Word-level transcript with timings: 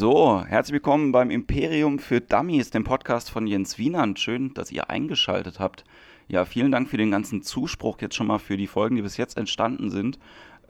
So, 0.00 0.44
herzlich 0.46 0.74
willkommen 0.74 1.10
beim 1.10 1.28
Imperium 1.28 1.98
für 1.98 2.20
Dummies, 2.20 2.70
dem 2.70 2.84
Podcast 2.84 3.32
von 3.32 3.48
Jens 3.48 3.78
Wienand. 3.78 4.20
Schön, 4.20 4.54
dass 4.54 4.70
ihr 4.70 4.90
eingeschaltet 4.90 5.58
habt. 5.58 5.82
Ja, 6.28 6.44
vielen 6.44 6.70
Dank 6.70 6.88
für 6.88 6.98
den 6.98 7.10
ganzen 7.10 7.42
Zuspruch 7.42 8.00
jetzt 8.00 8.14
schon 8.14 8.28
mal 8.28 8.38
für 8.38 8.56
die 8.56 8.68
Folgen, 8.68 8.94
die 8.94 9.02
bis 9.02 9.16
jetzt 9.16 9.36
entstanden 9.36 9.90
sind. 9.90 10.20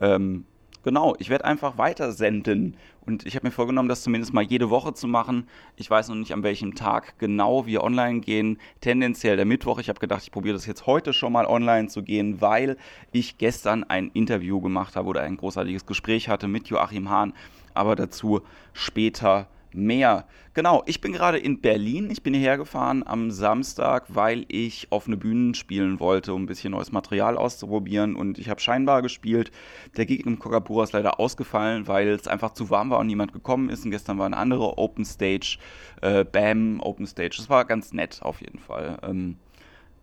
Ähm, 0.01 0.45
genau, 0.83 1.15
ich 1.19 1.29
werde 1.29 1.45
einfach 1.45 1.77
weiter 1.77 2.11
senden. 2.11 2.75
Und 3.05 3.25
ich 3.25 3.35
habe 3.35 3.47
mir 3.47 3.51
vorgenommen, 3.51 3.89
das 3.89 4.03
zumindest 4.03 4.33
mal 4.33 4.43
jede 4.43 4.69
Woche 4.69 4.93
zu 4.93 5.07
machen. 5.07 5.47
Ich 5.77 5.89
weiß 5.89 6.09
noch 6.09 6.15
nicht, 6.15 6.33
an 6.33 6.43
welchem 6.43 6.75
Tag 6.75 7.17
genau 7.17 7.65
wir 7.65 7.83
online 7.83 8.19
gehen. 8.19 8.59
Tendenziell 8.81 9.35
der 9.35 9.45
Mittwoch. 9.45 9.79
Ich 9.79 9.89
habe 9.89 9.99
gedacht, 9.99 10.23
ich 10.23 10.31
probiere 10.31 10.53
das 10.53 10.65
jetzt 10.65 10.85
heute 10.85 11.13
schon 11.13 11.33
mal 11.33 11.45
online 11.45 11.87
zu 11.87 12.03
gehen, 12.03 12.41
weil 12.41 12.77
ich 13.11 13.37
gestern 13.37 13.83
ein 13.83 14.11
Interview 14.13 14.61
gemacht 14.61 14.95
habe 14.95 15.07
oder 15.07 15.21
ein 15.21 15.37
großartiges 15.37 15.85
Gespräch 15.85 16.29
hatte 16.29 16.47
mit 16.47 16.67
Joachim 16.67 17.09
Hahn 17.09 17.33
aber 17.79 17.95
dazu 17.95 18.41
später 18.73 19.47
mehr. 19.73 20.25
Genau, 20.53 20.83
ich 20.85 21.01
bin 21.01 21.13
gerade 21.13 21.37
in 21.37 21.61
Berlin. 21.61 22.09
Ich 22.11 22.23
bin 22.23 22.33
hierher 22.33 22.57
gefahren 22.57 23.03
am 23.05 23.31
Samstag, 23.31 24.05
weil 24.09 24.45
ich 24.47 24.87
offene 24.89 25.17
Bühnen 25.17 25.53
spielen 25.53 25.99
wollte, 25.99 26.33
um 26.33 26.43
ein 26.43 26.47
bisschen 26.47 26.71
neues 26.71 26.91
Material 26.91 27.37
auszuprobieren. 27.37 28.15
Und 28.15 28.39
ich 28.39 28.49
habe 28.49 28.59
scheinbar 28.59 29.01
gespielt. 29.01 29.51
Der 29.97 30.05
Gig 30.05 30.25
im 30.25 30.39
Kokapura 30.39 30.83
ist 30.83 30.93
leider 30.93 31.19
ausgefallen, 31.19 31.87
weil 31.87 32.09
es 32.09 32.27
einfach 32.27 32.53
zu 32.53 32.69
warm 32.69 32.89
war 32.89 32.99
und 32.99 33.07
niemand 33.07 33.33
gekommen 33.33 33.69
ist. 33.69 33.85
Und 33.85 33.91
gestern 33.91 34.17
war 34.17 34.25
eine 34.25 34.37
andere 34.37 34.77
Open 34.77 35.05
Stage, 35.05 35.57
äh, 36.01 36.23
Bam 36.23 36.79
Open 36.81 37.07
Stage. 37.07 37.35
Das 37.37 37.49
war 37.49 37.65
ganz 37.65 37.93
nett 37.93 38.19
auf 38.21 38.41
jeden 38.41 38.59
Fall. 38.59 38.97
Ähm, 39.03 39.37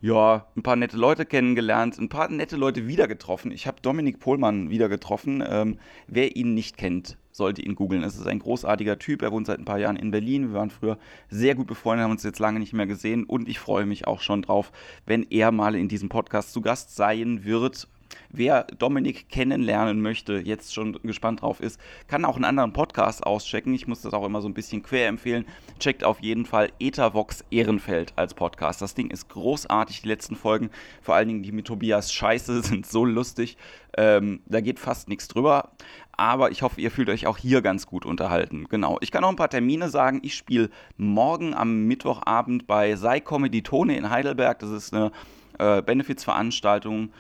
ja, 0.01 0.47
ein 0.57 0.63
paar 0.63 0.77
nette 0.77 0.97
Leute 0.97 1.25
kennengelernt, 1.25 1.99
ein 1.99 2.09
paar 2.09 2.29
nette 2.29 2.57
Leute 2.57 2.87
wieder 2.87 3.09
getroffen. 3.09 3.51
Ich 3.51 3.67
habe 3.67 3.81
Dominik 3.81 4.21
Pohlmann 4.21 4.71
wieder 4.71 4.89
getroffen. 4.89 5.43
Ähm, 5.47 5.79
wer 6.07 6.37
ihn 6.37 6.55
nicht 6.55 6.77
kennt, 6.77 7.17
sollte 7.37 7.63
ihn 7.63 7.75
googeln. 7.75 8.03
Es 8.03 8.17
ist 8.17 8.27
ein 8.27 8.39
großartiger 8.39 8.99
Typ. 8.99 9.23
Er 9.23 9.33
wohnt 9.33 9.47
seit 9.47 9.59
ein 9.59 9.65
paar 9.65 9.79
Jahren 9.79 9.97
in 9.97 10.11
Berlin. 10.11 10.49
Wir 10.49 10.59
waren 10.59 10.71
früher 10.71 10.99
sehr 11.29 11.55
gut 11.55 11.67
befreundet, 11.67 12.05
haben 12.05 12.13
uns 12.13 12.23
jetzt 12.23 12.39
lange 12.39 12.59
nicht 12.59 12.73
mehr 12.73 12.87
gesehen 12.87 13.25
und 13.25 13.49
ich 13.49 13.59
freue 13.59 13.87
mich 13.87 14.07
auch 14.07 14.21
schon 14.21 14.43
drauf, 14.43 14.73
wenn 15.05 15.25
er 15.31 15.53
mal 15.53 15.75
in 15.75 15.89
diesem 15.89 16.09
Podcast 16.09 16.53
zu 16.53 16.61
Gast 16.61 16.97
sein 16.97 17.45
wird. 17.45 17.89
Wer 18.31 18.65
Dominik 18.65 19.29
kennenlernen 19.29 20.01
möchte, 20.01 20.35
jetzt 20.35 20.75
schon 20.75 20.99
gespannt 21.03 21.43
drauf 21.43 21.61
ist, 21.61 21.81
kann 22.09 22.25
auch 22.25 22.37
einen 22.37 22.45
anderen 22.45 22.73
Podcast 22.73 23.25
auschecken. 23.27 23.75
Ich 23.75 23.87
muss 23.87 24.03
das 24.03 24.15
auch 24.15 24.25
immer 24.25 24.43
so 24.43 24.49
ein 24.49 24.55
bisschen 24.55 24.83
quer 24.83 25.09
empfehlen. 25.09 25.47
Checkt 25.79 26.05
auf 26.05 26.21
jeden 26.21 26.47
Fall 26.47 26.71
Ethervox 26.79 27.45
Ehrenfeld 27.51 28.13
als 28.17 28.35
Podcast. 28.35 28.83
Das 28.83 28.95
Ding 28.95 29.11
ist 29.11 29.29
großartig. 29.29 30.03
Die 30.03 30.09
letzten 30.09 30.37
Folgen, 30.37 30.71
vor 31.03 31.15
allen 31.15 31.29
Dingen 31.29 31.43
die 31.43 31.53
mit 31.53 31.67
Tobias 31.67 32.13
Scheiße, 32.13 32.63
sind 32.63 32.87
so 32.87 33.05
lustig. 33.05 33.57
Ähm, 33.97 34.41
da 34.47 34.61
geht 34.61 34.79
fast 34.79 35.09
nichts 35.09 35.29
drüber. 35.29 35.71
Aber 36.17 36.51
ich 36.51 36.63
hoffe, 36.63 36.81
ihr 36.81 36.91
fühlt 36.91 37.11
euch 37.11 37.27
auch 37.27 37.37
hier 37.37 37.61
ganz 37.63 37.87
gut 37.87 38.07
unterhalten. 38.07 38.67
Genau. 38.69 38.99
Ich 39.01 39.11
kann 39.11 39.23
noch 39.23 39.29
ein 39.29 39.37
paar 39.37 39.51
Termine 39.51 39.91
sagen. 39.91 40.21
Ich 40.23 40.35
spiele 40.35 40.71
morgen 40.97 41.53
am 41.55 41.87
Mittwochabend 41.87 42.67
bei 42.67 42.97
Sei 42.97 43.21
Comedy 43.21 43.63
Tone 43.63 43.97
in 43.97 44.09
Heidelberg. 44.09 44.59
Das 44.61 44.71
ist 44.71 44.95
eine 44.95 45.13
äh, 45.59 45.83
Benefizveranstaltung 45.83 47.11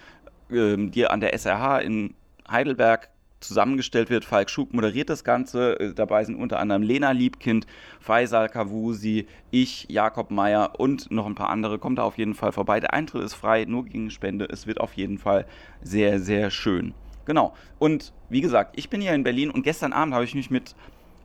ähm, 0.50 0.91
die 0.91 1.06
an 1.06 1.20
der 1.20 1.36
SRH 1.36 1.78
in 1.80 2.14
Heidelberg 2.48 3.08
zusammengestellt 3.41 4.11
wird. 4.11 4.24
Falk 4.24 4.48
Schub 4.48 4.72
moderiert 4.72 5.11
das 5.11 5.24
Ganze. 5.24 5.78
Äh, 5.78 5.94
dabei 5.94 6.24
sind 6.24 6.36
unter 6.36 6.58
anderem 6.58 6.83
Lena 6.83 7.11
Liebkind, 7.11 7.67
Faisal 8.00 8.48
Kavusi, 8.48 9.27
ich, 9.50 9.86
Jakob 9.89 10.30
Meyer 10.30 10.78
und 10.78 11.11
noch 11.11 11.27
ein 11.27 11.34
paar 11.34 11.50
andere. 11.50 11.78
Kommt 11.78 11.98
da 11.98 12.02
auf 12.02 12.19
jeden 12.19 12.34
Fall 12.34 12.52
vorbei. 12.52 12.80
Der 12.80 12.94
Eintritt 12.94 13.22
ist 13.22 13.34
frei, 13.34 13.64
nur 13.64 13.84
gegen 13.84 14.11
Spende. 14.11 14.47
Es 14.47 14.67
wird 14.67 14.80
auf 14.80 14.94
jeden 14.94 15.19
Fall 15.19 15.47
sehr, 15.83 16.20
sehr 16.20 16.50
schön. 16.50 16.94
Genau. 17.27 17.52
Und 17.78 18.12
wie 18.30 18.41
gesagt, 18.41 18.78
ich 18.78 18.88
bin 18.88 19.00
hier 19.00 19.12
in 19.12 19.24
Berlin 19.24 19.50
und 19.50 19.62
gestern 19.62 19.92
Abend 19.92 20.14
habe 20.14 20.24
ich 20.24 20.34
mich 20.34 20.50
mit 20.50 20.74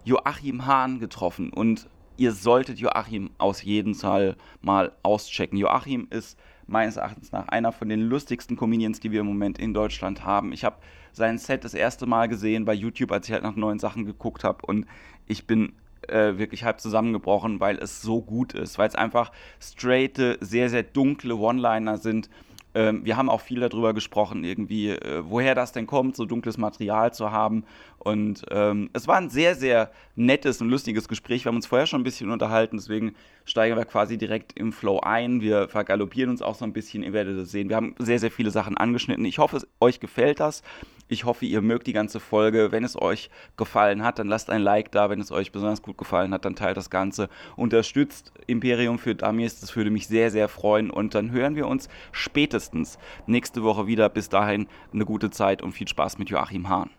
Joachim 0.03 0.66
Hahn 0.66 0.99
getroffen 0.99 1.52
und 1.52 1.88
ihr 2.17 2.33
solltet 2.33 2.80
Joachim 2.80 3.30
aus 3.38 3.63
jedem 3.63 3.95
Fall 3.95 4.35
mal 4.61 4.91
auschecken. 5.03 5.58
Joachim 5.58 6.08
ist 6.09 6.37
meines 6.67 6.98
Erachtens 6.98 7.31
nach 7.31 7.48
einer 7.48 7.71
von 7.71 7.87
den 7.87 8.02
lustigsten 8.02 8.58
Comedians, 8.58 8.99
die 8.99 9.11
wir 9.11 9.21
im 9.21 9.27
Moment 9.27 9.59
in 9.59 9.73
Deutschland 9.73 10.26
haben. 10.26 10.53
Ich 10.53 10.64
habe 10.64 10.77
sein 11.14 11.37
Set 11.37 11.64
das 11.64 11.73
erste 11.73 12.05
Mal 12.05 12.27
gesehen 12.27 12.65
bei 12.65 12.73
YouTube, 12.73 13.11
als 13.11 13.27
ich 13.27 13.33
halt 13.33 13.43
nach 13.43 13.55
neuen 13.55 13.80
Sachen 13.80 14.05
geguckt 14.05 14.43
habe 14.43 14.65
und 14.65 14.86
ich 15.27 15.45
bin 15.45 15.73
äh, 16.08 16.37
wirklich 16.37 16.64
halb 16.64 16.80
zusammengebrochen, 16.80 17.59
weil 17.59 17.77
es 17.77 18.02
so 18.02 18.21
gut 18.21 18.53
ist, 18.53 18.77
weil 18.77 18.87
es 18.87 18.95
einfach 18.95 19.31
straighte, 19.59 20.37
sehr, 20.42 20.70
sehr 20.70 20.83
dunkle 20.83 21.36
One-Liner 21.36 21.97
sind 21.97 22.30
ähm, 22.73 23.04
wir 23.04 23.17
haben 23.17 23.30
auch 23.30 23.42
viel 23.42 23.59
darüber 23.59 23.93
gesprochen, 23.93 24.43
irgendwie, 24.43 24.89
äh, 24.89 25.23
woher 25.23 25.55
das 25.55 25.71
denn 25.71 25.87
kommt, 25.87 26.15
so 26.15 26.26
dunkles 26.26 26.58
Material 26.58 27.14
zu 27.14 27.32
haben. 27.32 27.64
Und 27.99 28.45
ähm, 28.49 28.89
es 28.93 29.08
war 29.08 29.17
ein 29.17 29.30
sehr, 29.30 29.55
sehr 29.55 29.92
nettes 30.15 30.61
und 30.61 30.70
lustiges 30.70 31.08
Gespräch. 31.08 31.45
Wir 31.45 31.49
haben 31.49 31.58
uns 31.58 31.67
vorher 31.67 31.86
schon 31.86 32.02
ein 32.02 32.05
bisschen 32.05 32.32
unterhalten, 32.32 32.77
deswegen 32.77 33.15
steigen 33.45 33.76
wir 33.76 33.86
quasi 33.86 34.17
direkt 34.17 34.58
im 34.58 34.71
Flow 34.71 34.99
ein. 34.99 35.42
Wir 35.42 35.67
vergaloppieren 35.67 36.30
uns 36.30 36.42
auch 36.42 36.55
so 36.55 36.65
ein 36.65 36.73
bisschen, 36.73 37.04
ihr 37.04 37.14
werdet 37.14 37.37
es 37.37 37.52
sehen. 37.52 37.70
Wir 37.70 37.76
haben 37.76 37.95
sehr, 37.99 38.20
sehr 38.20 38.32
viele 38.32 38.52
Sachen 38.52 38.77
angeschnitten. 38.77 39.26
Ich 39.26 39.38
hoffe, 39.38 39.61
euch 39.80 39.99
gefällt 39.99 40.39
das. 40.39 40.64
Ich 41.11 41.26
hoffe, 41.26 41.45
ihr 41.45 41.61
mögt 41.61 41.88
die 41.88 41.94
ganze 41.94 42.22
Folge. 42.22 42.72
Wenn 42.72 42.86
es 42.86 42.99
euch 42.99 43.30
gefallen 43.58 44.02
hat, 44.02 44.17
dann 44.17 44.30
lasst 44.30 44.49
ein 44.49 44.61
Like 44.61 44.94
da. 44.94 45.10
Wenn 45.10 45.20
es 45.20 45.30
euch 45.30 45.52
besonders 45.52 45.82
gut 45.82 45.98
gefallen 45.98 46.33
hat, 46.33 46.45
dann 46.45 46.55
teilt 46.55 46.77
das 46.77 46.89
Ganze. 46.89 47.27
Unterstützt 47.58 48.32
Imperium 48.48 48.98
für 48.98 49.14
Dummies. 49.14 49.60
Das 49.60 49.76
würde 49.76 49.89
mich 49.89 50.08
sehr, 50.08 50.32
sehr 50.32 50.48
freuen. 50.48 50.89
Und 50.89 51.14
dann 51.14 51.32
hören 51.32 51.58
wir 51.58 51.67
uns 51.67 51.89
spätestens 52.14 52.98
nächste 53.27 53.61
Woche 53.61 53.88
wieder. 53.88 54.08
Bis 54.08 54.30
dahin 54.30 54.70
eine 54.94 55.04
gute 55.04 55.32
Zeit 55.32 55.61
und 55.61 55.73
viel 55.73 55.89
Spaß 55.89 56.17
mit 56.17 56.30
Joachim 56.30 56.70
Hahn. 56.70 56.89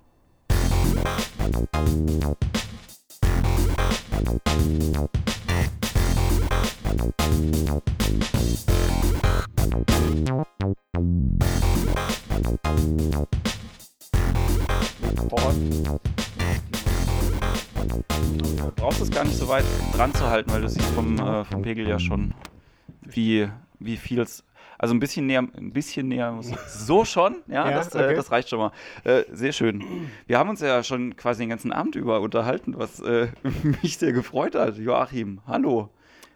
Report. 15.20 15.54
Du 18.58 18.72
brauchst 18.76 19.00
es 19.00 19.10
gar 19.10 19.24
nicht 19.24 19.36
so 19.36 19.48
weit 19.48 19.64
dran 19.94 20.14
zu 20.14 20.28
halten, 20.28 20.50
weil 20.52 20.62
du 20.62 20.68
siehst 20.68 20.88
vom, 20.90 21.18
äh, 21.18 21.44
vom 21.44 21.62
Pegel 21.62 21.88
ja 21.88 21.98
schon, 21.98 22.34
wie, 23.02 23.48
wie 23.78 23.96
viel 23.96 24.20
es. 24.20 24.44
Also 24.78 24.94
ein 24.94 25.00
bisschen 25.00 25.26
näher, 25.26 25.40
ein 25.40 25.72
bisschen 25.72 26.08
näher. 26.08 26.38
So 26.68 27.04
schon, 27.04 27.36
ja, 27.46 27.70
ja 27.70 27.76
das, 27.76 27.94
äh, 27.94 27.98
okay. 27.98 28.14
das 28.16 28.32
reicht 28.32 28.48
schon 28.48 28.58
mal. 28.58 28.72
Äh, 29.04 29.24
sehr 29.30 29.52
schön. 29.52 29.84
Wir 30.26 30.38
haben 30.38 30.50
uns 30.50 30.60
ja 30.60 30.82
schon 30.82 31.16
quasi 31.16 31.42
den 31.42 31.50
ganzen 31.50 31.72
Abend 31.72 31.94
über 31.94 32.20
unterhalten, 32.20 32.74
was 32.76 33.00
äh, 33.00 33.28
mich 33.82 33.98
sehr 33.98 34.12
gefreut 34.12 34.54
hat. 34.54 34.78
Joachim, 34.78 35.40
hallo. 35.46 35.90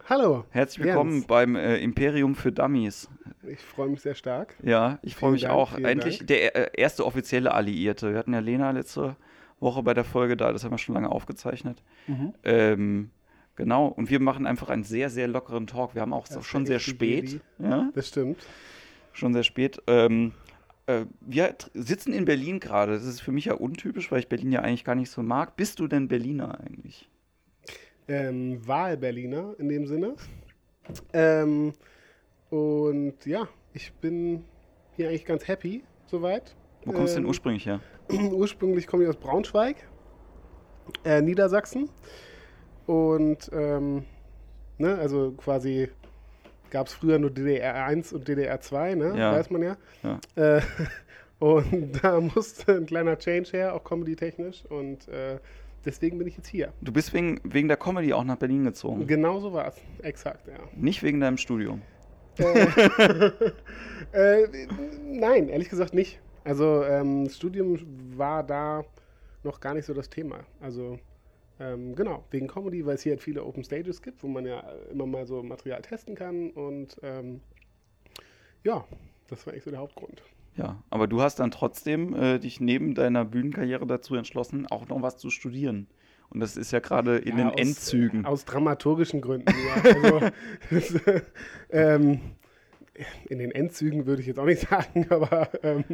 Hallo. 0.08 0.44
Herzlich 0.50 0.84
willkommen 0.84 1.14
Jens. 1.14 1.26
beim 1.26 1.56
äh, 1.56 1.78
Imperium 1.78 2.36
für 2.36 2.52
Dummies. 2.52 3.10
Ich 3.42 3.58
freue 3.58 3.88
mich 3.88 4.02
sehr 4.02 4.14
stark. 4.14 4.54
Ja, 4.62 5.00
ich 5.02 5.16
freue 5.16 5.32
mich 5.32 5.42
Dank, 5.42 5.54
auch. 5.54 5.76
Endlich 5.76 6.18
Dank. 6.18 6.28
der 6.28 6.76
äh, 6.76 6.80
erste 6.80 7.04
offizielle 7.04 7.52
Alliierte. 7.52 8.12
Wir 8.12 8.18
hatten 8.18 8.32
ja 8.32 8.38
Lena 8.38 8.70
letzte 8.70 9.16
Woche 9.58 9.82
bei 9.82 9.94
der 9.94 10.04
Folge 10.04 10.36
da, 10.36 10.52
das 10.52 10.62
haben 10.62 10.70
wir 10.70 10.78
schon 10.78 10.94
lange 10.94 11.10
aufgezeichnet. 11.10 11.82
Mhm. 12.06 12.34
Ähm, 12.44 13.10
genau, 13.56 13.88
und 13.88 14.08
wir 14.08 14.20
machen 14.20 14.46
einfach 14.46 14.68
einen 14.68 14.84
sehr, 14.84 15.10
sehr 15.10 15.26
lockeren 15.26 15.66
Talk. 15.66 15.96
Wir 15.96 16.02
haben 16.02 16.12
auch 16.12 16.28
das 16.28 16.46
schon 16.46 16.66
sehr 16.66 16.78
spät. 16.78 17.40
Ja? 17.58 17.90
Das 17.92 18.06
stimmt. 18.06 18.46
Schon 19.12 19.32
sehr 19.32 19.42
spät. 19.42 19.82
Ähm, 19.88 20.34
äh, 20.86 21.06
wir 21.20 21.56
sitzen 21.74 22.12
in 22.12 22.26
Berlin 22.26 22.60
gerade. 22.60 22.92
Das 22.92 23.04
ist 23.04 23.20
für 23.22 23.32
mich 23.32 23.46
ja 23.46 23.54
untypisch, 23.54 24.12
weil 24.12 24.20
ich 24.20 24.28
Berlin 24.28 24.52
ja 24.52 24.60
eigentlich 24.60 24.84
gar 24.84 24.94
nicht 24.94 25.10
so 25.10 25.24
mag. 25.24 25.56
Bist 25.56 25.80
du 25.80 25.88
denn 25.88 26.06
Berliner 26.06 26.60
eigentlich? 26.60 27.08
Ähm, 28.08 28.66
Wahlberliner 28.66 29.54
in 29.58 29.68
dem 29.68 29.86
Sinne. 29.86 30.14
Ähm, 31.12 31.72
und 32.50 33.26
ja, 33.26 33.48
ich 33.72 33.92
bin 33.94 34.44
hier 34.94 35.08
eigentlich 35.08 35.24
ganz 35.24 35.46
happy 35.48 35.84
soweit. 36.06 36.56
Wo 36.84 36.92
kommst 36.92 37.14
du 37.14 37.16
denn 37.16 37.24
ähm, 37.24 37.28
ursprünglich 37.28 37.66
her? 37.66 37.80
ursprünglich 38.10 38.86
komme 38.86 39.02
ich 39.02 39.08
aus 39.08 39.16
Braunschweig, 39.16 39.76
äh, 41.04 41.20
Niedersachsen. 41.20 41.90
Und 42.86 43.50
ähm, 43.52 44.04
ne, 44.78 44.96
also 44.96 45.32
quasi 45.32 45.88
gab 46.70 46.86
es 46.86 46.94
früher 46.94 47.18
nur 47.18 47.30
DDR 47.30 47.84
1 47.84 48.12
und 48.12 48.28
DDR 48.28 48.60
2, 48.60 48.94
ne? 48.94 49.18
Ja. 49.18 49.32
weiß 49.32 49.50
man 49.50 49.62
ja. 49.62 49.76
ja. 50.02 50.20
Äh, 50.36 50.62
und 51.38 52.02
da 52.02 52.20
musste 52.34 52.76
ein 52.76 52.86
kleiner 52.86 53.18
Change 53.18 53.50
her, 53.52 53.74
auch 53.74 53.84
comedy-technisch. 53.84 54.64
Und 54.66 55.08
äh, 55.08 55.38
deswegen 55.86 56.18
bin 56.18 56.26
ich 56.26 56.36
jetzt 56.36 56.48
hier. 56.48 56.72
Du 56.82 56.92
bist 56.92 57.14
wegen, 57.14 57.40
wegen 57.44 57.68
der 57.68 57.76
Comedy 57.76 58.12
auch 58.12 58.24
nach 58.24 58.36
Berlin 58.36 58.64
gezogen? 58.64 59.06
Genau 59.06 59.40
so 59.40 59.52
war 59.52 59.68
es, 59.68 59.76
exakt, 60.02 60.46
ja. 60.48 60.58
Nicht 60.74 61.02
wegen 61.02 61.20
deinem 61.20 61.38
Studium? 61.38 61.80
Äh, 62.38 62.66
äh, 64.44 64.48
nein, 65.04 65.48
ehrlich 65.48 65.70
gesagt 65.70 65.94
nicht. 65.94 66.20
Also 66.44 66.84
ähm, 66.84 67.24
das 67.24 67.36
Studium 67.36 67.78
war 68.16 68.42
da 68.42 68.84
noch 69.42 69.60
gar 69.60 69.74
nicht 69.74 69.86
so 69.86 69.94
das 69.94 70.10
Thema. 70.10 70.40
Also 70.60 70.98
ähm, 71.58 71.94
genau, 71.94 72.24
wegen 72.30 72.48
Comedy, 72.48 72.84
weil 72.84 72.96
es 72.96 73.02
hier 73.02 73.12
halt 73.12 73.22
viele 73.22 73.44
Open 73.44 73.64
Stages 73.64 74.02
gibt, 74.02 74.22
wo 74.22 74.28
man 74.28 74.44
ja 74.44 74.60
immer 74.92 75.06
mal 75.06 75.26
so 75.26 75.42
Material 75.42 75.80
testen 75.80 76.14
kann 76.14 76.50
und 76.50 76.98
ähm, 77.02 77.40
ja, 78.62 78.84
das 79.28 79.46
war 79.46 79.52
eigentlich 79.52 79.64
so 79.64 79.70
der 79.70 79.80
Hauptgrund. 79.80 80.22
Ja, 80.56 80.82
aber 80.90 81.06
du 81.06 81.20
hast 81.20 81.38
dann 81.40 81.50
trotzdem 81.50 82.14
äh, 82.14 82.38
dich 82.38 82.60
neben 82.60 82.94
deiner 82.94 83.24
Bühnenkarriere 83.24 83.86
dazu 83.86 84.14
entschlossen, 84.14 84.66
auch 84.66 84.88
noch 84.88 85.02
was 85.02 85.18
zu 85.18 85.28
studieren. 85.30 85.86
Und 86.30 86.40
das 86.40 86.56
ist 86.56 86.72
ja 86.72 86.80
gerade 86.80 87.18
in 87.18 87.36
Ja, 87.38 87.44
den 87.44 87.48
aus- 87.52 87.60
Endzügen. 87.60 88.24
Aus 88.26 88.44
dramaturgischen 88.46 89.20
Gründen, 89.20 89.52
ja. 89.52 89.82
Also, 90.02 90.30
das, 90.70 90.94
äh, 91.06 91.20
ähm, 91.70 92.20
in 93.28 93.38
den 93.38 93.50
Endzügen 93.50 94.06
würde 94.06 94.22
ich 94.22 94.26
jetzt 94.28 94.38
auch 94.38 94.46
nicht 94.46 94.62
sagen, 94.68 95.06
aber 95.10 95.50
ähm, 95.62 95.84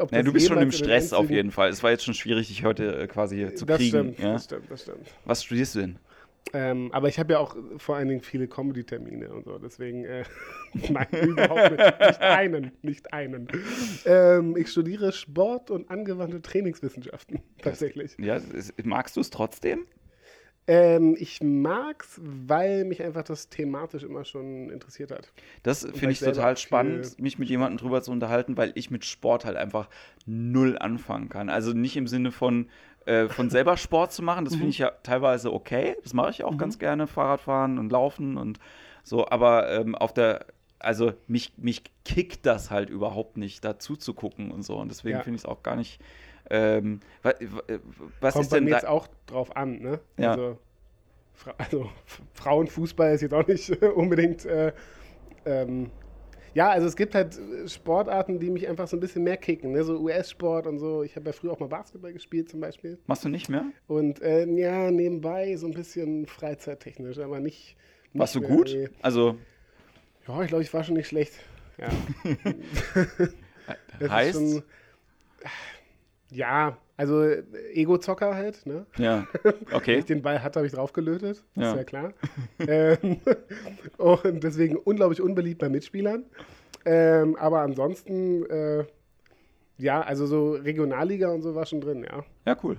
ob 0.00 0.12
Ja, 0.12 0.18
das 0.18 0.24
du 0.26 0.32
bist 0.34 0.46
schon 0.48 0.58
im 0.58 0.70
Stress 0.70 1.12
auf 1.14 1.30
jeden 1.30 1.50
Fall. 1.50 1.70
Es 1.70 1.82
war 1.82 1.90
jetzt 1.90 2.04
schon 2.04 2.12
schwierig, 2.14 2.48
dich 2.48 2.64
heute 2.64 2.94
äh, 3.02 3.06
quasi 3.06 3.54
zu 3.54 3.64
das 3.64 3.78
kriegen. 3.78 4.12
Stimmt, 4.14 4.18
ja? 4.18 4.32
Das 4.34 4.44
stimmt, 4.44 4.70
das 4.70 4.82
stimmt. 4.82 5.06
Was 5.24 5.42
studierst 5.42 5.74
du 5.76 5.80
denn? 5.80 5.98
Ähm, 6.54 6.90
aber 6.92 7.08
ich 7.08 7.18
habe 7.18 7.32
ja 7.32 7.38
auch 7.38 7.56
vor 7.78 7.96
allen 7.96 8.08
Dingen 8.08 8.20
viele 8.20 8.46
Comedy-Termine 8.46 9.32
und 9.32 9.44
so, 9.44 9.58
deswegen, 9.58 10.04
äh, 10.04 10.24
nein, 10.90 11.06
überhaupt 11.22 11.70
nicht. 11.70 12.00
Nicht 12.00 12.20
einen, 12.20 12.72
nicht 12.82 13.12
einen. 13.12 13.48
Ähm, 14.04 14.56
ich 14.56 14.70
studiere 14.70 15.12
Sport 15.12 15.70
und 15.70 15.90
angewandte 15.90 16.42
Trainingswissenschaften, 16.42 17.40
tatsächlich. 17.62 18.16
Ja, 18.18 18.40
magst 18.84 19.16
du 19.16 19.20
es 19.20 19.30
trotzdem? 19.30 19.86
Ähm, 20.68 21.16
ich 21.18 21.42
mag's, 21.42 22.20
weil 22.22 22.84
mich 22.84 23.02
einfach 23.02 23.24
das 23.24 23.48
thematisch 23.48 24.04
immer 24.04 24.24
schon 24.24 24.70
interessiert 24.70 25.10
hat. 25.10 25.32
Das 25.64 25.80
finde 25.80 26.12
ich 26.12 26.20
total 26.20 26.56
spannend, 26.56 27.20
mich 27.20 27.36
mit 27.38 27.48
jemandem 27.48 27.78
drüber 27.78 28.00
zu 28.00 28.12
unterhalten, 28.12 28.56
weil 28.56 28.70
ich 28.76 28.88
mit 28.88 29.04
Sport 29.04 29.44
halt 29.44 29.56
einfach 29.56 29.88
null 30.24 30.78
anfangen 30.78 31.28
kann. 31.28 31.48
Also 31.48 31.72
nicht 31.72 31.96
im 31.96 32.06
Sinne 32.06 32.30
von, 32.30 32.68
äh, 33.06 33.28
von 33.28 33.50
selber 33.50 33.76
Sport 33.76 34.12
zu 34.12 34.22
machen, 34.22 34.44
das 34.44 34.54
Mhm. 34.54 34.58
finde 34.58 34.70
ich 34.70 34.78
ja 34.78 34.90
teilweise 35.02 35.52
okay. 35.52 35.96
Das 36.02 36.14
mache 36.14 36.30
ich 36.30 36.44
auch 36.44 36.56
ganz 36.56 36.78
gerne, 36.78 37.06
Fahrradfahren 37.06 37.78
und 37.78 37.90
Laufen 37.90 38.36
und 38.36 38.58
so, 39.02 39.26
aber 39.28 39.70
ähm, 39.72 39.94
auf 39.94 40.12
der, 40.14 40.46
also 40.78 41.12
mich, 41.26 41.52
mich 41.56 41.82
kickt 42.04 42.46
das 42.46 42.70
halt 42.70 42.90
überhaupt 42.90 43.36
nicht, 43.36 43.64
dazu 43.64 43.96
zu 43.96 44.14
gucken 44.14 44.50
und 44.50 44.62
so. 44.62 44.76
Und 44.76 44.90
deswegen 44.90 45.18
Ja. 45.18 45.22
finde 45.24 45.36
ich 45.36 45.42
es 45.42 45.46
auch 45.46 45.62
gar 45.62 45.76
nicht. 45.76 46.00
Ähm, 46.50 47.00
wa- 47.22 47.34
wa- 47.40 47.62
was 48.20 48.34
Kommt 48.34 48.44
ist 48.44 48.50
bei 48.50 48.58
denn 48.58 48.68
jetzt 48.68 48.86
auch 48.86 49.06
drauf 49.26 49.56
an, 49.56 49.78
ne? 49.80 50.00
Ja. 50.18 50.32
Also, 50.32 50.58
Fra 51.34 51.54
also 51.58 51.90
Frauenfußball 52.34 53.14
ist 53.14 53.22
jetzt 53.22 53.34
auch 53.34 53.46
nicht 53.46 53.70
unbedingt. 53.82 54.44
Äh, 54.44 54.72
ähm, 55.44 55.90
ja, 56.54 56.70
also 56.70 56.86
es 56.86 56.96
gibt 56.96 57.14
halt 57.14 57.38
äh, 57.38 57.68
Sportarten, 57.68 58.38
die 58.38 58.50
mich 58.50 58.68
einfach 58.68 58.86
so 58.88 58.96
ein 58.96 59.00
bisschen 59.00 59.22
mehr 59.24 59.36
kicken, 59.36 59.72
ne? 59.72 59.82
so 59.84 59.98
US-Sport 59.98 60.66
und 60.66 60.78
so. 60.78 61.02
Ich 61.02 61.16
habe 61.16 61.26
ja 61.26 61.32
früher 61.32 61.52
auch 61.52 61.60
mal 61.60 61.68
Basketball 61.68 62.12
gespielt 62.12 62.48
zum 62.50 62.60
Beispiel. 62.60 62.98
Machst 63.06 63.24
du 63.24 63.28
nicht 63.28 63.48
mehr? 63.48 63.64
Und 63.88 64.20
äh, 64.22 64.44
ja, 64.46 64.90
nebenbei 64.90 65.56
so 65.56 65.66
ein 65.66 65.72
bisschen 65.74 66.26
freizeittechnisch, 66.26 67.18
aber 67.18 67.40
nicht. 67.40 67.76
nicht 68.12 68.20
Warst 68.20 68.34
du 68.34 68.40
mehr, 68.40 68.48
gut? 68.50 68.70
nee. 68.74 68.88
Also 69.00 69.36
Ja, 70.28 70.42
ich 70.42 70.48
glaube, 70.48 70.62
ich 70.62 70.72
war 70.74 70.84
schon 70.84 70.96
nicht 70.96 71.08
schlecht. 71.08 71.32
Ja. 71.78 71.88
Heißt, 74.10 74.32
schon- 74.34 74.62
ja, 76.32 76.76
also 76.96 77.22
äh, 77.22 77.42
Ego-Zocker 77.74 78.34
halt, 78.34 78.64
ne? 78.66 78.86
ja, 78.96 79.26
Wenn 79.42 79.54
okay. 79.72 79.94
ich 79.98 80.04
den 80.04 80.22
Ball 80.22 80.42
hatte, 80.42 80.58
habe 80.60 80.66
ich 80.66 80.72
draufgelötet. 80.72 81.44
Das 81.54 81.62
Ja. 81.64 81.70
ist 81.72 81.76
ja 81.78 81.84
klar. 81.84 82.12
ähm, 82.58 83.20
und 83.98 84.42
deswegen 84.44 84.76
unglaublich 84.76 85.20
unbeliebt 85.20 85.60
bei 85.60 85.68
Mitspielern. 85.68 86.24
Ähm, 86.84 87.36
aber 87.36 87.60
ansonsten, 87.60 88.44
äh, 88.46 88.84
ja, 89.78 90.00
also 90.00 90.26
so 90.26 90.52
Regionalliga 90.52 91.30
und 91.32 91.42
so 91.42 91.54
war 91.54 91.66
schon 91.66 91.80
drin, 91.80 92.04
ja. 92.04 92.24
Ja, 92.46 92.56
cool. 92.62 92.76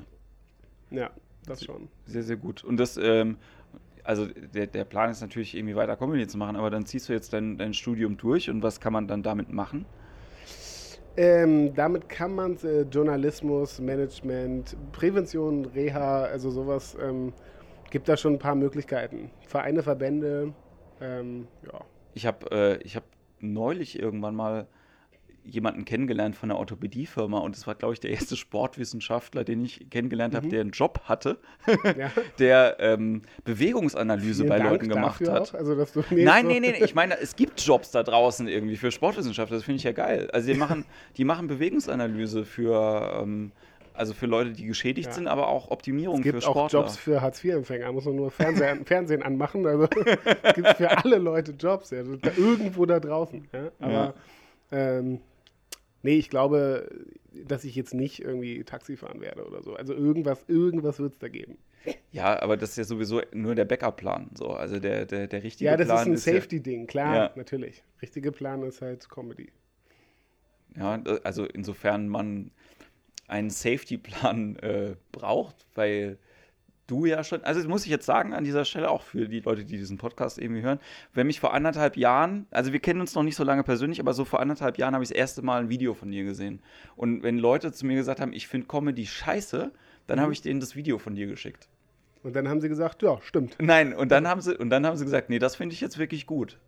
Ja, 0.92 1.10
das 1.46 1.64
schon. 1.64 1.88
Sehr, 2.06 2.24
sehr 2.24 2.38
gut. 2.38 2.64
Und 2.64 2.78
das, 2.78 2.98
ähm, 2.98 3.38
also 4.04 4.28
der, 4.28 4.68
der 4.68 4.84
Plan 4.86 5.10
ist 5.10 5.22
natürlich 5.22 5.56
irgendwie 5.56 5.76
weiter 5.76 5.96
Comedy 5.96 6.28
zu 6.28 6.38
machen, 6.38 6.56
aber 6.56 6.70
dann 6.70 6.86
ziehst 6.86 7.10
du 7.10 7.14
jetzt 7.14 7.34
dein, 7.34 7.58
dein 7.58 7.74
Studium 7.74 8.18
durch 8.18 8.50
und 8.50 8.62
was 8.62 8.80
kann 8.80 8.94
man 8.94 9.08
dann 9.08 9.24
damit 9.24 9.52
machen? 9.52 9.86
Ähm, 11.16 11.76
damit 11.76 12.10
kann 12.10 12.34
man 12.34 12.58
äh, 12.64 12.82
Journalismus, 12.82 13.80
Management, 13.80 14.76
Prävention, 14.92 15.66
Reha, 15.66 16.24
also 16.24 16.50
sowas, 16.50 16.98
ähm, 17.02 17.34
gibt 17.92 18.10
da 18.10 18.18
schon 18.18 18.34
ein 18.34 18.40
paar 18.40 18.56
Möglichkeiten. 18.56 19.30
Vereine, 19.48 19.84
Verbände, 19.84 20.54
ähm, 21.00 21.48
ja. 21.72 21.82
Ich 22.16 22.26
habe 22.26 22.52
äh, 22.52 22.78
ich 22.84 22.96
hab 22.96 23.04
neulich 23.40 24.00
irgendwann 24.00 24.36
mal 24.36 24.68
jemanden 25.46 25.86
kennengelernt 25.86 26.36
von 26.36 26.50
einer 26.50 26.60
Orthopädiefirma 26.60 27.40
und 27.40 27.56
das 27.56 27.68
war, 27.68 27.76
glaube 27.76 27.94
ich, 27.94 28.00
der 28.00 28.12
erste 28.12 28.36
Sportwissenschaftler, 28.36 29.44
den 29.44 29.64
ich 29.64 29.90
kennengelernt 29.90 30.36
habe, 30.36 30.48
der 30.48 30.62
einen 30.62 30.72
Job 30.72 31.02
hatte, 31.06 31.38
ja. 31.98 32.12
der 32.40 32.78
ähm, 32.80 33.24
Bewegungsanalyse 33.44 34.44
Vielen 34.44 34.50
bei 34.50 34.58
Dank 34.60 34.72
Leuten 34.72 34.90
gemacht 34.90 35.28
hat. 35.28 35.54
Auch, 35.54 35.60
also, 35.60 35.76
Nein, 36.12 36.48
nee, 36.48 36.60
nee, 36.60 36.76
ich 36.84 36.96
meine, 36.96 37.20
es 37.20 37.36
gibt 37.36 37.62
Jobs 37.62 37.92
da 37.92 38.04
draußen 38.04 38.48
irgendwie 38.48 38.78
für 38.78 38.92
Sportwissenschaftler, 38.92 39.58
das 39.58 39.66
finde 39.66 39.78
ich 39.78 39.84
ja 39.84 39.92
geil. 39.92 40.30
Also 40.32 40.52
die 40.52 40.58
machen, 40.58 40.86
die 41.18 41.26
machen 41.26 41.48
Bewegungsanalyse 41.48 42.46
für, 42.46 43.20
ähm, 43.22 43.52
also 43.94 44.14
für 44.14 44.26
Leute, 44.26 44.52
die 44.52 44.66
geschädigt 44.66 45.10
Ja. 45.10 45.14
sind, 45.14 45.28
aber 45.28 45.48
auch 45.48 45.70
Optimierung 45.72 46.18
Es 46.18 46.24
gibt 46.24 46.42
für 46.44 46.50
auch 46.50 46.54
Sportler. 46.70 46.80
Jobs 46.82 46.98
für 46.98 47.22
Hartz-IV-Empfänger, 47.22 47.92
muss 47.92 48.06
man 48.06 48.16
nur 48.16 48.32
Fernsehen, 48.32 48.86
Fernsehen 48.86 49.24
anmachen. 49.24 49.66
Also 49.68 49.88
es 50.44 50.56
gibt 50.56 50.68
für 50.70 50.98
alle 50.98 51.18
Leute 51.18 51.52
Jobs, 51.52 51.92
ja, 51.92 52.02
da, 52.04 52.32
irgendwo 52.38 52.86
da 52.86 53.00
draußen. 53.00 53.48
Ja? 53.54 53.72
Aber 53.80 54.14
ähm, 54.72 55.20
nee, 56.04 56.16
ich 56.18 56.30
glaube, 56.30 56.90
dass 57.34 57.64
ich 57.64 57.76
jetzt 57.76 57.94
nicht 57.94 58.22
irgendwie 58.22 58.64
Taxi 58.64 58.96
fahren 58.96 59.22
werde 59.22 59.46
oder 59.46 59.64
so. 59.64 59.76
Also 59.76 59.94
irgendwas, 59.94 60.44
irgendwas 60.48 61.00
wird 61.00 61.14
es 61.14 61.20
da 61.20 61.28
geben. 61.28 61.58
Ja, 62.12 62.42
aber 62.42 62.56
das 62.56 62.72
ist 62.72 62.78
ja 62.78 62.84
sowieso 62.84 63.22
nur 63.34 63.56
der 63.56 63.66
Backup-Plan. 63.66 64.30
So. 64.36 64.50
Also 64.50 64.80
der, 64.80 65.06
der, 65.06 65.28
der 65.28 65.44
richtige 65.44 65.70
Ja, 65.70 65.76
das 65.76 65.88
Plan 65.88 66.14
ist 66.14 66.28
ein 66.28 66.36
Safety-Ding, 66.36 66.88
klar, 66.88 67.16
Ja. 67.16 67.32
natürlich. 67.36 67.84
Richtige 68.02 68.32
Plan 68.32 68.62
ist 68.64 68.82
halt 68.82 69.10
Comedy. 69.10 69.52
Ja, 70.78 71.02
also 71.24 71.46
insofern 71.46 72.08
man 72.08 72.52
einen 73.28 73.50
Safety-Plan 73.50 74.56
äh, 74.58 74.96
braucht, 75.12 75.66
weil 75.76 76.18
du 76.88 77.06
ja 77.06 77.24
schon, 77.24 77.44
also 77.44 77.60
das 77.60 77.68
muss 77.68 77.86
ich 77.86 77.92
jetzt 77.92 78.06
sagen 78.06 78.34
an 78.34 78.44
dieser 78.44 78.66
Stelle 78.66 78.90
auch 78.90 79.02
für 79.04 79.28
die 79.28 79.40
Leute, 79.40 79.64
die 79.64 79.78
diesen 79.78 79.98
Podcast 79.98 80.38
irgendwie 80.38 80.62
hören, 80.62 80.80
wenn 81.14 81.28
mich 81.28 81.40
vor 81.40 81.54
anderthalb 81.54 81.96
Jahren, 81.98 82.46
also 82.52 82.74
wir 82.74 82.80
kennen 82.80 83.00
uns 83.02 83.16
noch 83.16 83.24
nicht 83.24 83.36
so 83.36 83.44
lange 83.44 83.64
persönlich, 83.64 84.00
aber 84.00 84.14
so 84.14 84.26
vor 84.26 84.40
anderthalb 84.40 84.78
Jahren 84.78 84.94
habe 84.94 85.04
ich 85.04 85.10
das 85.10 85.18
erste 85.18 85.42
Mal 85.42 85.62
ein 85.62 85.70
Video 85.70 85.94
von 85.94 86.12
dir 86.12 86.24
gesehen. 86.24 86.62
Und 86.96 87.24
wenn 87.24 87.38
Leute 87.38 87.72
zu 87.72 87.86
mir 87.86 87.96
gesagt 87.96 88.20
haben, 88.20 88.34
ich 88.34 88.48
finde 88.48 88.68
Comedy 88.68 89.06
scheiße, 89.06 89.72
dann 90.08 90.18
Mhm. 90.18 90.22
habe 90.22 90.34
ich 90.34 90.42
denen 90.42 90.60
das 90.60 90.76
Video 90.76 90.98
von 90.98 91.16
dir 91.16 91.28
geschickt. 91.28 91.70
Und 92.22 92.36
dann 92.36 92.48
haben 92.50 92.60
sie 92.62 92.70
gesagt, 92.70 93.02
ja, 93.02 93.18
stimmt. 93.22 93.56
Nein, 93.62 93.94
und 93.94 94.12
dann 94.12 94.28
haben 94.28 94.42
sie, 94.42 94.56
und 94.58 94.70
dann 94.70 94.86
haben 94.86 94.98
sie 94.98 95.06
gesagt, 95.06 95.30
nee, 95.30 95.40
das 95.40 95.56
finde 95.56 95.74
ich 95.74 95.82
jetzt 95.82 95.98
wirklich 95.98 96.26
gut. 96.26 96.60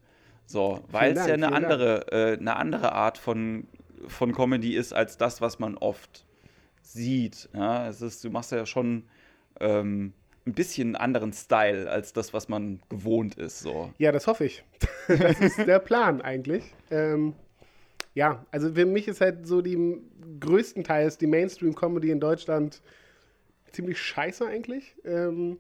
So, 0.46 0.84
weil 0.92 1.14
es 1.18 1.26
ja 1.28 1.34
eine 1.34 1.52
andere, 1.54 2.12
äh, 2.12 2.38
eine 2.38 2.56
andere 2.56 2.92
Art 2.94 3.18
von, 3.18 3.68
von 4.08 4.32
Comedy 4.34 4.76
ist 4.76 4.94
als 4.94 5.18
das, 5.18 5.42
was 5.42 5.60
man 5.60 5.76
oft 5.76 6.26
sieht. 6.82 7.50
Ja, 7.54 7.88
es 7.88 8.02
ist, 8.02 8.24
du 8.24 8.30
machst 8.30 8.52
ja 8.52 8.66
schon 8.66 9.04
ähm, 9.60 10.14
ein 10.46 10.54
bisschen 10.54 10.96
anderen 10.96 11.34
Style 11.34 11.90
als 11.90 12.14
das, 12.14 12.34
was 12.34 12.50
man 12.50 12.80
gewohnt 12.90 13.36
ist. 13.36 13.60
So. 13.60 13.92
Ja, 13.98 14.12
das 14.12 14.28
hoffe 14.28 14.46
ich. 14.46 14.64
das 15.08 15.40
ist 15.40 15.58
der 15.58 15.80
Plan 15.80 16.22
eigentlich. 16.22 16.64
Ähm, 16.92 17.34
ja, 18.14 18.46
also 18.52 18.74
für 18.74 18.86
mich 18.86 19.08
ist 19.08 19.22
halt 19.22 19.48
so 19.48 19.62
die 19.62 19.98
größtenteils 20.40 21.18
die 21.18 21.28
Mainstream-Comedy 21.28 22.12
in 22.12 22.20
Deutschland 22.20 22.82
ziemlich 23.72 24.00
scheiße 24.00 24.48
eigentlich. 24.48 24.96
Ähm, 25.04 25.58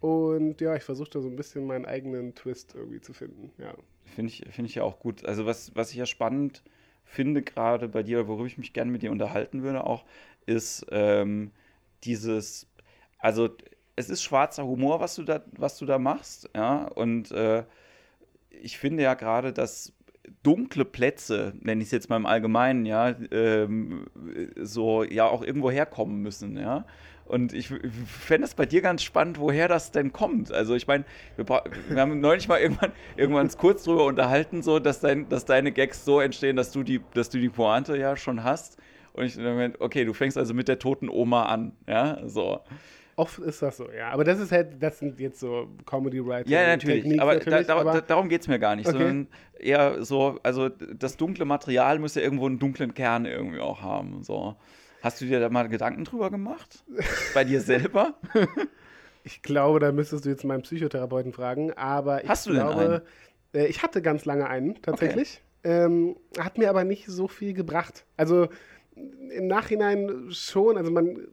und 0.00 0.60
ja, 0.60 0.76
ich 0.76 0.82
versuche 0.82 1.10
da 1.10 1.20
so 1.20 1.28
ein 1.28 1.36
bisschen 1.36 1.66
meinen 1.66 1.86
eigenen 1.86 2.34
Twist 2.34 2.74
irgendwie 2.74 3.00
zu 3.00 3.12
finden. 3.12 3.50
Ja. 3.58 3.74
Finde 4.04 4.30
ich, 4.30 4.44
find 4.50 4.68
ich 4.68 4.76
ja 4.76 4.82
auch 4.84 5.00
gut. 5.00 5.24
Also 5.24 5.46
was, 5.46 5.74
was 5.74 5.90
ich 5.90 5.96
ja 5.96 6.06
spannend 6.06 6.62
finde, 7.04 7.42
gerade 7.42 7.88
bei 7.88 8.02
dir, 8.02 8.28
worüber 8.28 8.46
ich 8.46 8.58
mich 8.58 8.72
gerne 8.72 8.90
mit 8.90 9.02
dir 9.02 9.10
unterhalten 9.10 9.62
würde 9.62 9.84
auch, 9.84 10.04
ist 10.44 10.86
ähm, 10.90 11.50
dieses, 12.04 12.68
also 13.18 13.48
es 13.96 14.10
ist 14.10 14.22
schwarzer 14.22 14.64
Humor, 14.66 15.00
was 15.00 15.14
du 15.14 15.22
da, 15.22 15.42
was 15.52 15.78
du 15.78 15.86
da 15.86 15.98
machst, 15.98 16.50
ja, 16.54 16.84
und 16.84 17.30
äh, 17.32 17.64
ich 18.50 18.78
finde 18.78 19.02
ja 19.02 19.14
gerade, 19.14 19.52
dass 19.52 19.92
dunkle 20.42 20.84
Plätze, 20.84 21.52
nenne 21.60 21.82
ich 21.82 21.88
es 21.88 21.92
jetzt 21.92 22.10
mal 22.10 22.16
im 22.16 22.26
Allgemeinen, 22.26 22.86
ja, 22.86 23.14
ähm, 23.30 24.06
so 24.60 25.04
ja 25.04 25.26
auch 25.26 25.42
irgendwo 25.42 25.70
herkommen 25.70 26.22
müssen, 26.22 26.56
ja. 26.56 26.84
Und 27.24 27.52
ich 27.52 27.68
fände 28.06 28.46
es 28.46 28.54
bei 28.54 28.66
dir 28.66 28.82
ganz 28.82 29.02
spannend, 29.02 29.40
woher 29.40 29.66
das 29.66 29.90
denn 29.90 30.12
kommt. 30.12 30.52
Also 30.52 30.76
ich 30.76 30.86
meine, 30.86 31.04
wir, 31.34 31.44
wir 31.48 32.00
haben 32.00 32.20
neulich 32.20 32.46
mal 32.46 32.60
irgendwann, 32.60 32.92
irgendwann 33.16 33.48
kurz 33.58 33.82
drüber 33.82 34.04
unterhalten, 34.04 34.62
so, 34.62 34.78
dass, 34.78 35.00
dein, 35.00 35.28
dass 35.28 35.44
deine 35.44 35.72
Gags 35.72 36.04
so 36.04 36.20
entstehen, 36.20 36.54
dass 36.54 36.70
du 36.70 36.84
die, 36.84 37.00
dass 37.14 37.28
du 37.28 37.38
die 37.38 37.48
Pointe 37.48 37.96
ja 37.96 38.16
schon 38.16 38.44
hast. 38.44 38.78
Und 39.12 39.24
ich 39.24 39.34
dann 39.36 39.74
okay, 39.80 40.04
du 40.04 40.12
fängst 40.12 40.38
also 40.38 40.54
mit 40.54 40.68
der 40.68 40.78
toten 40.78 41.08
Oma 41.08 41.46
an, 41.46 41.72
ja, 41.88 42.20
so. 42.28 42.60
Oft 43.16 43.38
ist 43.38 43.62
das 43.62 43.78
so, 43.78 43.90
ja. 43.90 44.10
Aber 44.10 44.24
das 44.24 44.38
ist 44.38 44.52
halt, 44.52 44.82
das 44.82 44.98
sind 44.98 45.18
jetzt 45.20 45.40
so 45.40 45.68
Comedy-Writing. 45.86 46.52
Ja, 46.52 46.66
natürlich. 46.66 47.02
Techniques 47.02 47.22
aber, 47.22 47.34
natürlich, 47.34 47.66
da, 47.66 47.74
da, 47.74 47.80
aber 47.80 47.92
da, 47.92 48.00
darum 48.02 48.28
geht 48.28 48.42
es 48.42 48.48
mir 48.48 48.58
gar 48.58 48.76
nicht, 48.76 48.86
Okay. 48.86 48.98
sondern 48.98 49.28
eher 49.58 50.04
so, 50.04 50.38
also 50.42 50.68
das 50.68 51.16
dunkle 51.16 51.46
Material 51.46 51.98
muss 51.98 52.14
ja 52.14 52.20
irgendwo 52.20 52.46
einen 52.46 52.58
dunklen 52.58 52.92
Kern 52.92 53.24
irgendwie 53.24 53.60
auch 53.60 53.80
haben. 53.80 54.22
So. 54.22 54.56
Hast 55.02 55.20
du 55.20 55.24
dir 55.24 55.40
da 55.40 55.48
mal 55.48 55.68
Gedanken 55.68 56.04
drüber 56.04 56.30
gemacht? 56.30 56.84
Bei 57.34 57.44
dir 57.44 57.60
selber? 57.60 58.14
Ich 59.26 59.42
glaube, 59.42 59.80
da 59.80 59.90
müsstest 59.90 60.24
du 60.24 60.28
jetzt 60.28 60.44
meinen 60.44 60.62
Psychotherapeuten 60.62 61.32
fragen, 61.32 61.72
aber 61.72 62.22
ich 62.22 62.28
Hast 62.28 62.46
du 62.46 62.52
denn 62.52 62.60
glaube, 62.60 63.02
äh, 63.52 63.66
ich 63.66 63.82
hatte 63.82 64.00
ganz 64.00 64.24
lange 64.24 64.48
einen 64.48 64.80
tatsächlich. 64.82 65.42
Ähm, 65.64 66.14
hat 66.38 66.58
mir 66.58 66.70
aber 66.70 66.84
nicht 66.84 67.06
so 67.08 67.26
viel 67.26 67.52
gebracht. 67.52 68.06
Also 68.16 68.46
im 68.94 69.48
Nachhinein 69.48 70.28
schon, 70.30 70.76
also 70.76 70.92
man 70.92 71.26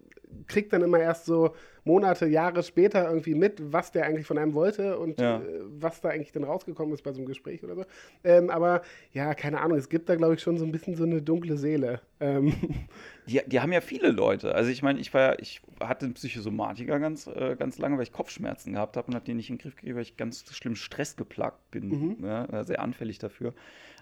kriegt 0.48 0.74
dann 0.74 0.82
immer 0.82 0.98
erst 0.98 1.26
so 1.26 1.54
Monate, 1.86 2.26
Jahre 2.28 2.64
später 2.64 3.08
irgendwie 3.10 3.36
mit, 3.36 3.74
was 3.74 3.92
der 3.92 4.06
eigentlich 4.06 4.26
von 4.26 4.38
einem 4.38 4.54
wollte 4.54 4.98
und 4.98 5.20
Ja. 5.20 5.38
äh, 5.40 5.42
was 5.80 6.02
da 6.02 6.10
eigentlich 6.10 6.32
dann 6.32 6.44
rausgekommen 6.44 6.94
ist 6.94 7.02
bei 7.04 7.12
so 7.12 7.20
einem 7.20 7.28
Gespräch 7.28 7.64
oder 7.64 7.76
so. 7.76 7.86
Ähm, 8.24 8.50
aber 8.50 8.82
ja, 9.12 9.34
keine 9.34 9.60
Ahnung, 9.62 9.78
es 9.78 9.90
gibt 9.90 10.08
da, 10.10 10.16
glaube 10.16 10.36
ich, 10.36 10.42
schon 10.42 10.58
so 10.58 10.66
ein 10.66 10.72
bisschen 10.72 10.96
so 10.96 11.04
eine 11.04 11.22
dunkle 11.22 11.58
Seele. 11.58 12.02
Ähm, 12.20 12.54
Die, 13.28 13.40
die 13.46 13.62
haben 13.62 13.72
ja 13.72 13.80
viele 13.80 14.10
Leute. 14.10 14.54
Also 14.54 14.70
ich 14.70 14.82
meine, 14.84 15.00
ich 15.00 15.14
war 15.14 15.22
ja, 15.22 15.36
ich 15.40 15.62
hatte 15.80 16.06
einen 16.06 16.14
Psychosomatiker 16.14 17.00
ganz, 17.00 17.26
äh, 17.28 17.56
ganz 17.58 17.78
lange, 17.78 17.96
weil 17.96 18.04
ich 18.04 18.12
Kopfschmerzen 18.12 18.74
gehabt 18.74 18.98
habe 18.98 19.08
und 19.08 19.16
habe 19.16 19.24
die 19.24 19.34
nicht 19.34 19.50
in 19.50 19.56
den 19.56 19.62
Griff 19.62 19.76
gekriegt, 19.78 19.96
weil 19.96 20.02
ich 20.02 20.18
ganz 20.18 20.44
schlimm 20.54 20.76
stressgeplagt 20.76 21.72
bin. 21.72 22.18
Ja, 22.22 22.52
war 22.52 22.66
sehr 22.66 22.82
anfällig 22.82 23.20
dafür. 23.20 23.54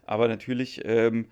Aber 0.05 0.27
natürlich 0.27 0.81
ähm, 0.85 1.27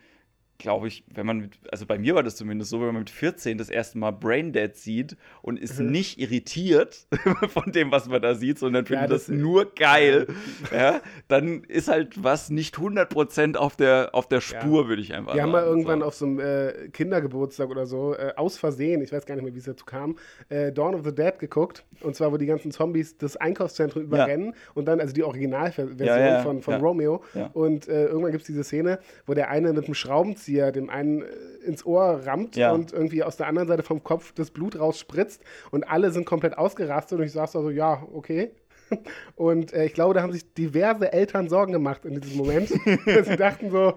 glaube 0.60 0.88
ich, 0.90 1.04
wenn 1.14 1.26
man 1.26 1.38
mit, 1.40 1.54
also 1.72 1.86
bei 1.86 1.98
mir 1.98 2.14
war 2.16 2.22
das 2.22 2.36
zumindest 2.36 2.70
so, 2.70 2.80
wenn 2.82 2.88
man 2.88 2.98
mit 3.00 3.10
14 3.10 3.58
das 3.58 3.70
erste 3.70 3.98
Mal 3.98 4.12
Braindead 4.12 4.76
sieht 4.76 5.16
und 5.42 5.58
ist 5.58 5.80
nicht 5.80 6.20
irritiert 6.20 7.08
von 7.50 7.72
dem, 7.72 7.92
was 7.92 8.08
man 8.10 8.22
da 8.22 8.36
sieht, 8.36 8.60
sondern 8.60 8.84
Ja, 8.86 8.90
findet 8.90 9.12
das, 9.12 9.26
das- 9.28 9.36
nur 9.36 9.74
geil, 9.74 10.28
ja, 10.72 11.00
dann 11.30 11.64
ist 11.64 11.88
halt 11.88 12.22
was 12.24 12.50
nicht 12.50 12.76
100% 12.76 13.56
auf 13.56 13.76
der, 13.78 14.10
auf 14.14 14.28
der 14.28 14.42
Spur, 14.42 14.88
würde 14.90 15.02
ich 15.02 15.14
einfach 15.14 15.34
Wir 15.34 15.42
haben 15.44 15.52
sagen. 15.54 15.66
mal 15.66 15.70
irgendwann 15.70 16.00
so. 16.02 16.06
auf 16.06 16.14
so 16.16 16.26
einem 16.26 16.40
äh, 16.40 16.90
Kindergeburtstag 16.92 17.70
oder 17.70 17.86
so, 17.86 18.14
äh, 18.16 18.34
aus 18.36 18.58
Versehen, 18.58 19.02
ich 19.02 19.12
weiß 19.14 19.26
gar 19.26 19.36
nicht 19.36 19.46
mehr, 19.46 19.54
wie 19.56 19.60
es 19.60 19.66
dazu 19.66 19.86
kam, 19.86 20.18
äh, 20.50 20.74
Dawn 20.74 20.94
of 20.94 21.06
the 21.06 21.16
Dead 21.16 21.40
geguckt. 21.40 21.86
Und 22.02 22.16
zwar, 22.16 22.32
wo 22.34 22.38
die 22.38 22.46
ganzen 22.46 22.72
Zombies 22.72 23.18
das 23.18 23.38
Einkaufszentrum 23.38 24.04
überrennen 24.04 24.54
und 24.74 24.86
dann, 24.86 25.00
also 25.00 25.14
die 25.14 25.24
Originalversion 25.24 25.98
Ja, 26.06 26.18
ja, 26.20 26.42
von, 26.44 26.62
von 26.62 26.74
ja. 26.76 26.80
Romeo. 26.80 27.24
Ja. 27.34 27.50
Und 27.54 27.88
äh, 27.88 28.06
irgendwann 28.08 28.32
gibt 28.32 28.42
es 28.42 28.48
diese 28.48 28.64
Szene, 28.66 29.00
wo 29.26 29.34
der 29.34 29.50
eine 29.50 29.72
mit 29.74 29.86
einem 29.86 29.94
Schraubenzieher 29.94 30.49
dem 30.58 30.90
einen 30.90 31.22
äh, 31.22 31.26
ins 31.66 31.86
Ohr 31.86 32.22
rammt 32.26 32.56
Ja. 32.56 32.72
und 32.72 32.94
irgendwie 32.94 33.24
aus 33.24 33.38
der 33.38 33.48
anderen 33.48 33.68
Seite 33.68 33.84
vom 33.84 34.04
Kopf 34.04 34.34
das 34.34 34.52
Blut 34.52 34.80
rausspritzt 34.80 35.42
und 35.72 35.84
alle 35.90 36.12
sind 36.12 36.26
komplett 36.26 36.58
ausgerastet 36.58 37.20
und 37.20 37.26
ich 37.26 37.32
saß 37.32 37.52
da 37.54 37.62
so, 37.62 37.70
ja, 37.70 38.04
okay. 38.14 38.52
Und 39.36 39.72
äh, 39.72 39.86
ich 39.86 39.94
glaube, 39.94 40.16
da 40.16 40.24
haben 40.24 40.34
sich 40.34 40.52
diverse 40.56 41.14
Eltern 41.14 41.48
Sorgen 41.48 41.72
gemacht 41.74 42.06
in 42.06 42.20
diesem 42.20 42.38
Moment. 42.38 42.70
Sie 43.24 43.38
dachten 43.38 43.70
so, 43.70 43.94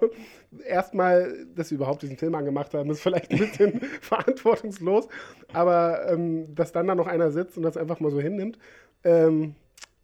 erstmal, 0.66 1.32
dass 1.54 1.70
sie 1.70 1.76
überhaupt 1.76 2.02
diesen 2.02 2.18
Film 2.18 2.34
angemacht 2.34 2.74
haben, 2.74 2.90
ist 2.90 3.00
vielleicht 3.00 3.30
ein 3.30 3.38
bisschen 3.38 3.80
verantwortungslos. 4.02 5.08
Aber 5.54 6.10
ähm, 6.10 6.54
dass 6.54 6.72
dann 6.72 6.86
da 6.88 6.94
noch 6.94 7.06
einer 7.06 7.30
sitzt 7.30 7.56
und 7.56 7.62
das 7.62 7.78
einfach 7.78 8.00
mal 8.00 8.10
so 8.10 8.20
hinnimmt, 8.20 8.58
ähm, 9.04 9.54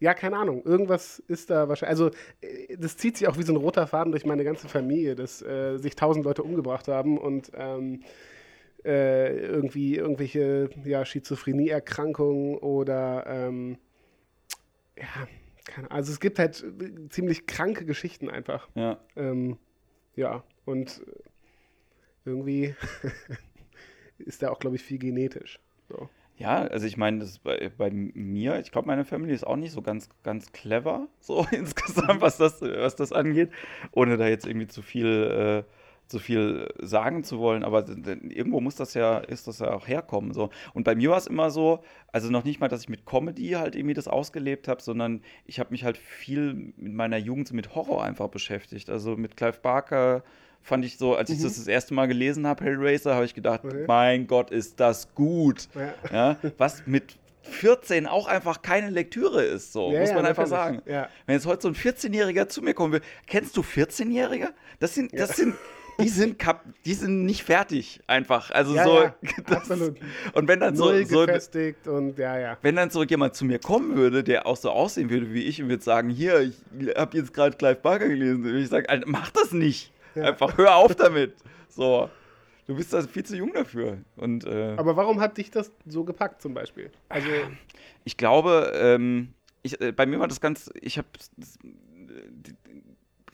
ja, 0.00 0.14
keine 0.14 0.36
Ahnung. 0.36 0.62
Irgendwas 0.64 1.18
ist 1.18 1.50
da 1.50 1.68
wahrscheinlich. 1.68 1.90
Also, 1.90 2.10
äh, 2.40 2.76
das 2.76 2.96
zieht 2.96 3.16
sich 3.16 3.28
auch 3.28 3.38
wie 3.38 3.42
so 3.42 3.52
ein 3.52 3.56
roter 3.56 3.86
Faden 3.86 4.12
durch 4.12 4.24
meine 4.24 4.44
ganze 4.44 4.68
Familie, 4.68 5.14
dass 5.14 5.42
äh, 5.42 5.78
sich 5.78 5.96
tausend 5.96 6.24
Leute 6.24 6.42
umgebracht 6.42 6.88
haben 6.88 7.18
und 7.18 7.50
ähm, 7.54 8.02
äh, 8.84 9.36
irgendwie 9.38 9.96
irgendwelche 9.96 10.70
ja, 10.84 11.04
Schizophrenieerkrankungen 11.04 12.58
oder 12.58 13.24
ähm, 13.26 13.78
ja, 14.96 15.28
keine 15.64 15.90
Ahnung. 15.90 15.90
Also 15.90 16.12
es 16.12 16.20
gibt 16.20 16.38
halt 16.38 16.62
äh, 16.62 17.08
ziemlich 17.08 17.46
kranke 17.46 17.84
Geschichten 17.84 18.30
einfach. 18.30 18.68
Ja. 18.74 18.98
Ähm, 19.16 19.58
ja, 20.14 20.44
und 20.64 21.02
äh, 21.06 21.28
irgendwie 22.24 22.74
ist 24.18 24.42
da 24.42 24.50
auch, 24.50 24.58
glaube 24.58 24.76
ich, 24.76 24.82
viel 24.82 24.98
genetisch. 24.98 25.60
So. 25.88 26.08
Ja, 26.38 26.58
also 26.58 26.86
ich 26.86 26.96
meine, 26.96 27.18
das 27.18 27.40
bei, 27.40 27.70
bei 27.76 27.90
mir, 27.90 28.60
ich 28.60 28.70
glaube, 28.70 28.86
meine 28.86 29.04
Familie 29.04 29.34
ist 29.34 29.44
auch 29.44 29.56
nicht 29.56 29.72
so 29.72 29.82
ganz, 29.82 30.08
ganz 30.22 30.52
clever, 30.52 31.08
so 31.18 31.44
insgesamt, 31.50 32.20
was 32.20 32.38
das, 32.38 32.62
was 32.62 32.94
das 32.94 33.12
angeht, 33.12 33.50
ohne 33.90 34.16
da 34.16 34.28
jetzt 34.28 34.46
irgendwie 34.46 34.68
zu 34.68 34.80
viel, 34.80 35.64
äh, 35.66 36.08
zu 36.08 36.20
viel 36.20 36.72
sagen 36.78 37.24
zu 37.24 37.40
wollen, 37.40 37.64
aber 37.64 37.84
irgendwo 37.88 38.60
muss 38.60 38.76
das 38.76 38.94
ja, 38.94 39.18
ist 39.18 39.48
das 39.48 39.58
ja 39.58 39.72
auch 39.74 39.88
herkommen. 39.88 40.32
So. 40.32 40.50
Und 40.74 40.84
bei 40.84 40.94
mir 40.94 41.10
war 41.10 41.18
es 41.18 41.26
immer 41.26 41.50
so, 41.50 41.82
also 42.12 42.30
noch 42.30 42.44
nicht 42.44 42.60
mal, 42.60 42.68
dass 42.68 42.82
ich 42.82 42.88
mit 42.88 43.04
Comedy 43.04 43.50
halt 43.50 43.74
irgendwie 43.74 43.94
das 43.94 44.06
ausgelebt 44.06 44.68
habe, 44.68 44.80
sondern 44.80 45.22
ich 45.44 45.58
habe 45.58 45.70
mich 45.70 45.82
halt 45.84 45.98
viel 45.98 46.54
mit 46.76 46.94
meiner 46.94 47.18
Jugend 47.18 47.52
mit 47.52 47.74
Horror 47.74 48.04
einfach 48.04 48.28
beschäftigt. 48.28 48.90
Also 48.90 49.16
mit 49.16 49.36
Clive 49.36 49.58
Barker 49.60 50.22
fand 50.62 50.84
ich 50.84 50.98
so, 50.98 51.14
als 51.14 51.30
ich 51.30 51.42
das 51.42 51.56
das 51.56 51.66
erste 51.66 51.94
Mal 51.94 52.06
gelesen 52.06 52.46
habe, 52.46 52.64
Hellraiser, 52.64 53.14
habe 53.14 53.24
ich 53.24 53.34
gedacht, 53.34 53.60
Okay. 53.64 53.84
mein 53.86 54.26
Gott, 54.26 54.50
ist 54.50 54.78
das 54.80 55.14
gut. 55.14 55.68
Ja. 55.74 55.94
Ja, 56.12 56.36
was 56.58 56.82
mit 56.86 57.16
14 57.42 58.06
auch 58.06 58.26
einfach 58.26 58.60
keine 58.62 58.90
Lektüre 58.90 59.42
ist, 59.42 59.72
so, 59.72 59.90
Ja, 59.92 60.00
muss 60.00 60.10
ja, 60.10 60.14
man 60.16 60.26
einfach 60.26 60.48
natürlich. 60.48 60.80
sagen. 60.80 60.82
Ja. 60.90 61.08
Wenn 61.26 61.34
jetzt 61.34 61.46
heute 61.46 61.62
so 61.62 61.68
ein 61.68 61.74
14-Jähriger 61.74 62.48
zu 62.48 62.60
mir 62.62 62.74
kommen 62.74 62.92
will, 62.92 63.00
kennst 63.26 63.56
du 63.56 63.62
14-Jährige? 63.62 64.50
Das 64.80 64.94
sind, 64.94 65.18
das 65.18 65.36
sind, 65.36 65.54
die 66.00 66.08
sind, 66.10 66.38
kap 66.38 66.64
die 66.84 66.92
sind 66.94 67.24
nicht 67.24 67.42
fertig, 67.42 68.00
einfach. 68.06 68.50
Also 68.50 68.74
Ja, 68.74 68.84
so, 68.84 69.02
ja, 69.02 69.14
das, 69.46 69.56
absolut. 69.56 69.96
und 70.34 70.46
wenn 70.46 70.60
dann 70.60 70.76
so, 70.76 70.84
Null 70.90 71.06
so 71.06 71.20
und 71.90 72.18
ja, 72.18 72.38
ja. 72.38 72.58
wenn 72.62 72.76
dann 72.76 72.90
so 72.90 73.02
jemand 73.02 73.34
zu 73.34 73.44
mir 73.46 73.58
kommen 73.58 73.96
würde, 73.96 74.22
der 74.22 74.46
auch 74.46 74.56
so 74.56 74.70
aussehen 74.70 75.08
würde 75.10 75.32
wie 75.32 75.44
ich 75.44 75.62
und 75.62 75.70
würde 75.70 75.82
sagen, 75.82 76.10
hier, 76.10 76.40
ich 76.40 76.54
habe 76.96 77.16
jetzt 77.16 77.32
gerade 77.32 77.56
Clive 77.56 77.76
Barker 77.76 78.08
gelesen, 78.08 78.44
würde 78.44 78.60
ich 78.60 78.68
sagen, 78.68 78.86
Alter, 78.88 79.06
mach 79.08 79.30
das 79.30 79.52
nicht. 79.52 79.90
Einfach 80.14 80.56
hör 80.56 80.76
auf 80.76 80.94
damit. 80.94 81.34
So, 81.68 82.10
du 82.66 82.76
bist 82.76 82.92
da 82.92 83.02
viel 83.02 83.24
zu 83.24 83.36
jung 83.36 83.52
dafür. 83.52 83.98
Und 84.16 84.44
äh, 84.44 84.74
Aber 84.76 84.96
warum 84.96 85.20
hat 85.20 85.36
dich 85.38 85.50
das 85.50 85.70
so 85.86 86.04
gepackt 86.04 86.42
zum 86.42 86.54
Beispiel? 86.54 86.90
Also, 87.08 87.28
Ich 88.04 88.16
glaube, 88.16 88.72
ähm, 88.74 89.34
ich, 89.62 89.80
äh, 89.80 89.92
bei 89.92 90.06
mir 90.06 90.18
war 90.20 90.28
das 90.28 90.40
ganz, 90.40 90.70
ich 90.80 90.98
habe 90.98 91.08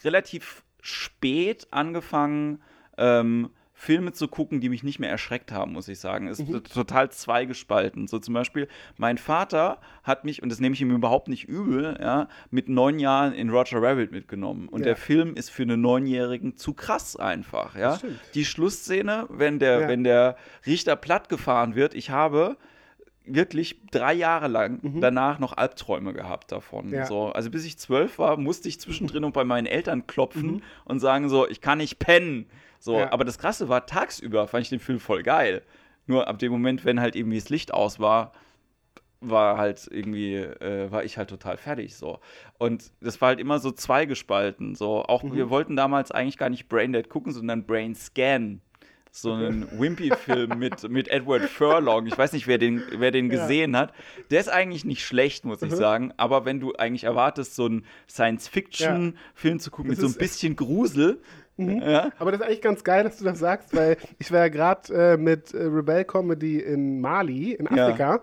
relativ 0.03 0.63
spät 0.81 1.67
angefangen, 1.71 2.63
ähm, 2.99 3.51
Filme 3.85 4.13
zu 4.13 4.29
gucken, 4.29 4.61
die 4.61 4.69
mich 4.69 4.83
nicht 4.83 4.99
mehr 4.99 5.11
erschreckt 5.11 5.53
haben, 5.53 5.73
muss 5.73 5.89
ich 5.89 5.99
sagen. 6.01 6.27
Ist 6.27 6.43
total 6.73 7.11
zweigespalten. 7.11 8.09
So 8.09 8.19
zum 8.19 8.35
Beispiel, 8.35 8.67
mein 8.97 9.19
Vater 9.19 9.79
hat 10.03 10.25
mich, 10.25 10.43
und 10.43 10.49
das 10.51 10.59
nehme 10.61 10.75
ich 10.75 10.81
ihm 10.81 10.91
überhaupt 10.91 11.29
nicht 11.29 11.45
übel, 11.49 11.97
ja, 12.01 12.29
mit 12.51 12.69
neun 12.69 12.99
Jahren 12.99 13.33
in 13.35 13.51
Roger 13.51 13.83
Rabbit 13.83 14.11
mitgenommen. 14.13 14.69
Und 14.69 14.81
Ja. 14.81 14.87
der 14.87 14.97
Film 14.97 15.35
ist 15.37 15.51
für 15.51 15.63
einen 15.63 15.81
Neunjährigen 15.81 16.57
zu 16.57 16.73
krass 16.75 17.17
einfach, 17.17 17.77
ja. 17.77 17.99
Die 18.35 18.45
Schlussszene, 18.45 19.27
wenn 19.29 19.59
der, 19.59 19.81
Ja. 19.83 19.89
wenn 19.89 20.03
der 20.05 20.37
Richter 20.67 20.97
platt 20.97 21.29
gefahren 21.29 21.75
wird, 21.75 21.95
ich 21.95 22.11
habe 22.11 22.57
wirklich 23.27 23.81
drei 23.91 24.13
Jahre 24.13 24.49
lang 24.49 24.81
danach 25.01 25.39
noch 25.39 25.57
Albträume 25.57 26.13
gehabt 26.13 26.53
davon. 26.53 26.89
Mhm. 26.89 26.95
Ja. 26.95 27.07
So, 27.07 27.29
also 27.29 27.51
bis 27.51 27.65
ich 27.65 27.79
zwölf 27.79 28.19
war, 28.19 28.37
musste 28.37 28.69
ich 28.69 28.79
zwischendrin 28.81 29.25
und 29.25 29.33
bei 29.33 29.45
meinen 29.45 29.67
Eltern 29.67 30.07
klopfen 30.07 30.47
Mhm. 30.57 30.63
und 30.85 31.01
sagen 31.01 31.29
so, 31.31 31.49
ich 31.49 31.61
kann 31.63 31.79
nicht 31.79 31.99
pennen. 31.99 32.47
So, 32.85 32.99
Ja. 32.99 33.11
aber 33.15 33.25
das 33.25 33.39
Krasse 33.39 33.71
war, 33.71 33.87
tagsüber 33.87 34.47
fand 34.47 34.65
ich 34.65 34.69
den 34.69 34.79
Film 34.79 35.01
voll 35.01 35.23
geil. 35.23 35.63
Nur 36.07 36.29
ab 36.29 36.39
dem 36.39 36.53
Moment, 36.53 36.85
wenn 36.85 37.01
halt 37.01 37.17
irgendwie 37.17 37.39
das 37.39 37.49
Licht 37.49 37.73
aus 37.73 37.99
war, 37.99 38.33
war 39.23 39.57
halt 39.57 39.89
irgendwie, 39.91 40.35
äh, 40.35 40.91
war 40.91 41.03
ich 41.03 41.17
halt 41.17 41.31
total 41.31 41.57
fertig 41.57 41.97
so. 41.97 42.19
Und 42.59 42.93
das 43.01 43.23
war 43.23 43.29
halt 43.29 43.41
immer 43.41 43.59
so 43.59 43.71
zweigespalten. 43.71 44.75
So, 44.75 45.03
auch 45.03 45.23
Mhm. 45.23 45.35
wir 45.35 45.49
wollten 45.49 45.77
damals 45.77 46.11
eigentlich 46.13 46.37
gar 46.37 46.51
nicht 46.51 46.69
Braindead 46.69 47.09
gucken, 47.09 47.33
sondern 47.33 47.65
Brain 47.65 47.95
Scan. 47.95 48.61
So 49.11 49.33
einen 49.33 49.67
Wimpy-Film 49.71 50.59
mit, 50.59 50.87
mit 50.91 51.09
Edward 51.09 51.45
Furlong. 51.45 52.07
Ich 52.07 52.19
weiß 52.19 52.33
nicht, 52.35 52.47
wer 52.49 52.59
den, 52.59 52.85
wer 52.91 53.13
den 53.13 53.31
Ja. 53.31 53.39
gesehen 53.47 53.79
hat. 53.79 53.95
Der 54.31 54.41
ist 54.41 54.49
eigentlich 54.51 54.85
nicht 54.85 55.03
schlecht, 55.07 55.47
muss 55.47 55.63
ich 55.63 55.73
Mhm. 55.73 55.77
sagen. 55.77 56.13
Aber 56.19 56.45
wenn 56.45 56.61
du 56.61 56.75
eigentlich 56.75 57.05
erwartest, 57.05 57.55
so 57.55 57.65
einen 57.65 57.87
Science-Fiction-Film 58.11 59.59
zu 59.61 59.71
gucken 59.71 59.91
Das 59.91 59.99
mit 60.03 60.11
so 60.11 60.15
ein 60.15 60.19
bisschen 60.19 60.57
Grusel, 60.57 61.23
ja, 61.57 62.11
aber 62.19 62.33
das 62.33 62.41
ist 62.41 62.47
eigentlich 62.47 62.63
ganz 62.63 62.83
geil, 62.85 63.05
dass 63.05 63.19
du 63.19 63.25
das 63.25 63.39
sagst, 63.39 63.75
weil 63.77 63.97
ich 64.19 64.33
war 64.33 64.41
ja 64.41 64.49
gerade 64.49 64.93
äh, 65.13 65.17
mit 65.17 65.55
äh, 65.55 65.63
Rebel 65.65 66.05
Comedy 66.05 66.59
in 66.61 67.01
Mali, 67.01 67.53
in 67.53 67.67
Ja. 67.75 67.87
Afrika. 67.87 68.21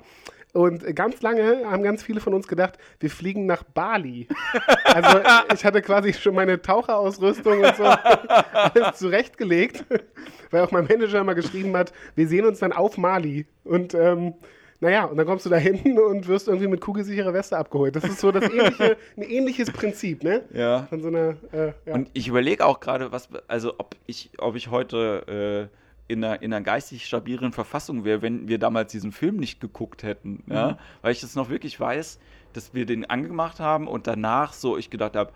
Und 0.53 0.83
äh, 0.85 0.91
ganz 0.93 1.21
lange 1.21 1.61
haben 1.65 1.81
ganz 1.81 2.03
viele 2.03 2.19
von 2.19 2.33
uns 2.33 2.45
gedacht, 2.47 2.77
wir 2.99 3.09
fliegen 3.09 3.45
nach 3.45 3.63
Bali. 3.63 4.27
Also 4.83 5.21
ich 5.53 5.63
hatte 5.63 5.81
quasi 5.81 6.11
schon 6.11 6.35
meine 6.35 6.61
Taucherausrüstung 6.61 7.59
und 7.63 7.75
so 7.77 7.83
alles 8.53 8.97
zurechtgelegt, 8.99 9.85
weil 10.49 10.61
auch 10.63 10.71
mein 10.71 10.85
Manager 10.85 11.23
mal 11.23 11.33
geschrieben 11.33 11.77
hat, 11.77 11.93
wir 12.15 12.27
sehen 12.27 12.45
uns 12.45 12.59
dann 12.59 12.73
auf 12.73 12.97
Mali. 12.97 13.45
Und 13.63 13.93
ähm, 13.93 14.33
naja, 14.81 15.05
und 15.05 15.15
dann 15.15 15.27
kommst 15.27 15.45
du 15.45 15.49
da 15.49 15.57
hin 15.57 15.97
und 15.99 16.27
wirst 16.27 16.47
irgendwie 16.47 16.67
mit 16.67 16.81
kugelsicherer 16.81 17.33
Weste 17.33 17.55
abgeholt. 17.57 17.95
Das 17.95 18.03
ist 18.03 18.19
so 18.19 18.31
das 18.31 18.43
ähnliche, 18.51 18.97
ein 19.15 19.21
ähnliches 19.23 19.71
Prinzip, 19.71 20.23
ne? 20.23 20.41
ja. 20.53 20.87
Von 20.89 21.01
so 21.01 21.07
einer, 21.07 21.35
äh, 21.53 21.73
ja. 21.85 21.93
Und 21.93 22.09
ich 22.13 22.27
überlege 22.27 22.65
auch 22.65 22.79
gerade, 22.79 23.11
was, 23.11 23.29
also 23.47 23.75
ob 23.77 23.95
ich, 24.07 24.31
ob 24.39 24.55
ich 24.55 24.69
heute 24.71 25.69
äh, 26.09 26.11
in, 26.11 26.23
einer, 26.23 26.41
in 26.41 26.51
einer 26.51 26.63
geistig 26.63 27.05
stabileren 27.05 27.53
Verfassung 27.53 28.03
wäre, 28.05 28.21
wenn 28.21 28.47
wir 28.47 28.57
damals 28.57 28.91
diesen 28.91 29.11
Film 29.11 29.37
nicht 29.37 29.61
geguckt 29.61 30.03
hätten. 30.03 30.43
Mhm. 30.47 30.53
Ja? 30.53 30.77
Weil 31.03 31.11
ich 31.11 31.21
das 31.21 31.35
noch 31.35 31.49
wirklich 31.49 31.79
weiß, 31.79 32.19
dass 32.53 32.73
wir 32.73 32.85
den 32.85 33.07
angemacht 33.09 33.59
haben 33.59 33.87
und 33.87 34.07
danach 34.07 34.53
so 34.53 34.77
ich 34.77 34.89
gedacht 34.89 35.15
habe, 35.15 35.31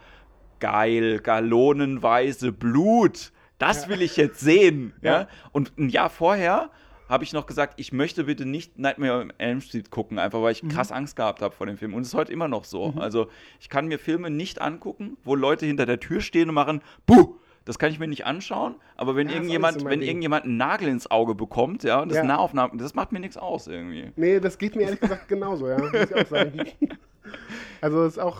geil, 0.60 1.20
gallonenweise 1.20 2.52
Blut. 2.52 3.32
Das 3.58 3.84
Ja. 3.84 3.90
will 3.90 4.02
ich 4.02 4.18
jetzt 4.18 4.40
sehen. 4.40 4.94
Ja? 5.02 5.22
Ja. 5.22 5.28
Und 5.52 5.78
ein 5.78 5.90
Jahr 5.90 6.10
vorher 6.10 6.72
habe 7.10 7.24
ich 7.24 7.34
noch 7.34 7.46
gesagt, 7.46 7.76
ich 7.80 7.92
möchte 7.94 8.24
bitte 8.26 8.46
nicht 8.46 8.80
Nightmare 8.80 9.20
on 9.22 9.34
Elm 9.38 9.62
Street 9.62 9.92
gucken, 9.92 10.18
einfach 10.20 10.42
weil 10.42 10.52
ich 10.52 10.64
Mhm. 10.64 10.70
krass 10.70 10.92
Angst 10.92 11.16
gehabt 11.16 11.42
habe 11.42 11.54
vor 11.56 11.68
dem 11.68 11.78
Film. 11.78 11.94
Und 11.94 12.02
es 12.02 12.10
ist 12.10 12.14
heute 12.16 12.32
immer 12.34 12.48
noch 12.48 12.64
so. 12.66 12.94
Also 12.98 13.28
ich 13.60 13.70
kann 13.70 13.88
mir 13.88 14.00
Filme 14.00 14.30
nicht 14.30 14.62
angucken, 14.62 15.18
wo 15.24 15.36
Leute 15.36 15.66
hinter 15.66 15.86
der 15.86 16.00
Tür 16.00 16.22
stehen 16.22 16.50
und 16.50 16.56
machen, 16.56 16.82
buh, 17.06 17.36
das 17.66 17.80
kann 17.80 17.92
ich 17.92 17.98
mir 18.00 18.08
nicht 18.08 18.26
anschauen, 18.28 18.76
aber 18.96 19.16
wenn 19.16 19.28
Ja, 19.28 19.36
irgendjemand, 19.36 19.80
so 19.80 19.86
wenn 19.88 20.00
Ding. 20.00 20.08
irgendjemand 20.10 20.46
einen 20.46 20.58
Nagel 20.58 20.88
ins 20.88 21.10
Auge 21.10 21.34
bekommt, 21.34 21.84
ja, 21.84 22.02
und 22.02 22.10
das 22.10 22.18
Ja. 22.18 22.22
ist 22.22 22.28
Nahaufnahme, 22.28 22.78
das 22.78 22.94
macht 22.94 23.12
mir 23.12 23.20
nichts 23.20 23.38
aus 23.38 23.66
irgendwie. 23.68 24.12
Nee, 24.16 24.40
das 24.40 24.58
geht 24.60 24.76
mir 24.76 24.84
ehrlich 24.84 25.00
gesagt 25.00 25.28
genauso, 25.28 25.68
ja. 25.68 25.78
Muss 25.80 25.92
ich 25.94 26.16
auch 26.16 26.28
sagen. 26.28 26.64
Also 27.82 28.04
ist 28.06 28.20
auch, 28.20 28.38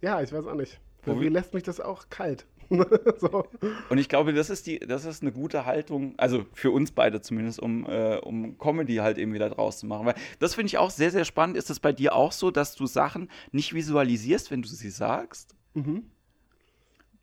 ja, 0.00 0.20
ich 0.22 0.32
weiß 0.32 0.46
auch 0.46 0.54
nicht. 0.54 0.80
Irgendwie 1.06 1.28
lässt 1.28 1.52
mich 1.54 1.62
das 1.62 1.80
auch 1.80 2.04
kalt. 2.10 2.46
so. 3.18 3.44
Und 3.88 3.98
ich 3.98 4.08
glaube, 4.08 4.32
das 4.32 4.50
ist 4.50 4.66
die, 4.66 4.78
das 4.78 5.04
ist 5.04 5.22
eine 5.22 5.32
gute 5.32 5.66
Haltung, 5.66 6.14
also 6.16 6.44
für 6.52 6.70
uns 6.70 6.92
beide 6.92 7.20
zumindest, 7.20 7.60
um, 7.60 7.86
äh, 7.86 8.16
um 8.16 8.58
Comedy 8.58 8.96
halt 8.96 9.18
eben 9.18 9.32
wieder 9.32 9.50
draus 9.50 9.78
zu 9.78 9.86
machen. 9.86 10.06
Weil 10.06 10.14
das 10.38 10.54
finde 10.54 10.66
ich 10.66 10.78
auch 10.78 10.90
sehr, 10.90 11.10
sehr 11.10 11.24
spannend. 11.24 11.56
Ist 11.56 11.70
es 11.70 11.80
bei 11.80 11.92
dir 11.92 12.14
auch 12.14 12.32
so, 12.32 12.50
dass 12.50 12.74
du 12.74 12.86
Sachen 12.86 13.28
nicht 13.50 13.74
visualisierst, 13.74 14.50
wenn 14.50 14.62
du 14.62 14.68
sie 14.68 14.90
sagst? 14.90 15.54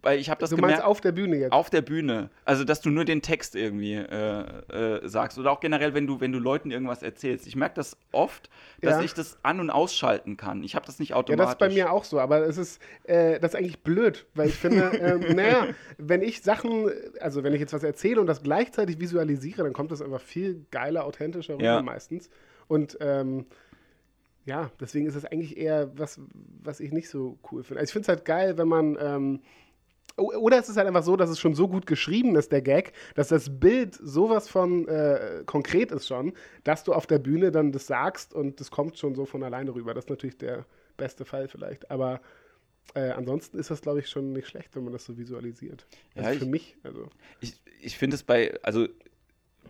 Weil 0.01 0.17
ich 0.19 0.29
habe 0.29 0.39
das 0.39 0.49
Du 0.49 0.55
meinst 0.55 0.75
gemerkt. 0.77 0.85
auf 0.85 1.01
der 1.01 1.11
Bühne 1.11 1.35
jetzt? 1.35 1.51
Auf 1.51 1.69
der 1.69 1.81
Bühne. 1.81 2.29
Also, 2.45 2.63
dass 2.63 2.79
du 2.79 2.89
nur 2.89 3.03
den 3.03 3.21
Text 3.21 3.53
irgendwie 3.55 3.95
äh, 3.95 4.41
äh, 4.71 5.07
sagst. 5.07 5.37
Oder 5.37 5.51
auch 5.51 5.59
generell, 5.59 5.93
wenn 5.93 6.07
du, 6.07 6.21
wenn 6.21 6.31
du 6.31 6.39
Leuten 6.39 6.71
irgendwas 6.71 7.03
erzählst. 7.03 7.45
Ich 7.47 7.57
merke 7.57 7.75
das 7.75 7.97
oft, 8.13 8.49
dass 8.81 8.95
Ja. 8.97 9.01
ich 9.03 9.13
das 9.13 9.37
an- 9.43 9.59
und 9.59 9.69
ausschalten 9.69 10.37
kann. 10.37 10.63
Ich 10.63 10.75
habe 10.75 10.85
das 10.85 10.99
nicht 10.99 11.09
Ja, 11.09 11.15
automatisch. 11.17 11.43
das 11.45 11.51
ist 11.53 11.59
bei 11.59 11.69
mir 11.69 11.91
auch 11.91 12.05
so, 12.05 12.17
aber 12.19 12.47
es 12.47 12.57
ist, 12.57 12.81
äh, 13.03 13.41
das 13.41 13.53
ist 13.53 13.59
eigentlich 13.59 13.83
blöd, 13.83 14.25
weil 14.35 14.47
ich 14.47 14.55
finde, 14.55 14.83
ähm, 15.01 15.35
naja, 15.35 15.67
wenn 15.97 16.21
ich 16.21 16.41
Sachen, 16.43 16.89
also 17.19 17.43
wenn 17.43 17.53
ich 17.53 17.59
jetzt 17.59 17.73
was 17.73 17.83
erzähle 17.83 18.21
und 18.21 18.27
das 18.27 18.41
gleichzeitig 18.41 19.01
visualisiere, 19.01 19.63
dann 19.63 19.73
kommt 19.73 19.91
das 19.91 20.01
einfach 20.01 20.21
viel 20.21 20.65
geiler, 20.71 21.03
authentischer 21.03 21.55
rüber 21.55 21.63
Ja. 21.65 21.81
meistens. 21.81 22.29
Und 22.69 22.97
ähm, 23.01 23.47
ja, 24.45 24.71
deswegen 24.79 25.05
ist 25.07 25.15
es 25.15 25.25
eigentlich 25.25 25.57
eher 25.57 25.91
was, 25.97 26.19
was 26.63 26.79
ich 26.79 26.91
nicht 26.93 27.09
so 27.09 27.37
cool 27.51 27.63
finde. 27.63 27.81
Also 27.81 27.89
ich 27.89 27.93
finde 27.93 28.03
es 28.03 28.07
halt 28.09 28.23
geil, 28.25 28.57
wenn 28.57 28.67
man 28.69 28.97
ähm, 28.99 29.41
oder 30.17 30.57
es 30.59 30.67
ist 30.69 30.75
halt 30.77 30.87
einfach 30.87 31.03
so, 31.03 31.15
dass 31.15 31.29
es 31.29 31.39
schon 31.39 31.53
so 31.55 31.67
gut 31.67 31.85
geschrieben 31.85 32.35
ist, 32.35 32.51
der 32.51 32.61
Gag, 32.61 32.93
dass 33.15 33.29
das 33.29 33.59
Bild 33.59 33.95
sowas 33.95 34.49
von 34.49 34.87
äh, 34.87 35.43
konkret 35.45 35.91
ist 35.91 36.07
schon, 36.07 36.33
dass 36.63 36.83
du 36.83 36.93
auf 36.93 37.07
der 37.07 37.19
Bühne 37.19 37.51
dann 37.51 37.71
das 37.71 37.87
sagst 37.87 38.33
und 38.33 38.59
das 38.59 38.69
kommt 38.71 38.97
schon 38.97 39.15
so 39.15 39.25
von 39.25 39.43
alleine 39.43 39.73
rüber. 39.73 39.93
Das 39.93 40.05
ist 40.05 40.09
natürlich 40.09 40.37
der 40.37 40.65
beste 40.97 41.23
Fall 41.23 41.47
vielleicht. 41.47 41.89
Aber 41.89 42.19
äh, 42.95 43.11
ansonsten 43.11 43.57
ist 43.59 43.69
das, 43.71 43.81
glaube 43.81 43.99
ich, 43.99 44.09
schon 44.09 44.33
nicht 44.33 44.47
schlecht, 44.47 44.75
wenn 44.75 44.83
man 44.83 44.91
das 44.93 45.05
so 45.05 45.17
visualisiert. 45.17 45.85
Also 46.15 46.29
Ja, 46.29 46.35
für 46.37 46.43
ich- 46.45 46.49
mich. 46.51 46.77
Also. 46.83 47.07
ich, 47.39 47.53
ich 47.81 47.97
finde 47.97 48.15
es 48.15 48.23
bei, 48.23 48.53
also 48.63 48.87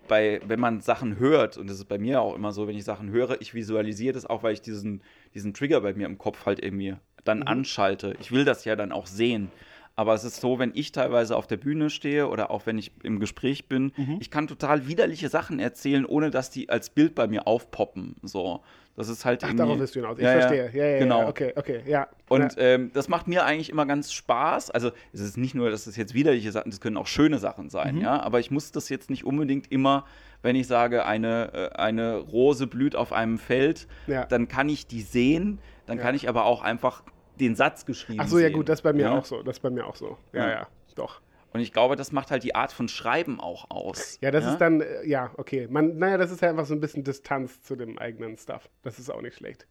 bei, 0.08 0.42
wenn 0.48 0.60
man 0.60 0.82
Sachen 0.82 1.20
hört, 1.20 1.58
und 1.58 1.70
das 1.70 1.78
ist 1.78 1.86
bei 1.86 2.00
mir 2.00 2.22
auch 2.22 2.34
immer 2.36 2.52
so, 2.52 2.68
wenn 2.68 2.76
ich 2.76 2.84
Sachen 2.84 3.12
höre, 3.12 3.40
ich 3.42 3.54
visualisiere 3.54 4.14
das 4.14 4.26
auch, 4.26 4.42
weil 4.42 4.54
ich 4.54 4.62
diesen, 4.62 5.04
diesen 5.36 5.54
Trigger 5.54 5.82
bei 5.82 5.94
mir 5.94 6.08
im 6.08 6.18
Kopf 6.18 6.46
halt 6.48 6.64
irgendwie 6.64 6.96
dann 7.26 7.44
anschalte. 7.44 8.16
Ich 8.20 8.32
will 8.32 8.46
das 8.46 8.66
ja 8.66 8.76
dann 8.76 8.92
auch 8.92 9.06
sehen. 9.06 9.52
Aber 10.00 10.14
es 10.14 10.24
ist 10.24 10.40
so, 10.40 10.60
wenn 10.60 10.72
ich 10.76 10.94
teilweise 10.94 11.36
auf 11.36 11.46
der 11.46 11.58
Bühne 11.58 11.90
stehe 11.90 12.30
oder 12.30 12.52
auch 12.52 12.66
wenn 12.66 12.78
ich 12.78 12.94
im 13.04 13.20
Gespräch 13.20 13.68
bin, 13.68 13.92
ich 14.22 14.32
kann 14.32 14.48
total 14.48 14.88
widerliche 14.88 15.28
Sachen 15.28 15.60
erzählen, 15.60 16.06
ohne 16.06 16.32
dass 16.32 16.50
die 16.50 16.70
als 16.70 16.90
Bild 16.90 17.16
bei 17.16 17.28
mir 17.28 17.48
aufpoppen. 17.48 18.16
So, 18.24 18.62
das 18.96 19.10
ist 19.10 19.26
halt 19.26 19.44
Ach, 19.44 19.54
darauf 19.54 19.78
willst 19.78 19.96
du 19.96 20.00
hinaus. 20.00 20.18
Ich 20.18 20.24
Ja, 20.24 20.40
verstehe. 20.40 20.72
Ja, 20.74 20.86
ja, 20.86 21.00
genau. 21.00 21.24
ja. 21.24 21.28
Okay, 21.28 21.52
okay, 21.58 21.82
ja. 21.86 22.08
Und 22.30 22.56
ähm, 22.60 22.92
das 22.94 23.10
macht 23.10 23.28
mir 23.28 23.44
eigentlich 23.44 23.70
immer 23.70 23.86
ganz 23.86 24.14
Spaß. 24.14 24.72
Also 24.72 24.92
es 25.12 25.20
ist 25.20 25.36
nicht 25.36 25.54
nur, 25.54 25.70
dass 25.70 25.86
es 25.86 25.98
jetzt 25.98 26.14
widerliche 26.14 26.54
Sachen, 26.54 26.72
das 26.72 26.80
können 26.80 26.96
auch 26.96 27.08
schöne 27.08 27.38
Sachen 27.38 27.70
sein, 27.70 27.96
Mhm. 27.96 28.02
ja. 28.02 28.22
Aber 28.22 28.40
ich 28.40 28.52
muss 28.52 28.72
das 28.72 28.88
jetzt 28.88 29.10
nicht 29.10 29.26
unbedingt 29.26 29.70
immer, 29.70 30.06
wenn 30.42 30.56
ich 30.56 30.68
sage, 30.68 31.04
eine, 31.06 31.52
äh, 31.54 31.76
eine 31.78 32.20
Rose 32.20 32.68
blüht 32.68 32.96
auf 32.96 33.12
einem 33.12 33.38
Feld, 33.38 33.86
dann 34.30 34.48
kann 34.48 34.70
ich 34.70 34.88
die 34.88 35.02
sehen, 35.02 35.60
dann 35.88 35.98
kann 35.98 36.16
ich 36.16 36.30
aber 36.30 36.46
auch 36.46 36.62
einfach 36.62 37.04
den 37.40 37.56
Satz 37.56 37.86
geschrieben 37.86 38.20
Ach 38.22 38.28
so, 38.28 38.38
ja 38.38 38.48
sehen, 38.48 38.54
gut, 38.54 38.70
das 38.70 38.80
ist 38.80 38.84
bei 38.84 38.94
mir 38.94 39.04
ja? 39.04 39.18
auch 39.18 39.26
so. 39.26 39.42
Das 39.44 39.58
ist 39.58 39.62
bei 39.62 39.70
mir 39.70 39.86
auch 39.86 39.96
so. 39.96 40.18
Ja, 40.34 40.48
Ja. 40.48 40.52
ja, 40.52 40.68
doch. 40.96 41.22
Und 41.52 41.62
ich 41.62 41.74
glaube, 41.74 41.96
das 41.96 42.12
macht 42.12 42.30
halt 42.30 42.44
die 42.44 42.54
Art 42.54 42.72
von 42.72 42.88
Schreiben 42.88 43.40
auch 43.40 43.72
aus. 43.72 44.20
Ja, 44.22 44.30
das 44.30 44.46
ist 44.46 44.60
dann, 44.60 44.82
äh, 44.82 45.04
ja, 45.08 45.32
okay. 45.38 45.68
Man, 45.68 45.98
naja, 45.98 46.18
das 46.18 46.30
ist 46.30 46.42
ja 46.42 46.50
einfach 46.50 46.68
so 46.68 46.76
ein 46.76 46.80
bisschen 46.80 47.04
Distanz 47.04 47.64
zu 47.64 47.76
dem 47.76 47.98
eigenen 47.98 48.38
Stuff. 48.38 48.70
Das 48.84 49.00
ist 49.00 49.10
auch 49.10 49.22
nicht 49.22 49.36
schlecht. 49.36 49.66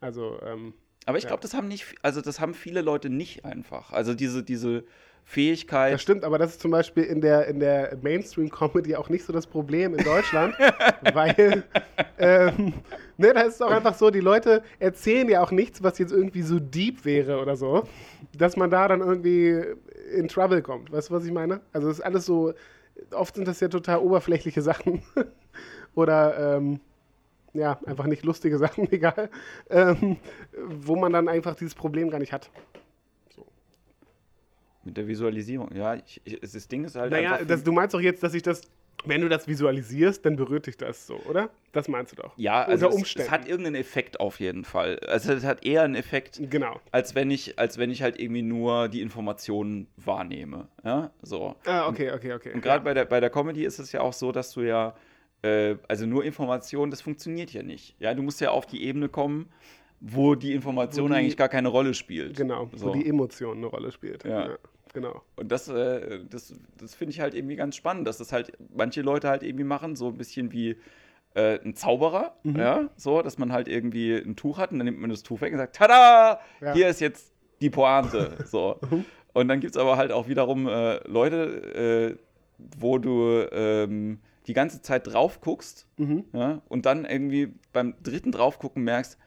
Also, 0.00 0.40
ähm, 0.42 0.72
Aber 1.04 1.18
ich 1.18 1.24
Ja. 1.24 1.28
glaube, 1.28 1.42
das 1.42 1.52
haben 1.54 1.68
nicht, 1.68 1.94
also 2.02 2.20
das 2.22 2.40
haben 2.40 2.54
viele 2.54 2.80
Leute 2.80 3.10
nicht 3.10 3.44
einfach. 3.44 3.92
Also 3.92 4.14
diese, 4.14 4.42
diese 4.42 4.84
Fähigkeit. 5.28 5.92
das 5.92 6.00
stimmt, 6.00 6.24
aber 6.24 6.38
das 6.38 6.52
ist 6.52 6.62
zum 6.62 6.70
Beispiel 6.70 7.02
in 7.02 7.20
der, 7.20 7.48
in 7.48 7.60
der 7.60 7.98
Mainstream-Comedy 8.00 8.96
auch 8.96 9.10
nicht 9.10 9.26
so 9.26 9.32
das 9.34 9.46
Problem 9.46 9.94
in 9.94 10.02
Deutschland, 10.02 10.54
weil, 11.12 11.64
ähm, 12.18 12.72
ne, 13.18 13.34
da 13.34 13.42
ist 13.42 13.56
es 13.56 13.60
auch 13.60 13.70
einfach 13.70 13.92
so, 13.92 14.10
die 14.10 14.20
Leute 14.20 14.62
erzählen 14.78 15.28
ja 15.28 15.42
auch 15.42 15.50
nichts, 15.50 15.82
was 15.82 15.98
jetzt 15.98 16.12
irgendwie 16.12 16.40
so 16.40 16.58
deep 16.58 17.04
wäre 17.04 17.42
oder 17.42 17.56
so, 17.56 17.86
dass 18.38 18.56
man 18.56 18.70
da 18.70 18.88
dann 18.88 19.00
irgendwie 19.00 19.62
in 20.14 20.28
Trouble 20.28 20.62
kommt. 20.62 20.90
Weißt 20.90 21.10
du, 21.10 21.14
was 21.14 21.26
ich 21.26 21.32
meine? 21.32 21.60
Also, 21.74 21.90
es 21.90 21.98
ist 21.98 22.04
alles 22.06 22.24
so, 22.24 22.54
oft 23.10 23.34
sind 23.34 23.46
das 23.46 23.60
ja 23.60 23.68
total 23.68 23.98
oberflächliche 23.98 24.62
Sachen 24.62 25.02
oder, 25.94 26.56
ähm, 26.56 26.80
ja, 27.52 27.78
einfach 27.84 28.06
nicht 28.06 28.24
lustige 28.24 28.56
Sachen, 28.56 28.90
egal, 28.92 29.28
ähm, 29.68 30.16
wo 30.56 30.96
man 30.96 31.12
dann 31.12 31.28
einfach 31.28 31.54
dieses 31.54 31.74
Problem 31.74 32.08
gar 32.08 32.18
nicht 32.18 32.32
hat. 32.32 32.50
Mit 34.88 34.96
der 34.96 35.06
Visualisierung, 35.06 35.68
ja. 35.74 35.96
Ich, 35.96 36.18
ich, 36.24 36.40
das 36.40 36.66
Ding 36.66 36.84
ist 36.84 36.96
halt 36.96 37.12
Naja, 37.12 37.44
das, 37.46 37.62
du 37.62 37.72
meinst 37.72 37.92
doch 37.94 38.00
jetzt, 38.00 38.22
dass 38.22 38.32
ich 38.32 38.42
das, 38.42 38.62
wenn 39.04 39.20
du 39.20 39.28
das 39.28 39.46
visualisierst, 39.46 40.24
dann 40.24 40.34
berührt 40.36 40.66
dich 40.66 40.78
das 40.78 41.06
so, 41.06 41.16
oder? 41.28 41.50
Das 41.72 41.88
meinst 41.88 42.12
du 42.12 42.22
doch. 42.22 42.32
ja, 42.38 42.62
also 42.62 42.86
Unter 42.86 42.96
es, 42.96 43.02
Umständen. 43.02 43.26
es 43.26 43.30
hat 43.30 43.46
irgendeinen 43.46 43.76
Effekt 43.76 44.18
auf 44.18 44.40
jeden 44.40 44.64
Fall. 44.64 44.98
Also 45.06 45.34
es 45.34 45.44
hat 45.44 45.62
eher 45.66 45.82
einen 45.82 45.94
Effekt, 45.94 46.40
Genau. 46.50 46.80
als 46.90 47.14
wenn 47.14 47.30
ich, 47.30 47.58
als 47.58 47.76
wenn 47.76 47.90
ich 47.90 48.00
halt 48.02 48.18
irgendwie 48.18 48.40
nur 48.42 48.88
die 48.88 49.02
Informationen 49.02 49.88
wahrnehme. 49.98 50.68
Ja, 50.82 51.10
so. 51.20 51.54
Ah, 51.66 51.86
okay, 51.86 52.10
okay, 52.12 52.32
okay. 52.32 52.52
Und 52.54 52.62
gerade 52.62 52.78
ja. 52.78 52.84
bei, 52.84 52.94
der, 52.94 53.04
bei 53.04 53.20
der 53.20 53.28
Comedy 53.28 53.64
ist 53.66 53.78
es 53.78 53.92
ja 53.92 54.00
auch 54.00 54.14
so, 54.14 54.32
dass 54.32 54.52
du 54.52 54.62
ja, 54.62 54.94
äh, 55.42 55.76
also 55.86 56.06
nur 56.06 56.24
Informationen, 56.24 56.90
das 56.90 57.02
funktioniert 57.02 57.52
ja 57.52 57.62
nicht. 57.62 57.94
Ja, 58.00 58.14
du 58.14 58.22
musst 58.22 58.40
ja 58.40 58.50
auf 58.52 58.64
die 58.64 58.82
Ebene 58.84 59.10
kommen, 59.10 59.50
wo 60.00 60.34
die 60.36 60.52
Information 60.54 61.04
Wo 61.10 61.12
die- 61.12 61.20
eigentlich 61.20 61.36
gar 61.36 61.48
keine 61.48 61.68
Rolle 61.68 61.92
spielt. 61.92 62.36
Genau, 62.36 62.70
So. 62.74 62.86
wo 62.86 62.92
die 62.92 63.06
Emotion 63.08 63.58
eine 63.58 63.66
Rolle 63.66 63.90
spielt. 63.92 64.24
Ja. 64.24 64.56
Genau. 64.94 65.22
Und 65.36 65.50
das, 65.52 65.68
äh, 65.68 66.20
das, 66.28 66.54
das 66.78 66.94
finde 66.94 67.10
ich 67.12 67.20
halt 67.20 67.34
irgendwie 67.34 67.56
ganz 67.56 67.76
spannend, 67.76 68.06
dass 68.06 68.18
das 68.18 68.32
halt 68.32 68.52
manche 68.74 69.02
Leute 69.02 69.28
halt 69.28 69.42
irgendwie 69.42 69.64
machen, 69.64 69.96
so 69.96 70.08
ein 70.08 70.16
bisschen 70.16 70.52
wie 70.52 70.76
äh, 71.34 71.58
ein 71.64 71.74
Zauberer, 71.74 72.36
Mhm. 72.42 72.56
ja, 72.56 72.88
so, 72.96 73.22
dass 73.22 73.38
man 73.38 73.52
halt 73.52 73.68
irgendwie 73.68 74.14
ein 74.14 74.34
Tuch 74.36 74.58
hat 74.58 74.72
und 74.72 74.78
dann 74.78 74.86
nimmt 74.86 75.00
man 75.00 75.10
das 75.10 75.22
Tuch 75.22 75.40
weg 75.40 75.52
und 75.52 75.58
sagt, 75.58 75.76
tada, 75.76 76.40
Ja. 76.60 76.72
hier 76.72 76.88
ist 76.88 77.00
jetzt 77.00 77.32
die 77.60 77.70
Pointe, 77.70 78.36
so. 78.46 78.78
Und 79.34 79.48
dann 79.48 79.60
gibt 79.60 79.74
es 79.76 79.80
aber 79.80 79.96
halt 79.96 80.10
auch 80.10 80.26
wiederum 80.28 80.66
äh, 80.68 80.96
Leute, 81.06 82.16
äh, 82.16 82.24
wo 82.80 82.98
du 82.98 83.46
ähm, 83.52 84.18
die 84.46 84.52
ganze 84.54 84.80
Zeit 84.82 85.06
drauf 85.06 85.40
guckst 85.40 85.86
Mhm. 85.98 86.24
ja, 86.32 86.62
und 86.68 86.86
dann 86.86 87.04
irgendwie 87.04 87.52
beim 87.72 87.94
dritten 88.02 88.32
draufgucken 88.32 88.82
merkst, 88.82 89.18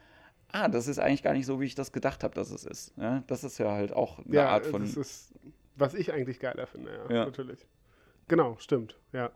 ah, 0.52 0.68
das 0.68 0.88
ist 0.88 1.00
eigentlich 1.00 1.24
gar 1.24 1.34
nicht 1.34 1.46
so, 1.46 1.60
wie 1.60 1.66
ich 1.66 1.76
das 1.76 1.92
gedacht 1.92 2.24
habe, 2.24 2.34
dass 2.36 2.52
es 2.52 2.64
ist. 2.66 2.94
Ja, 2.98 3.24
das 3.28 3.44
ist 3.44 3.58
ja 3.58 3.72
halt 3.72 3.94
auch 3.94 4.20
eine 4.26 4.36
Ja, 4.36 4.50
Art 4.50 4.66
von. 4.66 4.82
das 4.82 4.96
ist, 4.98 5.34
was 5.76 5.94
ich 5.94 6.12
eigentlich 6.14 6.40
geiler 6.40 6.68
finde, 6.68 6.92
ja, 7.10 7.16
Ja. 7.16 7.26
natürlich. 7.26 7.66
Genau, 8.28 8.56
stimmt, 8.60 8.98
ja. 9.14 9.30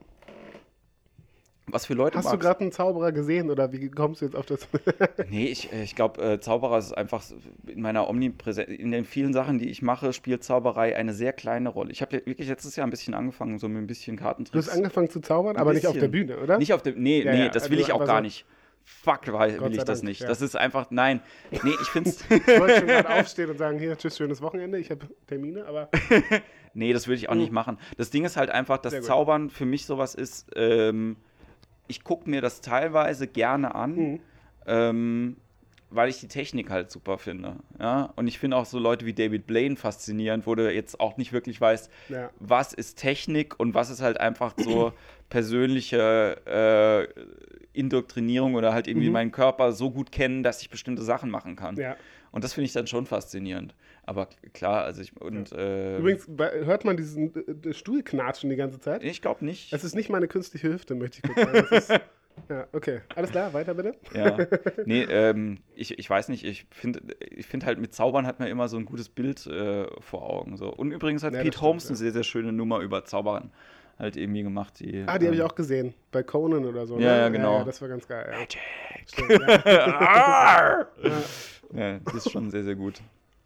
Was 1.67 1.87
für 1.87 1.95
Leute 1.95 2.15
Hast 2.19 2.25
du 2.25 2.29
magst 2.29 2.41
gerade 2.41 2.59
einen 2.61 2.71
Zauberer 2.71 3.11
gesehen 3.11 3.49
oder 3.49 3.71
wie 3.71 3.89
kommst 3.89 4.21
du 4.21 4.25
jetzt 4.25 4.35
auf 4.35 4.45
das? 4.45 4.67
Nee, 5.31 5.47
ich, 5.47 5.73
äh, 5.73 5.81
ich 5.81 5.95
glaube, 5.95 6.21
äh, 6.21 6.39
Zauberer 6.39 6.77
ist 6.77 6.93
einfach 6.93 7.23
in 7.65 7.81
meiner 7.81 8.07
Omnipräsenz, 8.07 8.69
in 8.69 8.91
den 8.91 9.03
vielen 9.03 9.33
Sachen, 9.33 9.57
die 9.57 9.69
ich 9.71 9.81
mache, 9.81 10.13
spielt 10.13 10.43
Zauberei 10.43 10.95
eine 10.95 11.11
sehr 11.15 11.33
kleine 11.33 11.69
Rolle. 11.69 11.91
Ich 11.91 12.03
habe 12.03 12.17
ja 12.17 12.25
wirklich 12.27 12.47
letztes 12.49 12.75
Jahr 12.75 12.85
ein 12.85 12.91
bisschen 12.91 13.15
angefangen, 13.15 13.57
so 13.57 13.67
mit 13.67 13.79
ein 13.81 13.87
bisschen 13.87 14.15
du 14.15 14.21
Kartentricks. 14.23 14.67
hast 14.67 14.75
angefangen 14.75 15.09
zu 15.09 15.21
zaubern, 15.21 15.55
Ein 15.55 15.61
aber 15.61 15.73
nicht 15.73 15.87
auf 15.87 15.93
der 15.97 16.07
bisschen. 16.07 16.27
Bühne, 16.27 16.39
oder? 16.39 16.59
Nicht 16.59 16.71
auf 16.71 16.83
dem, 16.83 17.01
nee, 17.01 17.23
Ja, 17.23 17.31
nee, 17.31 17.39
ja, 17.45 17.49
das 17.49 17.71
will 17.71 17.79
also 17.79 17.87
ich 17.89 17.93
auch 17.93 18.05
gar 18.05 18.17
so- 18.17 18.21
nicht. 18.23 18.45
Fuck, 18.87 19.31
weil, 19.33 19.57
Gott 19.57 19.69
will 19.71 19.77
ich 19.77 19.83
das 19.83 19.99
Dank, 19.99 20.09
nicht. 20.09 20.21
ja. 20.21 20.27
Das 20.27 20.41
ist 20.41 20.55
einfach, 20.55 20.87
nein. 20.91 21.21
Nee, 21.51 21.73
ich 21.81 21.87
finde 21.87 22.11
es, 22.11 22.21
Ich 22.29 22.47
wollte 22.59 22.77
schon 22.77 22.87
gerade 22.87 23.09
aufstehen 23.09 23.49
und 23.49 23.57
sagen, 23.57 23.79
hier, 23.79 23.97
tschüss, 23.97 24.15
schönes 24.17 24.41
Wochenende, 24.41 24.77
ich 24.77 24.91
habe 24.91 25.07
Termine, 25.27 25.65
aber 25.65 25.89
nee, 26.73 26.93
das 26.93 27.07
würde 27.07 27.17
ich 27.17 27.29
auch 27.29 27.35
nicht 27.35 27.51
machen. 27.51 27.77
Das 27.97 28.09
Ding 28.11 28.25
ist 28.25 28.37
halt 28.37 28.49
einfach, 28.51 28.77
dass. 28.77 29.01
Zaubern 29.01 29.49
für 29.49 29.65
mich 29.65 29.85
sowas 29.85 30.13
ist, 30.15 30.51
ähm, 30.55 31.17
ich 31.87 32.03
gucke 32.03 32.29
mir 32.29 32.41
das 32.41 32.61
teilweise 32.61 33.27
gerne 33.27 33.73
an, 33.75 33.95
Mhm. 33.95 34.19
ähm, 34.67 35.37
weil 35.91 36.09
ich 36.09 36.19
die 36.19 36.27
Technik 36.27 36.69
halt 36.71 36.91
super 36.91 37.17
finde. 37.17 37.57
Ja? 37.79 38.11
Und 38.15 38.27
ich 38.27 38.37
finde 38.39 38.57
auch 38.57 38.65
so 38.65 38.79
Leute 38.79 39.05
wie 39.05 39.13
David 39.13 39.45
Blaine 39.47 39.75
faszinierend, 39.77 40.45
wo 40.47 40.55
du 40.55 40.71
jetzt 40.71 40.99
auch 40.99 41.17
nicht 41.17 41.31
wirklich 41.31 41.61
weißt, 41.61 41.89
ja. 42.09 42.29
was 42.39 42.73
ist 42.73 42.95
Technik 42.99 43.59
und 43.59 43.73
was 43.75 43.89
ist 43.89 44.01
halt 44.01 44.19
einfach 44.19 44.53
so 44.57 44.93
persönliche 45.29 46.37
äh, 46.45 47.21
Indoktrinierung 47.75 48.55
oder 48.55 48.73
halt 48.73 48.87
irgendwie 48.87 49.07
Mhm. 49.07 49.13
meinen 49.13 49.31
Körper 49.31 49.71
so 49.71 49.91
gut 49.91 50.11
kennen, 50.11 50.43
dass 50.43 50.61
ich 50.61 50.69
bestimmte 50.69 51.03
Sachen 51.03 51.29
machen 51.29 51.55
kann. 51.55 51.75
ja. 51.77 51.95
Und 52.31 52.43
das 52.43 52.53
finde 52.53 52.65
ich 52.65 52.73
dann 52.73 52.85
schon 52.85 53.05
faszinierend. 53.05 53.73
Aber 54.03 54.27
klar, 54.53 54.83
also 54.83 55.01
ich 55.01 55.15
und 55.21 55.53
äh, 55.53 55.97
Übrigens, 55.99 56.27
hört 56.37 56.83
man 56.83 56.97
diesen 56.97 57.33
äh, 57.63 57.73
Stuhl 57.73 58.03
knatschen 58.03 58.49
die 58.49 58.57
ganze 58.57 58.79
Zeit? 58.81 59.03
ich 59.03 59.21
glaube 59.21 59.45
nicht. 59.45 59.71
Es 59.71 59.85
ist 59.85 59.95
nicht 59.95 60.09
meine 60.09 60.27
künstliche 60.27 60.67
Hüfte, 60.67 60.95
möchte 60.95 61.21
ich 61.23 61.33
kurz 61.33 61.45
sagen. 61.45 61.67
Ist, 61.75 61.91
Ja, 62.49 62.67
okay. 62.73 62.99
Alles 63.15 63.31
klar, 63.31 63.53
weiter 63.53 63.73
bitte. 63.73 63.95
Ja. 64.13 64.37
Nee, 64.85 65.03
ähm, 65.03 65.59
ich, 65.75 65.97
ich 65.97 66.09
weiß 66.09 66.27
nicht, 66.27 66.43
ich 66.43 66.65
finde 66.69 66.99
ich 67.21 67.47
find 67.47 67.65
halt 67.65 67.79
mit 67.79 67.93
Zaubern 67.93 68.27
hat 68.27 68.39
man 68.39 68.49
immer 68.49 68.67
so 68.67 68.75
ein 68.75 68.83
gutes 68.83 69.07
Bild 69.07 69.47
äh, 69.47 69.85
vor 70.01 70.29
Augen. 70.29 70.57
So. 70.57 70.67
Und 70.73 70.91
übrigens 70.91 71.23
hat 71.23 71.33
Ja, 71.33 71.39
Pete 71.41 71.53
stimmt, 71.53 71.61
Holmes 71.61 71.83
ja. 71.85 71.89
eine 71.91 71.97
sehr, 71.97 72.11
sehr 72.11 72.23
schöne 72.23 72.51
Nummer 72.51 72.81
über 72.81 73.05
Zaubern 73.05 73.51
halt 73.97 74.17
irgendwie 74.17 74.43
gemacht. 74.43 74.79
Die, 74.79 75.03
Ah, 75.07 75.17
die 75.17 75.25
habe 75.25 75.35
ich 75.35 75.41
ähm, 75.41 75.47
auch 75.47 75.55
gesehen. 75.55 75.93
Bei 76.11 76.23
Conan 76.23 76.65
oder 76.65 76.85
so. 76.85 76.95
Ja, 76.95 76.99
ne? 76.99 77.17
ja, 77.19 77.29
genau. 77.29 77.59
Ja, 77.59 77.63
das 77.63 77.81
war 77.81 77.87
ganz 77.89 78.07
geil. 78.07 78.31
Ja. 78.31 78.45
Stimmt, 79.05 79.41
ja. 79.65 79.85
Arr! 79.99 80.87
Ja. 81.73 81.91
ja, 81.93 81.99
das 81.99 82.13
ist 82.25 82.31
schon 82.31 82.51
sehr, 82.51 82.63
sehr 82.63 82.75
gut. 82.75 83.01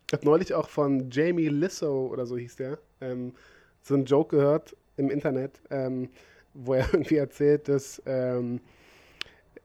Ich 0.08 0.14
habe 0.14 0.26
neulich 0.26 0.54
auch 0.54 0.68
von 0.70 1.10
Jamie 1.10 1.48
Lissow 1.48 2.12
oder 2.12 2.26
so 2.26 2.38
hieß 2.38 2.58
der, 2.58 2.80
ähm, 3.00 3.34
so 3.82 3.94
einen 3.96 4.06
Joke 4.06 4.36
gehört 4.36 4.76
im 4.98 5.10
Internet, 5.10 5.62
ähm, 5.70 6.10
wo 6.54 6.74
er 6.74 6.86
irgendwie 6.94 7.16
erzählt, 7.18 7.70
dass 7.70 8.02
ähm, 8.06 8.60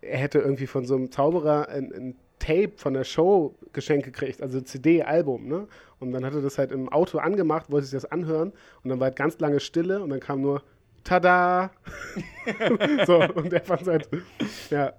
er 0.00 0.18
hätte 0.18 0.38
irgendwie 0.38 0.66
von 0.66 0.84
so 0.84 0.94
einem 0.94 1.10
Zauberer 1.10 1.68
ein, 1.68 1.92
ein 1.92 2.16
Tape 2.38 2.72
von 2.76 2.92
der 2.94 3.04
Show 3.04 3.54
geschenkt 3.72 4.04
gekriegt, 4.04 4.42
also 4.42 4.60
CD, 4.60 5.02
Album, 5.02 5.48
ne? 5.48 5.66
Und 5.98 6.12
dann 6.12 6.24
hat 6.26 6.34
er 6.34 6.42
das 6.42 6.58
halt 6.58 6.72
im 6.72 6.90
Auto 6.90 7.18
angemacht, 7.18 7.70
wollte 7.70 7.86
sich 7.86 7.96
das 7.98 8.10
anhören 8.10 8.52
und 8.82 8.90
dann 8.90 9.00
war 9.00 9.06
halt 9.06 9.16
ganz 9.16 9.38
lange 9.40 9.60
Stille 9.60 10.02
und 10.02 10.10
dann 10.10 10.20
kam 10.20 10.42
nur 10.42 10.62
Tada! 11.04 11.70
so, 13.06 13.20
und 13.34 13.52
er 13.52 13.60
fand 13.62 13.86
halt, 13.86 14.08
ja, 14.70 14.92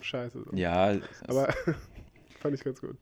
scheiße. 0.00 0.42
So. 0.44 0.56
Ja, 0.56 0.92
es- 0.92 1.02
Aber 1.28 1.52
fand 2.40 2.54
ich 2.54 2.64
ganz 2.64 2.80
gut. 2.80 2.96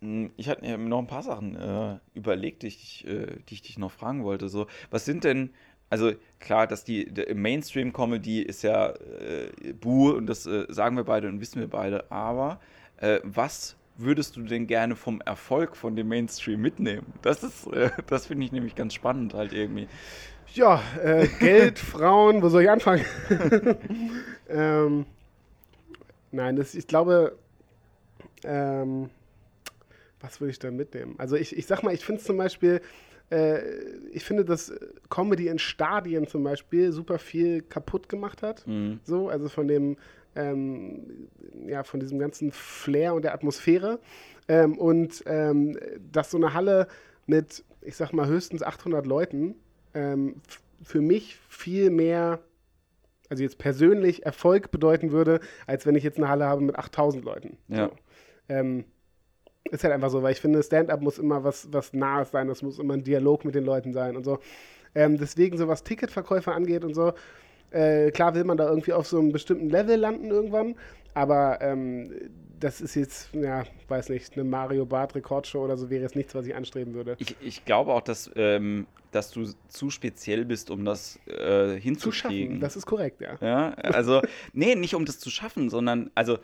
Hm, 0.00 0.30
Ich 0.36 0.48
hatte 0.48 0.62
mir 0.62 0.78
noch 0.78 0.98
ein 0.98 1.06
paar 1.06 1.22
Sachen 1.22 1.56
äh, 1.56 1.98
überlegt, 2.14 2.62
die 2.62 2.68
ich, 2.68 3.06
äh, 3.06 3.26
die 3.48 3.54
ich 3.54 3.62
dich 3.62 3.78
noch 3.78 3.90
fragen 3.92 4.24
wollte. 4.24 4.48
So, 4.48 4.66
was 4.90 5.04
sind 5.04 5.24
denn, 5.24 5.50
also 5.90 6.12
klar, 6.38 6.66
dass 6.66 6.84
die, 6.84 7.06
Mainstream-Comedy 7.34 8.42
ist 8.42 8.62
ja 8.62 8.90
äh, 8.90 9.72
Buh 9.80 10.10
und 10.12 10.26
das 10.26 10.46
äh, 10.46 10.66
sagen 10.68 10.96
wir 10.96 11.04
beide 11.04 11.28
und 11.28 11.40
wissen 11.40 11.60
wir 11.60 11.68
beide, 11.68 12.10
aber 12.10 12.60
äh, 12.98 13.20
was 13.24 13.76
würdest 13.96 14.36
du 14.36 14.42
denn 14.42 14.66
gerne 14.66 14.96
vom 14.96 15.20
Erfolg 15.20 15.76
von 15.76 15.94
dem 15.96 16.08
Mainstream 16.08 16.60
mitnehmen? 16.62 17.12
Das 17.20 17.42
ist, 17.42 17.66
äh, 17.66 17.90
das 18.06 18.26
finde 18.26 18.46
ich 18.46 18.52
nämlich 18.52 18.74
ganz 18.74 18.94
spannend 18.94 19.34
halt 19.34 19.52
irgendwie. 19.52 19.88
Ja, 20.54 20.82
äh, 21.02 21.26
Geld, 21.40 21.78
Frauen, 21.78 22.42
wo 22.42 22.48
soll 22.48 22.62
ich 22.62 22.70
anfangen? 22.70 23.04
ähm, 24.48 25.06
nein, 26.32 26.56
das, 26.56 26.74
ich 26.74 26.86
glaube, 26.86 27.36
ähm, 28.44 29.10
was 30.20 30.40
würde 30.40 30.50
ich 30.50 30.58
da 30.58 30.70
mitnehmen? 30.70 31.14
Also 31.18 31.36
ich, 31.36 31.56
ich 31.56 31.66
sag 31.66 31.82
mal, 31.82 31.94
ich 31.94 32.04
finde 32.04 32.22
zum 32.22 32.36
Beispiel, 32.36 32.80
äh, 33.30 33.60
ich 34.12 34.24
finde, 34.24 34.44
dass 34.44 34.72
Comedy 35.08 35.48
in 35.48 35.58
Stadien 35.58 36.26
zum 36.26 36.42
Beispiel 36.42 36.92
super 36.92 37.18
viel 37.18 37.62
kaputt 37.62 38.08
gemacht 38.08 38.42
hat. 38.42 38.66
Mhm. 38.66 39.00
So, 39.04 39.28
also 39.28 39.48
von 39.48 39.68
dem, 39.68 39.96
ähm, 40.34 41.28
ja, 41.66 41.84
von 41.84 42.00
diesem 42.00 42.18
ganzen 42.18 42.50
Flair 42.50 43.14
und 43.14 43.22
der 43.22 43.34
Atmosphäre. 43.34 44.00
Ähm, 44.48 44.76
und 44.78 45.22
ähm, 45.26 45.78
dass 46.12 46.32
so 46.32 46.38
eine 46.38 46.54
Halle 46.54 46.88
mit, 47.26 47.64
ich 47.82 47.94
sag 47.94 48.12
mal, 48.12 48.26
höchstens 48.26 48.62
800 48.62 49.06
Leuten 49.06 49.54
ähm, 49.94 50.36
für 50.82 51.00
mich 51.00 51.36
viel 51.48 51.90
mehr, 51.90 52.40
also 53.28 53.42
jetzt 53.42 53.58
persönlich 53.58 54.24
Erfolg 54.24 54.70
bedeuten 54.70 55.12
würde, 55.12 55.40
als 55.66 55.86
wenn 55.86 55.94
ich 55.94 56.04
jetzt 56.04 56.18
eine 56.18 56.28
Halle 56.28 56.46
habe 56.46 56.62
mit 56.62 56.76
8000 56.76 57.24
Leuten. 57.24 57.58
Ja. 57.68 57.88
So. 57.88 57.92
Ähm, 58.48 58.84
ist 59.70 59.84
halt 59.84 59.92
einfach 59.92 60.10
so, 60.10 60.22
weil 60.22 60.32
ich 60.32 60.40
finde, 60.40 60.62
Stand-up 60.62 61.00
muss 61.00 61.18
immer 61.18 61.44
was, 61.44 61.68
was 61.72 61.92
Nahes 61.92 62.30
sein, 62.30 62.48
das 62.48 62.62
muss 62.62 62.78
immer 62.78 62.94
ein 62.94 63.04
Dialog 63.04 63.44
mit 63.44 63.54
den 63.54 63.64
Leuten 63.64 63.92
sein 63.92 64.16
und 64.16 64.24
so. 64.24 64.38
Ähm, 64.94 65.18
deswegen, 65.18 65.56
so 65.56 65.68
was 65.68 65.84
Ticketverkäufe 65.84 66.52
angeht 66.52 66.84
und 66.84 66.94
so, 66.94 67.12
äh, 67.70 68.10
klar 68.10 68.34
will 68.34 68.44
man 68.44 68.56
da 68.56 68.68
irgendwie 68.68 68.92
auf 68.92 69.06
so 69.06 69.18
einem 69.18 69.32
bestimmten 69.32 69.68
Level 69.68 69.96
landen 69.96 70.30
irgendwann, 70.30 70.74
aber 71.14 71.60
ähm, 71.60 72.12
das 72.60 72.80
ist 72.80 72.94
jetzt, 72.94 73.32
ja, 73.34 73.64
weiß 73.88 74.10
nicht, 74.10 74.34
eine 74.34 74.44
Mario 74.44 74.86
Bart 74.86 75.14
Rekordshow 75.14 75.64
oder 75.64 75.76
so 75.76 75.90
wäre 75.90 76.02
jetzt 76.02 76.16
nichts, 76.16 76.34
was 76.34 76.46
ich 76.46 76.54
anstreben 76.54 76.94
würde. 76.94 77.16
Ich, 77.18 77.36
ich 77.40 77.64
glaube 77.64 77.92
auch, 77.92 78.00
dass, 78.02 78.30
ähm, 78.36 78.86
dass 79.10 79.30
du 79.30 79.44
zu 79.68 79.90
speziell 79.90 80.44
bist, 80.44 80.70
um 80.70 80.84
das 80.84 81.18
äh, 81.26 81.32
Zu 81.32 81.80
hinzukriegen. 81.80 82.12
schaffen, 82.12 82.60
das 82.60 82.76
ist 82.76 82.86
korrekt, 82.86 83.20
ja. 83.20 83.38
Ja, 83.40 83.70
also, 83.74 84.22
nee, 84.52 84.74
nicht 84.74 84.94
um 84.94 85.04
das 85.04 85.18
zu 85.18 85.30
schaffen, 85.30 85.70
sondern, 85.70 86.10
also, 86.14 86.38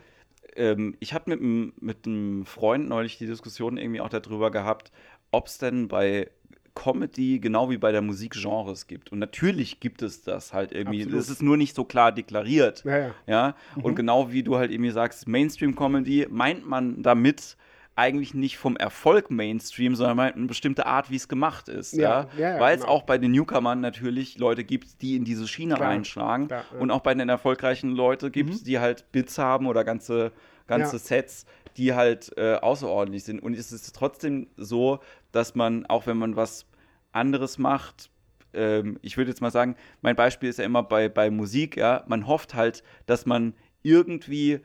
ähm, 0.55 0.95
ich 0.99 1.13
hatte 1.13 1.29
mit, 1.29 1.39
einem- 1.39 1.73
mit 1.79 2.05
einem 2.05 2.45
Freund 2.45 2.89
neulich 2.89 3.17
die 3.17 3.27
Diskussion 3.27 3.77
irgendwie 3.77 4.01
auch 4.01 4.09
darüber 4.09 4.51
gehabt, 4.51 4.91
ob 5.31 5.47
es 5.47 5.57
denn 5.57 5.87
bei 5.87 6.29
Comedy 6.77 7.39
genau 7.39 7.69
wie 7.71 7.77
bei 7.77 7.91
der 7.91 8.01
Musik 8.01 8.33
Genres 8.33 8.85
gibt. 8.87 9.11
Und 9.11 9.19
natürlich 9.19 9.79
gibt 9.79 10.01
es 10.03 10.21
das 10.21 10.53
halt 10.53 10.71
irgendwie. 10.71 11.01
Absolut. 11.01 11.19
Es 11.21 11.29
ist 11.29 11.41
nur 11.41 11.57
nicht 11.57 11.75
so 11.75 11.83
klar 11.83 12.11
deklariert. 12.11 12.83
Ja, 12.85 12.97
ja. 12.97 13.11
Ja, 13.25 13.55
und 13.81 13.95
genau 13.95 14.31
wie 14.31 14.43
du 14.43 14.57
halt 14.57 14.71
irgendwie 14.71 14.91
sagst, 14.91 15.27
Mainstream-Comedy 15.27 16.27
meint 16.29 16.67
man 16.67 17.01
damit 17.01 17.57
eigentlich 17.95 18.35
nicht 18.35 18.59
vom 18.59 18.77
Erfolg 18.77 19.31
Mainstream, 19.31 19.95
sondern 19.95 20.17
meint 20.17 20.35
eine 20.35 20.45
bestimmte 20.45 20.85
Art, 20.85 21.09
wie 21.09 21.15
es 21.15 21.27
gemacht 21.27 21.67
ist. 21.67 21.93
Ja, 21.93 22.27
Ja, 22.37 22.53
ja, 22.53 22.59
Weil 22.59 22.75
es 22.75 22.81
genau. 22.81 22.93
auch 22.93 23.03
bei 23.03 23.17
den 23.17 23.31
Newcomern 23.31 23.81
natürlich 23.81 24.37
Leute 24.37 24.63
gibt, 24.63 25.01
die 25.01 25.15
in 25.15 25.25
diese 25.25 25.47
Schiene 25.47 25.73
Klar, 25.73 25.89
reinschlagen. 25.89 26.47
klar, 26.47 26.63
ja. 26.71 26.79
Und 26.79 26.91
auch 26.91 27.01
bei 27.01 27.15
den 27.15 27.27
erfolgreichen 27.27 27.95
Leuten 27.95 28.31
gibt 28.31 28.53
es, 28.53 28.63
die 28.63 28.77
halt 28.77 29.11
Bits 29.11 29.39
haben 29.39 29.65
oder 29.65 29.83
ganze, 29.83 30.31
ganze. 30.67 30.99
Sets, 30.99 31.47
die 31.75 31.93
halt 31.93 32.31
äh, 32.37 32.55
außerordentlich 32.55 33.23
sind. 33.23 33.39
Und 33.41 33.55
es 33.55 33.71
ist 33.71 33.95
trotzdem 33.95 34.47
so, 34.57 34.99
dass 35.37 35.55
man, 35.55 35.85
auch 35.85 36.07
wenn 36.07 36.17
man 36.17 36.35
was 36.35 36.65
anderes 37.11 37.57
macht, 37.59 38.09
ähm, 38.53 38.97
ich 39.01 39.17
würde 39.17 39.29
jetzt 39.29 39.41
mal 39.41 39.51
sagen, 39.51 39.75
mein 40.01 40.15
Beispiel 40.15 40.49
ist 40.49 40.57
ja 40.59 40.65
immer 40.65 40.83
bei, 40.83 41.09
bei 41.09 41.29
Musik, 41.29 41.77
ja, 41.77 42.03
man 42.07 42.25
hofft 42.27 42.55
halt, 42.55 42.83
dass 43.05 43.25
man 43.25 43.53
irgendwie 43.83 44.59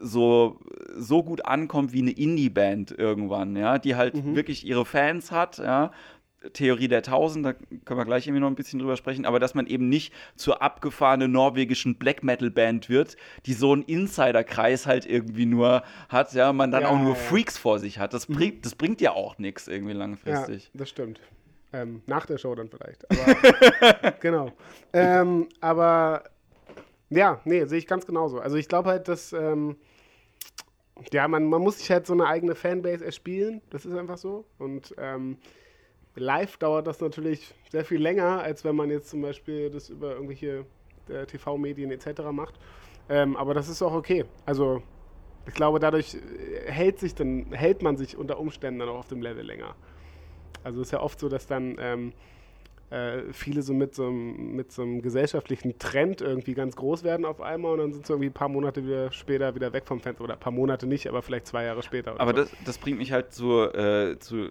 so, 0.00 0.58
so 0.96 1.22
gut 1.22 1.46
ankommt 1.46 1.92
wie 1.92 2.00
eine 2.02 2.10
Indie-Band 2.10 2.90
irgendwann, 2.98 3.54
ja, 3.54 3.78
die 3.78 3.94
halt 3.94 4.16
Mhm. 4.16 4.34
wirklich 4.34 4.66
ihre 4.66 4.84
Fans 4.84 5.30
hat, 5.30 5.58
ja. 5.58 5.92
Theorie 6.52 6.88
der 6.88 7.02
Tausend, 7.02 7.46
da 7.46 7.52
können 7.52 7.98
wir 8.00 8.04
gleich 8.04 8.26
irgendwie 8.26 8.40
noch 8.40 8.48
ein 8.48 8.54
bisschen 8.54 8.78
drüber 8.78 8.96
sprechen, 8.96 9.24
aber 9.26 9.38
dass 9.38 9.54
man 9.54 9.66
eben 9.66 9.88
nicht 9.88 10.12
zur 10.36 10.62
abgefahrenen 10.62 11.30
norwegischen 11.32 11.96
Black 11.96 12.22
Metal 12.22 12.50
Band 12.50 12.88
wird, 12.88 13.16
die 13.46 13.52
so 13.52 13.72
einen 13.72 13.82
Insiderkreis 13.82 14.86
halt 14.86 15.06
irgendwie 15.06 15.46
nur 15.46 15.82
hat, 16.08 16.32
ja, 16.32 16.52
man 16.52 16.70
dann 16.70 16.82
Ja, 16.82 16.88
auch 16.88 16.98
nur 16.98 17.14
ja. 17.14 17.20
Freaks 17.20 17.56
vor 17.58 17.78
sich 17.78 17.98
hat. 17.98 18.12
Das 18.14 18.26
bringt, 18.26 18.64
das 18.66 18.74
bringt 18.74 19.00
ja 19.00 19.12
auch 19.12 19.38
nichts 19.38 19.68
irgendwie 19.68 19.92
Ja, 19.92 19.98
langfristig. 19.98 20.70
das 20.74 20.88
stimmt. 20.88 21.20
Ähm, 21.72 22.02
nach 22.06 22.26
der 22.26 22.36
Show 22.38 22.54
dann 22.54 22.68
vielleicht. 22.68 23.06
Aber, 23.10 24.12
genau. 24.20 24.52
Ähm, 24.92 25.48
aber 25.60 26.24
ja, 27.08 27.40
nee, 27.44 27.64
sehe 27.64 27.78
ich 27.78 27.86
ganz 27.86 28.04
genauso. 28.06 28.40
Also 28.40 28.56
ich 28.56 28.68
glaube 28.68 28.90
halt, 28.90 29.08
dass 29.08 29.32
ähm, 29.32 29.76
ja, 31.12 31.26
man, 31.28 31.46
man 31.46 31.62
muss 31.62 31.78
sich 31.78 31.90
halt 31.90 32.06
so 32.06 32.12
eine 32.12 32.26
eigene 32.26 32.54
Fanbase 32.54 33.04
erspielen. 33.04 33.62
Das 33.70 33.86
ist 33.86 33.94
einfach 33.94 34.18
so. 34.18 34.44
Und 34.58 34.94
ähm, 34.98 35.38
live 36.14 36.56
dauert 36.58 36.86
das 36.86 37.00
natürlich 37.00 37.54
sehr 37.70 37.84
viel 37.84 38.00
länger, 38.00 38.42
als 38.42 38.64
wenn 38.64 38.76
man 38.76 38.90
jetzt 38.90 39.10
zum 39.10 39.22
Beispiel 39.22 39.70
das 39.70 39.88
über 39.88 40.12
irgendwelche 40.12 40.64
äh, 41.08 41.26
TV-Medien 41.26 41.90
etc. 41.90 42.22
macht. 42.32 42.54
Ähm, 43.08 43.36
aber 43.36 43.54
das 43.54 43.68
ist 43.68 43.82
auch 43.82 43.94
okay. 43.94 44.24
Also 44.46 44.82
ich 45.46 45.54
glaube, 45.54 45.80
dadurch 45.80 46.14
äh, 46.14 46.70
hält 46.70 46.98
sich 46.98 47.14
dann, 47.14 47.46
hält 47.52 47.82
man 47.82 47.96
sich 47.96 48.16
unter 48.16 48.38
Umständen 48.38 48.80
dann 48.80 48.88
auch 48.88 48.98
auf 48.98 49.08
dem 49.08 49.22
Level 49.22 49.44
länger. 49.44 49.74
Also 50.64 50.80
es 50.80 50.88
ist 50.88 50.92
ja 50.92 51.00
oft 51.00 51.18
so, 51.18 51.28
dass 51.28 51.46
dann 51.46 51.76
ähm, 51.80 52.12
äh, 52.90 53.32
viele 53.32 53.62
so 53.62 53.74
mit 53.74 53.94
so, 53.94 54.06
einem, 54.06 54.54
mit 54.54 54.70
so 54.70 54.82
einem 54.82 55.02
gesellschaftlichen 55.02 55.78
Trend 55.78 56.20
irgendwie 56.20 56.54
ganz 56.54 56.76
groß 56.76 57.02
werden 57.02 57.24
auf 57.24 57.40
einmal 57.40 57.72
und 57.72 57.78
dann 57.78 57.92
sind 57.92 58.06
sie 58.06 58.12
irgendwie 58.12 58.28
ein 58.28 58.34
paar 58.34 58.48
Monate 58.48 58.84
wieder 58.84 59.10
später 59.12 59.54
wieder 59.54 59.72
weg 59.72 59.84
vom 59.86 60.00
Fenster. 60.00 60.22
Oder 60.22 60.34
ein 60.34 60.40
paar 60.40 60.52
Monate 60.52 60.86
nicht, 60.86 61.08
aber 61.08 61.22
vielleicht 61.22 61.46
zwei 61.46 61.64
Jahre 61.64 61.82
später. 61.82 62.20
Aber 62.20 62.32
so. 62.32 62.42
das, 62.42 62.52
das 62.64 62.78
bringt 62.78 62.98
mich 62.98 63.10
halt 63.10 63.32
zu, 63.32 63.62
äh, 63.62 64.18
zu 64.18 64.50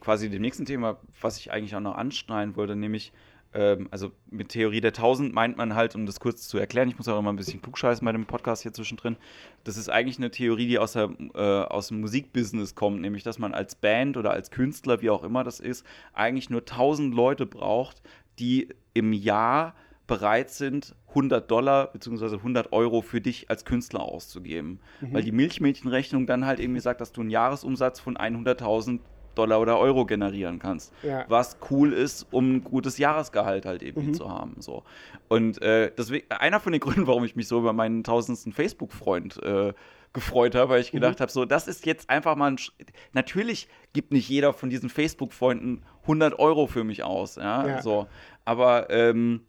quasi 0.00 0.28
dem 0.30 0.42
nächsten 0.42 0.64
Thema, 0.64 0.98
was 1.20 1.38
ich 1.38 1.52
eigentlich 1.52 1.74
auch 1.74 1.80
noch 1.80 1.96
anschneiden 1.96 2.56
wollte, 2.56 2.76
nämlich, 2.76 3.12
ähm, 3.54 3.88
also 3.90 4.12
mit 4.30 4.50
Theorie 4.50 4.80
der 4.80 4.92
Tausend 4.92 5.32
meint 5.34 5.56
man 5.56 5.74
halt, 5.74 5.94
um 5.94 6.06
das 6.06 6.20
kurz 6.20 6.48
zu 6.48 6.58
erklären, 6.58 6.88
ich 6.88 6.98
muss 6.98 7.08
auch 7.08 7.18
immer 7.18 7.32
ein 7.32 7.36
bisschen 7.36 7.62
klugscheißen 7.62 8.04
bei 8.04 8.12
dem 8.12 8.26
Podcast 8.26 8.62
hier 8.62 8.72
zwischendrin, 8.72 9.16
das 9.64 9.76
ist 9.76 9.88
eigentlich 9.88 10.18
eine 10.18 10.30
Theorie, 10.30 10.66
die 10.66 10.78
aus, 10.78 10.92
der, 10.92 11.10
äh, 11.34 11.38
aus 11.38 11.88
dem 11.88 12.00
Musikbusiness 12.00 12.74
kommt, 12.74 13.00
nämlich, 13.00 13.22
dass 13.22 13.38
man 13.38 13.54
als 13.54 13.74
Band 13.74 14.16
oder 14.16 14.30
als 14.30 14.50
Künstler, 14.50 15.02
wie 15.02 15.10
auch 15.10 15.24
immer 15.24 15.44
das 15.44 15.60
ist, 15.60 15.84
eigentlich 16.12 16.50
nur 16.50 16.60
1000 16.60 17.14
Leute 17.14 17.46
braucht, 17.46 18.02
die 18.38 18.68
im 18.94 19.12
Jahr 19.12 19.74
bereit 20.08 20.50
sind, 20.50 20.96
100 21.08 21.48
Dollar 21.48 21.92
bzw. 21.92 22.36
100 22.36 22.72
Euro 22.72 23.02
für 23.02 23.20
dich 23.20 23.50
als 23.50 23.64
Künstler 23.64 24.00
auszugeben. 24.00 24.80
Weil 25.12 25.22
die 25.22 25.32
Milchmädchenrechnung 25.32 26.26
dann 26.26 26.46
halt 26.46 26.58
irgendwie 26.58 26.80
sagt, 26.80 27.00
dass 27.00 27.12
du 27.12 27.20
einen 27.20 27.30
Jahresumsatz 27.30 28.00
von 28.00 28.16
100.000 28.16 29.00
Dollar 29.38 29.60
oder 29.60 29.78
Euro 29.78 30.04
generieren 30.04 30.58
kannst. 30.58 30.92
Ja. 31.02 31.24
Was 31.28 31.56
cool 31.70 31.92
ist, 31.92 32.26
um 32.32 32.56
ein 32.56 32.64
gutes 32.64 32.98
Jahresgehalt 32.98 33.64
halt 33.64 33.82
eben 33.82 34.12
zu 34.14 34.28
haben. 34.30 34.56
So. 34.60 34.82
Und 35.28 35.62
äh, 35.62 35.90
deswegen, 35.96 36.30
einer 36.30 36.60
von 36.60 36.72
den 36.72 36.80
Gründen, 36.82 37.06
warum 37.06 37.24
ich 37.24 37.36
mich 37.36 37.48
so 37.48 37.58
über 37.58 37.72
meinen 37.72 38.04
tausendsten 38.04 38.52
Facebook-Freund 38.52 39.42
äh, 39.42 39.72
gefreut 40.12 40.54
habe, 40.54 40.70
weil 40.70 40.80
ich 40.80 40.90
gedacht 40.90 41.20
habe, 41.20 41.30
so, 41.30 41.44
das 41.44 41.68
ist 41.68 41.86
jetzt 41.86 42.08
einfach 42.10 42.34
mal 42.34 42.52
ein. 42.52 42.58
Sch 42.58 42.72
Natürlich 43.12 43.68
gibt 43.92 44.10
nicht 44.12 44.28
jeder 44.28 44.52
von 44.52 44.70
diesen 44.70 44.88
Facebook-Freunden 44.88 45.82
100 46.02 46.38
Euro 46.38 46.66
für 46.66 46.82
mich 46.82 47.04
aus, 47.04 47.36
ja, 47.36 47.66
Ja. 47.66 47.82
so. 47.82 48.06
Aber 48.44 48.88
ähm, 48.90 49.42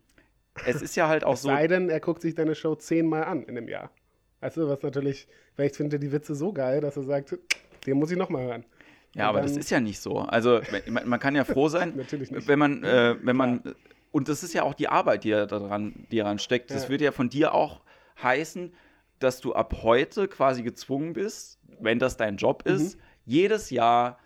es 0.65 0.82
ist 0.82 0.95
ja 0.97 1.08
halt 1.08 1.23
auch 1.25 1.34
Es 1.36 1.41
so. 1.43 1.47
sei 1.49 1.67
denn, 1.67 1.89
er 1.89 1.99
guckt 2.02 2.21
sich 2.21 2.36
deine 2.36 2.56
Show 2.56 2.75
zehnmal 2.75 3.23
an 3.23 3.43
in 3.43 3.58
einem 3.58 3.69
Jahr. 3.69 3.89
Du, 4.56 4.67
was 4.69 4.82
natürlich, 4.84 5.28
vielleicht 5.56 5.75
findet 5.78 5.93
er 5.93 5.99
die 5.99 6.12
Witze 6.12 6.36
so 6.36 6.54
geil, 6.54 6.82
dass 6.82 6.95
er 6.97 7.04
sagt, 7.04 7.38
den 7.86 7.97
muss 7.97 8.12
ich 8.12 8.17
nochmal 8.17 8.43
hören. 8.45 8.65
Ja, 9.15 9.27
aber 9.29 9.41
das 9.41 9.57
ist 9.57 9.69
ja 9.69 9.79
nicht 9.79 9.99
so. 9.99 10.19
Also 10.19 10.61
man, 10.87 11.07
man 11.07 11.19
kann 11.19 11.35
ja 11.35 11.43
froh 11.43 11.67
sein, 11.69 11.95
Natürlich 11.95 12.31
nicht. 12.31 12.47
wenn 12.47 12.59
man, 12.59 12.83
äh, 12.83 13.15
wenn 13.21 13.35
man, 13.35 13.61
und 14.11 14.29
das 14.29 14.43
ist 14.43 14.53
ja 14.53 14.63
auch 14.63 14.73
die 14.73 14.87
Arbeit, 14.87 15.23
die 15.23 15.29
ja 15.29 15.45
daran, 15.45 15.93
die 16.11 16.17
daran 16.17 16.39
steckt. 16.39 16.71
Das 16.71 16.83
Ja. 16.83 16.89
würde 16.89 17.05
ja 17.05 17.11
von 17.11 17.29
dir 17.29 17.53
auch 17.53 17.81
heißen, 18.21 18.73
dass 19.19 19.41
du 19.41 19.53
ab 19.53 19.75
heute 19.83 20.27
quasi 20.27 20.63
gezwungen 20.63 21.13
bist, 21.13 21.59
wenn 21.79 21.99
das 21.99 22.17
dein 22.17 22.37
Job 22.37 22.63
Mhm. 22.65 22.75
ist, 22.75 22.97
jedes 23.25 23.69
Jahr 23.69 24.19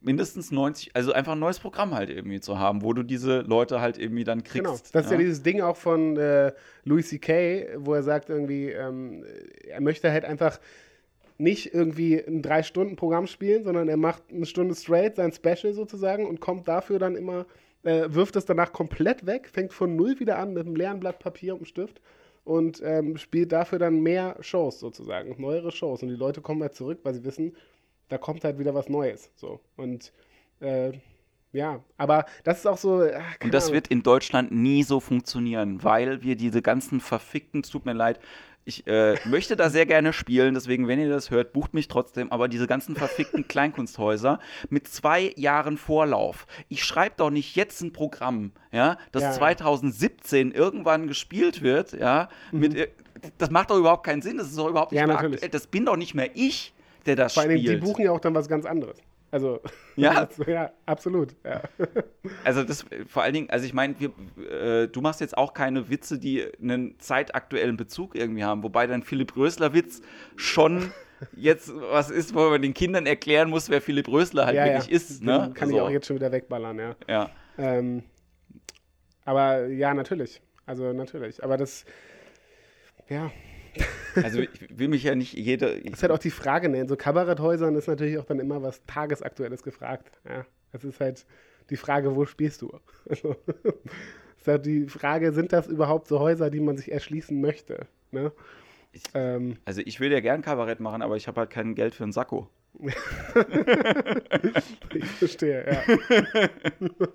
mindestens 0.00 0.52
90, 0.52 0.94
also 0.94 1.12
einfach 1.12 1.32
ein 1.32 1.40
neues 1.40 1.58
Programm 1.58 1.92
halt 1.94 2.08
irgendwie 2.08 2.40
zu 2.40 2.58
haben, 2.58 2.82
wo 2.82 2.92
du 2.92 3.02
diese 3.02 3.40
Leute 3.40 3.80
halt 3.80 3.98
irgendwie 3.98 4.22
dann 4.24 4.44
kriegst. 4.44 4.64
Genau. 4.64 4.78
Das 4.92 5.06
ist 5.06 5.10
ja 5.10 5.16
dieses 5.18 5.42
Ding 5.42 5.60
auch 5.60 5.76
von 5.76 6.16
äh, 6.16 6.52
Louis 6.84 7.08
C.K., 7.08 7.70
wo 7.78 7.94
er 7.94 8.04
sagt 8.04 8.30
irgendwie, 8.30 8.70
ähm, 8.70 9.24
er 9.66 9.80
möchte 9.80 10.10
halt 10.12 10.24
einfach 10.24 10.60
nicht 11.38 11.72
irgendwie 11.72 12.18
ein 12.18 12.42
Drei-Stunden-Programm 12.42 13.26
spielen, 13.26 13.64
sondern 13.64 13.88
er 13.88 13.96
macht 13.96 14.24
eine 14.30 14.46
Stunde 14.46 14.74
straight, 14.74 15.16
sein 15.16 15.32
Special 15.32 15.72
sozusagen 15.72 16.26
und 16.26 16.40
kommt 16.40 16.66
dafür 16.66 16.98
dann 16.98 17.16
immer, 17.16 17.46
äh, 17.84 18.06
wirft 18.08 18.36
es 18.36 18.44
danach 18.44 18.72
komplett 18.72 19.24
weg, 19.24 19.48
fängt 19.48 19.72
von 19.72 19.94
null 19.96 20.18
wieder 20.18 20.38
an 20.38 20.52
mit 20.52 20.66
einem 20.66 20.74
leeren 20.76 21.00
Blatt 21.00 21.20
Papier 21.20 21.54
und 21.54 21.60
einem 21.60 21.66
Stift 21.66 22.00
und 22.44 22.82
ähm, 22.84 23.16
spielt 23.16 23.52
dafür 23.52 23.78
dann 23.78 24.00
mehr 24.00 24.36
Shows 24.40 24.80
sozusagen, 24.80 25.40
neuere 25.40 25.70
Shows. 25.70 26.02
Und 26.02 26.08
die 26.08 26.16
Leute 26.16 26.40
kommen 26.40 26.62
halt 26.62 26.74
zurück, 26.74 27.00
weil 27.04 27.14
sie 27.14 27.24
wissen, 27.24 27.54
da 28.08 28.18
kommt 28.18 28.42
halt 28.42 28.58
wieder 28.58 28.74
was 28.74 28.88
Neues. 28.88 29.30
So. 29.36 29.60
Und 29.76 30.12
äh, 30.60 30.92
ja, 31.52 31.82
aber 31.96 32.26
das 32.44 32.58
ist 32.58 32.66
auch 32.66 32.78
so. 32.78 33.02
ach, 33.02 33.36
Und 33.42 33.54
das 33.54 33.64
Ahnung. 33.64 33.74
wird 33.74 33.88
in 33.88 34.02
Deutschland 34.02 34.50
nie 34.50 34.82
so 34.82 35.00
funktionieren, 35.00 35.82
weil 35.82 36.22
wir 36.22 36.36
diese 36.36 36.62
ganzen 36.62 37.00
verfickten, 37.00 37.60
es 37.62 37.70
tut 37.70 37.86
mir 37.86 37.94
leid, 37.94 38.18
ich 38.68 38.86
äh, 38.86 39.16
möchte 39.24 39.56
da 39.56 39.70
sehr 39.70 39.86
gerne 39.86 40.12
spielen, 40.12 40.52
deswegen, 40.54 40.86
wenn 40.86 41.00
ihr 41.00 41.08
das 41.08 41.30
hört, 41.30 41.52
bucht 41.54 41.72
mich 41.74 41.88
trotzdem, 41.88 42.30
aber 42.30 42.48
diese 42.48 42.66
ganzen 42.66 42.94
verfickten 42.94 43.48
Kleinkunsthäuser 43.48 44.38
mit 44.68 44.86
zwei 44.86 45.32
Jahren 45.36 45.78
Vorlauf. 45.78 46.46
Ich 46.68 46.84
schreibe 46.84 47.14
doch 47.16 47.30
nicht 47.30 47.56
jetzt 47.56 47.80
ein 47.80 47.92
Programm, 47.92 48.52
ja, 48.70 48.98
das 49.12 49.22
Ja. 49.22 49.32
2017 49.32 50.52
irgendwann 50.52 51.06
gespielt 51.08 51.62
wird, 51.62 51.92
ja, 51.92 52.28
mit, 52.52 52.74
ir- 52.74 52.88
das 53.38 53.50
macht 53.50 53.70
doch 53.70 53.78
überhaupt 53.78 54.04
keinen 54.04 54.22
Sinn, 54.22 54.36
das 54.36 54.48
ist 54.48 54.58
doch 54.58 54.68
überhaupt 54.68 54.92
nicht 54.92 55.02
Mhm. 55.02 55.08
Ja, 55.10 55.16
mehr 55.20 55.32
aktuell. 55.32 55.48
Das 55.50 55.66
bin 55.66 55.84
doch 55.86 55.96
nicht 55.96 56.14
mehr 56.14 56.30
ich, 56.34 56.74
der 57.06 57.16
das 57.16 57.34
Vor 57.34 57.44
Dingen, 57.44 57.58
spielt. 57.58 57.82
die 57.82 57.86
buchen 57.86 58.04
ja 58.04 58.12
auch 58.12 58.20
dann 58.20 58.34
was 58.34 58.48
ganz 58.48 58.66
anderes. 58.66 58.98
Also, 59.30 59.60
Ja? 59.96 60.28
ja, 60.46 60.72
absolut. 60.86 61.34
Ja. 61.44 61.62
Also 62.44 62.62
das 62.62 62.84
vor 63.06 63.22
allen 63.22 63.32
Dingen, 63.32 63.50
also 63.50 63.64
ich 63.64 63.72
meine, 63.72 63.94
äh, 63.94 64.86
du 64.86 65.00
machst 65.00 65.20
jetzt 65.20 65.36
auch 65.36 65.54
keine 65.54 65.88
Witze, 65.88 66.18
die 66.18 66.46
einen 66.60 66.98
zeitaktuellen 66.98 67.76
Bezug 67.76 68.14
irgendwie 68.14 68.44
haben, 68.44 68.62
wobei 68.62 68.86
dein 68.86 69.02
Philipp 69.02 69.34
Rösler 69.36 69.72
Witz 69.72 70.02
schon 70.36 70.92
jetzt 71.36 71.72
was 71.74 72.10
ist, 72.10 72.34
wo 72.34 72.50
man 72.50 72.60
den 72.60 72.74
Kindern 72.74 73.06
erklären 73.06 73.48
muss, 73.50 73.70
wer 73.70 73.80
Philipp 73.80 74.08
Rösler 74.08 74.46
halt 74.46 74.56
ja, 74.56 74.64
wirklich 74.66 74.88
ja. 74.88 74.96
ist. 74.96 75.22
Ne? 75.22 75.52
Kann 75.54 75.70
ich 75.70 75.76
So, 75.76 75.82
auch 75.82 75.90
jetzt 75.90 76.06
schon 76.06 76.16
wieder 76.16 76.30
wegballern, 76.30 76.78
ja. 76.78 76.96
ja. 77.08 77.30
Ähm, 77.56 78.02
aber 79.24 79.66
ja, 79.66 79.94
natürlich. 79.94 80.42
Also 80.66 80.92
natürlich. 80.92 81.42
Aber 81.42 81.56
das, 81.56 81.84
ja, 83.08 83.30
Also 84.16 84.40
ich 84.40 84.50
will 84.76 84.88
mich 84.88 85.04
ja 85.04 85.14
nicht 85.14 85.34
jede. 85.34 85.74
Ich, 85.74 85.92
ist 85.92 86.02
halt 86.02 86.12
auch 86.12 86.18
die 86.18 86.30
Frage, 86.30 86.68
ne? 86.68 86.80
In 86.80 86.88
so 86.88 86.96
Kabaretthäusern 86.96 87.74
ist 87.76 87.86
natürlich 87.86 88.18
auch 88.18 88.24
dann 88.24 88.40
immer 88.40 88.62
was 88.62 88.84
Tagesaktuelles 88.86 89.62
gefragt. 89.62 90.10
Ja. 90.28 90.44
Es 90.72 90.84
ist 90.84 90.98
halt 91.00 91.24
die 91.70 91.76
Frage, 91.76 92.16
wo 92.16 92.24
spielst 92.26 92.62
du? 92.62 92.72
Also, 93.08 93.36
ist 94.38 94.48
halt 94.48 94.66
die 94.66 94.86
Frage, 94.86 95.32
sind 95.32 95.52
das 95.52 95.66
überhaupt 95.68 96.08
so 96.08 96.18
Häuser, 96.18 96.50
die 96.50 96.60
man 96.60 96.76
sich 96.76 96.90
erschließen 96.90 97.40
möchte? 97.40 97.86
Ne? 98.10 98.32
Ich- 98.92 99.02
Ähm, 99.14 99.56
also 99.66 99.82
ich 99.84 100.00
will 100.00 100.10
ja 100.10 100.20
gern 100.20 100.42
Kabarett 100.42 100.80
machen, 100.80 101.02
aber 101.02 101.16
ich 101.16 101.28
habe 101.28 101.40
halt 101.40 101.50
kein 101.50 101.74
Geld 101.74 101.94
für 101.94 102.02
einen 102.04 102.12
Sakko. 102.12 102.48
Ich 104.94 105.04
verstehe, 105.04 105.66
ja. 105.66 105.82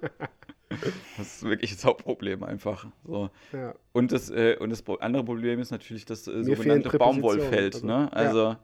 Das 1.18 1.36
ist 1.36 1.44
wirklich 1.44 1.72
das 1.72 1.86
Hauptproblem 1.86 2.44
einfach. 2.44 2.88
So. 3.06 3.30
ja. 3.52 3.76
Und 3.92 4.12
das, 4.12 4.30
äh, 4.30 4.58
und 4.60 4.70
das 4.70 4.84
andere 5.00 5.24
Problem 5.24 5.60
ist 5.60 5.72
natürlich 5.72 6.06
das 6.06 6.28
äh, 6.28 6.44
sogenannte 6.44 6.98
Baumwollfeld. 6.98 7.76
also, 7.76 7.88
Ne? 7.88 8.12
Also 8.12 8.56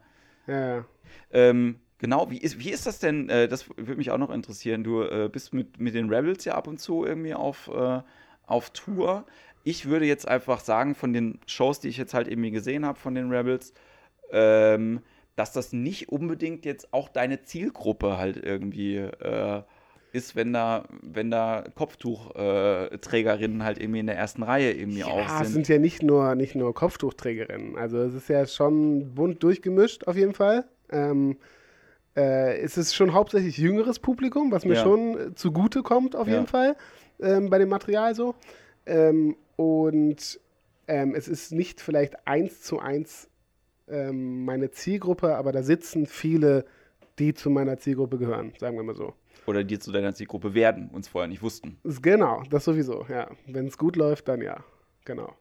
Ja, 0.46 0.76
ja. 0.76 0.84
Ähm, 1.30 1.76
genau, 1.98 2.30
wie 2.30 2.38
ist, 2.38 2.58
wie 2.58 2.70
ist 2.70 2.86
das 2.86 2.98
denn? 2.98 3.28
Äh, 3.28 3.48
das 3.48 3.68
würde 3.68 3.96
mich 3.96 4.10
auch 4.10 4.18
noch 4.18 4.30
interessieren. 4.30 4.84
Du 4.84 5.02
äh, 5.02 5.28
bist 5.32 5.54
mit, 5.54 5.78
mit 5.78 5.94
den 5.94 6.12
Rebels 6.12 6.44
ja 6.44 6.54
ab 6.54 6.66
und 6.66 6.80
zu 6.80 7.04
irgendwie 7.04 7.34
auf, 7.34 7.68
äh, 7.68 8.00
auf 8.46 8.70
Tour. 8.70 9.24
Ich 9.62 9.86
würde 9.86 10.06
jetzt 10.06 10.26
einfach 10.26 10.60
sagen, 10.60 10.94
von 10.94 11.12
den 11.12 11.38
Shows, 11.46 11.80
die 11.80 11.88
ich 11.88 11.96
jetzt 11.96 12.14
halt 12.14 12.28
irgendwie 12.28 12.50
gesehen 12.50 12.84
habe 12.86 12.98
von 12.98 13.14
den 13.14 13.30
Rebels, 13.30 13.74
ähm, 14.32 15.00
dass 15.40 15.52
das 15.52 15.72
nicht 15.72 16.10
unbedingt 16.10 16.66
jetzt 16.66 16.92
auch 16.92 17.08
deine 17.08 17.40
Zielgruppe 17.40 18.18
halt 18.18 18.36
irgendwie 18.36 18.96
äh, 18.96 19.62
ist, 20.12 20.36
wenn 20.36 20.52
da, 20.52 20.84
wenn 21.00 21.30
da 21.30 21.64
Kopftuchträgerinnen 21.74 23.00
Trägerinnen 23.00 23.64
halt 23.64 23.80
irgendwie 23.80 24.00
in 24.00 24.06
der 24.06 24.18
ersten 24.18 24.42
Reihe 24.42 24.70
irgendwie 24.70 25.02
auch 25.02 25.08
Ja, 25.08 25.40
es 25.40 25.46
sind. 25.46 25.52
sind 25.54 25.68
ja 25.68 25.78
nicht 25.78 26.02
nur, 26.02 26.34
nicht 26.34 26.54
nur 26.56 26.74
Kopftuchträgerinnen. 26.74 27.78
Also 27.78 28.02
es 28.02 28.12
ist 28.12 28.28
ja 28.28 28.46
schon 28.46 29.14
bunt 29.14 29.42
durchgemischt 29.42 30.06
auf 30.06 30.16
jeden 30.16 30.34
Fall. 30.34 30.64
Ähm, 30.90 31.38
äh, 32.14 32.58
es 32.58 32.76
ist 32.76 32.94
schon 32.94 33.14
hauptsächlich 33.14 33.56
jüngeres 33.56 33.98
Publikum, 33.98 34.52
was 34.52 34.66
mir 34.66 34.74
Ja. 34.74 34.82
schon 34.82 35.32
zugute 35.36 35.82
kommt 35.82 36.14
auf 36.14 36.28
Ja. 36.28 36.34
jeden 36.34 36.48
Fall 36.48 36.76
ähm, 37.18 37.48
bei 37.48 37.56
dem 37.56 37.70
Material 37.70 38.14
so. 38.14 38.34
Ähm, 38.84 39.36
und 39.56 40.38
ähm, 40.86 41.14
es 41.14 41.28
ist 41.28 41.52
nicht 41.52 41.80
vielleicht 41.80 42.26
eins 42.26 42.60
zu 42.60 42.78
eins 42.78 43.29
ähm, 43.90 44.44
meine 44.44 44.70
Zielgruppe, 44.70 45.36
aber 45.36 45.52
da 45.52 45.62
sitzen 45.62 46.06
viele, 46.06 46.64
die 47.18 47.34
zu 47.34 47.50
meiner 47.50 47.76
Zielgruppe 47.78 48.18
gehören, 48.18 48.52
sagen 48.58 48.76
wir 48.76 48.82
mal 48.82 48.94
so. 48.94 49.14
Oder 49.46 49.64
die 49.64 49.78
zu 49.78 49.92
deiner 49.92 50.14
Zielgruppe 50.14 50.54
werden, 50.54 50.90
uns 50.90 51.08
vorher 51.08 51.28
nicht 51.28 51.42
wussten. 51.42 51.78
Genau, 52.02 52.42
das 52.50 52.64
sowieso, 52.64 53.06
ja. 53.08 53.28
Wenn 53.46 53.66
es 53.66 53.78
gut 53.78 53.96
läuft, 53.96 54.28
dann 54.28 54.40
ja. 54.40 54.64
Genau. 55.04 55.34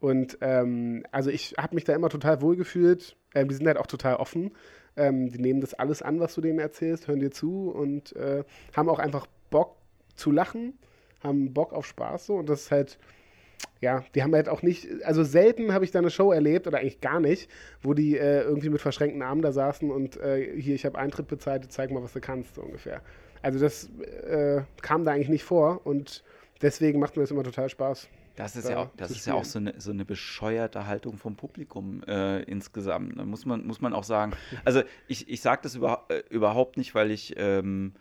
Und 0.00 0.38
ähm, 0.40 1.04
also 1.12 1.30
ich 1.30 1.54
habe 1.56 1.74
mich 1.74 1.84
da 1.84 1.94
immer 1.94 2.10
total 2.10 2.42
wohl 2.42 2.56
gefühlt. 2.56 3.16
Ähm, 3.34 3.48
die 3.48 3.54
sind 3.54 3.66
halt 3.66 3.78
auch 3.78 3.86
total 3.86 4.16
offen. 4.16 4.52
Ähm, 4.96 5.30
die 5.30 5.38
nehmen 5.38 5.60
das 5.60 5.74
alles 5.74 6.02
an, 6.02 6.20
was 6.20 6.34
du 6.34 6.40
denen 6.40 6.58
erzählst, 6.58 7.08
hören 7.08 7.20
dir 7.20 7.30
zu 7.30 7.70
und 7.70 8.14
äh, 8.16 8.44
haben 8.76 8.88
auch 8.88 8.98
einfach 8.98 9.26
Bock 9.50 9.76
zu 10.14 10.30
lachen, 10.30 10.78
haben 11.22 11.52
Bock 11.52 11.72
auf 11.72 11.86
Spaß 11.86 12.26
so. 12.26 12.34
Und 12.36 12.48
das 12.48 12.62
ist 12.62 12.70
halt, 12.70 12.98
ja, 13.84 14.04
die 14.14 14.22
haben 14.22 14.34
halt 14.34 14.48
auch 14.48 14.62
nicht, 14.62 14.88
also 15.04 15.22
selten 15.22 15.72
habe 15.72 15.84
ich 15.84 15.90
da 15.90 16.00
eine 16.00 16.10
Show 16.10 16.32
erlebt, 16.32 16.66
oder 16.66 16.78
eigentlich 16.78 17.00
gar 17.00 17.20
nicht, 17.20 17.48
wo 17.82 17.94
die 17.94 18.16
äh, 18.16 18.42
irgendwie 18.42 18.70
mit 18.70 18.80
verschränkten 18.80 19.22
Armen 19.22 19.42
da 19.42 19.52
saßen 19.52 19.90
und 19.90 20.16
äh, 20.16 20.60
hier, 20.60 20.74
ich 20.74 20.84
habe 20.84 20.98
Eintritt 20.98 21.28
bezahlt, 21.28 21.70
zeig 21.70 21.90
mal, 21.90 22.02
was 22.02 22.14
du 22.14 22.20
kannst, 22.20 22.56
so 22.56 22.62
ungefähr. 22.62 23.02
Also 23.42 23.58
das 23.60 23.90
äh, 24.26 24.62
kam 24.80 25.04
da 25.04 25.12
eigentlich 25.12 25.28
nicht 25.28 25.44
vor 25.44 25.82
und 25.84 26.24
deswegen 26.62 26.98
macht 26.98 27.14
mir 27.16 27.22
das 27.22 27.30
immer 27.30 27.44
total 27.44 27.68
Spaß. 27.68 28.08
Das 28.36 28.56
ist 28.56 28.66
da 28.66 28.70
ja 28.72 28.78
auch, 28.78 28.88
das 28.96 29.10
ist 29.12 29.26
ja 29.26 29.34
auch 29.34 29.44
so 29.44 29.58
eine, 29.58 29.74
so 29.78 29.92
eine 29.92 30.04
bescheuerte 30.04 30.86
Haltung 30.86 31.18
vom 31.18 31.36
Publikum 31.36 32.02
äh, 32.04 32.42
insgesamt. 32.42 33.18
Da 33.18 33.24
muss 33.24 33.46
man, 33.46 33.64
muss 33.64 33.80
man 33.80 33.92
auch 33.92 34.02
sagen. 34.02 34.32
Also 34.64 34.82
ich, 35.06 35.28
ich 35.28 35.40
sage 35.40 35.60
das 35.62 35.76
über, 35.76 36.06
äh, 36.08 36.22
überhaupt 36.30 36.76
nicht, 36.76 36.94
weil 36.96 37.12
ich, 37.12 37.34
ähm, 37.36 37.92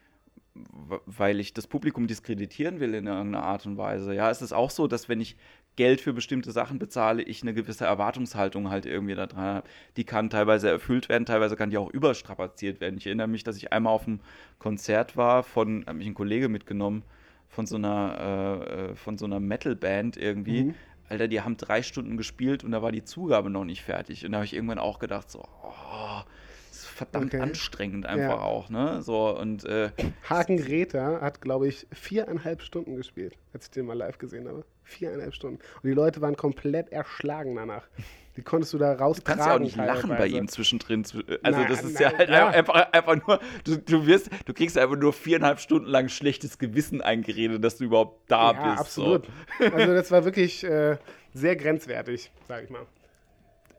weil 1.05 1.39
ich 1.39 1.53
das 1.53 1.67
Publikum 1.67 2.07
diskreditieren 2.07 2.79
will 2.79 2.95
in 2.95 3.05
irgendeiner 3.05 3.43
Art 3.43 3.65
und 3.65 3.77
Weise. 3.77 4.13
Ja, 4.15 4.31
es 4.31 4.41
ist 4.41 4.53
auch 4.53 4.71
so, 4.71 4.87
dass 4.87 5.07
wenn 5.09 5.21
ich 5.21 5.35
Geld 5.75 6.01
für 6.01 6.13
bestimmte 6.13 6.51
Sachen 6.51 6.77
bezahle, 6.77 7.23
ich 7.23 7.41
eine 7.41 7.53
gewisse 7.53 7.85
Erwartungshaltung 7.85 8.69
halt 8.69 8.85
irgendwie 8.85 9.15
da 9.15 9.25
dran 9.25 9.43
habe. 9.43 9.67
Die 9.97 10.03
kann 10.03 10.29
teilweise 10.29 10.69
erfüllt 10.69 11.09
werden, 11.09 11.25
teilweise 11.25 11.55
kann 11.55 11.71
die 11.71 11.77
auch 11.77 11.89
überstrapaziert 11.89 12.79
werden. 12.79 12.97
Ich 12.97 13.07
erinnere 13.07 13.27
mich, 13.27 13.43
dass 13.43 13.57
ich 13.57 13.73
einmal 13.73 13.93
auf 13.93 14.05
einem 14.07 14.19
Konzert 14.59 15.17
war, 15.17 15.43
von, 15.43 15.83
hat 15.87 15.95
mich 15.95 16.07
ein 16.07 16.13
Kollege 16.13 16.47
mitgenommen, 16.49 17.03
von 17.49 17.65
so 17.65 17.75
einer, 17.75 18.59
äh, 18.69 18.91
äh, 18.91 18.95
von 18.95 19.17
so 19.17 19.25
einer 19.25 19.39
Metal-Band 19.39 20.17
irgendwie. 20.17 20.65
Mhm. 20.65 20.75
Alter, 21.09 21.27
die 21.27 21.41
haben 21.41 21.57
drei 21.57 21.81
Stunden 21.83 22.17
gespielt 22.17 22.63
und 22.63 22.71
da 22.71 22.81
war 22.81 22.91
die 22.91 23.03
Zugabe 23.03 23.49
noch 23.49 23.65
nicht 23.65 23.83
fertig. 23.83 24.25
Und 24.25 24.31
da 24.31 24.37
habe 24.37 24.45
ich 24.45 24.53
irgendwann 24.53 24.79
auch 24.79 24.99
gedacht, 24.99 25.29
so, 25.29 25.43
oh, 25.63 26.21
das 26.69 26.79
ist 26.79 26.85
verdammt 26.87 27.33
Okay. 27.33 27.41
anstrengend 27.41 28.05
einfach 28.05 28.39
Ja. 28.39 28.41
auch, 28.41 28.69
ne? 28.69 29.01
So, 29.01 29.37
und 29.37 29.63
äh, 29.65 29.89
Hagen 30.29 30.57
Greta 30.57 31.21
hat, 31.21 31.41
glaube 31.41 31.67
ich, 31.67 31.85
viereinhalb 31.91 32.61
Stunden 32.61 32.95
gespielt, 32.95 33.37
als 33.53 33.65
ich 33.65 33.71
den 33.71 33.85
mal 33.85 33.97
live 33.97 34.17
gesehen 34.17 34.47
habe. 34.47 34.65
Viereinhalb 34.83 35.33
Stunden. 35.33 35.57
Und 35.57 35.83
die 35.89 35.93
Leute 35.93 36.21
waren 36.21 36.35
komplett 36.35 36.91
erschlagen 36.91 37.55
danach. 37.55 37.87
Die 38.35 38.41
konntest 38.41 38.73
du 38.73 38.79
da 38.79 38.95
du 38.95 38.99
raustragen. 39.03 39.37
kannst 39.39 39.47
ja 39.47 39.55
auch 39.55 39.59
nicht 39.59 39.75
lachen 39.75 40.09
bei 40.09 40.25
ihm 40.25 40.47
zwischendrin. 40.47 41.03
Zw- 41.05 41.39
Also 41.43 41.59
Na, 41.61 41.67
das 41.67 41.83
ist 41.83 41.93
na, 41.95 42.01
ja 42.01 42.17
halt 42.17 42.29
ja. 42.29 42.47
Einfach, 42.47 42.91
einfach 42.91 43.27
nur, 43.27 43.39
du, 43.63 43.77
du 43.77 44.07
wirst, 44.07 44.29
du 44.45 44.53
kriegst 44.53 44.75
einfach 44.77 44.95
nur 44.97 45.13
viereinhalb 45.13 45.59
Stunden 45.59 45.87
lang 45.87 46.09
schlechtes 46.09 46.57
Gewissen 46.57 47.01
eingeredet, 47.01 47.63
dass 47.63 47.77
du 47.77 47.83
überhaupt 47.85 48.31
da 48.31 48.51
Ja, 48.53 48.69
bist. 48.71 48.79
absolut. 48.81 49.27
So. 49.59 49.65
Also 49.75 49.93
das 49.93 50.09
war 50.09 50.25
wirklich 50.25 50.63
äh, 50.63 50.97
sehr 51.33 51.55
grenzwertig, 51.55 52.31
sag 52.47 52.63
ich 52.63 52.71
mal. 52.71 52.87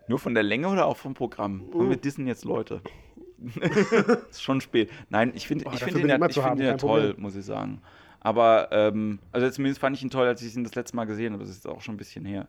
Nur 0.06 0.20
von 0.20 0.34
der 0.34 0.42
Länge 0.44 0.68
oder 0.68 0.86
auch 0.86 0.98
vom 0.98 1.14
Programm? 1.14 1.68
Uh. 1.72 1.80
Haben 1.80 1.90
wir 1.90 1.96
dissen 1.96 2.26
jetzt 2.28 2.44
Leute? 2.44 2.80
ist 4.30 4.42
schon 4.42 4.60
spät. 4.60 4.90
Nein, 5.10 5.32
ich 5.34 5.48
finde 5.48 5.64
ich 5.72 5.82
find 5.82 5.98
ihn 5.98 6.08
ja, 6.08 6.24
ich 6.28 6.34
find 6.40 6.58
ihn 6.60 6.64
ja 6.66 6.76
toll, 6.76 7.08
Problem. 7.08 7.22
muss 7.22 7.34
ich 7.36 7.44
sagen. 7.44 7.82
Aber, 8.24 8.68
ähm, 8.72 9.20
also 9.32 9.48
zumindest 9.50 9.80
fand 9.80 9.96
ich 9.96 10.02
ihn 10.02 10.10
toll, 10.10 10.26
als 10.26 10.42
ich 10.42 10.56
ihn 10.56 10.64
das 10.64 10.74
letzte 10.74 10.96
Mal 10.96 11.04
gesehen 11.04 11.34
habe. 11.34 11.44
Das 11.44 11.52
ist 11.52 11.68
auch 11.68 11.82
schon 11.82 11.94
ein 11.94 11.98
bisschen 11.98 12.24
her. 12.24 12.48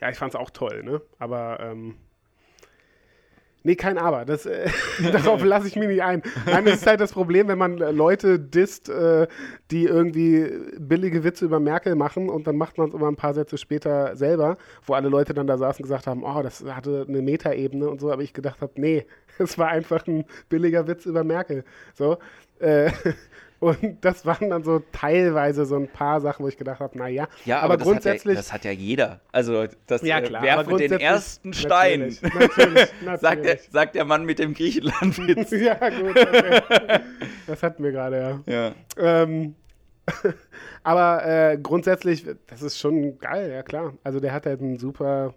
Ja, 0.00 0.10
ich 0.10 0.16
fand 0.16 0.34
es 0.34 0.40
auch 0.40 0.50
toll, 0.50 0.82
ne? 0.82 1.02
Aber, 1.18 1.60
ähm, 1.60 1.96
Nee, 3.66 3.74
kein 3.74 3.98
Aber. 3.98 4.24
Das, 4.24 4.46
äh, 4.46 4.70
darauf 5.12 5.42
lasse 5.44 5.66
ich 5.66 5.74
mich 5.74 5.88
nicht 5.88 6.02
ein. 6.02 6.22
Nein, 6.46 6.66
das 6.66 6.76
ist 6.76 6.86
halt 6.86 7.00
das 7.00 7.12
Problem, 7.12 7.48
wenn 7.48 7.58
man 7.58 7.78
Leute 7.78 8.38
disst, 8.38 8.88
äh, 8.88 9.26
die 9.72 9.86
irgendwie 9.86 10.48
billige 10.78 11.24
Witze 11.24 11.44
über 11.44 11.58
Merkel 11.58 11.96
machen 11.96 12.28
und 12.28 12.46
dann 12.46 12.56
macht 12.56 12.78
man 12.78 12.90
es 12.90 12.94
immer 12.94 13.08
ein 13.08 13.16
paar 13.16 13.34
Sätze 13.34 13.58
später 13.58 14.14
selber, 14.14 14.56
wo 14.84 14.94
alle 14.94 15.08
Leute 15.08 15.34
dann 15.34 15.48
da 15.48 15.58
saßen 15.58 15.82
und 15.82 15.88
gesagt 15.88 16.06
haben, 16.06 16.22
oh, 16.22 16.42
das 16.44 16.64
hatte 16.64 17.06
eine 17.08 17.22
Metaebene 17.22 17.90
und 17.90 18.00
so, 18.00 18.12
aber 18.12 18.22
ich 18.22 18.32
gedacht 18.32 18.60
habe, 18.60 18.72
nee, 18.76 19.04
es 19.38 19.58
war 19.58 19.66
einfach 19.66 20.06
ein 20.06 20.26
billiger 20.48 20.86
Witz 20.86 21.04
über 21.04 21.24
Merkel. 21.24 21.64
So. 21.94 22.18
Äh, 22.60 22.92
und 23.58 24.04
das 24.04 24.26
waren 24.26 24.50
dann 24.50 24.64
so 24.64 24.82
teilweise 24.92 25.64
so 25.64 25.76
ein 25.76 25.88
paar 25.88 26.20
Sachen, 26.20 26.44
wo 26.44 26.48
ich 26.48 26.58
gedacht 26.58 26.80
habe, 26.80 26.98
naja, 26.98 27.26
ja, 27.46 27.58
aber, 27.58 27.64
aber 27.64 27.76
das 27.78 27.86
grundsätzlich. 27.86 28.36
Hat 28.36 28.36
ja, 28.36 28.40
das 28.42 28.52
hat 28.52 28.64
ja 28.64 28.70
jeder. 28.70 29.20
Also, 29.32 29.66
das 29.86 30.02
ja, 30.02 30.20
klar, 30.20 30.42
werfe 30.42 30.76
den 30.76 30.92
ersten 30.92 31.54
Stein. 31.54 32.00
Natürlich, 32.00 32.22
natürlich, 32.22 32.92
natürlich. 33.02 33.20
sagt, 33.20 33.44
der, 33.44 33.58
sagt 33.70 33.94
der 33.94 34.04
Mann 34.04 34.24
mit 34.24 34.38
dem 34.38 34.52
Griechenlandwitz. 34.52 35.50
ja, 35.52 35.74
gut. 35.74 36.20
Okay. 36.20 37.00
Das 37.46 37.62
hatten 37.62 37.82
wir 37.82 37.92
gerade, 37.92 38.42
ja. 38.46 38.74
ja. 38.98 39.22
Ähm, 39.22 39.54
aber 40.82 41.24
äh, 41.24 41.58
grundsätzlich, 41.58 42.26
das 42.46 42.60
ist 42.60 42.78
schon 42.78 43.18
geil, 43.18 43.50
ja 43.50 43.62
klar. 43.62 43.94
Also, 44.04 44.20
der 44.20 44.32
hat 44.32 44.44
halt 44.44 44.60
einen 44.60 44.78
super 44.78 45.34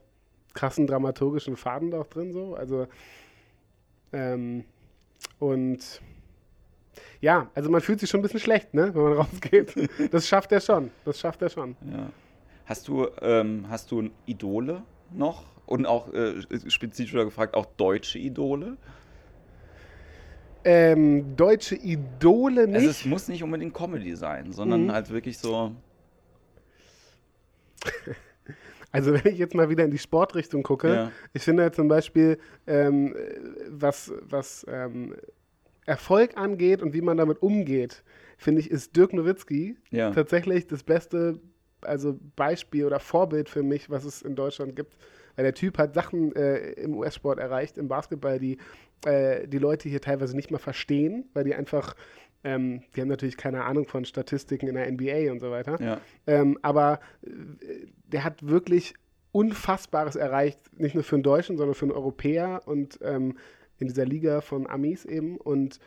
krassen 0.54 0.88
dramaturgischen 0.88 1.56
Faden 1.56 1.92
da 1.92 2.02
auch 2.02 2.08
drin, 2.08 2.34
so. 2.34 2.56
Also, 2.56 2.88
ähm, 4.12 4.66
und 5.40 6.02
ja, 7.22 7.50
also 7.54 7.70
man 7.70 7.82
fühlt 7.82 8.00
sich 8.00 8.10
schon 8.10 8.20
ein 8.20 8.24
bisschen 8.24 8.40
schlecht, 8.40 8.74
ne, 8.74 8.94
wenn 8.94 9.04
man 9.04 9.14
rausgeht. 9.18 9.74
Das 10.12 10.28
schafft 10.28 10.52
er 10.52 10.62
schon. 10.62 10.92
Das 11.06 11.20
schafft 11.20 11.42
er 11.42 11.50
schon. 11.50 11.76
Ja. 11.92 12.10
Hast 12.66 12.88
du, 12.88 13.08
ähm, 13.22 13.66
hast 13.70 13.92
du 13.92 14.10
Idole 14.26 14.84
noch? 15.12 15.46
Und 15.66 15.86
auch 15.86 16.12
äh, 16.14 16.42
spezifisch 16.68 17.14
gefragt, 17.14 17.54
auch 17.54 17.66
deutsche 17.66 18.18
Idole? 18.18 18.78
Ähm, 20.64 21.36
deutsche 21.36 21.76
Idole 21.76 22.68
nicht. 22.68 22.78
Also 22.78 22.90
es 22.90 23.06
muss 23.06 23.28
nicht 23.28 23.44
unbedingt 23.44 23.74
Comedy 23.74 24.16
sein, 24.16 24.52
sondern 24.52 24.86
mhm. 24.86 24.92
halt 24.92 25.10
wirklich 25.10 25.38
so. 25.38 25.76
Also 28.92 29.14
wenn 29.14 29.32
ich 29.32 29.38
jetzt 29.38 29.54
mal 29.54 29.70
wieder 29.70 29.84
in 29.84 29.92
die 29.92 30.00
Sportrichtung 30.00 30.64
gucke, 30.64 30.92
ja. 30.92 31.12
ich 31.34 31.44
finde 31.44 31.62
ja 31.62 31.72
zum 31.72 31.88
Beispiel, 31.88 32.40
ähm, 32.66 33.16
was, 33.68 34.12
was 34.22 34.66
ähm, 34.68 35.14
Erfolg 35.90 36.38
angeht 36.38 36.82
und 36.82 36.94
wie 36.94 37.02
man 37.02 37.18
damit 37.18 37.42
umgeht, 37.42 38.04
finde 38.38 38.62
ich, 38.62 38.70
ist 38.70 38.96
Dirk 38.96 39.12
Nowitzki 39.12 39.76
ja. 39.92 40.12
tatsächlich 40.12 40.68
das 40.68 40.84
beste 40.84 41.40
also 41.82 42.20
Beispiel 42.36 42.86
oder 42.86 43.00
Vorbild 43.00 43.50
für 43.50 43.64
mich, 43.64 43.90
was 43.90 44.04
es 44.06 44.22
in 44.22 44.36
Deutschland 44.36 44.76
gibt. 44.76 44.98
Weil 45.36 45.46
der 45.46 45.54
Typ 45.54 45.78
hat 45.78 45.94
Sachen 45.94 46.36
äh, 46.36 46.72
im 46.74 46.96
US-Sport 46.96 47.40
erreicht, 47.40 47.78
im 47.78 47.88
Basketball, 47.88 48.40
die 48.40 48.58
äh, 49.06 49.48
die 49.48 49.58
Leute 49.58 49.88
hier 49.88 50.02
teilweise 50.02 50.36
nicht 50.36 50.52
mal 50.52 50.58
verstehen, 50.58 51.30
weil 51.34 51.46
die 51.46 51.56
einfach, 51.56 51.96
ähm, 52.44 52.84
die 52.96 53.02
haben 53.02 53.08
natürlich 53.08 53.38
keine 53.38 53.64
Ahnung 53.64 53.88
von 53.88 54.04
Statistiken 54.04 54.68
in 54.68 54.76
der 54.76 54.92
NBA 54.92 55.32
und 55.32 55.40
so 55.40 55.52
weiter. 55.52 55.82
Ja. 55.82 56.02
Ähm, 56.28 56.60
aber 56.62 57.00
äh, 57.24 57.30
der 58.08 58.24
hat 58.24 58.46
wirklich 58.46 58.94
Unfassbares 59.32 60.16
erreicht, 60.16 60.60
nicht 60.78 60.96
nur 60.96 61.04
für 61.04 61.16
einen 61.16 61.24
Deutschen, 61.24 61.58
sondern 61.58 61.76
für 61.76 61.86
einen 61.86 61.94
Europäer 61.94 62.64
und 62.66 63.00
ähm, 63.02 63.38
in 63.80 63.88
dieser 63.88 64.06
Liga 64.06 64.42
von 64.42 64.68
Amis 64.68 65.06
eben 65.06 65.38
und 65.38 65.80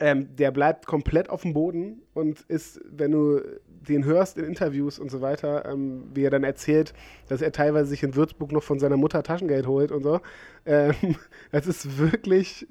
ähm, 0.00 0.34
der 0.36 0.50
bleibt 0.50 0.86
komplett 0.86 1.30
auf 1.30 1.42
dem 1.42 1.54
Boden 1.54 2.02
und 2.12 2.40
ist, 2.48 2.80
wenn 2.84 3.12
du 3.12 3.40
den 3.66 4.04
hörst 4.04 4.36
in 4.36 4.44
Interviews 4.44 4.98
und 4.98 5.10
so 5.10 5.20
weiter, 5.20 5.64
ähm, 5.64 6.10
wie 6.12 6.24
er 6.24 6.30
dann 6.30 6.44
erzählt, 6.44 6.92
dass 7.28 7.40
er 7.40 7.52
teilweise 7.52 7.90
sich 7.90 8.02
in 8.02 8.14
Würzburg 8.14 8.52
noch 8.52 8.62
von 8.62 8.78
seiner 8.78 8.96
Mutter 8.96 9.22
Taschengeld 9.22 9.66
holt 9.66 9.92
und 9.92 10.02
so. 10.02 10.20
Ähm, 10.66 10.94
das 11.52 11.66
ist 11.66 11.98
wirklich, 11.98 12.66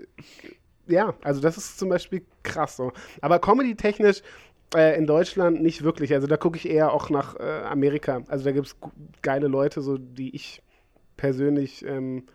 ja, 0.88 1.16
also 1.24 1.42
das 1.42 1.58
ist 1.58 1.80
zum 1.80 1.90
Beispiel 1.90 2.24
krass 2.44 2.76
so. 2.76 2.92
Aber 3.22 3.40
comedy-technisch 3.40 4.22
äh, 4.76 4.98
in 4.98 5.08
Deutschland 5.08 5.62
nicht 5.62 5.84
wirklich. 5.84 6.14
Also 6.14 6.28
da 6.28 6.38
gucke 6.38 6.58
ich 6.58 6.70
eher 6.70 6.92
auch 6.92 7.10
nach 7.10 7.40
äh, 7.40 7.44
Amerika. 7.64 8.24
Also 8.28 8.44
da 8.46 8.52
gibt 8.52 8.68
es 8.68 8.76
geile 9.22 9.48
Leute, 9.48 9.82
so 9.82 9.98
die 9.98 10.36
ich 10.36 10.62
persönlich 11.18 11.86
ähm, 11.86 12.26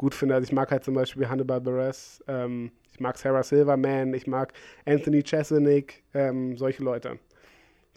gut 0.00 0.14
finde. 0.14 0.34
Also 0.34 0.46
ich 0.46 0.52
mag 0.52 0.70
halt 0.70 0.82
zum 0.82 0.94
Beispiel 0.94 1.28
Hannibal 1.28 1.60
Buress, 1.60 2.24
ähm, 2.26 2.72
ich 2.90 3.00
mag 3.00 3.18
Sarah 3.18 3.42
Silverman, 3.42 4.14
ich 4.14 4.26
mag 4.26 4.54
Anthony 4.86 5.22
Chesenik, 5.22 6.02
ähm, 6.14 6.56
solche 6.56 6.82
Leute. 6.82 7.18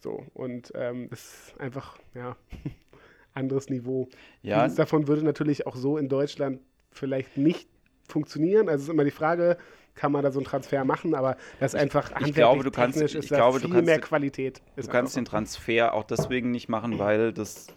So, 0.01 0.25
und 0.33 0.73
ähm, 0.75 1.07
ist 1.11 1.53
einfach, 1.59 1.97
ja, 2.13 2.35
anderes 3.33 3.69
Niveau. 3.69 4.09
Ja. 4.41 4.59
Vieles 4.59 4.75
davon 4.75 5.07
würde 5.07 5.23
natürlich 5.23 5.65
auch 5.65 5.77
so 5.77 5.97
in 5.97 6.09
Deutschland 6.09 6.59
vielleicht 6.91 7.37
nicht 7.37 7.69
funktionieren. 8.09 8.67
Also 8.67 8.83
ist 8.83 8.89
immer 8.89 9.05
die 9.05 9.11
Frage, 9.11 9.57
kann 9.95 10.11
man 10.11 10.23
da 10.23 10.31
so 10.33 10.39
einen 10.39 10.45
Transfer 10.45 10.83
machen, 10.83 11.15
aber 11.15 11.37
das 11.61 11.73
ist 11.73 11.79
einfach 11.79 12.11
ich 12.19 12.33
glaube, 12.33 12.65
du 12.65 12.71
kannst, 12.71 13.01
ich 13.01 13.27
glaube, 13.29 13.61
viel 13.61 13.69
du 13.69 13.75
kannst, 13.75 13.85
mehr 13.85 14.01
Qualität. 14.01 14.61
Du 14.75 14.85
kannst 14.87 15.15
den 15.15 15.23
Transfer 15.23 15.93
auch 15.93 16.03
deswegen 16.03 16.51
nicht 16.51 16.67
machen, 16.67 16.99
weil 16.99 17.31
das 17.31 17.67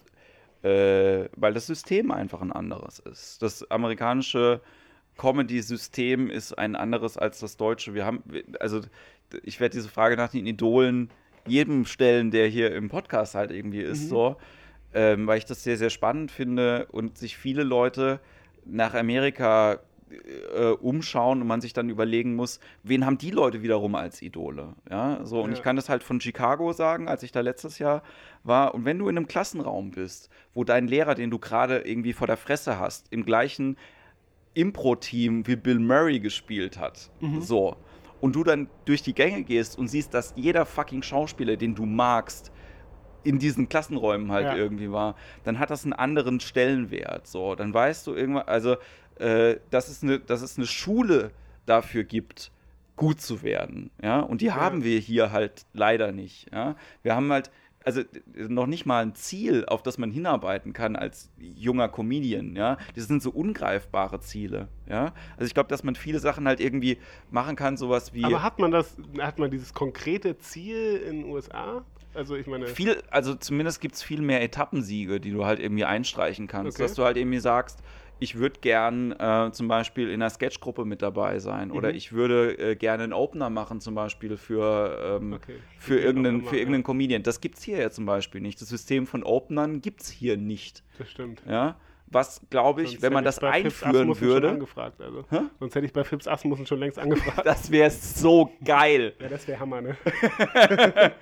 äh, 0.67 1.29
weil 1.37 1.53
das 1.53 1.67
System 1.67 2.11
einfach 2.11 2.41
ein 2.41 2.51
anderes 2.51 2.99
ist. 2.99 3.41
Das 3.41 3.69
amerikanische 3.71 4.61
Comedy-System 5.17 6.29
ist 6.29 6.57
ein 6.57 6.75
anderes 6.75 7.17
als 7.17 7.39
das 7.39 7.55
deutsche. 7.55 7.93
Wir 7.93 8.05
haben, 8.05 8.23
also 8.59 8.81
ich 9.43 9.59
werde 9.59 9.77
diese 9.77 9.89
Frage 9.89 10.17
nach 10.17 10.29
den 10.29 10.45
Idolen 10.45 11.09
jedem 11.45 11.85
stellen, 11.85 12.31
der 12.31 12.47
hier 12.47 12.75
im 12.75 12.89
Podcast 12.89 13.33
halt 13.33 13.51
irgendwie 13.51 13.81
ist, 13.81 14.03
mhm. 14.03 14.09
so, 14.09 14.35
ähm, 14.93 15.25
weil 15.25 15.37
ich 15.37 15.45
das 15.45 15.63
sehr, 15.63 15.77
sehr 15.77 15.89
spannend 15.89 16.31
finde 16.31 16.87
und 16.91 17.17
sich 17.17 17.37
viele 17.37 17.63
Leute 17.63 18.19
nach 18.65 18.93
Amerika 18.93 19.79
äh, 20.55 20.71
umschauen 20.71 21.41
und 21.41 21.47
man 21.47 21.61
sich 21.61 21.73
dann 21.73 21.89
überlegen 21.89 22.35
muss, 22.35 22.59
wen 22.83 23.05
haben 23.05 23.17
die 23.17 23.31
Leute 23.31 23.61
wiederum 23.61 23.95
als 23.95 24.21
Idole? 24.21 24.75
Ja, 24.89 25.25
so 25.25 25.41
und 25.41 25.51
ja. 25.51 25.57
ich 25.57 25.63
kann 25.63 25.75
das 25.75 25.89
halt 25.89 26.03
von 26.03 26.21
Chicago 26.21 26.71
sagen, 26.73 27.07
als 27.07 27.23
ich 27.23 27.31
da 27.31 27.41
letztes 27.41 27.79
Jahr 27.79 28.03
war. 28.43 28.73
Und 28.73 28.85
wenn 28.85 28.99
du 28.99 29.09
in 29.09 29.17
einem 29.17 29.27
Klassenraum 29.27 29.91
bist, 29.91 30.29
wo 30.53 30.63
dein 30.63 30.87
Lehrer, 30.87 31.15
den 31.15 31.29
du 31.29 31.39
gerade 31.39 31.79
irgendwie 31.79 32.13
vor 32.13 32.27
der 32.27 32.37
Fresse 32.37 32.79
hast, 32.79 33.11
im 33.11 33.25
gleichen 33.25 33.77
Impro-Team 34.53 35.45
wie 35.47 35.55
Bill 35.55 35.79
Murray 35.79 36.19
gespielt 36.19 36.77
hat, 36.79 37.11
mhm. 37.19 37.41
so 37.41 37.75
und 38.21 38.35
du 38.35 38.43
dann 38.43 38.67
durch 38.85 39.03
die 39.03 39.13
Gänge 39.13 39.43
gehst 39.43 39.77
und 39.77 39.87
siehst, 39.87 40.13
dass 40.13 40.33
jeder 40.35 40.65
fucking 40.65 41.03
Schauspieler, 41.03 41.55
den 41.55 41.75
du 41.75 41.85
magst, 41.85 42.51
in 43.23 43.39
diesen 43.39 43.67
Klassenräumen 43.67 44.31
halt 44.31 44.45
ja. 44.45 44.55
irgendwie 44.55 44.91
war, 44.91 45.15
dann 45.43 45.59
hat 45.59 45.69
das 45.69 45.83
einen 45.83 45.93
anderen 45.93 46.39
Stellenwert. 46.39 47.27
So, 47.27 47.55
dann 47.55 47.73
weißt 47.73 48.07
du 48.07 48.13
irgendwann, 48.13 48.47
also 48.47 48.77
äh, 49.19 49.59
dass, 49.69 49.89
es 49.89 50.03
eine, 50.03 50.19
dass 50.19 50.41
es 50.41 50.57
eine 50.57 50.67
Schule 50.67 51.31
dafür 51.65 52.03
gibt, 52.03 52.51
gut 52.95 53.21
zu 53.21 53.43
werden. 53.43 53.91
Ja? 54.01 54.19
Und 54.19 54.41
die 54.41 54.47
ja. 54.47 54.55
haben 54.55 54.83
wir 54.83 54.99
hier 54.99 55.31
halt 55.31 55.65
leider 55.73 56.11
nicht. 56.11 56.51
Ja? 56.51 56.75
Wir 57.03 57.15
haben 57.15 57.31
halt, 57.31 57.51
also 57.85 58.01
noch 58.35 58.67
nicht 58.67 58.85
mal 58.85 59.01
ein 59.01 59.15
Ziel, 59.15 59.65
auf 59.65 59.81
das 59.81 59.97
man 59.97 60.11
hinarbeiten 60.11 60.73
kann 60.73 60.97
als 60.97 61.31
junger 61.37 61.87
Comedian, 61.87 62.53
ja. 62.53 62.77
Das 62.95 63.07
sind 63.07 63.23
so 63.23 63.29
ungreifbare 63.29 64.19
Ziele, 64.19 64.67
ja. 64.89 65.13
Also 65.37 65.45
ich 65.45 65.53
glaube, 65.53 65.69
dass 65.69 65.85
man 65.85 65.95
viele 65.95 66.19
Sachen 66.19 66.47
halt 66.47 66.59
irgendwie 66.59 66.97
machen 67.31 67.55
kann, 67.55 67.77
sowas 67.77 68.13
wie. 68.13 68.25
Aber 68.25 68.43
hat 68.43 68.59
man 68.59 68.71
das, 68.71 68.97
hat 69.19 69.39
man 69.39 69.51
dieses 69.51 69.73
konkrete 69.73 70.37
Ziel 70.37 70.97
in 70.97 71.21
den 71.21 71.31
USA? 71.31 71.85
Also 72.13 72.35
ich 72.35 72.47
meine. 72.47 72.67
Viel, 72.67 73.01
also 73.09 73.35
zumindest 73.35 73.79
gibt 73.79 73.95
es 73.95 74.03
viel 74.03 74.21
mehr 74.21 74.41
Etappensiege, 74.41 75.21
die 75.21 75.31
du 75.31 75.45
halt 75.45 75.59
irgendwie 75.59 75.85
einstreichen 75.85 76.47
kannst. 76.47 76.77
Okay. 76.77 76.83
Dass 76.83 76.95
du 76.95 77.05
halt 77.05 77.15
irgendwie 77.15 77.39
sagst, 77.39 77.79
ich 78.19 78.35
würde 78.35 78.59
gern 78.59 79.11
äh, 79.13 79.51
zum 79.51 79.67
Beispiel 79.67 80.09
in 80.09 80.21
einer 80.21 80.29
Sketchgruppe 80.29 80.85
mit 80.85 81.01
dabei 81.01 81.39
sein 81.39 81.71
oder 81.71 81.89
mhm. 81.89 81.95
ich 81.95 82.13
würde 82.13 82.57
äh, 82.57 82.75
gerne 82.75 83.03
einen 83.03 83.13
Opener 83.13 83.49
machen 83.49 83.79
zum 83.79 83.95
Beispiel 83.95 84.37
für, 84.37 85.19
ähm, 85.21 85.33
okay. 85.33 85.57
für, 85.77 85.99
irgendeinen, 85.99 86.43
für 86.43 86.57
irgendeinen 86.57 86.83
Comedian. 86.83 87.23
Das 87.23 87.41
gibt 87.41 87.57
es 87.57 87.63
hier 87.63 87.79
ja 87.79 87.91
zum 87.91 88.05
Beispiel 88.05 88.41
nicht. 88.41 88.61
Das 88.61 88.69
System 88.69 89.07
von 89.07 89.23
Openern 89.23 89.81
gibt 89.81 90.01
es 90.01 90.09
hier 90.09 90.37
nicht. 90.37 90.83
Das 90.97 91.09
stimmt. 91.09 91.43
Ja, 91.47 91.77
was 92.09 92.41
glaube 92.49 92.83
ich, 92.83 92.91
Sonst 92.91 93.01
wenn 93.01 93.13
man 93.13 93.23
das 93.23 93.39
einführen 93.39 94.19
würde. 94.19 94.49
Also. 94.49 95.25
Sonst 95.59 95.75
hätte 95.75 95.85
ich 95.85 95.93
bei 95.93 96.03
Fips 96.03 96.27
Asmussen 96.27 96.65
schon 96.65 96.79
längst 96.79 96.97
angefragt. 96.99 97.45
das 97.45 97.71
wäre 97.71 97.89
so 97.89 98.51
geil. 98.63 99.13
ja, 99.21 99.27
das 99.27 99.47
wäre 99.47 99.59
Hammer, 99.59 99.81
ne? 99.81 99.97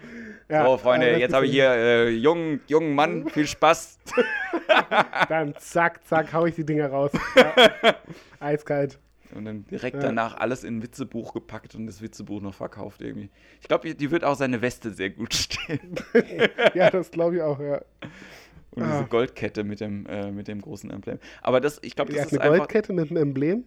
Ja, 0.48 0.63
so, 0.63 0.78
Freunde, 0.78 1.08
äh, 1.08 1.19
jetzt 1.19 1.33
habe 1.33 1.48
ich 1.48 1.54
hier 1.54 1.71
äh, 1.71 2.10
jungen, 2.10 2.62
jungen 2.67 2.94
Mann, 2.94 3.27
viel 3.29 3.48
Spaß. 3.48 3.98
dann 5.27 5.56
zack, 5.56 6.06
zack, 6.06 6.31
hau 6.33 6.46
ich 6.46 6.54
die 6.54 6.63
Dinger 6.63 6.88
raus. 6.88 7.10
Ja. 7.36 7.96
Eiskalt. 8.40 9.00
Und 9.33 9.46
dann 9.46 9.65
direkt 9.65 9.96
ja. 9.96 10.04
danach 10.04 10.38
alles 10.38 10.63
in 10.63 10.77
ein 10.77 10.83
Witzebuch 10.83 11.33
gepackt 11.33 11.73
und 11.73 11.88
das 11.88 12.00
Witzebuch 12.00 12.42
noch 12.42 12.54
verkauft 12.54 13.02
irgendwie. 13.02 13.31
Ich 13.60 13.67
glaube, 13.67 13.96
die 13.96 14.12
wird 14.12 14.23
auch 14.23 14.36
seine 14.36 14.62
Weste 14.62 14.92
sehr 14.92 15.10
gut 15.10 15.33
stehen. 15.33 15.96
ja, 16.75 16.92
das 16.92 17.10
glaube 17.10 17.38
ich 17.38 17.42
auch, 17.42 17.60
ja. 17.60 17.81
Und 18.76 18.84
ah. 18.84 18.92
diese 19.00 19.06
Goldkette 19.10 19.63
mit 19.63 19.80
dem, 19.80 20.06
äh, 20.08 20.32
mit 20.32 20.48
dem 20.48 20.62
großen 20.62 20.90
Emblem. 20.92 21.19
Aber 21.42 21.62
das, 21.62 21.80
ich 21.82 21.96
glaube, 21.96 22.12
das 22.12 22.19
ja, 22.19 22.26
ist 22.28 22.40
eine 22.42 22.58
Goldkette 22.58 22.94
mit 22.94 23.10
einem 23.10 23.17
Emblem? 23.17 23.63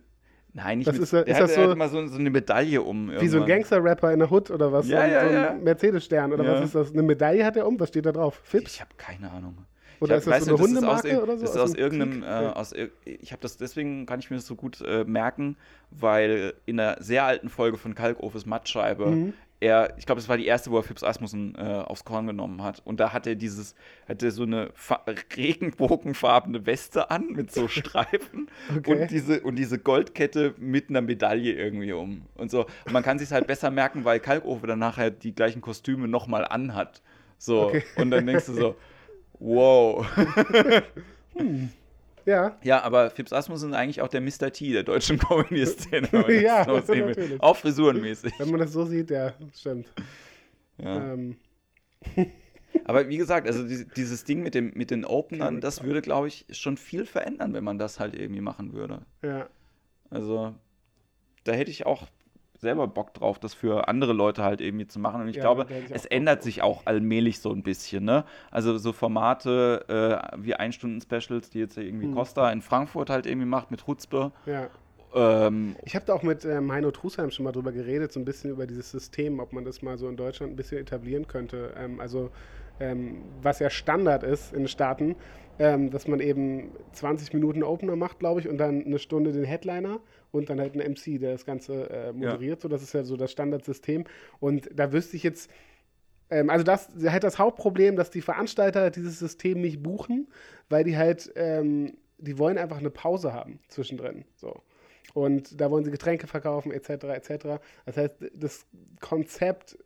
Nein, 0.54 0.78
nicht 0.78 0.88
Das 0.88 0.94
mit, 0.94 1.02
ist- 1.04 1.12
der 1.12 1.26
ist 1.26 1.40
hat, 1.40 1.50
so- 1.50 1.62
hat 1.62 1.70
immer 1.72 1.88
so, 1.88 2.06
so 2.06 2.18
eine 2.18 2.30
Medaille 2.30 2.82
um. 2.82 3.08
Wie 3.10 3.12
so 3.12 3.18
ein 3.18 3.22
irgendwann. 3.22 3.46
Gangster-Rapper 3.48 4.12
in 4.12 4.18
der 4.20 4.30
Hood 4.30 4.50
oder 4.50 4.72
was? 4.72 4.88
Ja, 4.88 5.02
so, 5.04 5.12
ja, 5.12 5.20
so 5.20 5.26
ein 5.28 5.34
ja. 5.34 5.52
Mercedes-Stern 5.62 6.32
oder 6.32 6.44
Ja. 6.44 6.52
was 6.54 6.64
ist 6.64 6.74
das? 6.74 6.92
Eine 6.92 7.02
Medaille 7.02 7.44
hat 7.44 7.56
er 7.56 7.66
um? 7.66 7.78
Was 7.78 7.88
steht 7.90 8.06
da 8.06 8.12
drauf? 8.12 8.40
Fips? 8.42 8.74
Ich 8.74 8.80
habe 8.80 8.90
keine 8.96 9.30
Ahnung. 9.30 9.58
Oder 10.00 10.14
ich 10.14 10.18
ist 10.20 10.26
das 10.28 10.44
so 10.44 10.54
eine 10.54 10.62
Hundemarke 10.62 11.16
aus, 11.16 11.22
oder 11.22 11.36
so 11.36 11.42
Das 11.42 11.50
ist 11.54 11.60
aus 11.60 11.74
irgendeinem, 11.74 12.22
äh, 12.22 12.26
aus, 12.26 12.72
ich 13.04 13.32
habe 13.32 13.42
das, 13.42 13.56
deswegen 13.56 14.06
kann 14.06 14.20
ich 14.20 14.30
mir 14.30 14.36
das 14.36 14.46
so 14.46 14.54
gut 14.54 14.80
äh, 14.80 15.04
merken, 15.04 15.56
weil 15.90 16.54
in 16.66 16.78
einer 16.78 17.02
sehr 17.02 17.24
alten 17.24 17.48
Folge 17.48 17.76
von 17.78 17.94
Kalkofes 17.96 18.46
Mattscheibe, 18.46 19.06
Mhm. 19.06 19.32
Er, 19.60 19.94
ich 19.98 20.06
glaube, 20.06 20.20
das 20.20 20.28
war 20.28 20.36
die 20.36 20.46
erste, 20.46 20.70
wo 20.70 20.76
er 20.76 20.82
Fips 20.84 21.02
Asmussen 21.02 21.54
äh, 21.56 21.62
aufs 21.62 22.04
Korn 22.04 22.26
genommen 22.28 22.62
hat. 22.62 22.80
Und 22.84 23.00
da 23.00 23.12
hat 23.12 23.26
er 23.26 23.34
dieses, 23.34 23.74
hatte 24.08 24.30
so 24.30 24.44
eine 24.44 24.70
fa- 24.74 25.02
regenbogenfarbene 25.36 26.64
Weste 26.66 27.10
an 27.10 27.28
mit 27.32 27.52
so 27.52 27.66
Streifen 27.68 28.48
Okay. 28.76 29.02
und 29.02 29.10
diese 29.10 29.40
und 29.40 29.56
diese 29.56 29.78
Goldkette 29.78 30.54
mit 30.58 30.90
einer 30.90 31.00
Medaille 31.00 31.52
irgendwie 31.52 31.92
um 31.92 32.22
und 32.36 32.50
so. 32.50 32.66
Und 32.86 32.92
man 32.92 33.02
kann 33.02 33.18
sich 33.18 33.32
halt 33.32 33.46
besser 33.46 33.70
merken, 33.70 34.04
weil 34.04 34.20
Kalkofe 34.20 34.66
dann 34.66 34.78
nachher 34.78 35.10
die 35.10 35.34
gleichen 35.34 35.60
Kostüme 35.60 36.06
nochmal 36.08 36.44
anhat. 36.46 37.02
So. 37.38 37.66
Okay. 37.68 37.82
Und 37.96 38.10
dann 38.12 38.26
denkst 38.26 38.46
du 38.46 38.52
so, 38.52 38.76
wow. 39.40 40.06
Ja, 42.28 42.58
Ja, 42.62 42.82
aber 42.82 43.10
Fips 43.10 43.32
Asmussen 43.32 43.70
ist 43.70 43.76
eigentlich 43.76 44.00
auch 44.02 44.08
der 44.08 44.20
Mr. 44.20 44.52
T 44.52 44.72
der 44.72 44.82
deutschen 44.82 45.18
Comedy-Szene. 45.18 46.08
Ja, 46.42 46.64
so 46.64 46.72
natürlich. 46.72 47.40
Auch 47.40 47.56
frisurenmäßig. 47.56 48.34
wenn 48.38 48.50
man 48.50 48.60
das 48.60 48.72
so 48.72 48.84
sieht, 48.84 49.10
ja, 49.10 49.32
stimmt. 49.56 49.86
Ja. 50.76 51.12
Ähm, 51.14 51.36
Aber 52.84 53.08
wie 53.08 53.16
gesagt, 53.16 53.46
also 53.46 53.66
die- 53.66 53.86
dieses 53.96 54.24
Ding 54.24 54.42
mit, 54.42 54.54
dem, 54.54 54.72
mit 54.74 54.90
den 54.90 55.04
Openern, 55.04 55.60
das 55.60 55.82
würde, 55.82 56.02
glaube 56.02 56.28
ich, 56.28 56.44
schon 56.50 56.76
viel 56.76 57.06
verändern, 57.06 57.54
wenn 57.54 57.64
man 57.64 57.78
das 57.78 57.98
halt 57.98 58.14
irgendwie 58.14 58.40
machen 58.42 58.72
würde. 58.72 59.02
ja. 59.22 59.48
Also 60.10 60.54
da 61.44 61.52
hätte 61.52 61.70
ich 61.70 61.84
auch 61.86 62.06
selber 62.60 62.86
Bock 62.88 63.14
drauf, 63.14 63.38
das 63.38 63.54
für 63.54 63.88
andere 63.88 64.12
Leute 64.12 64.42
halt 64.42 64.60
irgendwie 64.60 64.86
zu 64.86 64.98
machen. 64.98 65.22
Und 65.22 65.28
ich 65.28 65.36
Ja, 65.36 65.42
glaube, 65.42 65.66
ich 65.68 65.90
es 65.90 66.06
ändert 66.06 66.42
sich 66.42 66.62
auch 66.62 66.86
allmählich 66.86 67.40
so 67.40 67.52
ein 67.52 67.62
bisschen. 67.62 68.04
Ne? 68.04 68.24
Also 68.50 68.76
so 68.78 68.92
Formate 68.92 69.84
äh, 70.34 70.36
wie 70.42 70.54
Ein-Stunden-Specials, 70.54 71.50
die 71.50 71.58
jetzt 71.60 71.76
irgendwie 71.78 72.06
Hm. 72.06 72.14
Costa 72.14 72.50
in 72.50 72.62
Frankfurt 72.62 73.10
halt 73.10 73.26
irgendwie 73.26 73.46
macht 73.46 73.70
mit 73.70 73.86
Hutzpe. 73.86 74.32
ja. 74.46 74.70
Ähm, 75.14 75.78
Ich 75.84 75.94
habe 75.94 76.04
da 76.04 76.12
auch 76.14 76.22
mit 76.22 76.44
ähm, 76.44 76.70
Heino 76.72 76.90
Trusheim 76.90 77.30
schon 77.30 77.44
mal 77.44 77.52
drüber 77.52 77.72
geredet, 77.72 78.12
so 78.12 78.20
ein 78.20 78.24
bisschen 78.24 78.50
über 78.50 78.66
dieses 78.66 78.90
System, 78.90 79.40
ob 79.40 79.52
man 79.52 79.64
das 79.64 79.80
mal 79.82 79.96
so 79.96 80.08
in 80.08 80.16
Deutschland 80.16 80.52
ein 80.52 80.56
bisschen 80.56 80.78
etablieren 80.78 81.26
könnte. 81.26 81.74
Ähm, 81.78 82.00
also, 82.00 82.30
ähm, 82.80 83.24
was 83.42 83.58
ja 83.58 83.70
Standard 83.70 84.22
ist 84.22 84.52
in 84.52 84.60
den 84.62 84.68
Staaten, 84.68 85.16
ähm, 85.58 85.90
dass 85.90 86.06
man 86.08 86.20
eben 86.20 86.72
20 86.92 87.32
Minuten 87.32 87.62
Opener 87.62 87.96
macht, 87.96 88.18
glaube 88.18 88.40
ich, 88.40 88.48
und 88.48 88.58
dann 88.58 88.84
eine 88.84 88.98
Stunde 88.98 89.32
den 89.32 89.44
Headliner 89.44 90.00
und 90.30 90.50
dann 90.50 90.60
halt 90.60 90.74
ein 90.74 90.92
MC, 90.92 91.18
der 91.20 91.32
das 91.32 91.44
Ganze 91.46 91.88
äh, 91.90 92.12
moderiert. 92.12 92.60
So, 92.60 92.68
das 92.68 92.82
ist 92.82 92.92
ja 92.92 93.04
so 93.04 93.16
das 93.16 93.32
Standardsystem. 93.32 94.04
Und 94.40 94.68
da 94.74 94.92
wüsste 94.92 95.16
ich 95.16 95.22
jetzt, 95.22 95.50
ähm, 96.30 96.50
also 96.50 96.64
das 96.64 96.88
halt 97.06 97.24
das 97.24 97.38
Hauptproblem, 97.38 97.96
dass 97.96 98.10
die 98.10 98.20
Veranstalter 98.20 98.90
dieses 98.90 99.18
System 99.18 99.60
nicht 99.60 99.82
buchen, 99.82 100.28
weil 100.68 100.84
die 100.84 100.96
halt, 100.96 101.32
ähm, 101.36 101.96
die 102.18 102.38
wollen 102.38 102.58
einfach 102.58 102.78
eine 102.78 102.90
Pause 102.90 103.32
haben 103.32 103.60
zwischendrin. 103.68 104.24
So. 104.36 104.62
Und 105.14 105.60
da 105.60 105.70
wollen 105.70 105.84
sie 105.84 105.90
Getränke 105.90 106.26
verkaufen, 106.26 106.72
etc., 106.72 107.04
etc. 107.04 107.60
Das 107.86 107.96
heißt, 107.96 108.16
das 108.34 108.66
Konzept 109.00 109.78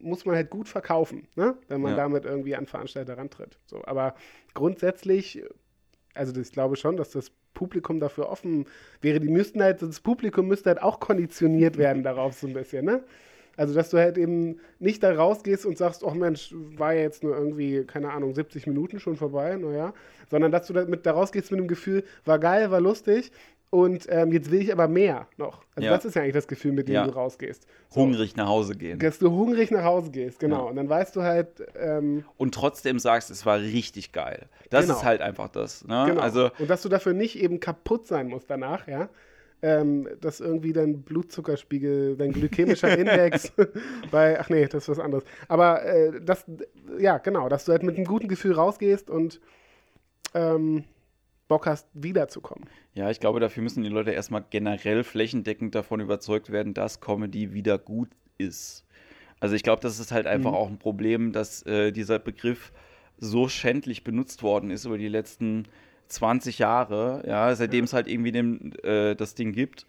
muss 0.00 0.24
man 0.24 0.34
halt 0.34 0.48
gut 0.48 0.68
verkaufen, 0.68 1.28
ne? 1.36 1.54
wenn 1.68 1.82
man 1.82 1.90
Ja. 1.92 1.96
damit 1.98 2.24
irgendwie 2.24 2.56
an 2.56 2.66
Veranstalter 2.66 3.18
rantritt. 3.18 3.58
So, 3.66 3.84
aber 3.84 4.14
grundsätzlich, 4.54 5.42
also 6.14 6.40
ich 6.40 6.50
glaube 6.52 6.76
schon, 6.76 6.96
dass 6.96 7.10
das 7.10 7.30
Publikum 7.54 8.00
dafür 8.00 8.28
offen 8.28 8.66
wäre. 9.00 9.20
Die 9.20 9.28
müssten 9.28 9.62
halt, 9.62 9.82
das 9.82 10.00
Publikum 10.00 10.48
müsste 10.48 10.70
halt 10.70 10.82
auch 10.82 11.00
konditioniert 11.00 11.78
werden 11.78 12.02
darauf 12.04 12.34
so 12.34 12.46
ein 12.46 12.54
bisschen, 12.54 12.84
ne? 12.84 13.02
Also, 13.56 13.74
dass 13.74 13.90
du 13.90 13.98
halt 13.98 14.16
eben 14.16 14.60
nicht 14.78 15.02
da 15.02 15.14
rausgehst 15.14 15.66
und 15.66 15.76
sagst, 15.76 16.02
oh 16.02 16.12
Mensch, 16.12 16.54
war 16.54 16.94
ja 16.94 17.02
jetzt 17.02 17.22
nur 17.22 17.36
irgendwie, 17.36 17.84
keine 17.84 18.10
Ahnung, 18.10 18.34
70 18.34 18.66
Minuten 18.66 18.98
schon 18.98 19.16
vorbei, 19.16 19.56
naja, 19.56 19.92
sondern 20.30 20.50
dass 20.50 20.66
du 20.68 20.72
da, 20.72 20.86
mit, 20.86 21.04
da 21.04 21.12
rausgehst 21.12 21.50
mit 21.50 21.60
dem 21.60 21.68
Gefühl, 21.68 22.02
war 22.24 22.38
geil, 22.38 22.70
war 22.70 22.80
lustig 22.80 23.30
und 23.72 24.06
ähm, 24.10 24.32
jetzt 24.32 24.50
will 24.50 24.60
ich 24.60 24.70
aber 24.70 24.86
mehr 24.86 25.26
noch. 25.38 25.62
Also, 25.74 25.86
Ja. 25.88 25.94
das 25.96 26.04
ist 26.04 26.14
ja 26.14 26.20
eigentlich 26.20 26.34
das 26.34 26.46
Gefühl, 26.46 26.72
mit 26.72 26.88
dem 26.88 26.94
Ja. 26.94 27.06
du 27.06 27.10
rausgehst. 27.14 27.66
So, 27.88 28.02
hungrig 28.02 28.36
nach 28.36 28.46
Hause 28.46 28.74
gehen. 28.76 28.98
Dass 28.98 29.18
du 29.18 29.30
hungrig 29.30 29.70
nach 29.70 29.82
Hause 29.82 30.10
gehst, 30.10 30.40
genau. 30.40 30.64
Ja. 30.64 30.70
Und 30.70 30.76
dann 30.76 30.90
weißt 30.90 31.16
du 31.16 31.22
halt, 31.22 31.48
ähm, 31.80 32.22
Und 32.36 32.54
trotzdem 32.54 32.98
sagst, 32.98 33.30
es 33.30 33.46
war 33.46 33.58
richtig 33.58 34.12
geil. 34.12 34.44
Das 34.68 34.84
Genau. 34.84 34.98
ist 34.98 35.04
halt 35.04 35.22
einfach 35.22 35.48
das. 35.48 35.86
Ne? 35.86 36.04
Genau. 36.08 36.20
Also, 36.20 36.50
und 36.58 36.68
dass 36.68 36.82
du 36.82 36.90
dafür 36.90 37.14
nicht 37.14 37.38
eben 37.42 37.60
kaputt 37.60 38.06
sein 38.06 38.28
musst 38.28 38.50
danach, 38.50 38.86
ja. 38.88 39.08
Ähm, 39.62 40.06
dass 40.20 40.40
irgendwie 40.40 40.72
dein 40.74 41.00
Blutzuckerspiegel, 41.02 42.16
dein 42.18 42.32
glykämischer 42.32 42.88
Index 42.98 43.52
bei, 44.10 44.38
ach 44.38 44.50
nee, 44.50 44.66
das 44.66 44.82
ist 44.84 44.88
was 44.90 44.98
anderes. 44.98 45.24
Aber 45.48 45.82
äh, 45.84 46.20
das, 46.20 46.44
ja, 46.98 47.16
genau, 47.18 47.48
dass 47.48 47.64
du 47.64 47.72
halt 47.72 47.84
mit 47.84 47.96
einem 47.96 48.04
guten 48.04 48.28
Gefühl 48.28 48.52
rausgehst 48.52 49.08
und 49.08 49.40
ähm, 50.34 50.84
Bock 51.52 51.66
hast, 51.66 51.86
wiederzukommen. 51.92 52.66
Ja, 52.94 53.10
ich 53.10 53.20
glaube, 53.20 53.38
dafür 53.40 53.62
müssen 53.62 53.82
die 53.82 53.90
Leute 53.90 54.10
erstmal 54.12 54.42
generell 54.48 55.04
flächendeckend 55.04 55.74
davon 55.74 56.00
überzeugt 56.00 56.50
werden, 56.50 56.72
dass 56.72 57.00
Comedy 57.02 57.52
wieder 57.52 57.76
gut 57.78 58.08
ist. 58.38 58.86
Also 59.38 59.54
ich 59.54 59.62
glaube, 59.62 59.82
das 59.82 59.98
ist 60.00 60.12
halt 60.12 60.26
einfach 60.26 60.52
Mhm. 60.52 60.56
auch 60.56 60.68
ein 60.68 60.78
Problem, 60.78 61.32
dass 61.32 61.62
äh, 61.66 61.92
dieser 61.92 62.18
Begriff 62.18 62.72
so 63.18 63.48
schändlich 63.48 64.02
benutzt 64.02 64.42
worden 64.42 64.70
ist 64.70 64.86
über 64.86 64.96
die 64.96 65.08
letzten 65.08 65.66
20 66.08 66.58
Jahre, 66.58 67.22
ja, 67.26 67.54
seitdem 67.54 67.84
es 67.84 67.92
halt 67.92 68.08
irgendwie 68.08 68.32
dem, 68.32 68.72
äh, 68.82 69.14
das 69.14 69.34
Ding 69.34 69.52
gibt. 69.52 69.86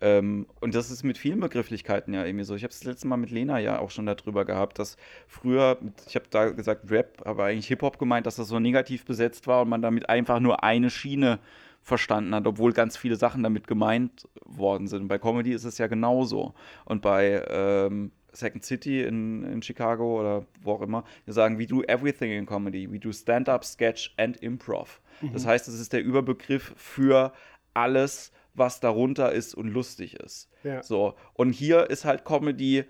Ähm, 0.00 0.46
und 0.60 0.74
das 0.74 0.90
ist 0.90 1.04
mit 1.04 1.18
vielen 1.18 1.40
Begrifflichkeiten 1.40 2.12
ja 2.14 2.24
irgendwie 2.24 2.44
so. 2.44 2.54
Ich 2.54 2.62
habe 2.62 2.70
es 2.70 2.80
das 2.80 2.86
letzte 2.86 3.08
Mal 3.08 3.16
mit 3.16 3.30
Lena 3.30 3.58
ja 3.58 3.78
auch 3.78 3.90
schon 3.90 4.06
darüber 4.06 4.44
gehabt, 4.44 4.78
dass 4.78 4.96
früher, 5.26 5.78
ich 6.06 6.14
habe 6.16 6.26
da 6.30 6.50
gesagt 6.50 6.90
Rap, 6.90 7.22
aber 7.24 7.44
eigentlich 7.44 7.68
Hip-Hop 7.68 7.98
gemeint, 7.98 8.26
dass 8.26 8.36
das 8.36 8.48
so 8.48 8.58
negativ 8.58 9.04
besetzt 9.04 9.46
war 9.46 9.62
und 9.62 9.68
man 9.68 9.82
damit 9.82 10.08
einfach 10.08 10.40
nur 10.40 10.62
eine 10.62 10.90
Schiene 10.90 11.38
verstanden 11.82 12.34
hat, 12.34 12.46
obwohl 12.46 12.72
ganz 12.72 12.96
viele 12.96 13.16
Sachen 13.16 13.42
damit 13.42 13.68
gemeint 13.68 14.28
worden 14.44 14.88
sind. 14.88 15.06
Bei 15.08 15.18
Comedy 15.18 15.52
ist 15.52 15.64
es 15.64 15.78
ja 15.78 15.86
genauso. 15.86 16.52
Und 16.84 17.00
bei 17.00 17.44
ähm, 17.48 18.10
Second 18.32 18.64
City 18.64 19.02
in, 19.02 19.44
in 19.44 19.62
Chicago 19.62 20.20
oder 20.20 20.46
wo 20.62 20.72
auch 20.72 20.82
immer, 20.82 21.04
wir 21.24 21.32
sagen, 21.32 21.58
we 21.58 21.66
do 21.66 21.82
everything 21.84 22.32
in 22.32 22.44
Comedy. 22.44 22.90
We 22.90 22.98
do 22.98 23.12
Stand-up, 23.12 23.64
Sketch 23.64 24.12
and 24.16 24.36
Improv. 24.38 25.00
Das 25.32 25.46
heißt, 25.46 25.68
es 25.68 25.80
ist 25.80 25.92
der 25.92 26.02
Überbegriff 26.02 26.74
für 26.76 27.32
alles, 27.72 28.32
was 28.56 28.80
darunter 28.80 29.32
ist 29.32 29.54
und 29.54 29.68
lustig 29.68 30.14
ist. 30.14 30.48
Ja. 30.64 30.82
So. 30.82 31.14
Und 31.34 31.52
hier 31.52 31.90
ist 31.90 32.04
halt 32.04 32.24
Comedy 32.24 32.84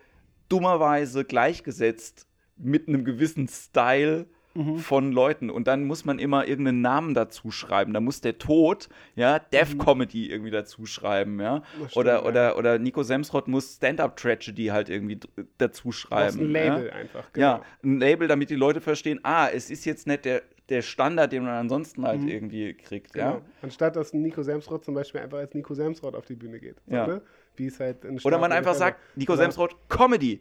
dummerweise 0.48 1.24
gleichgesetzt 1.24 2.26
mit 2.56 2.88
einem 2.88 3.04
gewissen 3.04 3.48
Style 3.48 4.26
Mhm. 4.56 4.78
von 4.78 5.12
Leuten. 5.12 5.50
Und 5.50 5.66
dann 5.66 5.84
muss 5.84 6.04
man 6.04 6.18
immer 6.18 6.48
irgendeinen 6.48 6.80
Namen 6.80 7.12
dazu 7.14 7.50
schreiben. 7.50 7.92
Da 7.92 8.00
muss 8.00 8.22
der 8.22 8.38
Tod, 8.38 8.88
ja, 9.14 9.38
Death 9.38 9.78
Comedy 9.78 10.30
irgendwie 10.30 10.50
dazu 10.50 10.86
schreiben, 10.86 11.38
ja. 11.40 11.58
Mhm. 11.58 11.62
Stimmt, 11.74 11.96
oder, 11.96 12.12
ja. 12.14 12.24
oder, 12.24 12.56
oder 12.56 12.78
Nico 12.78 13.02
Semsrott 13.02 13.48
muss 13.48 13.74
Stand-Up 13.76 14.16
Tragedy 14.16 14.66
halt 14.66 14.88
irgendwie 14.88 15.20
dazu 15.58 15.92
schreiben. 15.92 16.40
ein 16.40 16.50
Label 16.52 16.86
ja? 16.86 16.92
einfach. 16.94 17.32
genau. 17.32 17.46
Ja, 17.46 17.62
ein 17.84 18.00
Label, 18.00 18.28
damit 18.28 18.50
die 18.50 18.54
Leute 18.56 18.80
verstehen, 18.80 19.20
ah, 19.24 19.48
es 19.48 19.68
ist 19.70 19.84
jetzt 19.84 20.06
nicht 20.06 20.24
der, 20.24 20.42
der 20.68 20.82
Standard, 20.82 21.30
den 21.32 21.44
man 21.44 21.54
ansonsten 21.54 22.04
halt 22.06 22.22
Mhm. 22.22 22.28
irgendwie 22.28 22.74
kriegt, 22.74 23.12
Genau. 23.12 23.26
ja. 23.36 23.40
Anstatt 23.62 23.94
dass 23.96 24.12
Nico 24.12 24.42
Semsrott 24.42 24.84
zum 24.84 24.94
Beispiel 24.94 25.20
einfach 25.20 25.38
als 25.38 25.54
Nico 25.54 25.74
Semsrott 25.74 26.14
auf 26.16 26.26
die 26.26 26.34
Bühne 26.34 26.58
geht. 26.58 26.76
So, 26.86 26.94
Ja. 26.94 27.06
ne? 27.06 27.22
Wie 27.56 27.66
es 27.66 27.78
halt 27.80 27.98
Oder 28.24 28.38
man 28.38 28.50
einfach 28.52 28.72
ungefähr 28.72 28.74
sagt. 28.74 29.00
Nico 29.16 29.32
Oder- 29.32 29.42
Semsrott, 29.42 29.76
Comedy. 29.88 30.40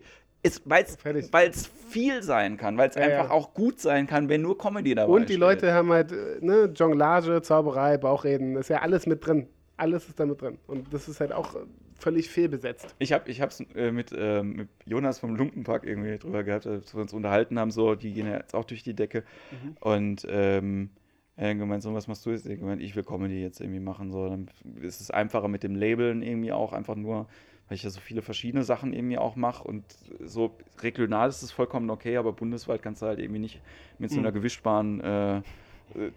Weil 0.66 1.50
es 1.50 1.68
viel 1.90 2.22
sein 2.22 2.58
kann, 2.58 2.78
weil 2.78 2.90
es 2.90 2.96
Ja, 2.96 3.02
einfach 3.04 3.26
ja. 3.26 3.32
auch 3.32 3.54
gut 3.54 3.80
sein 3.80 4.06
kann, 4.06 4.30
wenn 4.30 4.42
nur 4.44 4.58
Comedy 4.58 4.94
dabei 4.94 5.12
Und 5.12 5.22
die 5.30 5.34
steht. 5.34 5.40
Leute 5.40 5.74
haben 5.74 5.92
halt, 5.92 6.12
äh, 6.12 6.38
ne, 6.42 6.66
Jonglage, 6.76 7.42
Zauberei, 7.42 7.98
Bauchreden, 7.98 8.56
ist 8.56 8.70
ja 8.70 8.82
alles 8.82 9.08
mit 9.08 9.26
drin. 9.26 9.48
Alles 9.78 10.08
ist 10.08 10.20
da 10.20 10.26
mit 10.26 10.40
drin. 10.42 10.60
Und 10.68 10.94
das 10.94 11.08
ist 11.08 11.20
halt 11.20 11.32
auch 11.32 11.56
äh, 11.56 11.60
völlig 11.98 12.30
fehlbesetzt. 12.30 12.96
Ich 13.00 13.14
habe 13.14 13.30
ich 13.30 13.42
hab's 13.42 13.62
äh, 13.76 13.92
mit, 13.92 14.14
ähm, 14.18 14.56
mit 14.56 14.70
Jonas 14.86 15.20
vom 15.20 15.36
Lumpenpark 15.36 15.86
irgendwie 15.86 16.18
drüber 16.18 16.44
gehabt, 16.44 16.68
als 16.68 16.94
wir 16.94 17.02
uns 17.02 17.14
unterhalten 17.14 17.58
haben, 17.60 17.72
so, 17.72 17.96
die 17.96 18.14
gehen 18.14 18.28
ja 18.28 18.38
jetzt 18.38 18.54
auch 18.54 18.66
durch 18.66 18.84
die 18.84 18.94
Decke. 18.94 19.24
Mhm. 19.52 19.78
Und 19.80 20.28
ähm, 20.30 20.90
er 21.38 21.50
hat 21.50 21.58
gemeint, 21.58 21.84
so, 21.84 21.94
was 21.94 22.08
machst 22.08 22.26
du 22.26 22.32
jetzt? 22.32 22.46
Ich 22.46 22.60
gemeint, 22.60 22.82
ich 22.82 22.96
will 22.96 23.04
Comedy 23.04 23.42
jetzt 23.42 23.60
irgendwie 23.60 23.80
machen. 23.80 24.12
So, 24.12 24.30
dann 24.30 24.50
ist 24.82 25.02
es 25.02 25.12
einfacher 25.12 25.48
mit 25.48 25.64
dem 25.64 25.76
Labeln 25.76 26.22
irgendwie 26.22 26.52
auch, 26.52 26.72
einfach 26.72 26.96
nur, 26.96 27.28
weil 27.68 27.76
ich 27.76 27.84
ja 27.84 27.90
so 27.90 28.00
viele 28.00 28.22
verschiedene 28.22 28.64
Sachen 28.64 28.94
irgendwie 28.94 29.18
auch 29.18 29.36
mache. 29.36 29.64
Und 29.64 29.84
so 30.24 30.56
regional 30.82 31.28
ist 31.30 31.42
es 31.42 31.52
vollkommen 31.52 31.90
okay, 31.90 32.18
aber 32.18 32.32
bundesweit 32.32 32.82
kannst 32.82 33.02
du 33.02 33.08
halt 33.08 33.20
irgendwie 33.20 33.40
nicht 33.40 33.62
mit 34.00 34.12
so 34.12 34.20
einer 34.20 34.30
Mhm. 34.30 34.36
gewischbaren 34.36 35.02
äh, 35.02 35.38
äh, 35.38 35.42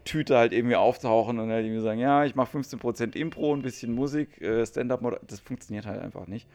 Tüte 0.04 0.36
halt 0.36 0.52
irgendwie 0.52 0.76
auftauchen 0.76 1.38
und 1.38 1.50
halt 1.50 1.64
irgendwie 1.64 1.82
sagen, 1.82 2.00
ja, 2.00 2.24
ich 2.24 2.34
mache 2.34 2.58
15% 2.58 3.14
Impro, 3.16 3.54
ein 3.54 3.62
bisschen 3.62 3.94
Musik, 3.94 4.40
äh, 4.40 4.64
Stand-up, 4.66 5.20
das 5.26 5.40
funktioniert 5.40 5.86
halt 5.86 6.00
einfach 6.00 6.26
nicht. 6.26 6.48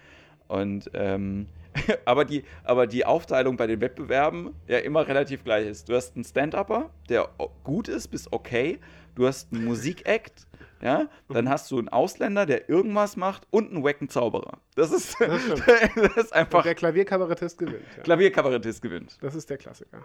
Und 0.48 0.92
ähm, 0.94 1.48
aber, 2.06 2.26
die, 2.26 2.44
aber 2.64 2.88
die 2.88 3.06
Aufteilung 3.06 3.58
bei 3.58 3.68
den 3.68 3.82
Wettbewerben 3.82 4.54
ja 4.68 4.80
immer 4.80 5.08
relativ 5.08 5.44
gleich 5.44 5.68
ist. 5.68 5.90
Du 5.90 5.96
hast 5.96 6.16
einen 6.16 6.24
Stand-Upper, 6.24 6.90
der 7.10 7.30
gut 7.64 7.88
ist 7.88 8.10
bis 8.10 8.32
okay. 8.32 8.80
Du 9.16 9.28
hast 9.28 9.54
einen 9.54 9.66
Musikact, 9.66 10.48
ja, 10.82 11.08
dann 11.30 11.48
hast 11.48 11.70
du 11.72 11.78
einen 11.78 11.88
Ausländer, 11.90 12.46
der 12.46 12.68
irgendwas 12.68 13.16
macht 13.16 13.48
und 13.52 13.72
einen 13.72 13.84
wacken 13.84 14.10
Zauberer. 14.10 14.58
Das 14.76 14.92
ist, 14.92 15.16
das, 15.20 15.42
das 15.96 16.18
ist 16.18 16.34
einfach. 16.34 16.60
Und 16.60 16.66
der 16.66 16.76
Klavierkabarettist 16.76 17.58
gewinnt. 17.58 17.86
Ja. 17.96 18.04
Klavierkabarettist 18.04 18.82
gewinnt. 18.82 19.18
Das 19.22 19.36
ist 19.36 19.50
der 19.50 19.58
Klassiker. 19.58 20.04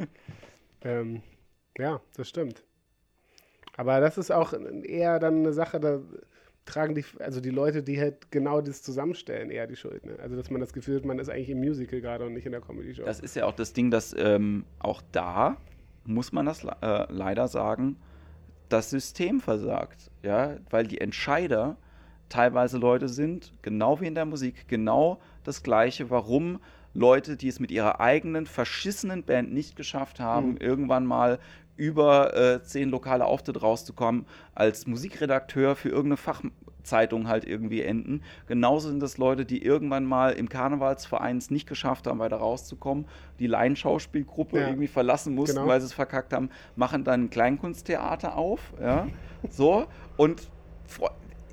ähm, 0.84 1.22
ja, 1.78 2.00
das 2.16 2.28
stimmt. 2.28 2.62
Aber 3.76 4.00
das 4.00 4.18
ist 4.18 4.30
auch 4.30 4.52
eher 4.82 5.18
dann 5.18 5.38
eine 5.38 5.52
Sache, 5.52 5.80
da 5.80 6.00
tragen 6.64 6.94
die, 6.94 7.04
also 7.18 7.40
die 7.40 7.50
Leute, 7.50 7.82
die 7.82 8.00
halt 8.00 8.30
genau 8.30 8.60
das 8.60 8.82
zusammenstellen, 8.82 9.50
eher 9.50 9.66
die 9.66 9.76
Schuld. 9.76 10.06
Ne? 10.06 10.16
Also, 10.22 10.36
dass 10.36 10.50
man 10.50 10.60
das 10.60 10.72
Gefühl 10.72 10.96
hat, 10.96 11.04
man 11.04 11.18
ist 11.18 11.28
eigentlich 11.28 11.50
im 11.50 11.58
Musical 11.58 12.00
gerade 12.00 12.26
und 12.26 12.34
nicht 12.34 12.46
in 12.46 12.52
der 12.52 12.60
Comedy-Show. 12.60 13.04
Das 13.04 13.20
ist 13.20 13.36
ja 13.36 13.46
auch 13.46 13.54
das 13.54 13.72
Ding, 13.72 13.90
dass 13.90 14.14
ähm, 14.16 14.64
auch 14.78 15.02
da, 15.12 15.56
muss 16.04 16.32
man 16.32 16.46
das 16.46 16.64
äh, 16.64 17.12
leider 17.12 17.48
sagen, 17.48 17.96
das 18.68 18.90
System 18.90 19.40
versagt. 19.40 20.10
Ja, 20.22 20.56
weil 20.70 20.86
die 20.86 21.00
Entscheider 21.00 21.76
teilweise 22.28 22.78
Leute 22.78 23.08
sind, 23.08 23.52
genau 23.62 24.00
wie 24.00 24.06
in 24.06 24.14
der 24.14 24.24
Musik, 24.24 24.66
genau 24.68 25.20
das 25.44 25.62
Gleiche, 25.62 26.10
warum 26.10 26.60
Leute, 26.94 27.36
die 27.36 27.48
es 27.48 27.60
mit 27.60 27.70
ihrer 27.70 28.00
eigenen 28.00 28.46
verschissenen 28.46 29.24
Band 29.24 29.52
nicht 29.52 29.76
geschafft 29.76 30.20
haben, 30.20 30.52
mhm. 30.52 30.56
irgendwann 30.58 31.04
mal 31.04 31.38
über 31.76 32.36
äh, 32.36 32.62
zehn 32.62 32.90
lokale 32.90 33.24
Auftritte 33.24 33.60
rauszukommen, 33.60 34.26
als 34.54 34.86
Musikredakteur 34.86 35.74
für 35.74 35.88
irgendeine 35.88 36.16
Fachzeitung 36.16 37.26
halt 37.28 37.44
irgendwie 37.44 37.82
enden. 37.82 38.22
Genauso 38.46 38.88
sind 38.88 39.00
das 39.00 39.18
Leute, 39.18 39.44
die 39.44 39.62
irgendwann 39.62 40.04
mal 40.04 40.32
im 40.32 40.48
Karnevalsverein 40.48 41.38
es 41.38 41.50
nicht 41.50 41.68
geschafft 41.68 42.06
haben, 42.06 42.18
weiter 42.20 42.36
rauszukommen, 42.36 43.06
die 43.38 43.46
Laienschauspielgruppe 43.46 44.60
ja. 44.60 44.68
irgendwie 44.68 44.88
verlassen 44.88 45.34
mussten, 45.34 45.56
genau. 45.56 45.68
weil 45.68 45.80
sie 45.80 45.86
es 45.86 45.92
verkackt 45.92 46.32
haben, 46.32 46.50
machen 46.76 47.04
dann 47.04 47.24
ein 47.24 47.30
Kleinkunsttheater 47.30 48.36
auf, 48.36 48.72
ja, 48.80 49.08
so 49.50 49.86
und 50.16 50.48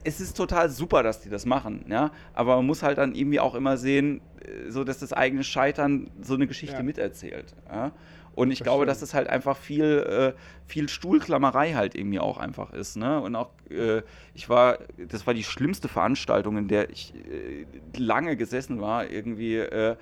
es 0.03 0.19
ist 0.19 0.35
total 0.35 0.69
super, 0.69 1.03
dass 1.03 1.21
die 1.21 1.29
das 1.29 1.45
machen, 1.45 1.85
ja, 1.87 2.11
aber 2.33 2.57
man 2.57 2.65
muss 2.65 2.83
halt 2.83 2.97
dann 2.97 3.15
irgendwie 3.15 3.39
auch 3.39 3.55
immer 3.55 3.77
sehen, 3.77 4.21
äh, 4.43 4.69
so 4.69 4.83
dass 4.83 4.99
das 4.99 5.13
eigene 5.13 5.43
Scheitern 5.43 6.11
so 6.21 6.35
eine 6.35 6.47
Geschichte 6.47 6.77
ja. 6.77 6.83
miterzählt, 6.83 7.55
ja. 7.71 7.91
Und 8.33 8.51
ich 8.51 8.59
das 8.59 8.65
glaube, 8.65 8.83
stimmt. 8.83 8.89
dass 8.89 8.99
das 8.99 9.13
halt 9.13 9.27
einfach 9.27 9.57
viel, 9.57 10.33
äh, 10.35 10.39
viel 10.65 10.87
Stuhlklammerei 10.87 11.73
halt 11.73 11.95
irgendwie 11.95 12.19
auch 12.19 12.37
einfach 12.37 12.71
ist. 12.73 12.95
Ne? 12.95 13.19
Und 13.19 13.35
auch, 13.35 13.49
äh, 13.69 14.01
ich 14.33 14.49
war, 14.49 14.77
das 14.97 15.27
war 15.27 15.33
die 15.33 15.43
schlimmste 15.43 15.87
Veranstaltung, 15.87 16.57
in 16.57 16.67
der 16.67 16.89
ich 16.89 17.13
äh, 17.15 17.65
lange 17.97 18.37
gesessen 18.37 18.79
war. 18.79 19.09
Irgendwie, 19.09 19.57
äh, 19.57 19.95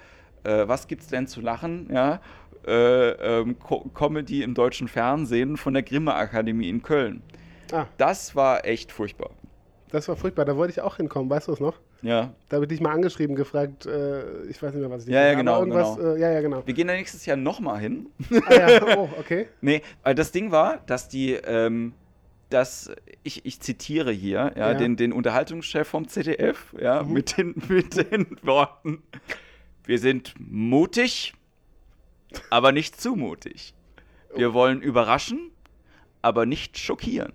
äh, 0.44 0.68
was 0.68 0.88
gibt's 0.88 1.08
denn 1.08 1.28
zu 1.28 1.42
lachen? 1.42 1.90
Ja? 1.92 2.22
Äh, 2.68 3.10
ähm, 3.10 3.58
Co 3.58 3.90
Comedy 3.94 4.44
im 4.44 4.54
deutschen 4.54 4.88
Fernsehen 4.88 5.58
von 5.58 5.74
der 5.74 5.84
Grimme 5.84 6.14
Akademie 6.14 6.70
in 6.70 6.84
Köln. 6.84 7.24
Ah. 7.72 7.86
Das 7.98 8.36
war 8.36 8.66
echt 8.66 8.92
furchtbar. 8.92 9.32
Das 9.92 10.08
war 10.08 10.16
furchtbar, 10.16 10.46
da 10.46 10.56
wollte 10.56 10.72
ich 10.72 10.82
auch 10.82 10.98
hinkommen, 10.98 11.30
weißt 11.30 11.48
du 11.48 11.54
es 11.54 11.60
noch? 11.60 11.80
Ja. 12.02 12.32
Da 12.48 12.56
habe 12.56 12.66
ich 12.66 12.70
dich 12.70 12.80
mal 12.80 12.92
angeschrieben, 12.92 13.36
gefragt, 13.36 13.88
äh, 13.88 14.44
ich 14.44 14.62
weiß 14.62 14.74
nicht 14.74 14.82
mehr, 14.82 14.90
was 14.92 15.04
ich 15.04 15.10
Ja, 15.10 15.26
ja, 15.26 15.34
genau. 15.34 15.64
Genau. 15.64 16.00
Äh, 16.00 16.20
ja, 16.20 16.32
ja, 16.32 16.42
genau. 16.42 16.66
Wir 16.66 16.74
gehen 16.74 16.88
da 16.88 16.94
nächstes 16.94 17.26
Jahr 17.26 17.38
nochmal 17.38 17.80
hin. 17.80 18.08
Ah, 18.46 18.54
ja, 18.54 18.98
oh, 18.98 19.10
okay. 19.20 19.48
nee, 19.62 19.82
weil 20.04 20.16
das 20.16 20.32
Ding 20.32 20.52
war, 20.52 20.80
dass 20.86 21.10
die, 21.10 21.34
ähm, 21.34 21.94
dass 22.50 22.92
ich, 23.24 23.46
ich 23.46 23.60
zitiere 23.60 24.12
hier, 24.12 24.54
ja, 24.56 24.72
ja. 24.72 24.74
Den, 24.76 24.96
den 24.96 25.12
Unterhaltungschef 25.12 25.88
vom 25.88 26.08
ZDF, 26.08 26.74
ja, 26.80 27.04
mhm. 27.04 27.14
mit, 27.14 27.38
den, 27.38 27.56
mit 27.68 28.12
den 28.12 28.38
Worten: 28.44 29.04
Wir 29.84 30.00
sind 30.00 30.34
mutig, 30.40 31.34
aber 32.50 32.72
nicht 32.72 33.00
zu 33.00 33.16
mutig. 33.16 33.74
Wir 34.36 34.54
wollen 34.54 34.82
überraschen, 34.82 35.52
aber 36.22 36.46
nicht 36.46 36.78
schockieren. 36.78 37.34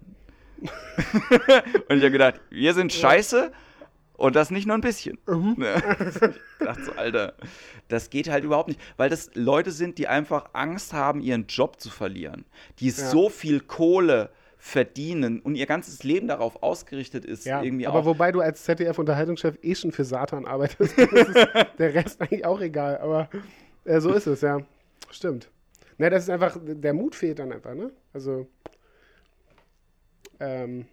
und 1.88 1.96
ich 1.96 2.02
habe 2.02 2.10
gedacht, 2.10 2.40
wir 2.50 2.74
sind 2.74 2.92
scheiße, 2.92 3.52
und 4.16 4.36
das 4.36 4.50
nicht 4.50 4.66
nur 4.66 4.76
ein 4.76 4.80
bisschen. 4.80 5.18
Mhm. 5.26 5.56
Ich 6.60 6.66
dachte 6.66 6.84
so, 6.84 6.92
Alter, 6.92 7.34
das 7.88 8.08
geht 8.08 8.30
halt 8.30 8.44
überhaupt 8.44 8.68
nicht. 8.68 8.80
Weil 8.96 9.10
das 9.10 9.30
Leute 9.34 9.70
sind, 9.70 9.98
die 9.98 10.08
einfach 10.08 10.50
Angst 10.54 10.94
haben, 10.94 11.20
ihren 11.20 11.46
Job 11.46 11.78
zu 11.78 11.90
verlieren. 11.90 12.46
Die 12.78 12.86
ja. 12.86 12.92
so 12.92 13.28
viel 13.28 13.60
Kohle 13.60 14.30
verdienen 14.56 15.40
und 15.40 15.56
ihr 15.56 15.66
ganzes 15.66 16.04
Leben 16.04 16.26
darauf 16.26 16.62
ausgerichtet 16.62 17.26
ist. 17.26 17.44
Ja, 17.44 17.62
irgendwie 17.62 17.86
aber 17.86 17.98
auch. 17.98 18.04
wobei 18.06 18.32
du 18.32 18.40
als 18.40 18.64
ZDF-Unterhaltungschef 18.64 19.58
eh 19.60 19.74
schon 19.74 19.92
für 19.92 20.04
Satan 20.04 20.46
arbeitest, 20.46 20.96
ist 20.98 21.34
der 21.78 21.94
Rest 21.94 22.22
eigentlich 22.22 22.46
auch 22.46 22.60
egal. 22.62 22.96
Aber 22.98 23.28
äh, 23.84 24.00
so 24.00 24.14
ist 24.14 24.26
es, 24.26 24.40
ja. 24.40 24.60
Stimmt. 25.10 25.50
Ne, 25.98 26.08
das 26.08 26.22
ist 26.22 26.30
einfach, 26.30 26.56
der 26.62 26.94
Mut 26.94 27.14
fehlt 27.14 27.40
dann 27.40 27.52
einfach, 27.52 27.74
ne? 27.74 27.90
Also, 28.14 28.46
ähm, 30.40 30.86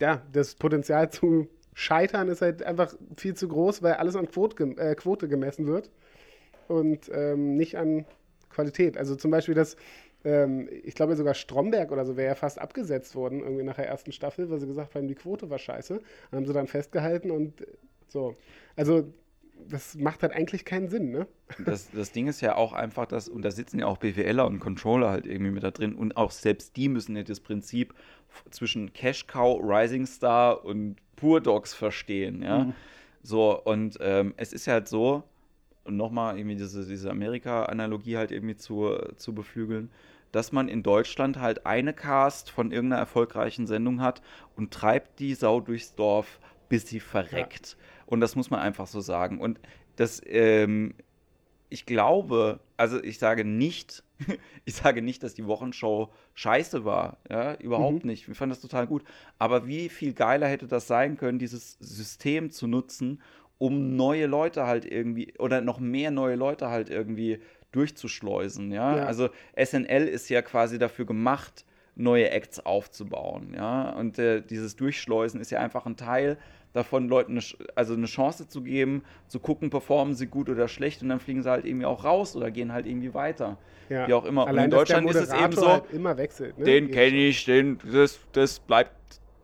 ja, 0.00 0.22
das 0.32 0.54
Potenzial 0.54 1.10
zu 1.10 1.48
Scheitern 1.74 2.28
ist 2.28 2.40
halt 2.40 2.62
einfach 2.62 2.94
viel 3.16 3.34
zu 3.34 3.48
groß, 3.48 3.82
weil 3.82 3.94
alles 3.94 4.16
an 4.16 4.28
Quote, 4.28 4.62
äh, 4.76 4.94
Quote 4.94 5.28
gemessen 5.28 5.66
wird 5.66 5.90
und 6.68 7.10
ähm, 7.12 7.56
nicht 7.56 7.76
an 7.76 8.06
Qualität. 8.48 8.96
Also 8.96 9.16
zum 9.16 9.30
Beispiel 9.30 9.54
das, 9.54 9.76
ähm, 10.24 10.68
ich 10.84 10.94
glaube 10.94 11.16
sogar 11.16 11.34
Stromberg 11.34 11.90
oder 11.90 12.04
so 12.04 12.16
wäre 12.16 12.28
ja 12.28 12.34
fast 12.36 12.60
abgesetzt 12.60 13.16
worden, 13.16 13.40
irgendwie 13.40 13.64
nach 13.64 13.76
der 13.76 13.88
ersten 13.88 14.12
Staffel, 14.12 14.48
weil 14.50 14.60
sie 14.60 14.66
gesagt 14.66 14.94
haben, 14.94 15.08
die 15.08 15.16
Quote 15.16 15.50
war 15.50 15.58
scheiße. 15.58 16.00
Dann 16.30 16.38
haben 16.38 16.46
sie 16.46 16.52
dann 16.52 16.68
festgehalten 16.68 17.30
und 17.30 17.66
so. 18.08 18.36
Also 18.76 19.12
das 19.68 19.94
macht 19.96 20.22
halt 20.22 20.32
eigentlich 20.32 20.64
keinen 20.64 20.88
Sinn, 20.88 21.10
ne? 21.10 21.26
Das, 21.64 21.90
das 21.90 22.12
Ding 22.12 22.26
ist 22.26 22.40
ja 22.40 22.56
auch 22.56 22.72
einfach, 22.72 23.06
dass, 23.06 23.28
und 23.28 23.42
da 23.42 23.50
sitzen 23.50 23.78
ja 23.78 23.86
auch 23.86 23.98
BWLer 23.98 24.46
und 24.46 24.60
Controller 24.60 25.10
halt 25.10 25.26
irgendwie 25.26 25.50
mit 25.50 25.62
da 25.62 25.70
drin 25.70 25.94
und 25.94 26.16
auch 26.16 26.30
selbst 26.30 26.76
die 26.76 26.88
müssen 26.88 27.16
ja 27.16 27.22
das 27.22 27.40
Prinzip 27.40 27.94
zwischen 28.50 28.92
Cash 28.92 29.26
Cow, 29.26 29.60
Rising 29.62 30.06
Star 30.06 30.64
und 30.64 30.96
Pur 31.16 31.40
Dogs 31.40 31.74
verstehen, 31.74 32.42
ja. 32.42 32.64
Mhm. 32.64 32.74
So, 33.22 33.60
und 33.62 33.96
ähm, 34.00 34.34
es 34.36 34.52
ist 34.52 34.66
halt 34.66 34.88
so, 34.88 35.24
und 35.84 35.96
nochmal 35.96 36.38
irgendwie 36.38 36.56
diese, 36.56 36.86
diese 36.86 37.10
Amerika-Analogie 37.10 38.16
halt 38.16 38.32
irgendwie 38.32 38.56
zu, 38.56 38.96
zu 39.16 39.34
beflügeln, 39.34 39.90
dass 40.32 40.50
man 40.50 40.68
in 40.68 40.82
Deutschland 40.82 41.38
halt 41.38 41.64
eine 41.64 41.92
Cast 41.92 42.50
von 42.50 42.72
irgendeiner 42.72 43.00
erfolgreichen 43.00 43.66
Sendung 43.66 44.00
hat 44.00 44.20
und 44.56 44.72
treibt 44.72 45.20
die 45.20 45.34
Sau 45.34 45.60
durchs 45.60 45.94
Dorf, 45.94 46.40
bis 46.68 46.88
sie 46.88 47.00
verreckt. 47.00 47.76
Ja. 47.78 47.93
Und 48.06 48.20
das 48.20 48.36
muss 48.36 48.50
man 48.50 48.60
einfach 48.60 48.86
so 48.86 49.00
sagen. 49.00 49.40
Und 49.40 49.60
das, 49.96 50.20
ähm, 50.26 50.94
ich 51.68 51.86
glaube, 51.86 52.60
also 52.76 53.02
ich 53.02 53.18
sage 53.18 53.44
nicht, 53.44 54.04
ich 54.64 54.74
sage 54.74 55.02
nicht, 55.02 55.22
dass 55.22 55.34
die 55.34 55.46
Wochenshow 55.46 56.10
scheiße 56.34 56.84
war. 56.84 57.18
Ja, 57.30 57.54
überhaupt 57.54 58.04
mhm. 58.04 58.10
nicht. 58.10 58.28
Wir 58.28 58.34
fanden 58.34 58.50
das 58.50 58.60
total 58.60 58.86
gut. 58.86 59.04
Aber 59.38 59.66
wie 59.66 59.88
viel 59.88 60.12
geiler 60.12 60.48
hätte 60.48 60.66
das 60.66 60.86
sein 60.86 61.16
können, 61.16 61.38
dieses 61.38 61.78
System 61.80 62.50
zu 62.50 62.66
nutzen, 62.66 63.20
um 63.58 63.96
neue 63.96 64.26
Leute 64.26 64.66
halt 64.66 64.84
irgendwie 64.84 65.34
oder 65.38 65.60
noch 65.60 65.78
mehr 65.78 66.10
neue 66.10 66.36
Leute 66.36 66.68
halt 66.68 66.90
irgendwie 66.90 67.40
durchzuschleusen. 67.72 68.72
Ja, 68.72 68.98
ja. 68.98 69.04
also 69.04 69.30
SNL 69.56 70.06
ist 70.06 70.28
ja 70.28 70.42
quasi 70.42 70.78
dafür 70.78 71.06
gemacht, 71.06 71.64
neue 71.96 72.30
Acts 72.30 72.60
aufzubauen. 72.60 73.54
Ja, 73.54 73.90
und 73.90 74.18
äh, 74.18 74.42
dieses 74.42 74.76
Durchschleusen 74.76 75.40
ist 75.40 75.50
ja 75.50 75.60
einfach 75.60 75.86
ein 75.86 75.96
Teil 75.96 76.38
davon, 76.74 77.08
Leuten 77.08 77.32
eine, 77.32 77.42
also 77.74 77.94
eine 77.94 78.06
Chance 78.06 78.46
zu 78.48 78.62
geben, 78.62 79.02
zu 79.28 79.40
gucken, 79.40 79.70
performen 79.70 80.14
sie 80.14 80.26
gut 80.26 80.50
oder 80.50 80.68
schlecht 80.68 81.02
und 81.02 81.08
dann 81.08 81.20
fliegen 81.20 81.42
sie 81.42 81.50
halt 81.50 81.64
irgendwie 81.64 81.86
auch 81.86 82.04
raus 82.04 82.36
oder 82.36 82.50
gehen 82.50 82.72
halt 82.72 82.86
irgendwie 82.86 83.14
weiter. 83.14 83.56
Ja. 83.88 84.06
Wie 84.06 84.12
auch 84.12 84.24
immer. 84.24 84.46
Allein, 84.46 84.64
und 84.66 84.72
in 84.72 84.78
Deutschland 84.78 85.10
ist 85.10 85.16
es 85.16 85.32
eben 85.32 85.52
so, 85.52 85.68
halt 85.68 85.84
immer 85.92 86.16
wechselt. 86.18 86.58
Ne? 86.58 86.64
Den 86.64 86.90
kenne 86.90 87.16
ich, 87.16 87.44
den, 87.44 87.78
das, 87.90 88.18
das 88.32 88.58
bleibt 88.58 88.92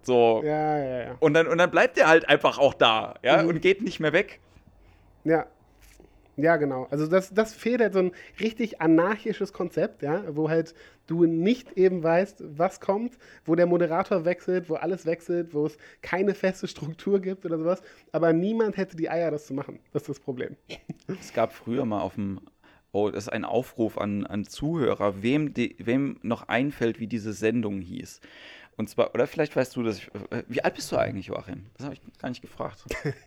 so. 0.03 0.43
Ja, 0.45 0.79
ja, 0.79 0.99
ja. 1.05 1.17
Und 1.21 1.35
dann, 1.35 1.47
und 1.47 1.59
dann 1.59 1.71
bleibt 1.71 1.97
der 1.97 2.09
halt 2.09 2.29
einfach 2.29 2.59
auch 2.59 2.75
da, 2.75 3.15
ja, 3.23 3.43
mhm. 3.43 3.49
und 3.49 3.63
geht 3.63 3.83
nicht 3.83 4.01
mehr 4.01 4.13
weg. 4.13 4.41
Ja, 5.25 5.47
ja, 6.37 6.57
genau. 6.57 6.87
Also 6.91 7.07
das, 7.07 7.33
das 7.33 7.55
fehlt 7.55 7.81
halt 7.81 7.93
so 7.93 8.01
ein 8.01 8.13
richtig 8.41 8.81
anarchisches 8.81 9.53
Konzept, 9.53 10.03
ja, 10.03 10.25
wo 10.35 10.49
halt 10.49 10.75
du 11.07 11.25
nicht 11.25 11.77
eben 11.77 12.03
weißt, 12.03 12.45
was 12.57 12.81
kommt, 12.81 13.19
wo 13.45 13.55
der 13.55 13.67
Moderator 13.67 14.25
wechselt, 14.25 14.71
wo 14.71 14.75
alles 14.75 15.07
wechselt, 15.07 15.53
wo 15.55 15.67
es 15.67 15.77
keine 16.03 16.35
feste 16.35 16.69
Struktur 16.69 17.21
gibt 17.21 17.45
oder 17.45 17.59
sowas. 17.59 17.83
Aber 18.13 18.33
niemand 18.33 18.77
hätte 18.77 18.97
die 18.97 19.11
Eier, 19.11 19.31
das 19.31 19.47
zu 19.47 19.55
machen. 19.55 19.81
Das 19.93 20.03
ist 20.03 20.09
das 20.09 20.21
Problem. 20.21 20.57
Es 21.21 21.33
gab 21.33 21.53
früher 21.53 21.85
mal 21.85 22.01
auf 22.01 22.15
dem 22.15 22.41
Oh, 22.93 23.09
das 23.09 23.25
ist 23.25 23.33
ein 23.33 23.45
Aufruf 23.45 23.99
an, 23.99 24.27
an 24.27 24.45
Zuhörer, 24.45 25.23
wem, 25.23 25.55
die, 25.55 25.77
wem 25.79 26.19
noch 26.23 26.49
einfällt, 26.49 26.99
wie 26.99 27.07
diese 27.07 27.33
Sendung 27.33 27.81
hieß. 27.81 28.21
Und 28.77 28.89
zwar, 28.89 29.15
oder 29.15 29.27
vielleicht 29.27 29.55
weißt 29.57 29.77
du, 29.77 29.83
dass 29.83 29.99
ich. 29.99 30.09
Äh, 30.31 30.45
wie 30.49 30.63
alt 30.63 30.75
bist 30.75 30.91
du 30.91 30.97
eigentlich, 30.97 31.27
Joachim? 31.27 31.67
Das 31.77 31.85
habe 31.85 31.95
ich 31.95 32.01
gar 32.19 32.29
nicht 32.31 32.41
gefragt. 32.41 32.85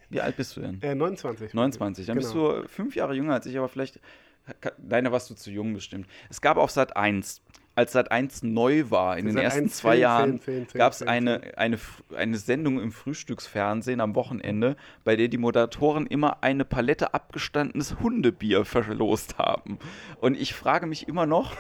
Wie 0.09 0.21
alt 0.21 0.35
bist 0.35 0.57
du 0.57 0.61
denn? 0.61 0.79
Äh, 0.81 0.95
29. 0.95 1.53
29. 1.53 2.05
Dann 2.05 2.17
genau. 2.17 2.25
bist 2.25 2.35
du 2.35 2.67
fünf 2.67 2.95
Jahre 2.95 3.13
jünger 3.13 3.33
als 3.33 3.45
ich, 3.45 3.57
aber 3.57 3.69
vielleicht. 3.69 3.99
Da 4.77 5.11
warst 5.11 5.29
du 5.29 5.35
zu 5.35 5.51
jung 5.51 5.73
bestimmt. 5.73 6.05
Es 6.29 6.41
gab 6.41 6.57
auf 6.57 6.69
Sat 6.69 6.97
1 6.97 7.41
als 7.75 7.93
Sat 7.93 8.11
1 8.11 8.43
neu 8.43 8.85
war, 8.89 9.17
in 9.17 9.25
den 9.25 9.35
Sat.1 9.35 9.43
ersten 9.43 9.69
zwei 9.69 9.95
Jahren, 9.95 10.39
gab 10.73 10.93
es 10.93 11.01
eine, 11.01 11.57
eine, 11.57 11.79
eine 12.15 12.37
Sendung 12.37 12.79
im 12.79 12.91
Frühstücksfernsehen 12.91 13.99
am 13.99 14.15
Wochenende, 14.15 14.75
bei 15.03 15.15
der 15.15 15.27
die 15.27 15.37
Moderatoren 15.37 16.05
immer 16.05 16.43
eine 16.43 16.65
Palette 16.65 17.13
abgestandenes 17.13 17.99
Hundebier 17.99 18.65
verlost 18.65 19.37
haben. 19.37 19.79
Und 20.19 20.35
ich 20.39 20.53
frage 20.53 20.85
mich 20.85 21.07
immer 21.07 21.25
noch, 21.25 21.55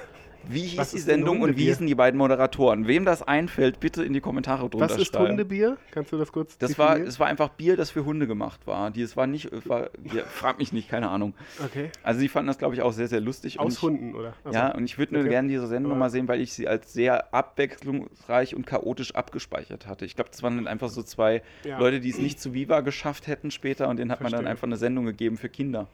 wie 0.47 0.61
hieß 0.61 0.91
die 0.91 0.99
Sendung 0.99 1.41
und 1.41 1.57
wie 1.57 1.65
hießen 1.65 1.85
die 1.87 1.95
beiden 1.95 2.17
Moderatoren? 2.17 2.87
Wem 2.87 3.05
das 3.05 3.21
einfällt, 3.23 3.79
bitte 3.79 4.03
in 4.03 4.13
die 4.13 4.21
Kommentare 4.21 4.69
drunter 4.69 4.89
Was 4.89 4.97
ist 4.97 5.13
schreiben. 5.13 5.29
Hundebier? 5.29 5.77
Kannst 5.91 6.11
du 6.11 6.17
das 6.17 6.31
kurz 6.31 6.57
Das 6.57 6.77
war, 6.77 6.97
es 6.97 7.19
war 7.19 7.27
einfach 7.27 7.49
Bier, 7.49 7.77
das 7.77 7.89
für 7.91 8.05
Hunde 8.05 8.27
gemacht 8.27 8.65
war. 8.65 8.91
Die, 8.91 9.01
es 9.01 9.15
war 9.15 9.27
nicht, 9.27 9.49
war, 9.67 9.89
ja, 10.13 10.23
frag 10.27 10.57
mich 10.59 10.73
nicht, 10.73 10.89
keine 10.89 11.09
Ahnung. 11.09 11.33
Okay. 11.63 11.89
Also 12.03 12.19
die 12.21 12.27
fanden 12.29 12.47
das, 12.47 12.57
glaube 12.57 12.75
ich, 12.75 12.81
auch 12.81 12.91
sehr, 12.93 13.07
sehr 13.07 13.21
lustig. 13.21 13.59
und 13.59 13.65
Aus 13.67 13.73
ich, 13.75 13.81
Hunden, 13.81 14.15
oder? 14.15 14.33
Achso. 14.43 14.53
Ja, 14.57 14.73
und 14.75 14.85
ich 14.85 14.97
würde 14.97 15.13
nur 15.13 15.21
Okay. 15.23 15.29
gerne 15.29 15.47
diese 15.47 15.67
Sendung 15.67 15.91
nochmal 15.93 16.09
sehen, 16.09 16.27
weil 16.27 16.41
ich 16.41 16.53
sie 16.53 16.67
als 16.67 16.91
sehr 16.93 17.33
abwechslungsreich 17.33 18.55
und 18.55 18.65
chaotisch 18.65 19.15
abgespeichert 19.15 19.87
hatte. 19.87 20.05
Ich 20.05 20.15
glaube, 20.15 20.29
das 20.31 20.43
waren 20.43 20.57
dann 20.57 20.67
einfach 20.67 20.89
so 20.89 21.03
zwei 21.03 21.41
Ja. 21.63 21.79
Leute, 21.79 21.99
die 21.99 22.09
es 22.09 22.17
nicht 22.17 22.39
zu 22.39 22.53
Viva 22.53 22.81
geschafft 22.81 23.27
hätten 23.27 23.51
später 23.51 23.87
und 23.89 23.97
denen 23.97 24.11
hat 24.11 24.19
man 24.21 24.31
dann 24.31 24.39
Verstehe. 24.39 24.51
einfach 24.51 24.67
eine 24.67 24.77
Sendung 24.77 25.05
gegeben 25.05 25.37
für 25.37 25.49
Kinder 25.49 25.87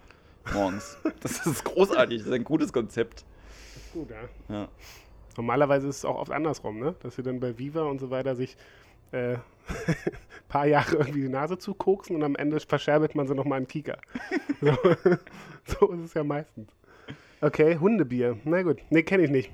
morgens. 0.54 0.98
das 1.22 1.46
ist 1.46 1.64
großartig, 1.64 2.20
das 2.20 2.28
ist 2.28 2.34
ein 2.34 2.44
gutes 2.44 2.74
Konzept. 2.74 3.24
Gut, 3.94 4.10
ja. 4.10 4.56
Ja. 4.56 4.68
Normalerweise 5.38 5.88
ist 5.88 5.98
es 5.98 6.06
auch 6.06 6.18
oft 6.18 6.32
andersrum, 6.32 6.80
ne? 6.80 6.96
Dass 7.02 7.16
sie 7.16 7.24
dann 7.24 7.40
bei 7.40 7.58
Viva 7.58 7.84
und 7.84 8.00
so 8.00 8.10
weiter 8.10 8.36
sich 8.36 8.58
äh, 9.12 9.38
paar 10.50 10.66
Jahre 10.66 10.98
irgendwie 10.98 11.22
die 11.22 11.30
Nase 11.30 11.58
zukoksen 11.58 12.16
und 12.16 12.24
am 12.24 12.36
Ende 12.36 12.60
verscherbelt 12.60 13.16
man 13.16 13.28
sie 13.28 13.36
nochmal 13.36 13.60
in 13.60 13.68
Kika. 13.68 13.98
so, 14.62 14.78
so 15.80 15.92
ist 15.94 16.02
es 16.02 16.14
ja 16.14 16.24
meistens. 16.24 16.70
Okay, 17.42 17.78
Hundebier. 17.78 18.38
Na 18.44 18.64
gut, 18.64 18.80
nee, 18.90 19.04
kenne 19.04 19.24
ich 19.24 19.30
nicht. 19.30 19.52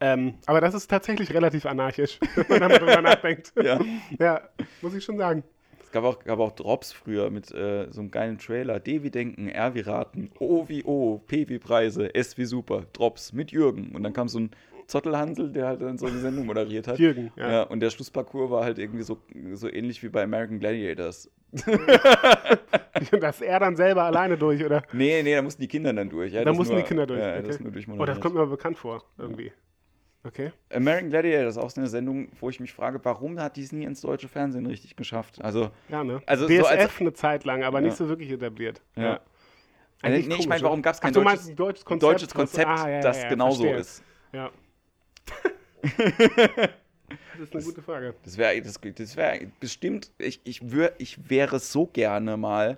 Ähm, 0.00 0.34
aber 0.46 0.60
das 0.60 0.74
ist 0.74 0.88
tatsächlich 0.88 1.34
relativ 1.34 1.66
anarchisch, 1.66 2.18
wenn 2.48 2.60
man 2.60 2.70
darüber 2.70 3.02
nachdenkt. 3.02 3.52
ja. 3.62 3.80
Ja, 4.18 4.42
muss 4.80 4.94
ich 4.94 5.04
schon 5.04 5.18
sagen. 5.18 5.42
Es 5.88 5.92
gab 5.92 6.04
auch, 6.04 6.18
gab 6.22 6.38
auch 6.38 6.52
Drops 6.52 6.92
früher 6.92 7.30
mit 7.30 7.50
äh, 7.50 7.90
so 7.90 8.02
einem 8.02 8.10
geilen 8.10 8.36
Trailer. 8.36 8.78
D 8.78 9.02
wie 9.02 9.10
Denken, 9.10 9.48
R 9.48 9.74
wie 9.74 9.80
Raten, 9.80 10.30
O 10.38 10.68
wie 10.68 10.84
O, 10.84 11.22
P 11.26 11.48
wie 11.48 11.58
Preise, 11.58 12.14
S 12.14 12.36
wie 12.36 12.44
Super, 12.44 12.82
Drops 12.92 13.32
mit 13.32 13.52
Jürgen. 13.52 13.92
Und 13.96 14.02
dann 14.02 14.12
kam 14.12 14.28
so 14.28 14.38
ein 14.38 14.50
Zottelhansel, 14.86 15.50
der 15.50 15.66
halt 15.66 15.80
dann 15.80 15.96
so 15.96 16.04
eine 16.04 16.18
Sendung 16.18 16.44
moderiert 16.44 16.88
hat. 16.88 16.98
Jürgen, 16.98 17.32
ja. 17.36 17.50
Ja, 17.50 17.62
und 17.62 17.80
der 17.80 17.88
Schlussparcours 17.88 18.50
war 18.50 18.64
halt 18.64 18.78
irgendwie 18.78 19.02
so, 19.02 19.16
so 19.54 19.66
ähnlich 19.72 20.02
wie 20.02 20.10
bei 20.10 20.24
American 20.24 20.60
Gladiators. 20.60 21.30
Dass 23.18 23.40
er 23.40 23.58
dann 23.58 23.74
selber 23.74 24.02
alleine 24.02 24.36
durch, 24.36 24.62
oder? 24.62 24.82
Nee, 24.92 25.22
nee, 25.22 25.34
da 25.34 25.40
mussten 25.40 25.62
die 25.62 25.68
Kinder 25.68 25.94
dann 25.94 26.10
durch. 26.10 26.34
Ja, 26.34 26.44
Da 26.44 26.52
mussten 26.52 26.74
nur, 26.74 26.82
die 26.82 26.86
Kinder 26.86 27.06
durch. 27.06 27.18
Ja, 27.18 27.38
okay. 27.38 27.46
das 27.46 27.60
nur 27.60 27.98
oh, 27.98 28.04
das 28.04 28.20
kommt 28.20 28.34
mir 28.34 28.46
bekannt 28.46 28.76
vor, 28.76 29.04
irgendwie. 29.16 29.52
Okay. 30.28 30.52
American 30.70 31.08
Gladiators 31.10 31.56
ist 31.56 31.62
auch 31.62 31.70
so 31.70 31.80
eine 31.80 31.88
Sendung, 31.88 32.28
wo 32.38 32.50
ich 32.50 32.60
mich 32.60 32.72
frage, 32.72 33.00
warum 33.02 33.40
hat 33.40 33.56
die 33.56 33.62
es 33.62 33.72
nie 33.72 33.84
ins 33.84 34.02
deutsche 34.02 34.28
Fernsehen 34.28 34.66
richtig 34.66 34.94
geschafft? 34.94 35.42
Also, 35.42 35.70
Ja, 35.88 36.04
ne? 36.04 36.20
Also 36.26 36.46
so 36.46 36.54
DSF 36.54 36.66
als- 36.70 37.00
eine 37.00 37.12
Zeit 37.14 37.44
lang, 37.44 37.62
aber 37.64 37.80
Ja. 37.80 37.86
nicht 37.86 37.96
so 37.96 38.08
wirklich 38.08 38.30
etabliert. 38.30 38.82
Ja. 38.94 39.02
Ja. 39.02 39.12
nee, 39.12 39.20
Eigentlich 40.08 40.20
ich 40.26 40.30
komisch, 40.30 40.46
meine, 40.48 40.62
warum 40.62 40.82
gab 40.82 40.92
es 40.94 40.98
Ach, 40.98 41.02
kein 41.04 41.12
du 41.14 41.22
deutsches, 41.24 41.54
deutsches 41.54 41.84
Konzept? 41.84 42.12
deutsches 42.12 42.34
Konzept, 42.34 42.68
ah, 42.68 42.88
ja, 42.90 43.00
das 43.00 43.26
genauso 43.28 43.62
verstehe. 43.64 43.80
ist? 43.80 44.02
Ja. 44.32 44.50
das 47.38 47.40
ist 47.40 47.54
eine 47.54 47.64
gute 47.64 47.82
Frage. 47.82 48.14
Das 48.24 48.36
wäre 48.36 48.60
das, 48.60 48.78
das 48.96 49.16
wär 49.16 49.40
bestimmt, 49.60 50.10
ich, 50.18 50.40
ich, 50.44 50.70
wür, 50.70 50.92
ich 50.98 51.30
wäre 51.30 51.58
so 51.58 51.86
gerne 51.86 52.36
mal 52.36 52.76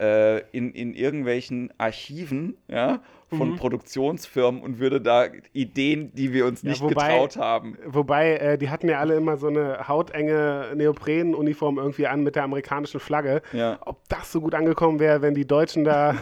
äh, 0.00 0.38
in, 0.52 0.72
in 0.72 0.94
irgendwelchen 0.94 1.70
Archiven 1.78 2.56
ja, 2.68 3.00
von 3.28 3.50
Mhm. 3.50 3.56
Produktionsfirmen 3.56 4.60
und 4.62 4.78
würde 4.80 5.00
da 5.00 5.26
Ideen, 5.52 6.10
die 6.14 6.32
wir 6.32 6.46
uns 6.46 6.62
Ja, 6.62 6.70
nicht 6.70 6.82
wobei- 6.82 7.08
getraut 7.08 7.36
haben. 7.36 7.76
Wobei, 7.86 8.36
äh, 8.36 8.58
die 8.58 8.70
hatten 8.70 8.88
ja 8.88 8.98
alle 8.98 9.14
immer 9.16 9.36
so 9.36 9.46
eine 9.48 9.86
hautenge 9.86 10.72
Neoprenuniform 10.74 11.78
irgendwie 11.78 12.06
an 12.06 12.22
mit 12.24 12.34
der 12.34 12.44
amerikanischen 12.44 12.98
Flagge. 12.98 13.42
Ja. 13.52 13.78
Ob 13.84 14.00
das 14.08 14.32
so 14.32 14.40
gut 14.40 14.54
angekommen 14.54 14.98
wäre, 15.00 15.22
wenn 15.22 15.34
die 15.34 15.46
Deutschen 15.46 15.84
da. 15.84 16.16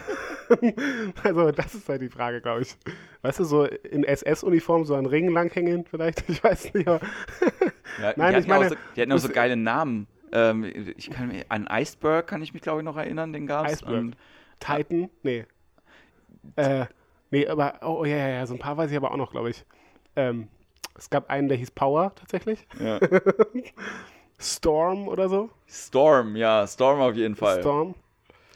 also, 1.22 1.50
das 1.52 1.74
ist 1.74 1.88
halt 1.88 2.02
die 2.02 2.08
Frage, 2.08 2.40
glaube 2.40 2.62
ich. 2.62 2.76
Weißt 3.22 3.38
du, 3.40 3.44
so 3.44 3.64
in 3.64 4.04
SS-Uniform 4.04 4.84
so 4.84 4.94
an 4.94 5.06
Ringen 5.06 5.32
langhängen 5.32 5.84
vielleicht? 5.88 6.24
Ich 6.28 6.42
weiß 6.42 6.74
nicht. 6.74 6.88
Aber 6.88 7.00
Ja, 8.02 8.12
Nein, 8.16 8.34
die 8.34 8.40
ich 8.40 8.46
ja 8.46 8.54
meine, 8.58 8.68
so, 8.70 8.74
die 8.96 9.00
hatten 9.02 9.12
auch 9.12 9.18
so 9.18 9.28
geile 9.28 9.56
Namen. 9.56 10.06
Ähm, 10.32 10.64
ich 10.96 11.10
kann 11.10 11.28
mich, 11.28 11.50
an 11.50 11.66
Iceberg 11.70 12.26
kann 12.26 12.42
ich 12.42 12.52
mich, 12.52 12.62
glaube 12.62 12.80
ich, 12.80 12.84
noch 12.84 12.96
erinnern, 12.96 13.32
den 13.32 13.46
gab 13.46 13.68
es. 13.68 13.84
Titan? 14.60 15.10
Nee. 15.22 15.46
Äh, 16.56 16.86
nee, 17.30 17.46
aber, 17.46 17.80
oh 17.82 18.04
ja, 18.04 18.16
ja, 18.16 18.28
ja, 18.28 18.46
so 18.46 18.54
ein 18.54 18.60
paar 18.60 18.76
weiß 18.76 18.90
ich 18.90 18.96
aber 18.96 19.12
auch 19.12 19.16
noch, 19.16 19.30
glaube 19.30 19.50
ich. 19.50 19.64
Ähm, 20.16 20.48
es 20.96 21.10
gab 21.10 21.30
einen, 21.30 21.48
der 21.48 21.56
hieß 21.56 21.70
Power 21.70 22.12
tatsächlich. 22.14 22.66
Ja. 22.80 22.98
Storm 24.40 25.08
oder 25.08 25.28
so. 25.28 25.50
Storm, 25.66 26.36
ja, 26.36 26.66
Storm 26.66 27.00
auf 27.00 27.14
jeden 27.14 27.36
Fall. 27.36 27.60
Storm. 27.60 27.94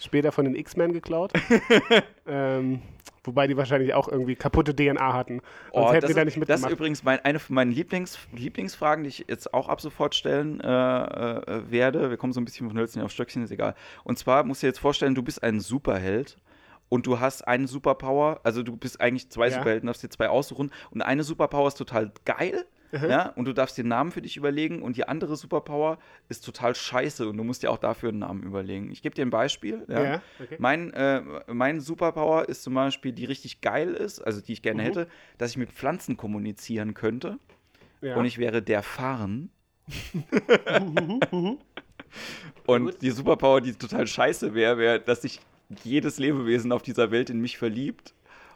Später 0.00 0.32
von 0.32 0.44
den 0.44 0.56
X-Men 0.56 0.92
geklaut. 0.92 1.32
ähm, 2.26 2.82
wobei 3.24 3.46
die 3.46 3.56
wahrscheinlich 3.56 3.94
auch 3.94 4.08
irgendwie 4.08 4.34
kaputte 4.36 4.74
DNA 4.74 5.12
hatten. 5.12 5.40
Sonst 5.72 5.86
Oh, 5.88 5.92
hätten 5.92 6.00
das, 6.02 6.08
die 6.10 6.14
da 6.14 6.22
ist, 6.22 6.36
nicht 6.36 6.36
das 6.36 6.42
ist 6.42 6.48
mitgemacht. 6.62 6.72
übrigens 6.72 7.04
mein, 7.04 7.20
eine 7.20 7.38
von 7.38 7.54
meinen 7.54 7.72
Lieblings, 7.72 8.18
Lieblingsfragen, 8.32 9.04
die 9.04 9.08
ich 9.08 9.24
jetzt 9.28 9.54
auch 9.54 9.68
ab 9.68 9.80
sofort 9.80 10.14
stellen 10.14 10.60
äh, 10.60 10.66
äh, 10.66 11.70
werde. 11.70 12.10
Wir 12.10 12.16
kommen 12.16 12.32
so 12.32 12.40
ein 12.40 12.44
bisschen 12.44 12.68
von 12.68 12.76
Hölzchen 12.78 13.02
auf 13.02 13.10
Stöckchen, 13.12 13.42
ist 13.42 13.50
egal. 13.50 13.74
Und 14.04 14.18
zwar 14.18 14.44
musst 14.44 14.62
du 14.62 14.66
dir 14.66 14.70
jetzt 14.70 14.80
vorstellen, 14.80 15.14
du 15.14 15.22
bist 15.22 15.42
ein 15.42 15.60
Superheld 15.60 16.36
und 16.88 17.06
du 17.06 17.20
hast 17.20 17.42
eine 17.48 17.66
Superpower, 17.68 18.40
also 18.44 18.62
du 18.62 18.76
bist 18.76 19.00
eigentlich 19.00 19.30
zwei 19.30 19.48
Ja. 19.48 19.54
Superhelden, 19.54 19.86
darfst 19.86 20.02
dir 20.02 20.10
zwei 20.10 20.28
aussuchen 20.28 20.70
und 20.90 21.02
eine 21.02 21.22
Superpower 21.24 21.68
ist 21.68 21.78
total 21.78 22.12
geil. 22.24 22.66
Ja, 22.92 23.28
und 23.30 23.46
du 23.46 23.54
darfst 23.54 23.78
den 23.78 23.88
Namen 23.88 24.10
für 24.10 24.20
dich 24.20 24.36
überlegen 24.36 24.82
und 24.82 24.98
die 24.98 25.08
andere 25.08 25.36
Superpower 25.36 25.98
ist 26.28 26.44
total 26.44 26.74
scheiße 26.74 27.26
und 27.26 27.38
du 27.38 27.42
musst 27.44 27.62
dir 27.62 27.70
auch 27.70 27.78
dafür 27.78 28.10
einen 28.10 28.18
Namen 28.18 28.42
überlegen. 28.42 28.90
Ich 28.92 29.00
gebe 29.00 29.14
dir 29.14 29.22
ein 29.24 29.30
Beispiel. 29.30 29.84
Ja. 29.88 30.02
Ja, 30.04 30.22
okay. 30.38 30.56
Mein, 30.58 30.92
äh, 30.92 31.22
mein 31.46 31.80
Superpower 31.80 32.48
ist 32.50 32.62
zum 32.62 32.74
Beispiel, 32.74 33.12
die 33.12 33.24
richtig 33.24 33.62
geil 33.62 33.94
ist, 33.94 34.20
also 34.20 34.42
die 34.42 34.52
ich 34.52 34.60
gerne 34.60 34.82
Mhm. 34.82 34.86
hätte, 34.86 35.08
dass 35.38 35.52
ich 35.52 35.56
mit 35.56 35.72
Pflanzen 35.72 36.18
kommunizieren 36.18 36.92
könnte 36.92 37.38
ja. 38.02 38.14
und 38.16 38.26
ich 38.26 38.36
wäre 38.36 38.60
der 38.60 38.82
Farn. 38.82 39.48
Mhm, 40.80 41.20
und 42.66 43.02
die 43.02 43.10
Superpower, 43.10 43.60
die 43.60 43.72
total 43.72 44.06
scheiße 44.06 44.54
wäre, 44.54 44.78
wäre, 44.78 45.00
dass 45.00 45.22
sich 45.22 45.40
jedes 45.82 46.18
Lebewesen 46.18 46.72
auf 46.72 46.82
dieser 46.82 47.10
Welt 47.10 47.30
in 47.30 47.40
mich 47.40 47.56
verliebt 47.56 48.14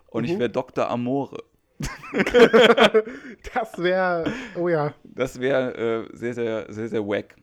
und 0.09 0.25
ich 0.25 0.35
Mhm. 0.35 0.41
wäre 0.41 0.51
Dr. 0.51 0.89
Amore. 0.91 1.43
das 3.55 3.79
wäre, 3.79 4.33
oh 4.57 4.69
ja. 4.69 4.95
Das 5.05 5.41
wäre 5.41 6.07
äh, 6.13 6.17
sehr, 6.17 6.35
sehr, 6.35 6.73
sehr, 6.73 6.89
sehr 6.89 7.07
wack. 7.07 7.37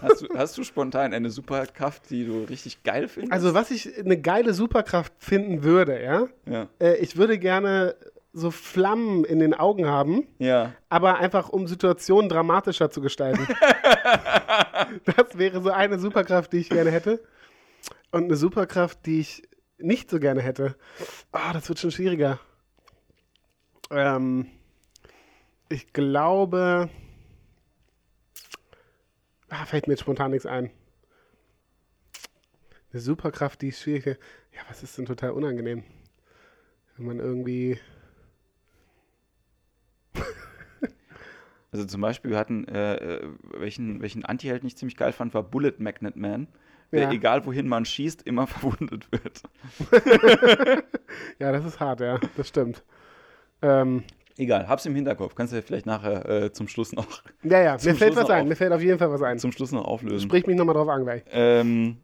Hast 0.00 0.22
du, 0.22 0.28
hast 0.36 0.58
du 0.58 0.64
spontan 0.64 1.14
eine 1.14 1.30
Superkraft, 1.30 2.10
die 2.10 2.26
du 2.26 2.42
richtig 2.44 2.82
geil 2.82 3.06
findest? 3.06 3.32
Also, 3.32 3.54
was 3.54 3.70
ich 3.70 3.96
eine 3.96 4.20
geile 4.20 4.54
Superkraft 4.54 5.12
finden 5.18 5.62
würde, 5.62 6.02
ja, 6.02 6.26
ja. 6.46 6.68
äh, 6.80 6.96
ich 6.96 7.16
würde 7.16 7.38
gerne 7.38 7.94
so 8.32 8.50
Flammen 8.50 9.24
in 9.24 9.38
den 9.38 9.54
Augen 9.54 9.86
haben, 9.86 10.26
Ja. 10.38 10.72
aber 10.88 11.18
einfach 11.18 11.50
um 11.50 11.68
Situationen 11.68 12.28
dramatischer 12.28 12.90
zu 12.90 13.00
gestalten. 13.02 13.46
das 15.04 15.38
wäre 15.38 15.60
so 15.62 15.70
eine 15.70 15.98
Superkraft, 15.98 16.52
die 16.52 16.58
ich 16.58 16.70
gerne 16.70 16.90
hätte. 16.90 17.20
Und 18.10 18.24
eine 18.24 18.36
Superkraft, 18.36 19.06
die 19.06 19.20
ich 19.20 19.42
nicht 19.78 20.10
so 20.10 20.18
gerne 20.18 20.40
hätte. 20.40 20.76
Ah, 21.30 21.52
das 21.52 21.68
wird 21.68 21.78
schon 21.78 21.90
schwieriger. 21.90 22.40
Ähm, 23.92 24.46
ich 25.68 25.92
glaube. 25.92 26.88
Ah, 29.50 29.66
fällt 29.66 29.86
mir 29.86 29.92
jetzt 29.92 30.00
spontan 30.00 30.30
nichts 30.30 30.46
ein. 30.46 30.70
Eine 32.92 33.00
Superkraft, 33.00 33.60
die 33.62 33.68
ist 33.68 33.82
schwierig. 33.82 34.18
Ja, 34.54 34.60
was 34.68 34.82
ist 34.82 34.96
denn 34.98 35.06
total 35.06 35.30
unangenehm? 35.32 35.84
Wenn 36.96 37.06
man 37.06 37.18
irgendwie. 37.20 37.78
Also 41.74 41.86
zum 41.86 42.02
Beispiel, 42.02 42.32
wir 42.32 42.36
hatten, 42.38 42.68
äh, 42.68 42.96
äh, 42.96 43.28
welchen, 43.56 44.02
welchen 44.02 44.26
Anti-Held 44.26 44.62
ich 44.64 44.76
ziemlich 44.76 44.98
geil 44.98 45.10
fand, 45.12 45.32
war 45.32 45.42
Bullet 45.42 45.72
Magnet 45.78 46.16
Man, 46.16 46.46
der, 46.92 47.04
Ja. 47.04 47.12
egal 47.12 47.46
wohin 47.46 47.66
man 47.66 47.86
schießt, 47.86 48.20
immer 48.26 48.46
verwundet 48.46 49.10
wird. 49.10 49.42
Ja, 51.38 51.50
das 51.50 51.64
ist 51.64 51.80
hart, 51.80 52.00
ja, 52.00 52.18
das 52.36 52.48
stimmt. 52.48 52.82
Ähm, 53.62 54.02
Egal, 54.38 54.66
hab's 54.66 54.86
im 54.86 54.94
Hinterkopf. 54.94 55.34
Kannst 55.34 55.52
du 55.52 55.56
ja 55.56 55.62
vielleicht 55.62 55.84
nachher 55.86 56.26
äh, 56.28 56.52
zum 56.52 56.66
Schluss 56.66 56.92
noch, 56.92 57.22
ja, 57.42 57.60
ja, 57.62 57.72
mir 57.82 57.94
fällt 57.94 58.14
Schluss 58.14 58.16
was 58.24 58.30
ein, 58.30 58.42
auf. 58.42 58.48
mir 58.48 58.56
fällt 58.56 58.72
auf 58.72 58.82
jeden 58.82 58.98
Fall 58.98 59.10
was 59.10 59.22
ein. 59.22 59.38
zum 59.38 59.52
Schluss 59.52 59.72
noch 59.72 59.84
auflösen. 59.84 60.28
Sprich 60.28 60.46
mich 60.46 60.56
nochmal 60.56 60.74
drauf 60.74 60.88
an 60.88 61.04
gleich. 61.04 61.22
Ähm, 61.30 61.98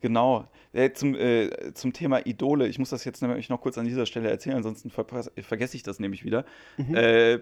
genau. 0.00 0.48
Äh, 0.72 0.92
zum, 0.92 1.14
äh, 1.14 1.72
zum 1.74 1.92
Thema 1.92 2.26
Idole, 2.26 2.66
ich 2.66 2.78
muss 2.78 2.90
das 2.90 3.04
jetzt 3.04 3.22
nämlich 3.22 3.48
noch 3.48 3.60
kurz 3.60 3.78
an 3.78 3.84
dieser 3.84 4.06
Stelle 4.06 4.28
erzählen, 4.30 4.56
ansonsten 4.56 4.90
verpass- 4.90 5.30
vergesse 5.42 5.76
ich 5.76 5.82
das 5.82 6.00
nämlich 6.00 6.24
wieder. 6.24 6.44
Äh, 6.92 7.38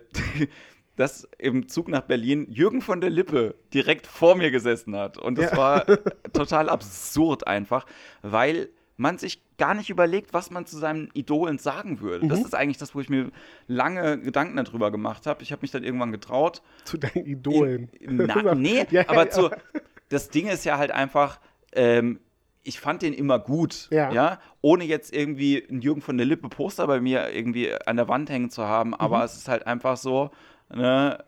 dass 0.96 1.26
im 1.38 1.68
Zug 1.68 1.88
nach 1.88 2.02
Berlin 2.02 2.46
Jürgen 2.50 2.82
von 2.82 3.00
der 3.00 3.08
Lippe 3.08 3.54
direkt 3.72 4.06
vor 4.06 4.34
mir 4.36 4.50
gesessen 4.50 4.94
hat. 4.96 5.16
Und 5.16 5.38
das 5.38 5.52
Ja. 5.52 5.56
war 5.56 5.86
total 6.34 6.68
absurd 6.68 7.46
einfach, 7.46 7.86
weil 8.20 8.68
man 9.00 9.16
sich 9.16 9.40
gar 9.56 9.72
nicht 9.74 9.88
überlegt, 9.88 10.34
was 10.34 10.50
man 10.50 10.66
zu 10.66 10.76
seinen 10.76 11.08
Idolen 11.14 11.56
sagen 11.58 12.00
würde. 12.00 12.28
Das 12.28 12.40
ist 12.40 12.54
eigentlich 12.54 12.76
das, 12.76 12.94
wo 12.94 13.00
ich 13.00 13.08
mir 13.08 13.30
lange 13.66 14.20
Gedanken 14.20 14.56
darüber 14.56 14.90
gemacht 14.90 15.26
habe. 15.26 15.42
Ich 15.42 15.52
habe 15.52 15.62
mich 15.62 15.70
dann 15.70 15.84
irgendwann 15.84 16.12
getraut. 16.12 16.60
Zu 16.84 16.98
deinen 16.98 17.24
Idolen. 17.24 17.88
In, 17.98 18.16
na, 18.26 18.54
nee, 18.54 18.86
Ja, 18.90 19.08
aber 19.08 19.24
ja. 19.24 19.30
zu, 19.30 19.50
das 20.10 20.28
Ding 20.28 20.48
ist 20.48 20.64
ja 20.66 20.76
halt 20.76 20.90
einfach, 20.90 21.40
ähm, 21.72 22.20
ich 22.62 22.78
fand 22.78 23.00
den 23.00 23.14
immer 23.14 23.38
gut, 23.38 23.88
Ja. 23.90 24.38
ohne 24.60 24.84
jetzt 24.84 25.14
irgendwie 25.14 25.64
ein 25.70 25.80
Jürgen 25.80 26.02
von 26.02 26.18
der 26.18 26.26
Lippe 26.26 26.50
Poster 26.50 26.86
bei 26.86 27.00
mir 27.00 27.30
irgendwie 27.32 27.72
an 27.86 27.96
der 27.96 28.06
Wand 28.08 28.28
hängen 28.28 28.50
zu 28.50 28.64
haben, 28.64 28.94
aber 28.94 29.18
Mhm. 29.18 29.24
es 29.24 29.36
ist 29.36 29.48
halt 29.48 29.66
einfach 29.66 29.96
so, 29.96 30.30
ne, 30.68 31.18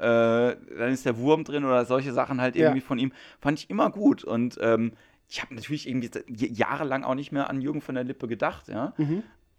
äh, 0.69 0.77
dann 0.79 0.93
ist 0.93 1.07
der 1.07 1.17
Wurm 1.17 1.45
drin 1.45 1.65
oder 1.65 1.87
solche 1.87 2.13
Sachen 2.13 2.39
halt 2.43 2.55
Ja. 2.55 2.65
irgendwie 2.67 2.83
von 2.83 2.99
ihm, 2.99 3.13
fand 3.41 3.59
ich 3.61 3.71
immer 3.71 3.89
gut 3.91 4.25
und 4.25 4.59
ähm, 4.61 4.93
ich 5.33 5.41
habe 5.41 5.55
natürlich 5.55 5.89
irgendwie 5.89 6.11
jahrelang 6.53 7.05
auch 7.05 7.15
nicht 7.15 7.33
mehr 7.33 7.49
an 7.49 7.63
Jürgen 7.63 7.81
von 7.81 7.95
der 7.95 8.05
Lippe 8.05 8.29
gedacht, 8.29 8.69
ja, 8.69 8.93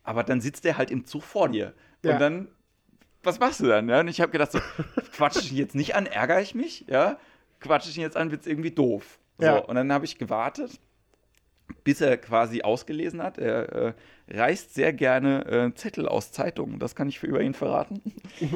aber 0.03 0.23
dann 0.23 0.39
sitzt 0.39 0.65
der 0.65 0.77
halt 0.77 0.91
im 0.91 1.05
Zug 1.05 1.23
vor 1.23 1.49
dir 1.49 1.73
Mhm. 2.03 2.09
Ja. 2.09 2.13
und 2.15 2.19
dann 2.21 2.47
was 3.23 3.39
machst 3.39 3.61
du 3.61 3.67
dann? 3.67 3.87
Ja? 3.87 4.01
Und 4.01 4.09
ich 4.09 4.19
habe 4.19 4.31
gedacht, 4.33 4.51
so, 4.51 4.59
quatsch 5.15 5.37
ich 5.37 5.51
ihn 5.53 5.57
jetzt 5.57 5.75
nicht 5.75 5.95
an, 5.95 6.05
ärgere 6.05 6.41
ich 6.41 6.53
mich, 6.53 6.85
ja? 6.89 7.17
Quatsch 7.61 7.87
ich 7.87 7.95
ihn 7.95 8.01
jetzt 8.03 8.17
an, 8.17 8.31
wird's 8.31 8.45
irgendwie 8.45 8.71
doof. 8.71 9.17
So, 9.37 9.45
Ja. 9.45 9.57
und 9.59 9.75
dann 9.75 9.93
habe 9.93 10.03
ich 10.03 10.17
gewartet, 10.17 10.77
bis 11.85 12.01
er 12.01 12.17
quasi 12.17 12.61
ausgelesen 12.61 13.23
hat. 13.23 13.37
Er 13.37 13.71
äh, 13.71 13.93
reißt 14.29 14.73
sehr 14.73 14.91
gerne 14.91 15.45
äh, 15.45 15.73
Zettel 15.73 16.05
aus 16.09 16.33
Zeitungen, 16.33 16.79
das 16.79 16.95
kann 16.95 17.07
ich 17.07 17.17
für 17.19 17.27
über 17.27 17.39
ihn 17.41 17.53
verraten. 17.53 18.01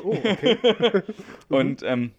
Oh, 0.03 0.11
okay. 0.11 0.57
Und 1.47 1.81
ähm, 1.83 2.11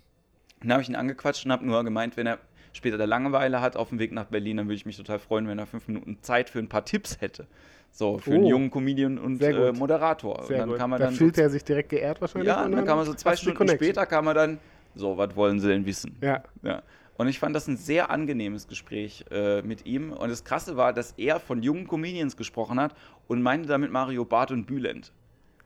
dann 0.61 0.73
habe 0.73 0.83
ich 0.83 0.89
ihn 0.89 0.97
angequatscht 0.97 1.45
und 1.45 1.53
habe 1.53 1.67
nur 1.67 1.85
gemeint, 1.85 2.17
wenn 2.17 2.27
er 2.27 2.39
später 2.73 2.99
der 2.99 3.07
Langeweile 3.07 3.61
hat 3.61 3.77
auf 3.77 3.89
dem 3.91 3.99
Weg 3.99 4.13
nach 4.13 4.27
Berlin, 4.27 4.59
dann 4.59 4.67
würde 4.67 4.77
ich 4.77 4.87
mich 4.87 4.97
total 4.97 5.19
freuen, 5.19 5.49
wenn 5.49 5.59
er 5.59 5.67
fünf 5.67 5.89
Minuten 5.89 6.19
Zeit 6.23 6.51
für 6.51 6.59
ein 6.59 6.69
paar 6.69 6.85
Tipps 6.85 7.21
hätte. 7.21 7.47
So, 7.91 8.19
für 8.19 8.35
einen 8.35 8.45
Oh. 8.45 8.51
jungen 8.51 8.71
Comedian 8.71 9.19
und 9.19 9.41
äh. 9.43 9.73
Moderator. 9.73 10.45
Sehr 10.45 10.57
und 10.57 10.61
dann 10.61 10.69
gut. 10.71 10.79
kam 10.79 10.93
er 10.93 10.99
da 10.99 11.05
dann 11.07 11.15
fühlt 11.15 11.37
so 11.37 11.43
er 11.43 11.51
sich 11.51 11.65
direkt 11.65 11.89
geehrt 11.89 12.21
wahrscheinlich. 12.21 12.49
ja, 12.49 12.65
und 12.65 12.73
dann 12.73 12.85
kam 12.85 12.99
er 12.99 13.05
so 13.07 13.15
zwei 13.15 13.35
Stunden 13.35 13.69
später, 13.69 14.05
kam 14.07 14.27
er 14.27 14.35
dann, 14.35 14.59
so, 14.95 15.17
was 15.17 15.35
wollen 15.37 15.59
Sie 15.59 15.69
denn 15.69 15.87
wissen? 15.87 16.17
Ja. 16.21 16.43
Ja. 16.63 16.83
Und 17.17 17.27
ich 17.27 17.41
fand 17.41 17.57
das 17.57 17.67
ein 17.67 17.77
sehr 17.77 18.11
angenehmes 18.11 18.69
Gespräch 18.69 19.25
äh, 19.33 19.63
mit 19.63 19.87
ihm. 19.87 20.13
Und 20.13 20.29
das 20.29 20.45
Krasse 20.45 20.77
war, 20.77 20.93
dass 20.93 21.13
er 21.17 21.41
von 21.41 21.63
jungen 21.63 21.89
Comedians 21.89 22.37
gesprochen 22.37 22.79
hat 22.79 22.95
und 23.27 23.43
meinte 23.43 23.69
damit 23.69 23.91
Mario 23.91 24.25
Barth 24.25 24.53
und 24.53 24.67
Bülent. 24.67 25.13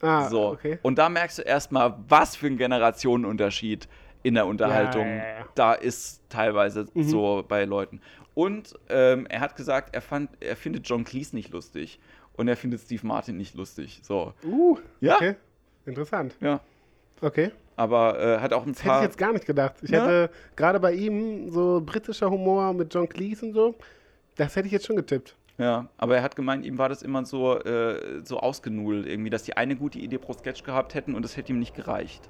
Ah, 0.01 0.29
so. 0.31 0.49
okay. 0.53 0.79
Und 0.83 0.97
da 0.99 1.09
merkst 1.11 1.39
du 1.39 1.43
erstmal, 1.43 1.95
was 2.09 2.37
für 2.37 2.47
ein 2.47 2.57
Generationenunterschied 2.57 3.87
in 4.23 4.35
der 4.35 4.47
Unterhaltung 4.47 5.07
Ja, 5.07 5.15
ja, 5.17 5.39
ja. 5.41 5.47
da 5.55 5.73
ist, 5.75 6.23
teilweise 6.29 6.87
Mhm. 6.95 7.03
so 7.05 7.45
bei 7.47 7.65
Leuten. 7.65 8.01
Und 8.35 8.75
ähm, 8.89 9.27
er 9.29 9.41
hat 9.41 9.57
gesagt, 9.57 9.95
er, 9.95 10.01
fand, 10.01 10.31
er 10.41 10.57
findet 10.57 10.89
John 10.89 11.05
Cleese 11.05 11.35
nicht 11.37 11.51
lustig. 11.53 11.99
Und 12.35 12.49
er 12.49 12.57
findet 12.57 12.81
Steve 12.81 13.07
Martin 13.07 13.37
nicht 13.37 13.55
lustig. 13.55 14.01
So. 14.03 14.33
Uh, 14.45 14.79
Ja. 15.01 15.17
okay. 15.17 15.35
Interessant. 15.85 16.35
Ja. 16.41 16.61
Okay. 17.21 17.51
Aber 17.77 18.19
äh, 18.19 18.39
hat 18.39 18.53
auch 18.53 18.65
ein 18.67 18.73
Das 18.73 18.79
hätte 18.81 18.89
ich 18.89 18.93
paar. 18.93 19.03
jetzt 19.03 19.19
gar 19.19 19.33
nicht 19.33 19.47
gedacht. 19.47 19.75
Ich 19.83 19.91
Ja? 19.91 20.05
hätte 20.05 20.31
gerade 20.57 20.81
bei 20.81 20.93
ihm 20.95 21.51
so 21.51 21.83
britischer 21.85 22.31
Humor 22.31 22.73
mit 22.73 22.93
John 22.95 23.09
Cleese 23.09 23.45
und 23.47 23.53
so, 23.53 23.75
das 24.37 24.57
hätte 24.57 24.67
ich 24.67 24.73
jetzt 24.73 24.87
schon 24.87 24.97
getippt. 24.97 25.37
Ja, 25.59 25.89
aber 25.99 26.17
er 26.17 26.23
hat 26.23 26.35
gemeint, 26.37 26.65
ihm 26.65 26.79
war 26.79 26.89
das 26.89 27.03
immer 27.03 27.25
so, 27.27 27.59
äh, 27.59 28.23
so 28.25 28.39
ausgenudelt, 28.41 29.07
irgendwie, 29.07 29.29
dass 29.31 29.43
die 29.43 29.57
eine 29.57 29.77
gute 29.77 29.99
Idee 29.99 30.19
pro 30.19 30.33
Sketch 30.33 30.63
gehabt 30.65 30.95
hätten 30.95 31.15
und 31.15 31.23
das 31.23 31.37
hätte 31.37 31.53
ihm 31.53 31.59
nicht 31.59 31.75
gereicht. 31.75 32.29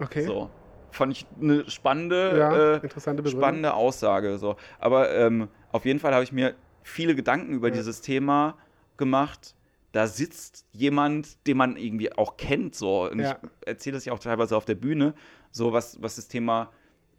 Okay. 0.00 0.22
So. 0.24 0.50
Fand 0.94 1.12
ich 1.12 1.26
eine 1.40 1.68
spannende, 1.68 2.38
Ja, 2.38 2.74
äh, 2.76 3.28
spannende 3.28 3.74
Aussage. 3.74 4.38
So. 4.38 4.56
Aber 4.78 5.10
ähm, 5.14 5.48
auf 5.72 5.84
jeden 5.84 5.98
Fall 5.98 6.14
habe 6.14 6.22
ich 6.24 6.32
mir 6.32 6.54
viele 6.82 7.14
Gedanken 7.16 7.52
über 7.52 7.68
Ja. 7.68 7.74
dieses 7.74 8.00
Thema 8.00 8.56
gemacht. 8.96 9.54
Da 9.92 10.06
sitzt 10.06 10.66
jemand, 10.72 11.46
den 11.46 11.56
man 11.56 11.76
irgendwie 11.76 12.12
auch 12.12 12.36
kennt, 12.36 12.74
so. 12.74 13.08
Und 13.10 13.18
Ja. 13.20 13.38
ich 13.62 13.66
erzähle 13.68 13.94
das 13.96 14.04
ja 14.04 14.12
auch 14.12 14.18
teilweise 14.18 14.56
auf 14.56 14.64
der 14.64 14.74
Bühne, 14.76 15.14
so 15.50 15.72
was, 15.72 16.00
was 16.02 16.16
das 16.16 16.28
Thema 16.28 16.70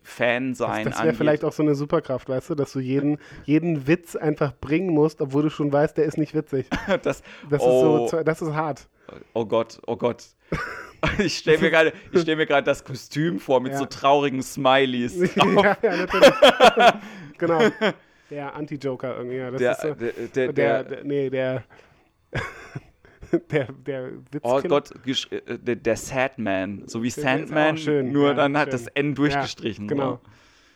Fan 0.03 0.53
sein 0.53 0.85
Das 0.85 0.93
wäre 0.93 1.01
angeht. 1.03 1.17
vielleicht 1.17 1.43
auch 1.43 1.51
so 1.51 1.63
eine 1.63 1.73
Superkraft, 1.73 2.29
weißt 2.29 2.51
du, 2.51 2.55
dass 2.55 2.71
du 2.73 2.79
jeden, 2.79 3.17
jeden 3.43 3.87
Witz 3.87 4.15
einfach 4.15 4.53
bringen 4.53 4.93
musst, 4.93 5.19
obwohl 5.19 5.41
du 5.43 5.49
schon 5.49 5.73
weißt, 5.73 5.97
der 5.97 6.05
ist 6.05 6.17
nicht 6.17 6.33
witzig. 6.35 6.67
das, 7.01 7.23
Das 7.49 7.61
oh, 7.61 8.05
ist 8.05 8.11
so, 8.11 8.23
das 8.23 8.41
ist 8.41 8.53
hart. 8.53 8.87
Oh 9.33 9.45
Gott, 9.45 9.79
oh 9.87 9.95
Gott. 9.97 10.23
Ich 11.19 11.37
stelle 11.37 11.59
mir 11.59 11.69
gerade 11.71 11.93
stell 12.13 12.45
das 12.61 12.83
Kostüm 12.83 13.39
vor 13.39 13.59
mit 13.61 13.73
Ja. 13.73 13.79
so 13.79 13.85
traurigen 13.85 14.41
Smileys. 14.43 15.15
ja, 15.35 15.77
ja, 15.81 15.95
natürlich. 15.97 16.31
genau. 17.37 17.61
Der 18.29 18.55
Anti-Joker 18.55 19.17
irgendwie. 19.17 19.37
Ja, 19.37 19.51
das 19.51 19.59
Der, 19.59 19.71
ist 19.71 19.81
so, 19.81 19.93
der, 19.93 20.11
der, 20.11 20.27
der, 20.27 20.53
der, 20.53 20.83
der, 20.83 21.03
nee, 21.03 21.29
der, 21.29 21.63
der, 23.51 23.67
der 23.71 24.11
Witz. 24.31 24.41
oh 24.43 24.61
Gott, 24.61 24.91
gesch- 25.05 25.31
äh, 25.31 25.57
der, 25.57 25.75
der 25.75 25.95
Sadman, 25.97 26.83
so 26.87 27.03
wie 27.03 27.09
Sandman, 27.09 27.77
schön, 27.77 28.11
nur 28.11 28.29
ja, 28.29 28.33
dann 28.33 28.57
hat 28.57 28.65
schön. 28.69 28.71
das 28.71 28.87
N 28.87 29.15
durchgestrichen. 29.15 29.85
Ja, 29.85 29.89
genau. 29.89 30.11
So. 30.13 30.19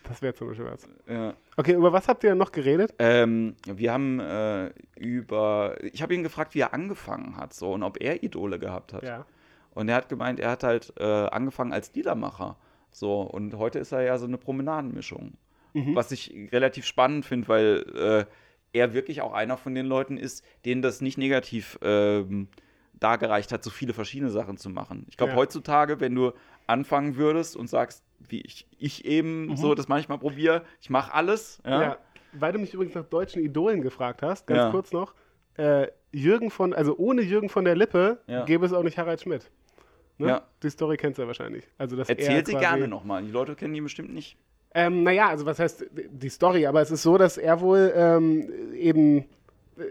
Das 0.03 0.21
wäre 0.23 0.33
zum 0.33 0.47
Beispiel 0.47 0.65
was. 0.65 0.87
Ja. 1.07 1.33
Okay, 1.55 1.73
über 1.73 1.93
was 1.93 2.07
habt 2.07 2.23
ihr 2.23 2.33
noch 2.33 2.51
geredet? 2.51 2.93
Ähm, 2.97 3.55
wir 3.67 3.93
haben 3.93 4.19
äh, 4.19 4.71
über, 4.97 5.75
ich 5.83 6.01
habe 6.01 6.15
ihn 6.15 6.23
gefragt, 6.23 6.55
wie 6.55 6.61
er 6.61 6.73
angefangen 6.73 7.37
hat, 7.37 7.53
so 7.53 7.73
und 7.73 7.83
ob 7.83 8.01
er 8.01 8.23
Idole 8.23 8.57
gehabt 8.57 8.93
hat. 8.93 9.03
Ja. 9.03 9.25
Und 9.79 9.87
er 9.87 9.95
hat 9.95 10.09
gemeint, 10.09 10.39
er 10.41 10.51
hat 10.51 10.63
halt 10.63 10.93
äh, 10.99 11.03
angefangen 11.03 11.71
als 11.71 11.93
Liedermacher. 11.93 12.57
So, 12.91 13.21
und 13.21 13.55
heute 13.57 13.79
ist 13.79 13.93
er 13.93 14.01
ja 14.01 14.17
so 14.17 14.25
eine 14.25 14.37
Promenadenmischung. 14.37 15.35
Mhm. 15.73 15.95
Was 15.95 16.11
ich 16.11 16.33
relativ 16.51 16.85
spannend 16.85 17.25
finde, 17.25 17.47
weil 17.47 17.85
äh, 17.95 18.77
er 18.77 18.93
wirklich 18.93 19.21
auch 19.21 19.31
einer 19.33 19.55
von 19.57 19.73
den 19.75 19.85
Leuten 19.85 20.17
ist, 20.17 20.43
denen 20.65 20.81
das 20.81 20.99
nicht 20.99 21.17
negativ 21.17 21.79
ähm, 21.81 22.49
dargereicht 22.99 23.53
hat, 23.53 23.63
so 23.63 23.69
viele 23.69 23.93
verschiedene 23.93 24.31
Sachen 24.31 24.57
zu 24.57 24.69
machen. 24.69 25.05
Ich 25.09 25.15
glaube, 25.15 25.31
Ja. 25.31 25.37
heutzutage, 25.37 26.01
wenn 26.01 26.13
du 26.13 26.33
anfangen 26.67 27.15
würdest 27.15 27.55
und 27.55 27.69
sagst, 27.69 28.03
wie 28.19 28.41
ich, 28.41 28.67
ich 28.77 29.05
eben 29.05 29.55
so 29.55 29.75
das 29.75 29.87
manchmal 29.87 30.17
probiere, 30.17 30.63
ich 30.81 30.89
mache 30.89 31.13
alles. 31.13 31.61
Ja? 31.65 31.77
Mhm. 31.77 31.81
Ja. 31.83 31.97
Weil 32.33 32.51
du 32.51 32.59
mich 32.59 32.73
übrigens 32.73 32.95
nach 32.95 33.05
deutschen 33.05 33.41
Idolen 33.41 33.81
gefragt 33.81 34.21
hast, 34.23 34.45
ganz 34.45 34.57
Ja. 34.59 34.71
kurz 34.71 34.91
noch. 34.91 35.13
Äh, 35.55 35.87
Jürgen 36.11 36.49
von, 36.51 36.73
also 36.73 36.97
ohne 36.97 37.21
Jürgen 37.21 37.49
von 37.49 37.65
der 37.65 37.75
Lippe 37.75 38.19
gäbe 38.45 38.65
es 38.65 38.73
auch 38.73 38.83
nicht 38.83 38.97
Harald 38.97 39.21
Schmidt. 39.21 39.49
Ne? 40.19 40.27
Ja. 40.27 40.41
Die 40.61 40.69
Story 40.69 40.97
kennst 40.97 41.17
du 41.17 41.23
ja 41.23 41.27
wahrscheinlich. 41.27 41.63
Also, 41.77 41.95
dass 41.95 42.09
er 42.09 42.19
Erzähl 42.19 42.45
sie 42.45 42.53
gerne 42.53 42.87
nochmal. 42.87 43.23
Die 43.23 43.31
Leute 43.31 43.55
kennen 43.55 43.73
die 43.73 43.81
bestimmt 43.81 44.13
nicht. 44.13 44.37
Ähm, 44.75 45.03
naja, 45.03 45.29
also 45.29 45.45
was 45.45 45.59
heißt 45.59 45.85
die 46.11 46.29
Story? 46.29 46.67
Aber 46.67 46.81
es 46.81 46.91
ist 46.91 47.01
so, 47.01 47.17
dass 47.17 47.37
er 47.37 47.61
wohl 47.61 47.91
ähm, 47.95 48.49
eben, 48.75 49.25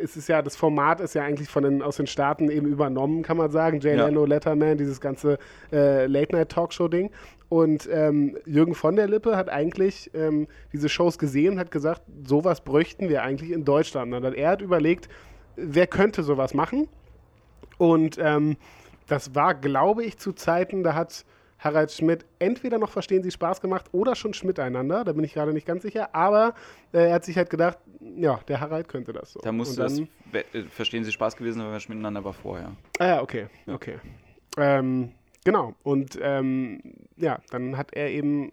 es 0.00 0.16
ist 0.16 0.28
ja, 0.28 0.42
das 0.42 0.54
Format 0.54 1.00
ist 1.00 1.14
ja 1.14 1.22
eigentlich 1.24 1.48
von 1.48 1.64
den, 1.64 1.82
aus 1.82 1.96
den 1.96 2.06
Staaten 2.06 2.50
eben 2.50 2.66
übernommen, 2.66 3.22
kann 3.22 3.38
man 3.38 3.50
sagen. 3.50 3.80
Jay 3.80 3.96
Ja. 3.96 4.06
Leno, 4.06 4.26
Letterman, 4.26 4.76
dieses 4.76 5.00
ganze 5.00 5.38
äh, 5.72 6.06
Late-Night-Talkshow-Ding. 6.06 7.10
Und 7.48 7.88
ähm, 7.90 8.36
Jürgen 8.44 8.74
von 8.74 8.94
der 8.94 9.08
Lippe 9.08 9.34
hat 9.34 9.48
eigentlich 9.48 10.10
ähm, 10.14 10.46
diese 10.74 10.90
Shows 10.90 11.18
gesehen 11.18 11.54
und 11.54 11.58
hat 11.58 11.70
gesagt, 11.70 12.02
sowas 12.26 12.60
bräuchten 12.60 13.08
wir 13.08 13.22
eigentlich 13.22 13.50
in 13.50 13.64
Deutschland. 13.64 14.12
Und 14.12 14.22
er 14.22 14.50
hat 14.50 14.60
überlegt, 14.60 15.08
wer 15.56 15.86
könnte 15.86 16.22
sowas 16.22 16.52
machen? 16.52 16.86
Und 17.78 18.18
ähm, 18.20 18.58
das 19.08 19.34
war, 19.34 19.54
glaube 19.54 20.04
ich, 20.04 20.18
zu 20.18 20.32
Zeiten, 20.32 20.82
da 20.82 20.94
hat 20.94 21.24
Harald 21.58 21.90
Schmidt 21.90 22.24
entweder 22.38 22.78
noch 22.78 22.90
Verstehen 22.90 23.22
Sie 23.22 23.30
Spaß 23.30 23.60
gemacht 23.60 23.86
oder 23.92 24.14
schon 24.14 24.32
Schmidt 24.32 24.60
einander, 24.60 25.04
da 25.04 25.12
bin 25.12 25.24
ich 25.24 25.34
gerade 25.34 25.52
nicht 25.52 25.66
ganz 25.66 25.82
sicher, 25.82 26.14
aber 26.14 26.54
äh, 26.92 27.08
er 27.08 27.14
hat 27.14 27.24
sich 27.24 27.36
halt 27.36 27.50
gedacht, 27.50 27.78
ja, 28.16 28.38
der 28.46 28.60
Harald 28.60 28.88
könnte 28.88 29.12
das 29.12 29.32
so. 29.32 29.40
Da 29.40 29.50
musste 29.50 29.82
das, 29.82 29.98
äh, 29.98 30.62
verstehen 30.70 31.04
Sie 31.04 31.12
Spaß 31.12 31.36
gewesen, 31.36 31.62
weil 31.62 31.72
wir 31.72 31.80
schon 31.80 31.96
miteinander 31.96 32.24
war 32.24 32.32
vorher. 32.32 32.76
Ah 32.98 33.06
ja, 33.06 33.22
okay, 33.22 33.48
okay. 33.66 33.98
Ähm, 34.56 35.12
genau, 35.44 35.74
und 35.82 36.18
ähm, 36.22 36.80
ja, 37.16 37.40
dann 37.50 37.76
hat 37.76 37.92
er 37.92 38.10
eben 38.10 38.52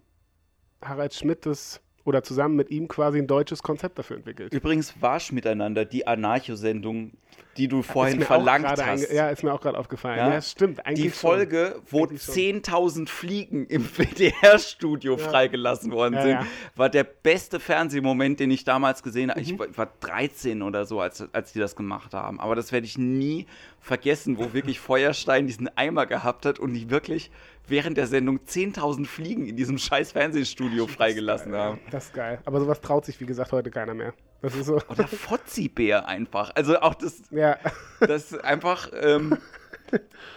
Harald 0.84 1.14
Schmidt 1.14 1.46
das, 1.46 1.82
oder 2.06 2.24
zusammen 2.24 2.56
mit 2.56 2.72
ihm 2.72 2.88
quasi 2.88 3.20
ein 3.20 3.28
deutsches 3.28 3.62
Konzept 3.62 4.00
dafür 4.00 4.18
entwickelt. 4.18 4.54
Übrigens 4.54 5.00
Warsch 5.02 5.32
miteinander, 5.32 5.86
die 5.86 6.08
Anarcho-Sendung, 6.08 7.14
die 7.58 7.68
du 7.68 7.82
vorhin 7.82 8.22
verlangt 8.22 8.66
hast. 8.66 9.12
Ja, 9.12 9.30
ist 9.30 9.44
mir 9.44 9.54
auch 9.54 9.62
gerade 9.62 9.78
aufgefallen. 9.78 10.18
Ja? 10.18 10.34
Ja, 10.34 10.42
stimmt. 10.42 10.86
Eigentlich 10.86 11.06
die 11.06 11.10
schon. 11.12 11.30
Folge, 11.30 11.82
wo 11.90 12.06
schon. 12.08 12.18
10.000 12.18 13.08
Fliegen 13.08 13.66
im 13.68 13.86
WDR-Studio 13.98 15.18
freigelassen 15.18 15.92
worden 15.92 16.16
Ja, 16.16 16.22
sind, 16.22 16.32
ja. 16.32 16.46
war 16.76 16.90
der 16.90 17.06
beste 17.06 17.60
Fernsehmoment, 17.60 18.40
den 18.40 18.52
ich 18.52 18.66
damals 18.66 19.04
gesehen 19.04 19.30
habe. 19.30 19.40
Mhm. 19.40 19.46
Ich 19.46 19.60
war, 19.60 19.78
war 19.78 19.90
13 20.02 20.62
oder 20.62 20.86
so, 20.86 21.00
als, 21.00 21.24
als 21.34 21.54
die 21.54 21.60
das 21.60 21.76
gemacht 21.76 22.14
haben. 22.14 22.40
Aber 22.40 22.56
das 22.56 22.72
werde 22.72 22.86
ich 22.86 22.98
nie 22.98 23.46
vergessen, 23.80 24.38
wo 24.38 24.54
wirklich 24.54 24.80
Feuerstein 24.80 25.48
diesen 25.48 25.70
Eimer 25.78 26.06
gehabt 26.08 26.46
hat 26.46 26.60
und 26.60 26.74
die 26.74 26.90
wirklich 26.90 27.32
während 27.68 27.98
der 27.98 28.08
Sendung 28.08 28.40
10.000 28.40 29.06
Fliegen 29.06 29.48
in 29.48 29.56
diesem 29.56 29.78
scheiß 29.78 30.12
Fernsehstudio 30.12 30.88
freigelassen 30.88 31.54
haben. 31.56 31.80
Das 31.90 32.06
ist 32.06 32.14
geil. 32.14 32.40
Aber 32.46 32.60
sowas 32.60 32.82
traut 32.82 33.06
sich, 33.06 33.20
wie 33.20 33.26
gesagt, 33.26 33.52
heute 33.52 33.72
keiner 33.72 33.94
mehr. 33.94 34.14
Das 34.42 34.56
ist 34.56 34.66
so. 34.68 34.80
Oder 34.90 35.08
Fotzi-Bär 35.08 36.08
einfach. 36.08 36.52
Also 36.56 36.80
auch 36.80 36.94
das, 36.96 37.22
Ja, 37.32 37.58
Das 38.00 38.32
ist 38.32 38.44
einfach. 38.44 38.90
Ähm, 38.94 39.38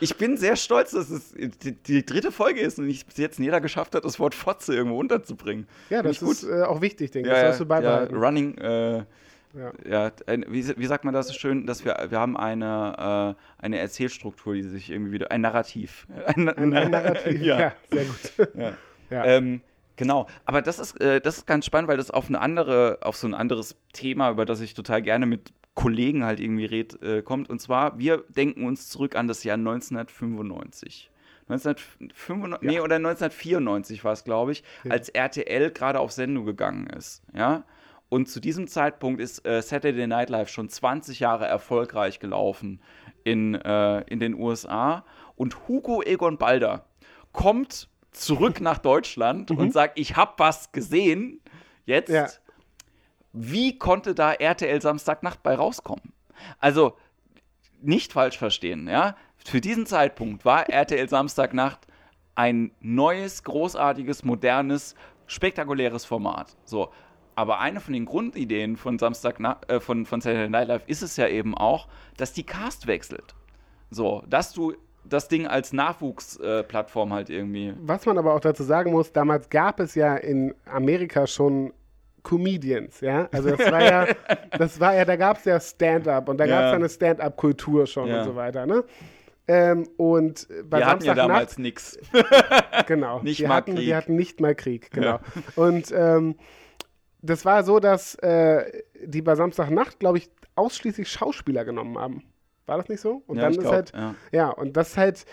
ich 0.01 0.17
bin 0.17 0.37
sehr 0.37 0.57
stolz, 0.57 0.93
dass 0.93 1.11
es 1.11 1.33
die, 1.35 1.73
die 1.73 2.05
dritte 2.07 2.31
Folge 2.33 2.61
ist 2.61 2.79
und 2.79 2.87
nicht 2.87 3.07
bis 3.07 3.17
jetzt 3.17 3.39
jeder 3.39 3.61
geschafft 3.61 3.95
hat, 3.95 4.05
das 4.05 4.19
Wort 4.21 4.35
Fotze 4.35 4.75
irgendwo 4.75 4.99
unterzubringen. 4.99 5.67
ja 5.91 6.03
das 6.03 6.13
ich 6.13 6.21
gut. 6.21 6.33
ist 6.33 6.45
äh, 6.45 6.63
auch 6.63 6.81
wichtig, 6.81 7.11
denke 7.11 7.31
ich. 7.31 7.35
ja, 7.37 7.43
das 7.45 7.59
sollst 7.59 7.71
du 7.71 7.75
ja, 7.75 7.81
ja, 7.81 7.89
beibehalten. 8.07 8.17
Running, 8.17 8.59
äh, 8.59 8.99
Ja. 9.55 9.73
Ja, 9.89 10.13
ein, 10.27 10.45
wie, 10.49 10.77
wie 10.77 10.87
sagt 10.87 11.05
man 11.05 11.15
das 11.15 11.29
so 11.29 11.35
schön, 11.35 11.67
dass 11.67 11.85
wir, 11.85 11.97
wir 12.11 12.21
haben 12.21 12.37
eine, 12.37 13.35
äh, 13.59 13.63
eine 13.65 13.79
Erzählstruktur, 13.79 14.55
die 14.55 14.63
sich 14.63 14.91
irgendwie 14.91 15.13
wieder, 15.13 15.31
ein 15.31 15.41
Narrativ. 15.41 16.07
Ein, 16.27 16.49
Ein, 16.57 16.75
ein 16.75 16.91
Narrativ. 16.91 17.41
ja. 17.41 17.59
Ja. 17.59 17.73
sehr 17.91 18.05
gut. 18.05 18.55
Ja. 18.55 18.73
Ja. 19.11 19.25
Ähm, 19.25 19.63
genau, 19.99 20.27
aber 20.47 20.63
das 20.63 20.79
ist, 20.79 20.99
äh, 21.03 21.21
das 21.21 21.37
ist 21.39 21.47
ganz 21.47 21.67
spannend, 21.67 21.89
weil 21.91 21.99
das 21.99 22.11
auf 22.11 22.29
eine 22.29 22.41
andere, 22.41 22.99
auf 23.03 23.17
so 23.17 23.27
ein 23.27 23.35
anderes 23.35 23.77
Thema, 23.93 24.31
über 24.31 24.47
das 24.47 24.63
ich 24.63 24.73
total 24.73 25.03
gerne 25.03 25.27
mit 25.27 25.53
Kollegen 25.75 26.25
halt 26.25 26.41
irgendwie 26.41 26.65
red, 26.65 27.01
äh, 27.03 27.21
kommt. 27.23 27.51
Und 27.51 27.61
zwar, 27.61 27.99
wir 27.99 28.25
denken 28.31 28.65
uns 28.65 28.89
zurück 28.89 29.15
an 29.15 29.29
das 29.29 29.45
Jahr 29.45 29.59
1995. 29.59 31.11
1995, 31.49 32.69
nee, 32.69 32.81
oder 32.81 32.97
1994 32.97 34.05
war 34.05 34.13
es, 34.13 34.25
glaube 34.25 34.53
ich, 34.53 34.63
Ja. 34.85 34.91
als 34.93 35.09
RTL 35.09 35.71
gerade 35.71 36.01
auf 36.01 36.13
Sendung 36.13 36.45
gegangen 36.47 36.89
ist. 36.89 37.23
Ja. 37.35 37.65
Und 38.11 38.29
zu 38.29 38.41
diesem 38.41 38.67
Zeitpunkt 38.69 39.21
ist 39.21 39.47
äh, 39.47 39.61
Saturday 39.63 40.07
Night 40.07 40.31
Live 40.31 40.49
schon 40.49 40.69
20 40.69 41.21
Jahre 41.21 41.47
erfolgreich 41.47 42.21
gelaufen 42.21 42.81
in, 43.25 43.55
äh, 43.55 44.01
in 44.03 44.19
den 44.19 44.35
USA. 44.35 45.05
Und 45.37 45.69
Hugo 45.69 46.03
Egon 46.03 46.39
Balder 46.39 46.87
kommt 47.33 47.89
zurück 48.19 48.61
nach 48.61 48.79
Deutschland 48.79 49.51
und 49.51 49.73
sagt, 49.73 49.99
ich 49.99 50.17
habe 50.17 50.35
was 50.39 50.73
gesehen. 50.73 51.41
Jetzt, 51.87 52.11
Ja. 52.11 52.29
wie 53.33 53.79
konnte 53.79 54.15
da 54.15 54.33
RTL 54.33 54.81
Samstagnacht 54.83 55.43
bei 55.43 55.55
rauskommen? 55.55 56.13
Also, 56.59 56.97
nicht 57.81 58.13
falsch 58.13 58.39
verstehen, 58.39 58.89
ja. 58.89 59.17
Für 59.37 59.61
diesen 59.61 59.87
Zeitpunkt 59.87 60.45
war 60.45 60.69
RTL 60.69 61.09
Samstagnacht 61.09 61.87
ein 62.35 62.73
neues, 62.81 63.43
großartiges, 63.45 64.25
modernes, 64.25 64.95
spektakuläres 65.27 66.05
Format. 66.05 66.57
So. 66.65 66.93
Aber 67.35 67.61
eine 67.61 67.81
von 67.81 67.95
den 67.95 68.05
Grundideen 68.05 68.77
von 68.77 68.99
Samstag 68.99 69.39
äh, 69.69 69.79
von, 69.81 70.07
von 70.07 70.21
Saturday 70.21 70.49
Night 70.49 70.69
Live 70.69 70.83
ist 70.89 71.03
es 71.03 71.17
ja 71.17 71.29
eben 71.29 71.57
auch, 71.57 71.87
dass 72.17 72.33
die 72.33 72.43
Cast 72.45 72.89
wechselt. 72.89 73.35
So, 73.91 74.25
dass 74.27 74.53
du 74.53 74.75
das 75.09 75.29
Ding 75.29 75.47
als 75.47 75.73
Nachwuchsplattform 75.73 77.11
äh, 77.11 77.15
halt 77.15 77.31
irgendwie. 77.31 77.75
Was 77.81 78.07
man 78.07 78.19
aber 78.19 78.35
auch 78.35 78.41
dazu 78.41 78.63
sagen 78.63 78.93
muss, 78.93 79.13
damals 79.13 79.49
gab 79.51 79.81
es 79.81 79.95
ja 79.95 80.17
in 80.17 80.55
Amerika 80.67 81.27
schon 81.27 81.73
Comedians, 82.23 83.01
ja. 83.01 83.29
Also 83.33 83.51
das 83.51 83.71
war 83.71 83.83
ja, 83.83 84.07
das 84.59 84.79
war 84.81 84.95
ja, 84.95 85.05
da 85.05 85.17
gab 85.17 85.39
es 85.39 85.45
ja 85.45 85.59
Stand-up 85.61 86.29
und 86.29 86.39
da 86.39 86.47
gab 86.47 86.57
es 86.59 86.63
Ja. 86.63 86.69
ja 86.71 86.75
eine 86.75 86.89
Stand-up-Kultur 86.89 87.87
schon 87.87 88.09
Ja. 88.09 88.19
und 88.21 88.25
so 88.25 88.37
weiter, 88.37 88.67
ne? 88.67 88.85
Ähm, 89.51 89.89
und 89.97 90.47
bei 90.65 90.79
Wir 90.81 90.87
hatten 90.87 91.05
ja 91.05 91.15
damals 91.15 91.57
nix. 91.59 91.99
genau, 92.87 93.21
nicht 93.23 93.41
wir 93.41 93.49
mal 93.49 93.55
hatten, 93.55 93.77
Krieg. 93.77 93.87
wir 93.87 93.97
hatten 93.97 94.15
nicht 94.17 94.41
mal 94.41 94.55
Krieg, 94.55 94.91
genau. 94.91 95.21
Und 95.57 95.91
ähm, 95.97 96.35
das 97.23 97.47
war 97.47 97.63
so, 97.65 97.81
dass 97.81 98.15
äh, 98.17 98.83
die 99.03 99.23
bei 99.23 99.35
Samstagnacht, 99.37 99.99
glaube 100.01 100.19
ich, 100.19 100.29
ausschließlich 100.55 101.09
Schauspieler 101.11 101.65
genommen 101.65 101.97
haben. 101.97 102.25
War 102.69 102.79
das 102.79 102.89
nicht 102.89 103.01
so? 103.01 103.23
Und 103.27 103.37
Ja, 103.37 103.43
dann 103.43 103.53
ich 103.53 103.59
ist 103.59 103.63
glaub, 103.63 103.75
halt, 103.75 103.93
ja. 103.95 104.15
ja, 104.31 104.51
und 104.51 104.77
das 104.77 104.91
ist 104.91 104.97
halt, 104.97 105.25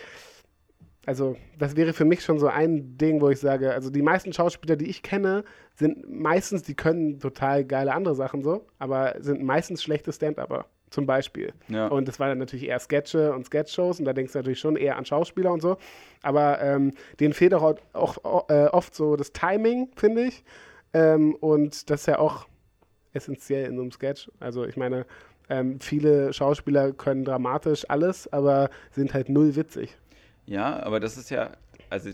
also 1.06 1.36
das 1.60 1.76
wäre 1.76 1.94
für 1.94 2.06
mich 2.06 2.24
schon 2.24 2.40
so 2.40 2.48
ein 2.48 2.98
Ding, 2.98 3.22
wo 3.22 3.30
ich 3.30 3.40
sage, 3.40 3.74
also 3.74 3.90
die 3.90 4.02
meisten 4.02 4.34
Schauspieler, 4.34 4.76
die 4.76 4.90
ich 4.90 5.04
kenne, 5.04 5.44
sind 5.76 6.10
meistens, 6.10 6.64
die 6.64 6.74
können 6.76 7.20
total 7.20 7.64
geile 7.66 7.94
andere 7.94 8.16
Sachen 8.16 8.42
so, 8.42 8.66
aber 8.80 9.16
sind 9.20 9.44
meistens 9.44 9.84
schlechte 9.84 10.12
Stand-Upper, 10.12 10.66
zum 10.90 11.06
Beispiel. 11.06 11.54
Ja. 11.68 11.88
Und 11.88 12.08
das 12.08 12.20
waren 12.20 12.30
dann 12.30 12.38
natürlich 12.40 12.68
eher 12.68 12.80
Sketche 12.80 13.34
und 13.34 13.46
Sketch-Shows 13.46 14.00
und 14.00 14.06
da 14.06 14.14
denkst 14.14 14.34
du 14.34 14.40
natürlich 14.40 14.60
schon 14.60 14.78
eher 14.78 14.98
an 14.98 15.06
Schauspieler 15.06 15.52
und 15.52 15.62
so, 15.62 15.78
aber 16.24 16.62
ähm, 16.62 16.94
denen 17.20 17.34
fehlt 17.34 17.54
auch, 17.54 17.76
auch 17.94 18.50
äh, 18.50 18.68
oft 18.68 18.96
so 18.96 19.16
das 19.16 19.32
Timing, 19.32 19.90
finde 19.96 20.24
ich. 20.24 20.44
Ähm, 20.94 21.36
und 21.36 21.90
das 21.90 22.02
ist 22.02 22.08
ja 22.08 22.20
auch 22.20 22.48
essentiell 23.14 23.66
in 23.66 23.76
so 23.76 23.82
einem 23.82 23.92
Sketch. 23.92 24.32
Also 24.40 24.66
ich 24.66 24.78
meine, 24.78 25.06
ähm, 25.50 25.80
viele 25.80 26.34
Schauspieler 26.34 26.92
können 26.92 27.26
dramatisch 27.26 27.90
alles, 27.90 28.32
aber 28.32 28.70
sind 28.92 29.14
halt 29.14 29.30
null 29.30 29.56
witzig. 29.56 29.98
ja, 30.46 30.82
aber 30.84 31.00
das 31.00 31.18
ist 31.18 31.30
ja, 31.30 31.52
also 31.90 32.12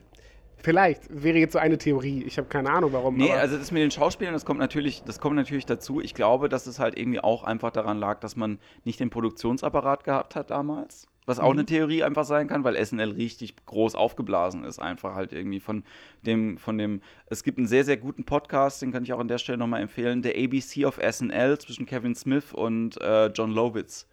Vielleicht 0.63 1.01
wäre 1.09 1.39
jetzt 1.39 1.53
so 1.53 1.59
eine 1.59 1.77
Theorie. 1.77 2.23
Ich 2.23 2.37
habe 2.37 2.47
keine 2.47 2.69
Ahnung, 2.69 2.93
warum. 2.93 3.17
Nee, 3.17 3.31
also 3.31 3.57
das 3.57 3.71
mit 3.71 3.81
den 3.81 3.89
Schauspielern, 3.89 4.33
das 4.33 4.45
kommt 4.45 4.59
natürlich, 4.59 5.03
das 5.03 5.19
kommt 5.19 5.35
natürlich 5.35 5.65
dazu. 5.65 6.01
Ich 6.01 6.13
glaube, 6.13 6.49
dass 6.49 6.67
es 6.67 6.77
halt 6.77 6.99
irgendwie 6.99 7.19
auch 7.19 7.43
einfach 7.43 7.71
daran 7.71 7.97
lag, 7.97 8.19
dass 8.19 8.35
man 8.35 8.59
nicht 8.83 8.99
den 8.99 9.09
Produktionsapparat 9.09 10.03
gehabt 10.03 10.35
hat 10.35 10.51
damals. 10.51 11.07
Was 11.25 11.39
auch 11.39 11.51
eine 11.51 11.65
Theorie 11.65 12.03
einfach 12.03 12.25
sein 12.25 12.47
kann, 12.47 12.63
weil 12.63 12.83
SNL 12.83 13.11
richtig 13.11 13.55
groß 13.65 13.93
aufgeblasen 13.93 14.63
ist, 14.63 14.79
einfach 14.79 15.13
halt 15.13 15.33
irgendwie 15.33 15.59
von 15.59 15.83
dem, 16.23 16.57
von 16.57 16.77
dem. 16.77 17.01
Es 17.27 17.43
gibt 17.43 17.59
einen 17.59 17.67
sehr, 17.67 17.83
sehr 17.83 17.97
guten 17.97 18.23
Podcast, 18.23 18.81
den 18.81 18.91
kann 18.91 19.03
ich 19.03 19.13
auch 19.13 19.19
an 19.19 19.27
der 19.27 19.37
Stelle 19.37 19.59
nochmal 19.59 19.81
empfehlen, 19.81 20.23
der 20.23 20.35
ABC 20.35 20.85
of 20.85 20.99
SNL 20.99 21.59
zwischen 21.59 21.85
Kevin 21.85 22.15
Smith 22.15 22.53
und 22.53 22.99
äh, 23.01 23.27
John 23.27 23.51
Lovitz 23.51 24.07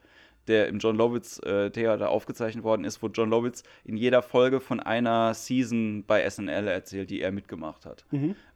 der 0.48 0.68
im 0.68 0.78
John 0.78 0.96
Lovitz 0.96 1.38
äh, 1.44 1.70
Theater 1.70 2.08
aufgezeichnet 2.08 2.64
worden 2.64 2.84
ist, 2.84 3.02
wo 3.02 3.08
John 3.08 3.30
Lovitz 3.30 3.62
in 3.84 3.96
jeder 3.96 4.22
Folge 4.22 4.60
von 4.60 4.80
einer 4.80 5.34
Season 5.34 6.04
bei 6.06 6.28
SNL 6.28 6.66
erzählt, 6.66 7.10
die 7.10 7.20
er 7.20 7.32
mitgemacht 7.32 7.86
hat. 7.86 8.04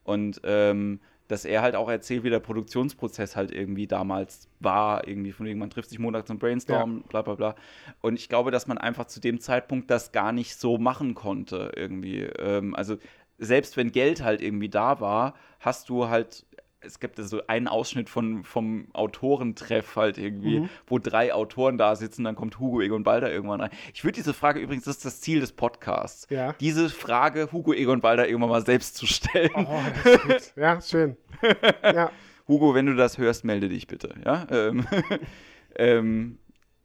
Und 0.03 0.41
ähm, 0.45 1.01
dass 1.33 1.47
er 1.47 1.63
halt 1.63 1.75
auch 1.75 1.89
erzählt, 1.89 2.25
wie 2.25 2.31
der 2.31 2.41
Produktionsprozess 2.41 3.37
halt 3.37 3.51
irgendwie 3.53 3.87
damals 3.87 4.49
war, 4.61 5.09
irgendwie 5.09 5.33
von 5.33 5.47
wegen, 5.47 5.59
man 5.59 5.71
trifft 5.71 5.89
sich 5.89 5.99
montags 5.99 6.27
zum 6.27 6.39
Brainstorm, 6.39 7.03
bla 7.09 7.23
bla 7.23 7.35
bla. 7.35 7.55
Und 8.03 8.17
ich 8.17 8.29
glaube, 8.29 8.51
dass 8.51 8.67
man 8.67 8.77
einfach 8.77 9.07
zu 9.07 9.19
dem 9.19 9.41
Zeitpunkt 9.41 9.91
das 9.91 10.13
gar 10.13 10.33
nicht 10.33 10.57
so 10.57 10.77
machen 10.77 11.15
konnte, 11.15 11.73
irgendwie. 11.75 12.21
Ähm, 12.21 12.75
also 12.77 12.99
selbst 13.39 13.79
wenn 13.79 13.93
Geld 13.93 14.23
halt 14.23 14.43
irgendwie 14.43 14.69
da 14.69 15.01
war, 15.01 15.35
hast 15.59 15.89
du 15.89 16.09
halt 16.09 16.45
es 16.85 17.01
gibt 17.01 17.17
so 17.19 17.41
einen 17.47 17.69
Ausschnitt 17.69 18.09
von, 18.11 18.45
vom 18.45 18.89
Autorentreff 18.93 19.97
halt 19.97 20.19
irgendwie, 20.19 20.69
wo 20.87 20.99
drei 20.99 21.33
Autoren 21.33 21.79
da 21.79 21.95
sitzen, 21.97 22.25
dann 22.25 22.35
kommt 22.35 22.59
Hugo 22.59 22.81
Egon 22.81 23.05
Balder 23.05 23.33
irgendwann 23.33 23.61
rein. 23.61 23.71
Ich 23.95 24.05
würde 24.05 24.17
diese 24.17 24.35
Frage 24.35 24.61
übrigens, 24.61 24.85
das 24.85 24.97
ist 24.97 25.05
das 25.05 25.21
Ziel 25.21 25.41
des 25.41 25.53
Podcasts, 25.53 26.27
Ja. 26.31 26.55
diese 26.61 26.89
Frage 26.89 27.49
Hugo 27.53 27.73
Egon 27.73 28.01
Balder 28.01 28.27
irgendwann 28.29 28.51
mal 28.51 28.65
selbst 28.67 28.97
zu 28.97 29.07
stellen. 29.07 29.51
Oh, 29.55 29.67
das 30.05 30.15
ist 30.15 30.23
gut. 30.55 30.63
Ja, 30.63 30.81
schön. 30.81 31.17
Ja. 31.83 32.11
Hugo, 32.49 32.75
wenn 32.75 32.87
du 32.87 32.95
das 32.95 33.19
hörst, 33.19 33.45
melde 33.45 33.69
dich 33.69 33.87
bitte, 33.87 34.15
ja? 34.25 34.47
Ähm, 34.51 34.87
ähm, 35.77 36.39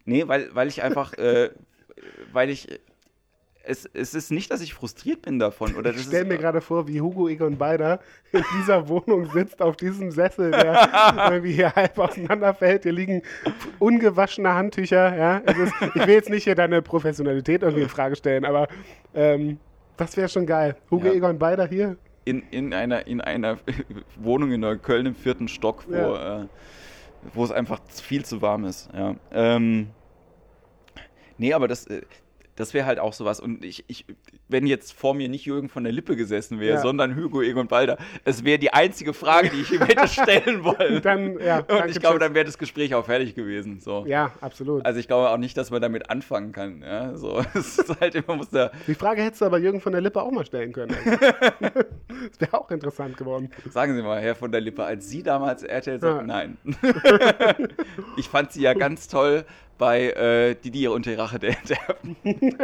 nee, 0.06 0.28
weil, 0.28 0.54
weil 0.54 0.68
ich 0.68 0.84
einfach, 0.84 1.14
äh, 1.14 1.50
weil 2.32 2.50
ich, 2.50 2.68
es, 3.68 3.90
es 3.94 4.14
ist 4.14 4.32
nicht, 4.32 4.50
dass 4.52 4.62
ich 4.62 4.74
frustriert 4.74 5.24
bin 5.24 5.40
davon, 5.40 5.76
oder 5.76 5.92
Ich 5.92 6.04
stelle 6.04 6.26
mir 6.26 6.38
gerade 6.38 6.62
vor, 6.62 6.88
wie 6.88 7.02
Hugo 7.02 7.28
Egon 7.28 7.58
Balder 7.58 8.00
in 8.32 8.44
dieser 8.60 8.88
Wohnung 8.88 9.30
sitzt, 9.32 9.62
auf 9.62 9.76
diesem 9.76 10.12
Sessel, 10.12 10.52
der 10.52 10.90
irgendwie 11.32 11.54
hier 11.54 11.74
halb 11.76 11.98
auseinanderfällt. 12.00 12.84
Hier 12.84 12.94
liegen 12.94 13.22
ungewaschene 13.80 14.54
Handtücher. 14.54 15.16
Ja? 15.18 15.38
Ist, 15.40 15.74
ich 15.96 16.08
will 16.08 16.14
jetzt 16.16 16.30
nicht 16.30 16.46
hier 16.46 16.56
deine 16.56 16.82
Professionalität 16.82 17.62
irgendwie 17.62 17.84
in 17.84 17.90
Frage 17.90 18.16
stellen, 18.16 18.46
aber 18.46 18.68
ähm, 19.14 19.60
das 19.98 20.16
wäre 20.16 20.30
schon 20.30 20.46
geil. 20.46 20.76
Hugo 20.90 21.08
Ja. 21.08 21.14
Egon 21.14 21.38
Balder 21.40 21.68
hier. 21.68 21.98
in, 22.26 22.44
in, 22.52 22.74
einer, 22.74 23.06
in 23.08 23.20
einer 23.22 23.58
Wohnung 24.20 24.52
in 24.52 24.62
Neukölln 24.62 25.06
im 25.08 25.16
vierten 25.16 25.48
Stock, 25.48 25.86
wo, 25.88 25.94
Ja. 25.96 26.44
äh, 26.44 26.48
wo 27.34 27.44
es 27.44 27.52
einfach 27.52 27.80
viel 27.90 28.24
zu 28.24 28.42
warm 28.42 28.66
ist. 28.66 28.90
Ja. 28.94 29.16
Ähm, 29.32 29.88
nee, 31.38 31.54
aber 31.54 31.68
das, 31.68 31.88
äh, 31.88 32.02
das 32.58 32.74
wäre 32.74 32.86
halt 32.86 33.00
auch 33.00 33.14
sowas. 33.14 33.40
Und 33.40 33.64
ich, 33.64 33.86
ich, 33.88 34.06
wenn 34.50 34.66
jetzt 34.68 34.92
vor 34.94 35.14
mir 35.14 35.30
nicht 35.30 35.46
Jürgen 35.46 35.70
von 35.70 35.84
der 35.84 35.94
Lippe 35.94 36.16
gesessen 36.16 36.60
wäre, 36.60 36.76
Ja. 36.76 36.82
sondern 36.82 37.16
Hugo 37.16 37.42
Egon 37.42 37.68
Balder, 37.68 37.98
es 38.26 38.44
wäre 38.44 38.58
die 38.60 38.74
einzige 38.74 39.14
Frage, 39.14 39.50
die 39.50 39.62
ich 39.62 39.72
ihm 39.72 39.82
hätte 39.82 40.08
stellen 40.08 40.64
wollen. 40.64 41.02
Dann, 41.04 41.40
ja, 41.40 41.60
Und 41.60 41.90
ich 41.90 42.00
glaube, 42.00 42.20
dann 42.20 42.34
wäre 42.34 42.46
das 42.46 42.58
Gespräch 42.58 42.96
auch 42.96 43.06
fertig 43.06 43.36
gewesen. 43.36 43.80
So. 43.80 44.06
Ja, 44.08 44.32
absolut. 44.42 44.86
Also 44.86 45.00
ich 45.00 45.08
glaube 45.08 45.30
auch 45.30 45.38
nicht, 45.38 45.56
dass 45.56 45.70
man 45.70 45.82
damit 45.82 46.10
anfangen 46.10 46.52
kann. 46.52 46.82
Ja? 46.82 47.16
So, 47.16 47.44
es 47.54 47.78
ist 47.78 48.00
halt 48.02 48.16
immer 48.16 48.36
muss 48.36 48.50
da. 48.50 48.72
Die 48.88 48.96
Frage 48.96 49.22
hättest 49.22 49.42
du 49.42 49.46
aber 49.46 49.60
Jürgen 49.60 49.80
von 49.80 49.92
der 49.92 50.02
Lippe 50.02 50.22
auch 50.22 50.32
mal 50.32 50.46
stellen 50.46 50.74
können. 50.74 50.96
das 51.60 52.40
wäre 52.40 52.54
auch 52.60 52.72
interessant 52.72 53.18
geworden. 53.18 53.52
Sagen 53.70 53.96
Sie 53.96 54.02
mal, 54.02 54.20
Herr 54.20 54.36
von 54.36 54.52
der 54.52 54.62
Lippe, 54.62 54.84
als 54.84 55.08
Sie 55.08 55.22
damals 55.22 55.62
RTL 55.64 56.00
sagten, 56.00 56.26
nein. 56.26 56.58
ich 58.18 58.28
fand 58.28 58.52
Sie 58.52 58.62
ja 58.62 58.74
ganz 58.74 59.08
toll 59.08 59.46
bei 59.78 60.10
äh, 60.12 60.56
Didier 60.56 60.92
und 60.92 61.06
die 61.06 61.14
Rache 61.14 61.40
der 61.40 61.58
Enterben. 61.58 62.16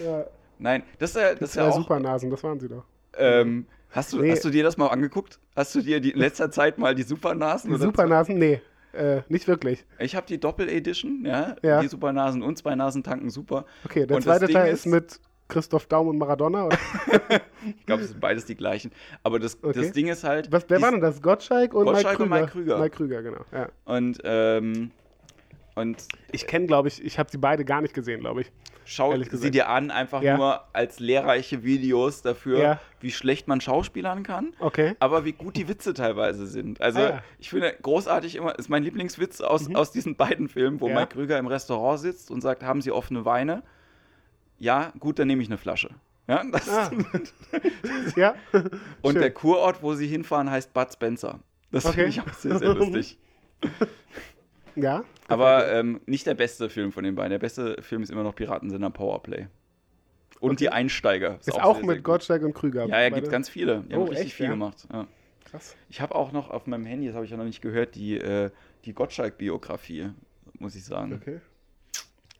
Ja, 0.00 0.24
Nein, 0.58 0.82
das 0.98 1.10
ist 1.10 1.16
ja, 1.16 1.34
das 1.34 1.50
ist 1.50 1.56
ja 1.56 1.68
auch. 1.68 1.76
Supernasen, 1.76 2.30
das 2.30 2.42
waren 2.42 2.58
sie 2.58 2.68
doch. 2.68 2.84
Ähm, 3.18 3.66
hast, 3.90 4.12
du, 4.12 4.20
Nee. 4.20 4.30
hast 4.30 4.44
du 4.44 4.50
dir 4.50 4.62
das 4.64 4.76
mal 4.76 4.88
angeguckt? 4.88 5.38
Hast 5.54 5.74
du 5.74 5.80
dir 5.82 6.00
die, 6.00 6.10
in 6.12 6.18
letzter 6.18 6.50
Zeit 6.50 6.78
mal 6.78 6.94
die 6.94 7.02
Supernasen? 7.02 7.70
Die 7.72 7.78
Supernasen, 7.78 8.38
nee, 8.38 8.60
äh, 8.92 9.20
nicht 9.28 9.48
wirklich. 9.48 9.84
Ich 9.98 10.16
habe 10.16 10.26
die 10.26 10.38
Doppel-Edition, 10.40 11.24
ja? 11.26 11.56
Ja. 11.62 11.80
Die 11.82 11.88
Supernasen 11.88 12.42
und 12.42 12.56
zwei 12.56 12.74
Nasen 12.74 13.02
tanken 13.02 13.28
super. 13.30 13.66
Okay, 13.84 14.06
der 14.06 14.16
Und 14.16 14.22
zweite 14.22 14.48
Teil 14.48 14.72
ist 14.72 14.86
mit 14.86 15.20
Christoph 15.48 15.86
Daum 15.86 16.08
und 16.08 16.18
Maradona. 16.18 16.68
Ich 17.80 17.84
glaube, 17.84 18.02
es 18.02 18.10
sind 18.10 18.20
beides 18.20 18.44
die 18.44 18.54
gleichen. 18.54 18.92
Aber 19.24 19.40
das, 19.40 19.58
Okay. 19.60 19.80
das 19.80 19.90
Ding 19.90 20.06
ist 20.06 20.22
halt. 20.22 20.52
Was, 20.52 20.66
wer 20.68 20.76
die- 20.78 20.82
war 20.84 20.92
denn 20.92 21.00
das? 21.00 21.20
Gottschalk 21.20 21.74
und 21.74 21.86
Gottschalk 21.86 22.20
Mike 22.20 22.42
und 22.44 22.50
Krüger? 22.50 22.78
Mike 22.78 22.96
Krüger. 22.96 23.18
Mike 23.18 23.22
Krüger, 23.22 23.22
genau. 23.22 23.40
Ja. 23.52 23.68
Und 23.84 24.18
ähm, 24.22 24.92
Und 25.76 26.08
Ich 26.32 26.46
kenne, 26.46 26.66
glaube 26.66 26.88
ich, 26.88 27.04
ich 27.04 27.18
habe 27.18 27.30
sie 27.30 27.38
beide 27.38 27.64
gar 27.64 27.80
nicht 27.82 27.94
gesehen, 27.94 28.20
glaube 28.20 28.40
ich. 28.40 28.50
schau 28.88 29.12
sie 29.16 29.24
gesagt. 29.24 29.52
dir 29.54 29.68
an, 29.68 29.90
einfach 29.90 30.22
Ja. 30.22 30.36
nur 30.36 30.62
als 30.72 31.00
lehrreiche 31.00 31.64
Videos 31.64 32.22
dafür, 32.22 32.58
Ja. 32.58 32.80
wie 33.00 33.10
schlecht 33.10 33.46
man 33.48 33.60
schauspielern 33.60 34.22
kann. 34.22 34.54
Okay. 34.60 34.94
aber 35.00 35.24
wie 35.24 35.32
gut 35.32 35.56
die 35.56 35.68
Witze 35.68 35.92
teilweise 35.92 36.46
sind. 36.46 36.80
Also 36.80 37.00
Ah, 37.00 37.02
ja. 37.02 37.12
Mhm. 37.16 37.20
ich 37.40 37.50
finde 37.50 37.76
großartig 37.82 38.36
immer, 38.36 38.58
ist 38.58 38.68
mein 38.68 38.82
Lieblingswitz 38.84 39.40
aus, 39.40 39.72
aus 39.74 39.90
diesen 39.92 40.16
beiden 40.16 40.48
Filmen, 40.48 40.80
wo. 40.80 40.88
Mike 40.88 41.08
Krüger 41.08 41.36
im 41.38 41.46
Restaurant 41.48 41.98
sitzt 42.00 42.30
und 42.30 42.40
sagt, 42.40 42.62
haben 42.62 42.80
Sie 42.80 42.90
offene 42.92 43.24
Weine? 43.24 43.62
Ja, 44.58 44.92
gut, 45.00 45.18
dann 45.18 45.26
nehme 45.26 45.42
ich 45.42 45.48
eine 45.48 45.58
Flasche. 45.58 45.90
Ja, 46.28 46.42
Ah. 46.70 46.90
Ja. 48.16 48.34
und 49.02 49.12
schön. 49.12 49.20
der 49.20 49.30
Kurort, 49.32 49.82
wo 49.82 49.94
sie 49.94 50.06
hinfahren, 50.06 50.50
heißt 50.50 50.72
Bud 50.72 50.92
Spencer. 50.92 51.40
Das 51.72 51.84
Okay. 51.84 51.94
finde 52.04 52.08
ich 52.10 52.20
auch 52.20 52.32
sehr, 52.34 52.58
sehr 52.58 52.72
lustig. 52.74 53.18
Ja. 54.76 55.04
Aber 55.28 55.72
ähm, 55.72 56.00
nicht 56.06 56.26
der 56.26 56.34
beste 56.34 56.68
Film 56.70 56.92
von 56.92 57.02
den 57.04 57.14
beiden. 57.14 57.30
Der 57.30 57.38
beste 57.38 57.82
Film 57.82 58.02
ist 58.02 58.10
immer 58.10 58.22
noch 58.22 58.34
Piratensender 58.34 58.90
Powerplay. 58.90 59.46
Und 60.38 60.60
die 60.60 60.68
Einsteiger. 60.68 61.38
Ist 61.40 61.50
auch, 61.52 61.74
sehr, 61.74 61.74
sehr 61.76 61.86
mit 61.86 61.96
gut. 61.98 62.04
Gottschalk 62.04 62.42
und 62.42 62.54
Krüger. 62.54 62.86
Ja, 62.86 62.96
er 62.98 63.10
gibt 63.10 63.30
ganz 63.30 63.48
viele. 63.48 63.82
Die 63.88 63.94
Oh, 63.94 64.00
haben 64.02 64.08
richtig 64.08 64.26
echt, 64.28 64.34
viel 64.36 64.44
ja? 64.46 64.50
gemacht. 64.52 64.86
Ja. 64.92 65.06
Krass. 65.46 65.76
Ich 65.88 66.00
habe 66.00 66.14
auch 66.14 66.32
noch 66.32 66.50
auf 66.50 66.66
meinem 66.66 66.84
Handy, 66.84 67.06
das 67.06 67.14
habe 67.14 67.24
ich 67.24 67.30
ja 67.30 67.36
noch 67.36 67.44
nicht 67.44 67.62
gehört, 67.62 67.94
die, 67.94 68.18
äh, 68.18 68.50
die 68.84 68.92
Gottschalk-Biografie, 68.92 70.10
muss 70.58 70.74
ich 70.76 70.84
sagen. 70.84 71.14
Okay. 71.14 71.40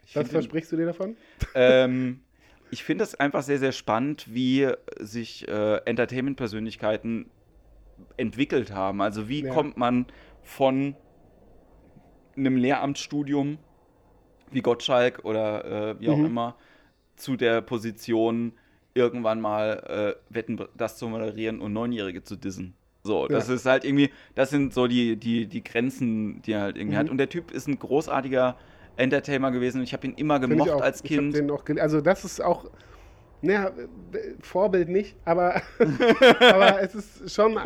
Ich 0.05 0.15
Was 0.15 0.29
versprichst 0.29 0.71
du 0.73 0.77
dir 0.77 0.87
davon? 0.87 1.17
ähm, 1.55 2.21
ich 2.71 2.85
finde 2.85 3.05
es 3.05 3.15
einfach 3.15 3.43
sehr, 3.43 3.59
sehr 3.59 3.73
spannend, 3.73 4.27
wie 4.33 4.69
sich 5.01 5.49
äh, 5.49 5.77
Entertainment-Persönlichkeiten 5.87 7.31
entwickelt 8.17 8.73
haben. 8.73 9.01
Also 9.01 9.29
wie 9.29 9.43
Ja. 9.45 9.55
kommt 9.55 9.77
man 9.77 10.07
von 10.43 10.95
einem 12.37 12.57
Lehramtsstudium 12.57 13.59
wie 14.51 14.63
Gottschalk 14.63 15.25
oder 15.25 15.65
äh, 15.91 16.01
wie 16.01 16.11
auch 16.11 16.19
Mhm. 16.19 16.27
immer 16.27 16.57
zu 17.17 17.37
der 17.37 17.63
Position, 17.63 18.53
irgendwann 18.95 19.41
mal 19.41 20.17
äh, 20.31 20.35
Wetten, 20.35 20.59
das 20.77 20.97
zu 20.97 21.09
moderieren 21.09 21.61
und 21.61 21.73
Neunjährige 21.73 22.23
zu 22.23 22.37
dissen. 22.37 22.75
So, 23.03 23.29
das 23.29 23.49
Ja. 23.49 23.55
ist 23.55 23.67
halt 23.67 23.85
irgendwie, 23.85 24.11
das 24.35 24.51
sind 24.51 24.73
so 24.75 24.87
die, 24.87 25.17
die, 25.17 25.47
die 25.47 25.63
Grenzen, 25.63 26.43
die 26.43 26.53
er 26.53 26.63
halt 26.63 26.77
irgendwie 26.77 26.97
Mhm. 26.97 27.01
hat. 27.01 27.11
Und 27.11 27.19
der 27.19 27.29
Typ 27.29 27.51
ist 27.51 27.69
ein 27.69 27.79
großartiger 27.79 28.57
Entertainer 28.97 29.51
gewesen 29.51 29.79
und 29.79 29.85
ich 29.85 29.93
habe 29.93 30.07
ihn 30.07 30.15
immer 30.15 30.41
gemocht 30.41 30.71
als 30.71 31.03
Kind. 31.03 31.35
also 31.79 32.01
das 32.01 32.25
ist 32.25 32.43
auch, 32.43 32.65
naja, 33.43 33.69
äh, 33.69 34.35
Vorbild 34.41 34.89
nicht, 34.89 35.17
aber, 35.25 35.61
aber 36.41 36.83
es 36.83 36.95
ist 36.95 37.35
schon, 37.35 37.59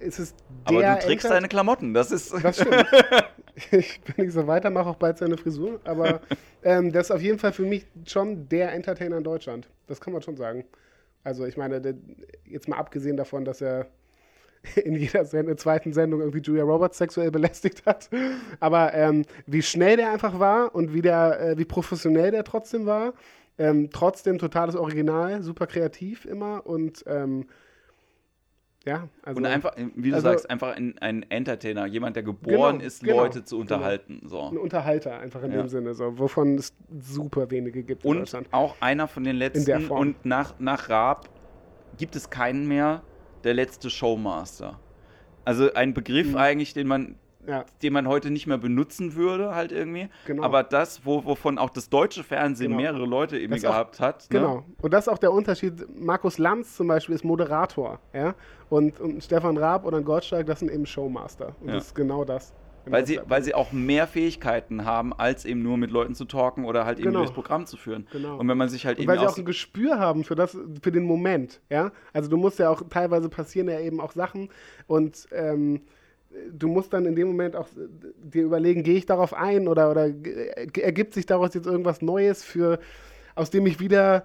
es 0.00 0.18
ist 0.18 0.36
Aber 0.64 0.82
du 0.82 0.98
trägst 1.00 1.24
Enter- 1.26 1.28
deine 1.34 1.48
Klamotten, 1.48 1.94
das 1.94 2.10
ist. 2.10 2.32
Das 2.42 2.56
stimmt. 2.56 2.86
ich 3.72 4.00
bin 4.02 4.24
nicht 4.24 4.34
so 4.34 4.46
weiter, 4.46 4.70
mache 4.70 4.88
auch 4.88 4.96
bald 4.96 5.18
seine 5.18 5.36
Frisur, 5.36 5.80
aber 5.84 6.20
ähm, 6.62 6.92
das 6.92 7.06
ist 7.06 7.10
auf 7.10 7.22
jeden 7.22 7.38
Fall 7.38 7.52
für 7.52 7.62
mich 7.64 7.86
schon 8.06 8.48
der 8.48 8.72
Entertainer 8.72 9.18
in 9.18 9.24
Deutschland. 9.24 9.68
Das 9.86 10.00
kann 10.00 10.12
man 10.12 10.22
schon 10.22 10.36
sagen. 10.36 10.64
Also 11.24 11.44
ich 11.46 11.56
meine, 11.56 11.80
jetzt 12.44 12.68
mal 12.68 12.76
abgesehen 12.76 13.16
davon, 13.16 13.44
dass 13.44 13.60
er 13.60 13.86
in 14.84 14.94
jeder 14.94 15.24
Send 15.24 15.58
zweiten 15.60 15.92
Sendung 15.92 16.20
irgendwie 16.20 16.40
Julia 16.40 16.64
Roberts 16.64 16.98
sexuell 16.98 17.30
belästigt 17.30 17.84
hat. 17.86 18.08
Aber 18.60 18.92
ähm, 18.94 19.24
wie 19.46 19.62
schnell 19.62 19.96
der 19.96 20.10
einfach 20.12 20.38
war 20.38 20.74
und 20.74 20.92
wie, 20.94 21.02
der, 21.02 21.40
äh, 21.40 21.58
wie 21.58 21.64
professionell 21.64 22.30
der 22.30 22.44
trotzdem 22.44 22.86
war. 22.86 23.12
Ähm, 23.58 23.90
trotzdem 23.90 24.38
totales 24.38 24.76
Original, 24.76 25.42
super 25.42 25.66
kreativ 25.66 26.24
immer 26.26 26.64
und 26.64 27.02
ähm, 27.08 27.46
ja, 28.86 29.08
also 29.22 29.38
und 29.38 29.44
einfach, 29.46 29.72
wie 29.96 30.10
du 30.10 30.14
also- 30.16 30.28
sagst, 30.28 30.48
einfach 30.48 30.76
ein, 30.76 30.96
ein 31.00 31.26
Entertainer, 31.28 31.84
jemand, 31.86 32.16
der 32.16 32.22
geboren 32.22 32.78
Genau, 32.78 32.86
ist, 32.86 33.02
genau, 33.02 33.16
Leute 33.18 33.44
zu 33.44 33.58
unterhalten. 33.58 34.20
ein 34.22 34.28
So. 34.28 34.38
Unterhalter 34.40 35.18
einfach 35.18 35.42
in 35.42 35.50
Ja. 35.52 35.58
dem 35.58 35.68
Sinne, 35.68 35.94
so, 35.94 36.18
wovon 36.18 36.54
es 36.54 36.72
super 37.00 37.50
wenige 37.50 37.82
gibt 37.82 38.04
in 38.04 38.10
Und 38.18 38.32
auch 38.52 38.76
einer 38.80 39.08
von 39.08 39.24
den 39.24 39.36
letzten. 39.36 39.88
Und 39.88 40.24
nach, 40.24 40.54
nach 40.58 40.88
Raab 40.88 41.28
gibt 41.98 42.14
es 42.16 42.30
keinen 42.30 42.68
mehr, 42.68 43.02
der 43.44 43.54
letzte 43.54 43.90
Showmaster. 43.90 44.78
Also 45.44 45.72
ein 45.74 45.94
Begriff 45.94 46.28
Mhm. 46.30 46.36
eigentlich, 46.36 46.74
den 46.74 46.86
man, 46.86 47.16
Ja, 47.46 47.64
den 47.82 47.94
man 47.94 48.06
heute 48.06 48.30
nicht 48.30 48.46
mehr 48.46 48.58
benutzen 48.58 49.14
würde, 49.14 49.54
halt 49.54 49.72
irgendwie. 49.72 50.10
Genau. 50.26 50.42
Aber 50.42 50.62
das, 50.62 51.06
wo, 51.06 51.24
wovon 51.24 51.56
auch 51.56 51.70
das 51.70 51.88
deutsche 51.88 52.22
Fernsehen 52.22 52.72
Genau. 52.72 52.82
mehrere 52.82 53.06
Leute 53.06 53.38
eben 53.38 53.54
auch- 53.54 53.58
gehabt 53.60 54.00
hat. 54.00 54.24
Ne? 54.30 54.38
genau. 54.40 54.64
Und 54.82 54.92
das 54.92 55.06
ist 55.06 55.08
auch 55.08 55.16
der 55.16 55.32
Unterschied. 55.32 55.86
Markus 55.98 56.36
Lanz 56.36 56.76
zum 56.76 56.88
Beispiel 56.88 57.14
ist 57.14 57.24
Moderator, 57.24 58.00
ja. 58.12 58.34
Und, 58.68 59.00
und 59.00 59.24
Stefan 59.24 59.56
Raab 59.56 59.86
oder 59.86 60.02
Gottschalk, 60.02 60.46
das 60.46 60.58
sind 60.58 60.70
eben 60.70 60.84
Showmaster. 60.84 61.54
Und 61.62 61.68
Ja. 61.68 61.74
das 61.76 61.86
ist 61.86 61.94
genau 61.94 62.22
das. 62.24 62.52
Weil 62.90 63.06
sie, 63.06 63.20
weil 63.26 63.42
sie 63.42 63.54
auch 63.54 63.72
mehr 63.72 64.06
Fähigkeiten 64.06 64.84
haben, 64.84 65.12
als 65.12 65.44
eben 65.44 65.62
nur 65.62 65.76
mit 65.76 65.90
Leuten 65.90 66.14
zu 66.14 66.24
talken 66.24 66.64
oder 66.64 66.84
halt 66.84 66.98
eben 66.98 67.08
Genau. 67.08 67.20
durchs 67.20 67.32
Programm 67.34 67.66
zu 67.66 67.76
führen. 67.76 68.06
Genau. 68.12 68.38
Und 68.38 68.48
wenn 68.48 68.58
man 68.58 68.68
sich 68.68 68.86
halt 68.86 68.98
Und 68.98 69.04
eben 69.04 69.12
weil 69.12 69.18
sie 69.18 69.26
auch 69.26 69.36
ein 69.36 69.44
Gespür 69.44 69.98
haben 69.98 70.24
für 70.24 70.34
das, 70.34 70.56
für 70.82 70.92
den 70.92 71.04
Moment, 71.04 71.60
ja. 71.70 71.92
Also 72.12 72.28
du 72.30 72.36
musst 72.36 72.58
ja 72.58 72.70
auch, 72.70 72.82
teilweise 72.88 73.28
passieren 73.28 73.68
ja 73.68 73.80
eben 73.80 74.00
auch 74.00 74.12
Sachen 74.12 74.50
und 74.86 75.28
ähm, 75.32 75.82
du 76.52 76.68
musst 76.68 76.92
dann 76.92 77.06
in 77.06 77.16
dem 77.16 77.28
Moment 77.28 77.56
auch 77.56 77.68
äh, 77.68 77.88
dir 78.22 78.44
überlegen, 78.44 78.82
gehe 78.82 78.96
ich 78.96 79.06
darauf 79.06 79.32
ein 79.34 79.68
oder, 79.68 79.90
oder 79.90 80.06
äh, 80.06 80.68
ergibt 80.80 81.14
sich 81.14 81.26
daraus 81.26 81.54
jetzt 81.54 81.66
irgendwas 81.66 82.02
Neues 82.02 82.44
für, 82.44 82.78
aus 83.34 83.50
dem 83.50 83.66
ich 83.66 83.80
wieder 83.80 84.24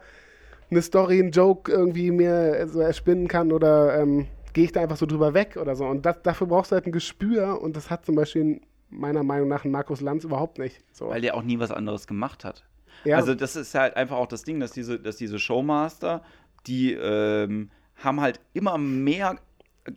eine 0.70 0.82
Story, 0.82 1.20
einen 1.20 1.32
Joke 1.32 1.72
irgendwie 1.72 2.12
mir 2.12 2.68
so 2.68 2.80
erspinnen 2.80 3.28
kann 3.28 3.52
oder 3.52 4.00
ähm, 4.00 4.28
gehe 4.54 4.66
ich 4.66 4.72
da 4.72 4.82
einfach 4.82 4.98
so 4.98 5.06
drüber 5.06 5.34
weg 5.34 5.58
oder 5.60 5.76
so. 5.76 5.86
Und 5.86 6.06
das, 6.06 6.22
dafür 6.22 6.48
brauchst 6.48 6.72
du 6.72 6.76
halt 6.76 6.86
ein 6.86 6.92
Gespür 6.92 7.62
und 7.62 7.76
das 7.76 7.90
hat 7.90 8.06
zum 8.06 8.16
Beispiel 8.16 8.62
meiner 8.90 9.24
Meinung 9.24 9.48
nach 9.48 9.66
ein 9.66 9.72
Markus 9.72 10.02
Lanz 10.02 10.24
überhaupt 10.24 10.60
nicht. 10.60 10.82
So. 10.92 11.10
weil 11.10 11.22
der 11.22 11.36
auch 11.36 11.44
nie 11.44 11.60
was 11.60 11.72
anderes 11.72 12.08
gemacht 12.08 12.46
hat. 12.46 12.64
Ja. 13.04 13.18
Also 13.18 13.34
das 13.36 13.56
ist 13.56 13.74
halt 13.76 13.96
einfach 13.98 14.18
auch 14.18 14.28
das 14.28 14.44
Ding, 14.44 14.60
dass 14.60 14.72
diese, 14.72 15.00
dass 15.00 15.18
diese 15.18 15.40
Showmaster, 15.40 16.24
die 16.68 16.94
ähm, 16.94 17.70
haben 17.96 18.22
halt 18.22 18.40
immer 18.54 18.78
mehr 18.78 19.38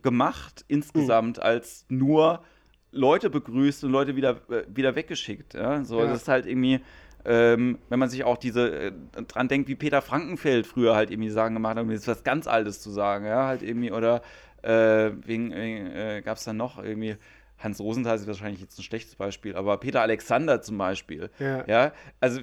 gemacht 0.01 0.65
insgesamt 0.67 1.41
als 1.41 1.85
nur 1.89 2.43
Leute 2.91 3.29
begrüßt 3.29 3.83
und 3.83 3.91
Leute 3.91 4.15
wieder, 4.15 4.41
äh, 4.49 4.63
wieder 4.67 4.95
weggeschickt. 4.95 5.53
Ja? 5.53 5.83
So, 5.83 5.99
Ja. 5.99 6.07
das 6.07 6.23
ist 6.23 6.27
halt 6.27 6.45
irgendwie, 6.45 6.81
ähm, 7.25 7.77
wenn 7.89 7.99
man 7.99 8.09
sich 8.09 8.23
auch 8.23 8.37
diese 8.37 8.87
äh, 8.87 8.91
dran 9.27 9.47
denkt, 9.47 9.69
wie 9.69 9.75
Peter 9.75 10.01
Frankenfeld 10.01 10.65
früher 10.65 10.95
halt 10.95 11.11
irgendwie 11.11 11.29
Sachen 11.29 11.53
gemacht 11.53 11.77
hat, 11.77 11.83
um 11.83 11.91
jetzt 11.91 12.07
was 12.07 12.23
ganz 12.23 12.47
Altes 12.47 12.81
zu 12.81 12.89
sagen, 12.89 13.25
ja, 13.25 13.45
halt 13.47 13.61
irgendwie, 13.63 13.91
oder 13.91 14.21
äh, 14.67 15.11
wegen, 15.25 15.51
wegen 15.51 15.87
äh, 15.87 16.21
gab 16.23 16.37
es 16.37 16.43
dann 16.43 16.57
noch 16.57 16.83
irgendwie. 16.83 17.15
Hans 17.59 17.79
Rosenthal 17.79 18.15
ist 18.15 18.27
wahrscheinlich 18.27 18.61
jetzt 18.61 18.77
ein 18.77 18.83
schlechtes 18.83 19.15
Beispiel, 19.15 19.55
aber 19.55 19.77
Peter 19.77 19.99
Alexander 20.03 20.61
zum 20.61 20.77
Beispiel. 20.77 21.31
Ja. 21.39 21.65
ja 21.65 21.91
also 22.19 22.39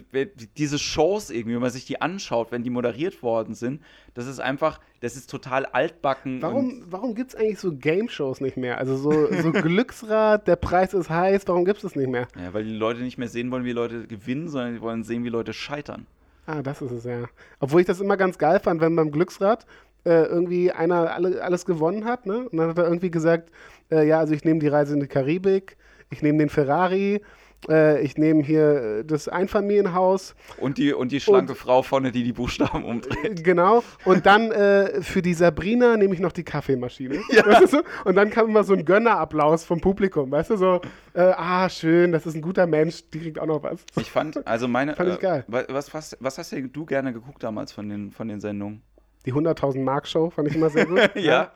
diese 0.56 0.76
Shows 0.76 1.30
irgendwie, 1.30 1.54
wenn 1.54 1.62
man 1.62 1.70
sich 1.70 1.84
die 1.84 2.00
anschaut, 2.00 2.50
wenn 2.50 2.64
die 2.64 2.70
moderiert 2.70 3.22
worden 3.22 3.54
sind, 3.54 3.80
das 4.14 4.26
ist 4.26 4.40
einfach, 4.40 4.80
das 5.02 5.14
ist 5.14 5.30
total 5.30 5.66
altbacken. 5.66 6.42
Warum, 6.42 6.82
warum 6.90 7.14
gibt 7.14 7.30
es 7.30 7.36
eigentlich 7.36 7.60
so 7.60 7.76
Game-Shows 7.76 8.40
nicht 8.40 8.56
mehr? 8.56 8.78
Also 8.78 8.96
so, 8.96 9.32
so 9.40 9.52
Glücksrad, 9.52 10.48
der 10.48 10.56
Preis 10.56 10.94
ist 10.94 11.10
heiß, 11.10 11.46
warum 11.46 11.64
gibt 11.64 11.76
es 11.76 11.82
das 11.82 11.94
nicht 11.94 12.08
mehr? 12.08 12.26
Ja, 12.36 12.52
weil 12.52 12.64
die 12.64 12.74
Leute 12.74 13.00
nicht 13.02 13.16
mehr 13.16 13.28
sehen 13.28 13.52
wollen, 13.52 13.64
wie 13.64 13.70
Leute 13.70 14.08
gewinnen, 14.08 14.48
sondern 14.48 14.74
die 14.74 14.80
wollen 14.80 15.04
sehen, 15.04 15.22
wie 15.22 15.28
Leute 15.28 15.52
scheitern. 15.52 16.08
Ah, 16.46 16.60
das 16.60 16.82
ist 16.82 16.90
es 16.90 17.04
ja. 17.04 17.26
Obwohl 17.60 17.82
ich 17.82 17.86
das 17.86 18.00
immer 18.00 18.16
ganz 18.16 18.36
geil 18.36 18.58
fand, 18.58 18.80
wenn 18.80 18.96
beim 18.96 19.12
Glücksrad 19.12 19.64
äh, 20.05 20.24
irgendwie 20.24 20.70
einer 20.72 21.12
alle, 21.14 21.42
alles 21.42 21.64
gewonnen 21.64 22.05
hat, 22.05 22.26
ne? 22.26 22.48
Und 22.48 22.59
dann 22.59 22.68
hat 22.70 22.78
er 22.78 22.84
irgendwie 22.84 23.11
gesagt, 23.11 23.50
äh, 23.90 24.07
ja, 24.07 24.18
also 24.18 24.34
ich 24.34 24.44
nehme 24.44 24.61
die 24.61 24.68
Reise 24.68 24.94
in 24.94 25.00
die 25.00 25.07
Karibik, 25.07 25.76
ich 26.11 26.22
nehme 26.22 26.38
den 26.38 26.48
Ferrari, 26.50 27.22
äh, 27.68 28.02
ich 28.02 28.18
nehme 28.18 28.42
hier 28.42 28.98
äh, 29.00 29.05
das 29.05 29.26
Einfamilienhaus, 29.28 30.34
Und 30.59 30.76
die, 30.78 30.92
und 30.92 31.12
die 31.12 31.20
schlanke 31.20 31.55
Frau 31.55 31.82
vorne, 31.82 32.12
die 32.12 32.22
die 32.22 32.32
Buchstaben 32.32 32.84
umdreht. 32.84 33.42
genau. 33.44 33.82
Und 34.05 34.26
dann 34.26 34.50
äh, 34.52 35.00
für 35.02 35.22
die 35.22 35.32
Sabrina 35.34 35.96
nehme 35.96 36.12
ich 36.14 36.20
noch 36.20 36.32
die 36.32 36.44
Kaffeemaschine. 36.44 37.14
Weißt 37.46 37.62
du 37.62 37.66
so? 37.78 37.82
Und 38.05 38.16
dann 38.16 38.28
kam 38.30 38.48
immer 38.48 38.64
so 38.64 38.74
ein 38.74 38.84
Gönnerapplaus 38.84 39.64
vom 39.64 39.80
Publikum, 39.80 40.30
weißt 40.30 40.50
du, 40.50 40.57
so, 40.57 40.80
äh, 41.14 41.20
ah, 41.22 41.68
schön, 41.68 42.12
das 42.12 42.26
ist 42.26 42.34
ein 42.34 42.42
guter 42.42 42.66
Mensch, 42.66 43.09
die 43.11 43.20
kriegt 43.20 43.38
auch 43.38 43.46
noch 43.46 43.62
was. 43.62 43.80
Ich 43.98 44.11
fand, 44.11 44.46
also 44.46 44.68
meine. 44.68 44.94
Fand 44.94 45.11
ich 45.14 45.20
geil. 45.20 45.44
wa- 45.48 45.64
Was, 45.68 45.92
was, 45.94 46.16
was 46.20 46.36
hast 46.38 46.52
du 46.52 46.84
gerne 46.84 47.12
geguckt 47.12 47.42
damals 47.42 47.72
von 47.72 47.88
den, 47.88 48.11
von 48.11 48.28
den 48.28 48.40
Sendungen? 48.40 48.82
Die 49.26 49.32
100.000 49.32 49.80
Mark 49.80 50.06
Show 50.06 50.30
fand 50.30 50.48
ich 50.48 50.56
immer 50.56 50.70
sehr 50.70 50.86
gut. 50.86 51.00
Ja. 51.14 51.52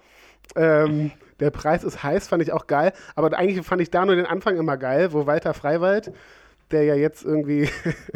Ähm, 0.57 1.11
der 1.41 1.51
Preis 1.51 1.85
ist 1.85 2.03
heiß, 2.03 2.29
fand 2.29 2.43
ich 2.43 2.53
auch 2.53 2.67
geil. 2.67 2.93
Aber 3.15 3.37
eigentlich 3.37 3.65
fand 3.67 3.83
ich 3.83 3.91
da 3.91 4.07
nur 4.07 4.17
den 4.17 4.25
Anfang 4.27 4.57
immer 4.57 4.77
geil, 4.77 5.13
wo 5.13 5.27
Walter 5.27 5.53
Freiwald, 5.53 6.13
der 6.71 6.85
ja 6.85 6.95
jetzt 6.95 7.25
irgendwie, 7.25 7.69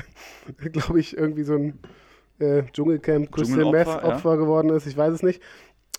glaube 0.72 0.98
ich, 1.00 1.16
irgendwie 1.16 1.42
so 1.42 1.54
ein 1.54 1.78
äh, 2.38 2.62
Dschungelcamp 2.72 3.30
Crystal 3.30 3.70
Meth 3.70 3.86
Opfer 3.86 4.36
geworden 4.38 4.70
ist, 4.70 4.86
ich 4.86 4.96
weiß 4.96 5.12
es 5.12 5.22
nicht. 5.22 5.42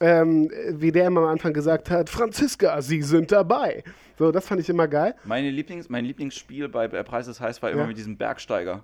Ähm, 0.02 0.50
wie 0.72 0.92
der 0.92 1.06
immer 1.08 1.22
am 1.22 1.28
Anfang 1.28 1.54
gesagt 1.54 1.92
hat, 1.92 2.10
Franziska, 2.10 2.82
Sie 2.82 3.02
sind 3.04 3.32
dabei. 3.32 3.84
So, 4.18 4.32
das 4.32 4.48
fand 4.48 4.60
ich 4.60 4.70
immer 4.70 4.88
geil. 4.88 5.16
Meine 5.24 5.50
Lieblings, 5.52 5.88
mein 5.88 6.04
Lieblingsspiel 6.06 6.68
bei 6.68 6.88
Der 6.88 7.04
Preis 7.04 7.28
ist 7.28 7.40
heiß 7.40 7.62
war 7.62 7.70
immer 7.72 7.82
Ja. 7.82 7.88
mit 7.88 7.98
diesem 7.98 8.18
Bergsteiger. 8.18 8.84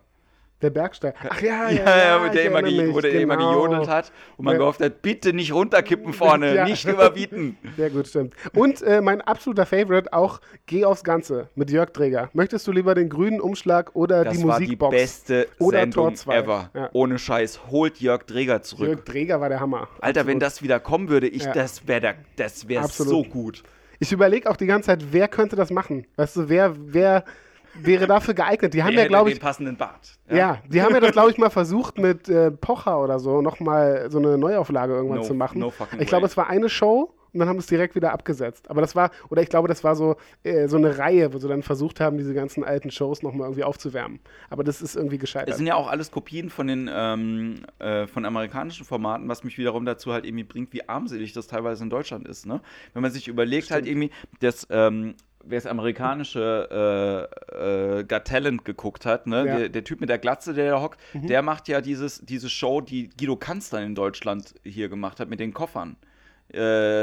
Der 0.62 0.70
Bergsteiger. 0.72 1.16
Ach 1.30 1.41
ja, 1.41 1.70
Ja, 1.70 1.84
ja, 1.86 1.97
ja, 1.97 2.26
wo 2.26 2.34
der 2.34 2.45
immer, 2.45 2.62
mich, 2.62 2.93
wo 2.93 2.99
der 2.99 3.14
immer 3.14 3.38
genau. 3.38 3.53
gejodelt 3.53 3.88
hat 3.88 4.12
und 4.38 4.45
man 4.45 4.55
Ja. 4.55 4.60
gehofft 4.60 4.82
hat, 4.82 5.01
bitte 5.01 5.32
nicht 5.32 5.53
runterkippen 5.53 6.12
vorne, 6.14 6.53
Ja. 6.55 6.66
nicht 6.66 6.86
überbieten. 6.86 7.57
Sehr 7.78 7.89
gut, 7.89 8.07
stimmt. 8.07 8.34
Und 8.53 8.82
äh, 8.82 8.99
mein 9.01 9.22
absoluter 9.22 9.66
Favorite 9.66 10.12
auch 10.12 10.41
Geh 10.66 10.84
aufs 10.86 11.03
Ganze 11.03 11.49
mit 11.55 11.72
Jörg 11.72 11.91
Träger. 11.93 12.30
Möchtest 12.34 12.68
du 12.68 12.72
lieber 12.72 12.93
den 12.93 13.10
grünen 13.10 13.39
Umschlag 13.39 13.95
oder 13.95 14.24
Das 14.26 14.38
die 14.38 14.43
war 14.45 14.60
die 14.60 14.66
Musikbox? 14.66 14.95
beste 14.95 15.47
Oder 15.60 15.80
Sendung 15.80 16.07
Tor 16.07 16.14
zwei. 16.16 16.38
ever. 16.38 16.70
Ja. 16.74 16.89
Ohne 16.93 17.18
Scheiß. 17.18 17.62
Holt 17.72 17.99
Jörg 18.01 18.24
Dreger 18.26 18.62
zurück. 18.62 18.88
Jörg 18.89 19.05
Träger 19.05 19.39
war 19.41 19.49
der 19.49 19.60
Hammer. 19.62 19.88
Alter, 20.01 20.22
wenn 20.28 20.38
Absolut. 20.38 20.41
das 20.43 20.62
wieder 20.62 20.80
kommen 20.80 21.10
würde, 21.10 21.28
ich, 21.28 21.45
das 21.45 21.88
wäre 21.88 22.16
das 22.36 22.68
wär 22.68 22.84
so 22.84 23.24
gut. 23.24 23.64
Ich 23.99 24.12
überlege 24.12 24.49
auch 24.49 24.55
die 24.57 24.66
ganze 24.66 24.88
Zeit, 24.88 25.05
wer 25.12 25.28
könnte 25.28 25.55
das 25.55 25.72
machen? 25.72 26.05
Weißt 26.16 26.36
du, 26.36 26.49
wer, 26.49 26.74
wer 26.78 27.24
wäre 27.86 28.08
dafür 28.08 28.34
geeignet? 28.34 28.74
Die 28.74 28.84
haben 28.84 28.94
Der 28.94 29.04
ja, 29.04 29.08
glaube 29.08 29.30
den 29.30 29.36
ich, 29.38 29.42
passenden 29.42 29.78
Bart. 29.78 30.18
ja. 30.30 30.62
die 30.68 30.82
haben 30.82 30.94
ja 30.94 31.00
das, 31.00 31.12
glaube 31.12 31.32
ich, 31.32 31.38
mal 31.38 31.50
versucht 31.50 31.98
mit 31.98 32.30
äh, 32.30 32.52
Pocher 32.52 33.02
oder 33.02 33.20
so, 33.20 33.42
nochmal 33.42 34.10
so 34.12 34.18
eine 34.20 34.38
Neuauflage 34.38 34.94
irgendwann 34.94 35.20
No- 35.20 35.24
zu 35.24 35.34
machen. 35.34 35.60
no 35.60 35.74
ich 36.00 36.08
glaube, 36.08 36.26
es 36.26 36.38
war 36.38 36.48
eine 36.50 36.70
Show 36.70 37.14
und 37.32 37.40
dann 37.40 37.48
haben 37.48 37.58
sie 37.58 37.64
es 37.66 37.68
direkt 37.68 37.94
wieder 37.94 38.12
abgesetzt. 38.12 38.70
Aber 38.72 38.82
das 38.82 38.96
war, 38.96 39.12
oder 39.30 39.44
ich 39.44 39.50
glaube, 39.50 39.68
das 39.68 39.84
war 39.84 39.96
so, 39.96 40.16
äh, 40.44 40.68
so 40.68 40.78
eine 40.78 40.98
Reihe, 40.98 41.32
wo 41.32 41.38
sie 41.38 41.48
dann 41.48 41.62
versucht 41.62 42.00
haben, 42.00 42.18
diese 42.18 42.34
ganzen 42.34 42.64
alten 42.64 42.90
Shows 42.90 43.22
nochmal 43.22 43.46
irgendwie 43.48 43.64
aufzuwärmen. 43.64 44.20
Aber 44.50 44.64
das 44.64 44.82
ist 44.82 44.96
irgendwie 44.96 45.20
gescheitert. 45.20 45.50
Es 45.50 45.58
sind 45.58 45.68
ja 45.68 45.76
auch 45.76 45.88
alles 45.90 46.10
Kopien 46.10 46.50
von 46.50 46.66
den 46.66 46.90
ähm, 46.92 47.62
äh, 47.78 48.08
von 48.08 48.26
amerikanischen 48.26 48.84
Formaten, 48.84 49.28
was 49.30 49.44
mich 49.44 49.60
wiederum 49.60 49.86
dazu 49.86 50.12
halt 50.12 50.26
irgendwie 50.26 50.44
bringt, 50.44 50.74
wie 50.74 50.90
armselig 50.90 51.34
das 51.34 51.46
teilweise 51.46 51.84
in 51.84 51.92
Deutschland 51.92 52.28
ist. 52.28 52.48
Ne? 52.48 52.62
Wenn 52.94 53.04
man 53.04 53.12
sich 53.12 53.28
überlegt, 53.28 53.70
halt 53.70 53.86
irgendwie, 53.86 54.10
dass 54.40 54.66
ähm, 54.72 55.14
wer 55.44 55.58
das 55.58 55.66
amerikanische 55.66 57.30
äh, 57.54 58.00
äh, 58.00 58.04
Got 58.04 58.26
Talent 58.26 58.66
geguckt 58.66 59.06
hat, 59.06 59.28
ne? 59.28 59.46
Ja. 59.46 59.58
der, 59.60 59.70
der 59.70 59.84
Typ 59.84 60.02
mit 60.02 60.10
der 60.10 60.18
Glatze, 60.18 60.54
der 60.54 60.72
da 60.72 60.82
hockt, 60.82 61.00
der 61.14 61.42
macht 61.42 61.68
ja 61.68 61.82
dieses, 61.82 62.20
diese 62.26 62.50
Show, 62.50 62.82
die 62.82 63.10
Guido 63.18 63.36
Kanz 63.36 63.70
dann 63.70 63.84
in 63.84 63.96
Deutschland 63.96 64.54
hier 64.64 64.90
gemacht 64.90 65.20
hat 65.20 65.30
mit 65.30 65.40
den 65.40 65.54
Koffern. 65.54 65.96
Äh, 66.50 66.56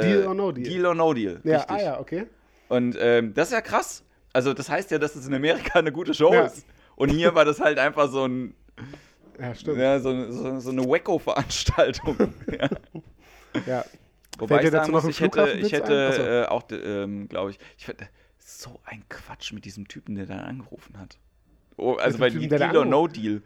Deal 0.03 0.27
or 0.27 0.35
No 0.35 0.53
Deal. 0.53 0.69
Deal 0.69 0.87
or 0.87 0.95
No 0.95 1.15
Deal. 1.15 1.41
ja, 1.45 1.57
richtig. 1.59 1.77
ah 1.77 1.81
ja, 1.83 2.01
okay. 2.01 2.27
Und 2.69 2.97
ähm, 3.01 3.33
das 3.35 3.49
ist 3.49 3.55
ja 3.55 3.61
krass. 3.61 4.03
Also 4.33 4.53
das 4.53 4.69
heißt 4.69 4.91
ja, 4.91 4.99
dass 4.99 5.15
es 5.15 5.27
in 5.27 5.35
Amerika 5.35 5.79
eine 5.79 5.93
gute 5.93 6.13
Show 6.15 6.33
Ja. 6.33 6.47
ist. 6.47 6.67
Und 6.97 7.11
hier 7.11 7.35
war 7.35 7.45
das 7.45 7.61
halt 7.61 7.79
einfach 7.79 8.11
so 8.11 8.27
ein 8.27 8.55
Ja, 9.41 9.55
stimmt. 9.55 9.79
ja, 9.79 10.01
so, 10.01 10.31
so, 10.33 10.59
so 10.61 10.71
eine 10.71 10.83
Wacko-Veranstaltung. 10.83 12.17
ja. 12.61 12.69
Ja. 13.67 13.85
Wobei 14.39 14.63
ich 14.65 14.71
sagen 14.71 14.93
muss, 14.93 15.05
ich 15.07 15.21
hätte, 15.21 15.51
ich 15.53 15.73
hätte 15.73 16.45
äh, 16.47 16.51
auch, 16.51 16.65
ähm, 16.71 17.29
glaube 17.29 17.51
ich, 17.53 17.59
ich 17.79 17.89
so 18.49 18.79
ein 18.85 19.03
Quatsch 19.09 19.53
mit 19.53 19.65
diesem 19.65 19.89
Typen, 19.89 20.15
der 20.15 20.27
dann 20.27 20.39
angerufen 20.39 20.99
hat. 20.99 21.19
Oh, 21.77 21.95
also 21.95 22.19
bei 22.19 22.31
Typen, 22.31 22.49
Deal 22.49 22.77
or 22.77 22.85
No 22.85 23.09
Deal. 23.09 23.43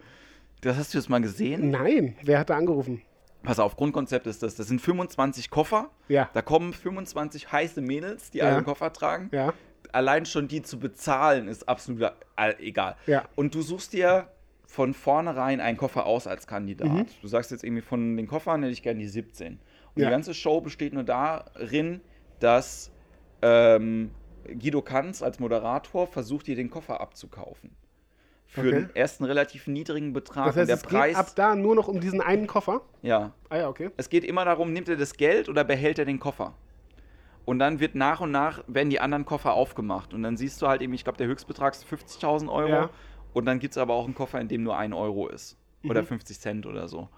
Das 0.61 0.77
hast 0.77 0.93
du 0.93 0.99
jetzt 0.99 1.09
mal 1.09 1.23
gesehen? 1.23 1.71
Nein, 1.71 2.17
wer 2.23 2.39
hat 2.41 2.51
da 2.51 2.57
angerufen? 2.59 3.01
Pass 3.43 3.59
auf, 3.59 3.77
Grundkonzept 3.77 4.27
ist 4.27 4.43
das. 4.43 4.57
Das 4.57 4.69
sind 4.69 4.79
25 4.83 5.49
Koffer. 5.49 5.91
Ja. 6.09 6.29
Da 6.35 6.43
kommen 6.43 6.75
25 6.75 7.51
heiße 7.51 7.81
Mädels, 7.81 8.31
die 8.31 8.39
Ja. 8.39 8.45
alle 8.45 8.57
einen 8.57 8.67
Koffer 8.67 8.93
tragen. 8.93 9.31
Ja. 9.33 9.55
Allein 9.93 10.27
schon 10.27 10.49
die 10.49 10.61
zu 10.61 10.79
bezahlen 10.79 11.49
ist 11.49 11.67
absolut 11.67 12.13
egal. 12.59 12.97
Ja. 13.07 13.25
Und 13.37 13.55
du 13.55 13.63
suchst 13.63 13.95
dir 13.95 14.29
von 14.67 14.93
vornherein 14.93 15.61
einen 15.61 15.79
Koffer 15.79 16.05
aus 16.05 16.27
als 16.27 16.47
Kandidat. 16.47 16.89
Mhm. 16.89 17.07
Du 17.23 17.27
sagst 17.29 17.51
jetzt 17.51 17.65
irgendwie 17.65 17.83
von 17.83 18.19
den 18.19 18.27
Koffern 18.29 18.61
hätte 18.63 18.73
ich 18.73 18.83
gerne 18.83 19.01
die 19.01 19.09
17. 19.09 19.55
Und 19.55 19.61
Ja. 20.03 20.09
die 20.09 20.11
ganze 20.11 20.35
Show 20.35 20.61
besteht 20.61 20.93
nur 20.93 21.05
darin, 21.05 22.03
dass 22.39 22.93
ähm, 23.43 24.11
Guido 24.45 24.83
Kanz 24.83 25.23
als 25.23 25.39
Moderator 25.39 26.07
versucht, 26.07 26.47
dir 26.47 26.57
den 26.57 26.71
Koffer 26.71 27.01
abzukaufen. 27.01 27.71
Für 28.47 28.63
Okay. 28.63 28.75
einen 28.75 28.97
ersten 28.97 29.25
relativ 29.25 29.67
niedrigen 29.69 30.13
Betrag. 30.13 30.47
Das 30.47 30.57
heißt, 30.57 30.69
der 30.69 30.77
es 30.77 30.83
Preis. 30.83 31.09
geht 31.11 31.17
ab 31.17 31.33
da 31.37 31.55
nur 31.55 31.77
noch 31.77 31.87
um 31.87 32.01
diesen 32.01 32.21
einen 32.21 32.47
Koffer? 32.49 32.81
ja. 33.03 33.33
Ah 33.49 33.59
ja, 33.59 33.69
okay. 33.69 33.91
Es 33.97 34.09
geht 34.09 34.25
immer 34.25 34.45
darum, 34.45 34.73
nimmt 34.73 34.89
er 34.89 34.97
das 34.97 35.15
Geld 35.15 35.49
oder 35.49 35.63
behält 35.65 35.99
er 36.01 36.05
den 36.05 36.19
Koffer? 36.19 36.55
Und 37.45 37.59
dann 37.59 37.81
wird 37.81 37.95
nach 37.95 38.21
und 38.21 38.31
nach, 38.33 38.63
werden 38.67 38.91
die 38.91 39.01
anderen 39.01 39.25
Koffer 39.25 39.55
aufgemacht. 39.55 40.13
Und 40.15 40.23
dann 40.23 40.37
siehst 40.37 40.61
du 40.63 40.69
halt 40.69 40.83
eben, 40.83 40.93
ich 40.95 41.05
glaube, 41.05 41.19
der 41.19 41.27
Höchstbetrag 41.27 41.75
ist 41.75 41.85
50.000 41.87 42.51
Euro. 42.53 42.69
Ja. 42.69 42.91
Und 43.33 43.47
dann 43.47 43.59
gibt 43.61 43.73
es 43.73 43.79
aber 43.79 43.95
auch 43.95 44.05
einen 44.05 44.15
Koffer, 44.15 44.41
in 44.41 44.49
dem 44.49 44.63
nur 44.63 44.77
1 44.77 44.95
Euro 44.95 45.29
ist. 45.29 45.57
Mhm. 45.83 45.91
Oder 45.91 46.05
50 46.05 46.39
Cent 46.41 46.67
oder 46.67 46.87
so. 46.89 47.09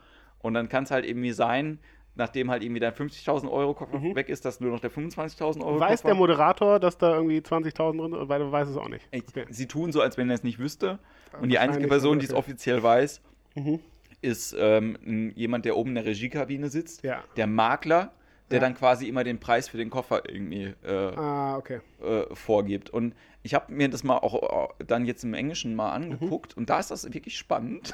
Und 0.40 0.54
dann 0.54 0.68
kann 0.68 0.84
es 0.84 0.90
halt 0.90 1.04
irgendwie 1.06 1.32
sein, 1.32 1.78
nachdem 2.14 2.50
halt 2.50 2.62
irgendwie 2.62 2.80
dein 2.80 2.92
50.000 2.92 3.50
Euro 3.50 3.74
Koffer 3.74 4.00
weg 4.02 4.28
ist, 4.28 4.44
dass 4.44 4.60
nur 4.60 4.70
noch 4.70 4.80
der 4.80 4.90
25.000 4.90 5.60
Euro 5.62 5.74
Mhm. 5.76 5.80
Weiß 5.80 6.02
Koffer... 6.02 6.08
der 6.08 6.14
Moderator, 6.14 6.78
dass 6.80 6.98
da 6.98 7.14
irgendwie 7.14 7.38
20.000 7.38 7.98
drin 7.98 8.12
sind? 8.12 8.28
Weil 8.28 8.40
er 8.42 8.52
weiß 8.52 8.68
es 8.68 8.76
auch 8.76 8.88
nicht. 8.88 9.08
Okay. 9.14 9.46
Sie 9.50 9.66
tun 9.66 9.92
so, 9.92 10.00
als 10.02 10.16
wenn 10.18 10.28
er 10.28 10.34
es 10.34 10.42
nicht 10.42 10.58
wüsste. 10.58 10.98
Und 11.40 11.48
die 11.48 11.58
einzige 11.58 11.88
Person, 11.88 12.18
die 12.18 12.26
es 12.26 12.34
offiziell 12.34 12.82
weiß, 12.82 13.20
Mhm. 13.54 13.80
ist 14.20 14.54
ähm, 14.58 15.32
jemand, 15.34 15.64
der 15.64 15.76
oben 15.76 15.90
in 15.90 15.94
der 15.96 16.06
Regiekabine 16.06 16.68
sitzt. 16.68 17.02
Ja. 17.02 17.22
Der 17.36 17.46
Makler, 17.46 18.12
der 18.50 18.58
Ja. 18.58 18.60
dann 18.64 18.74
quasi 18.74 19.08
immer 19.08 19.24
den 19.24 19.40
Preis 19.40 19.68
für 19.68 19.76
den 19.78 19.90
Koffer 19.90 20.22
irgendwie 20.28 20.74
äh, 20.84 20.90
Ah, 21.16 21.56
okay. 21.56 21.80
äh, 22.02 22.34
vorgibt. 22.34 22.90
Und 22.90 23.14
ich 23.44 23.54
habe 23.54 23.72
mir 23.72 23.88
das 23.88 24.04
mal 24.04 24.18
auch 24.18 24.70
äh, 24.78 24.84
dann 24.86 25.04
jetzt 25.04 25.24
im 25.24 25.34
Englischen 25.34 25.74
mal 25.74 25.98
Mhm. 25.98 26.12
angeguckt 26.12 26.56
und 26.56 26.70
da 26.70 26.78
ist 26.78 26.90
das 26.90 27.04
wirklich 27.12 27.36
spannend. 27.36 27.92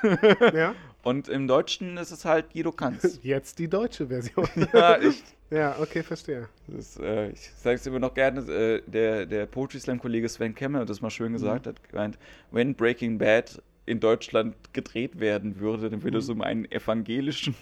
Ja. 0.55 0.75
und 1.03 1.29
im 1.29 1.47
Deutschen 1.49 1.97
ist 1.97 2.11
es 2.11 2.25
halt 2.25 2.53
Guido 2.53 2.73
Kanz. 2.73 3.19
Jetzt 3.23 3.59
die 3.59 3.69
deutsche 3.69 4.07
Version. 4.09 4.47
ja, 4.73 4.97
echt. 4.97 5.25
ja, 5.51 5.77
okay, 5.81 6.03
verstehe. 6.03 6.49
Das, 6.67 6.99
äh, 6.99 7.31
ich 7.31 7.51
sage 7.57 7.77
es 7.77 7.87
immer 7.87 7.99
noch 7.99 8.13
gerne, 8.15 8.41
äh, 8.41 8.83
der, 8.87 9.25
der 9.27 9.47
Poetry 9.47 9.81
Slam-Kollege 9.81 10.29
Sven 10.29 10.55
Kemmel 10.55 10.83
hat 10.83 10.91
das 10.91 11.01
mal 11.01 11.11
schön 11.11 11.33
gesagt, 11.33 11.65
Mhm. 11.67 11.71
hat 11.71 11.89
gemeint, 11.89 12.19
wenn 12.51 12.75
Breaking 12.75 13.17
Bad 13.19 13.63
in 13.87 14.01
Deutschland 14.01 14.55
gedreht 14.75 15.19
werden 15.19 15.61
würde, 15.61 15.89
dann 15.89 16.01
Mhm. 16.01 16.05
würde 16.05 16.19
es 16.19 16.29
um 16.29 16.43
einen 16.43 16.71
evangelischen 16.71 17.55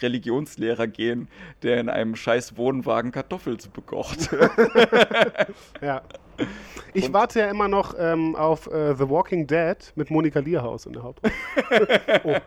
Religionslehrer 0.00 0.86
gehen, 0.86 1.26
der 1.64 1.80
in 1.80 1.88
einem 1.88 2.14
scheiß 2.14 2.56
Wohnwagen 2.56 3.10
Kartoffeln 3.10 3.58
bekocht. 3.72 4.30
Ja. 5.80 6.02
Ich 6.94 7.06
Und- 7.06 7.14
warte 7.14 7.38
ja 7.40 7.50
immer 7.50 7.68
noch 7.68 7.94
ähm, 7.98 8.36
auf 8.36 8.66
äh, 8.66 8.94
The 8.94 9.08
Walking 9.08 9.46
Dead 9.46 9.76
mit 9.96 10.10
Monika 10.10 10.40
Lierhaus 10.40 10.84
in 10.86 10.92
der 10.92 11.02
Hauptrolle. 11.02 11.32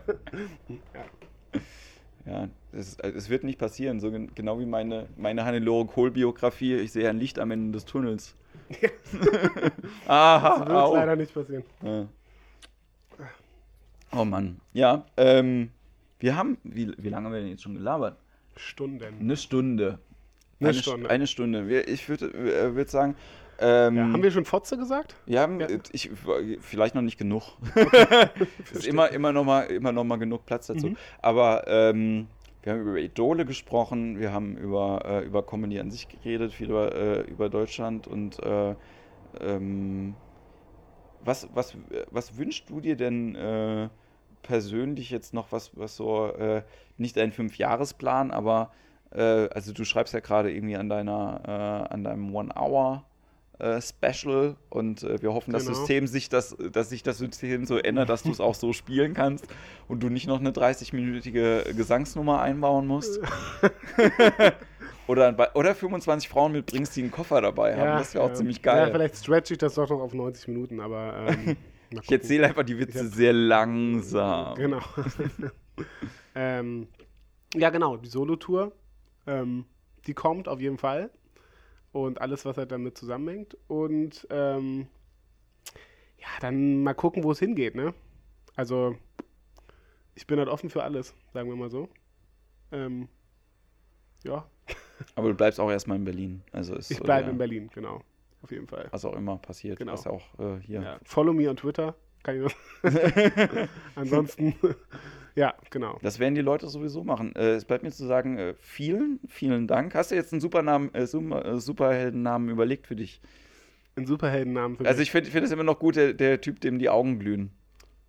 Ja, 2.24 2.48
es, 2.72 2.96
es 2.98 3.30
wird 3.30 3.44
nicht 3.44 3.58
passieren, 3.58 4.00
so 4.00 4.10
gen 4.10 4.34
genau 4.34 4.58
wie 4.58 4.66
meine, 4.66 5.06
meine 5.16 5.44
Hannelore 5.44 5.86
Kohl-Biografie. 5.86 6.74
Ich 6.74 6.90
sehe 6.90 7.08
ein 7.08 7.18
Licht 7.18 7.38
am 7.38 7.52
Ende 7.52 7.70
des 7.72 7.84
Tunnels. 7.84 8.34
Aha, 10.08 10.58
Wird 10.58 10.70
au. 10.70 10.94
leider 10.96 11.14
nicht 11.14 11.32
passieren. 11.32 11.62
Ja. 11.82 12.06
Oh 14.12 14.24
Mann. 14.24 14.60
Ja, 14.72 15.04
ähm, 15.16 15.70
wir 16.18 16.36
haben, 16.36 16.58
wie, 16.64 16.92
wie 16.98 17.08
lange 17.10 17.26
haben 17.26 17.32
wir 17.32 17.40
denn 17.40 17.50
jetzt 17.50 17.62
schon 17.62 17.74
gelabert? 17.74 18.16
Stunden. 18.56 19.20
Eine 19.20 19.36
Stunde. 19.36 19.98
Eine 20.58 20.70
St- 20.72 20.80
Stunde. 20.82 21.10
Eine 21.10 21.26
Stunde. 21.28 21.68
Wir, 21.68 21.86
ich 21.86 22.08
würde 22.08 22.26
äh, 22.32 22.74
würd 22.74 22.90
sagen, 22.90 23.14
ähm, 23.58 23.96
Ja, 23.96 24.02
haben 24.12 24.22
wir 24.22 24.30
schon 24.30 24.44
Fotze 24.44 24.76
gesagt? 24.76 25.16
Ja. 25.26 25.44
äh, 25.44 25.78
ich, 25.92 26.10
vielleicht 26.60 26.94
noch 26.94 27.02
nicht 27.02 27.18
genug. 27.18 27.56
es 28.64 28.72
ist 28.72 28.86
immer, 28.86 29.10
immer, 29.10 29.32
noch 29.32 29.44
mal, 29.44 29.62
immer 29.64 29.92
noch 29.92 30.04
mal 30.04 30.16
genug 30.16 30.46
Platz 30.46 30.66
dazu. 30.66 30.88
Mhm. 30.88 30.96
Aber 31.22 31.64
ähm, 31.66 32.26
wir 32.62 32.72
haben 32.72 32.82
über 32.82 32.98
Idole 32.98 33.46
gesprochen, 33.46 34.18
wir 34.18 34.32
haben 34.32 34.56
über, 34.56 35.02
äh, 35.04 35.24
über 35.24 35.44
Comedy 35.44 35.78
an 35.78 35.90
sich 35.90 36.08
geredet, 36.08 36.52
viel 36.52 36.70
über, 36.70 36.94
äh, 36.94 37.20
über 37.22 37.48
Deutschland 37.48 38.06
und 38.06 38.42
äh, 38.42 38.74
ähm, 39.40 40.14
was, 41.24 41.48
was, 41.54 41.76
was 42.10 42.36
wünschst 42.36 42.68
du 42.68 42.80
dir 42.80 42.96
denn 42.96 43.34
äh, 43.34 43.88
persönlich 44.42 45.10
jetzt 45.10 45.34
noch, 45.34 45.50
was, 45.50 45.76
was 45.76 45.96
so, 45.96 46.32
äh, 46.32 46.62
nicht 46.98 47.16
dein 47.16 47.32
Fünfjahresplan, 47.32 48.30
aber 48.30 48.72
äh, 49.12 49.48
also 49.48 49.72
du 49.72 49.84
schreibst 49.84 50.14
ja 50.14 50.20
gerade 50.20 50.52
irgendwie 50.52 50.76
an 50.76 50.88
deiner, 50.88 51.88
an 51.90 52.04
deinem 52.04 52.34
One-Hour 52.34 53.04
äh, 53.58 53.80
Special 53.80 54.56
und 54.68 55.02
äh, 55.02 55.20
wir 55.22 55.32
hoffen, 55.32 55.52
das 55.52 55.64
Genau. 55.64 55.76
System 55.76 56.06
sich 56.06 56.28
das, 56.28 56.56
dass 56.72 56.90
sich 56.90 57.02
das 57.02 57.18
System 57.18 57.64
so 57.64 57.78
ändert, 57.78 58.08
dass 58.08 58.22
du 58.22 58.30
es 58.30 58.40
auch 58.40 58.54
so 58.54 58.72
spielen 58.72 59.14
kannst 59.14 59.46
und 59.88 60.02
du 60.02 60.08
nicht 60.08 60.26
noch 60.26 60.40
eine 60.40 60.50
30-minütige 60.50 61.74
Gesangsnummer 61.74 62.40
einbauen 62.40 62.86
musst. 62.86 63.20
oder, 65.06 65.50
oder 65.54 65.74
25 65.74 66.28
Frauen 66.28 66.52
mitbringst, 66.52 66.96
die 66.96 67.02
einen 67.02 67.10
Koffer 67.10 67.40
dabei 67.40 67.76
haben. 67.76 67.98
das 67.98 68.14
wäre 68.14 68.24
auch 68.24 68.30
ja. 68.30 68.34
ziemlich 68.34 68.62
geil. 68.62 68.88
Ja, 68.88 68.92
vielleicht 68.92 69.16
stretch 69.16 69.50
ich 69.50 69.58
das 69.58 69.74
doch 69.74 69.88
noch 69.88 70.00
auf 70.00 70.12
90 70.12 70.48
Minuten, 70.48 70.80
aber. 70.80 71.28
Ähm, 71.28 71.56
ich 72.02 72.10
erzähle 72.12 72.46
einfach 72.46 72.64
die 72.64 72.78
Witze 72.78 73.00
hab- 73.00 73.06
sehr 73.06 73.32
langsam. 73.32 74.54
Genau. 74.56 74.80
ähm, 76.34 76.88
ja, 77.54 77.70
genau, 77.70 77.96
die 77.96 78.08
Solo-Tour. 78.08 78.72
Ähm, 79.26 79.64
die 80.06 80.14
kommt 80.14 80.48
auf 80.48 80.60
jeden 80.60 80.78
Fall. 80.78 81.10
Und 81.96 82.20
alles, 82.20 82.44
was 82.44 82.58
halt 82.58 82.72
damit 82.72 82.98
zusammenhängt. 82.98 83.56
Und 83.68 84.26
ähm, 84.28 84.86
ja, 86.18 86.26
dann 86.40 86.82
mal 86.82 86.92
gucken, 86.92 87.24
wo 87.24 87.32
es 87.32 87.38
hingeht, 87.38 87.74
ne? 87.74 87.94
Also, 88.54 88.96
ich 90.14 90.26
bin 90.26 90.38
halt 90.38 90.50
offen 90.50 90.68
für 90.68 90.82
alles, 90.82 91.14
sagen 91.32 91.48
wir 91.48 91.56
mal 91.56 91.70
so. 91.70 91.88
Ähm, 92.70 93.08
ja, 94.24 94.46
Aber 95.14 95.28
du 95.28 95.34
bleibst 95.34 95.58
auch 95.58 95.70
erstmal 95.70 95.96
in 95.96 96.04
Berlin. 96.04 96.42
Also 96.52 96.74
ist 96.74 96.90
ich 96.90 97.00
bleibe 97.00 97.30
in 97.30 97.38
Berlin, 97.38 97.70
genau. 97.72 98.02
Auf 98.42 98.50
jeden 98.50 98.66
Fall. 98.66 98.88
Was 98.90 99.04
auch 99.06 99.14
immer 99.14 99.38
passiert, 99.38 99.78
Genau. 99.78 99.92
was 99.92 100.06
auch 100.06 100.38
äh, 100.38 100.58
hier. 100.60 100.82
Ja. 100.82 101.00
Follow 101.02 101.32
me 101.32 101.48
on 101.48 101.56
Twitter. 101.56 101.94
Kann 102.26 102.36
ich 102.36 102.42
nur 102.42 103.68
Ansonsten, 103.94 104.54
ja, 105.36 105.54
genau. 105.70 105.98
Das 106.02 106.18
werden 106.18 106.34
die 106.34 106.40
Leute 106.40 106.68
sowieso 106.68 107.04
machen. 107.04 107.34
Äh, 107.36 107.52
es 107.52 107.64
bleibt 107.64 107.84
mir 107.84 107.92
zu 107.92 108.04
sagen, 108.04 108.36
äh, 108.38 108.54
vielen, 108.58 109.20
vielen 109.28 109.66
Dank. 109.68 109.94
Hast 109.94 110.10
du 110.10 110.14
jetzt 110.16 110.32
einen 110.32 110.40
Supernamen, 110.40 110.92
äh, 110.94 111.02
äh, 111.02 111.58
Superheldennamen 111.60 112.48
überlegt 112.50 112.86
für 112.86 112.96
dich? 112.96 113.20
Einen 113.94 114.06
Superheldennamen 114.06 114.76
für 114.76 114.86
Also 114.86 114.98
mich. 114.98 115.08
ich 115.08 115.12
finde 115.12 115.30
find 115.30 115.44
es 115.44 115.52
immer 115.52 115.62
noch 115.62 115.78
gut, 115.78 115.96
der, 115.96 116.14
der 116.14 116.40
Typ, 116.40 116.60
dem 116.60 116.78
die 116.78 116.88
Augen 116.88 117.18
glühen. 117.18 117.50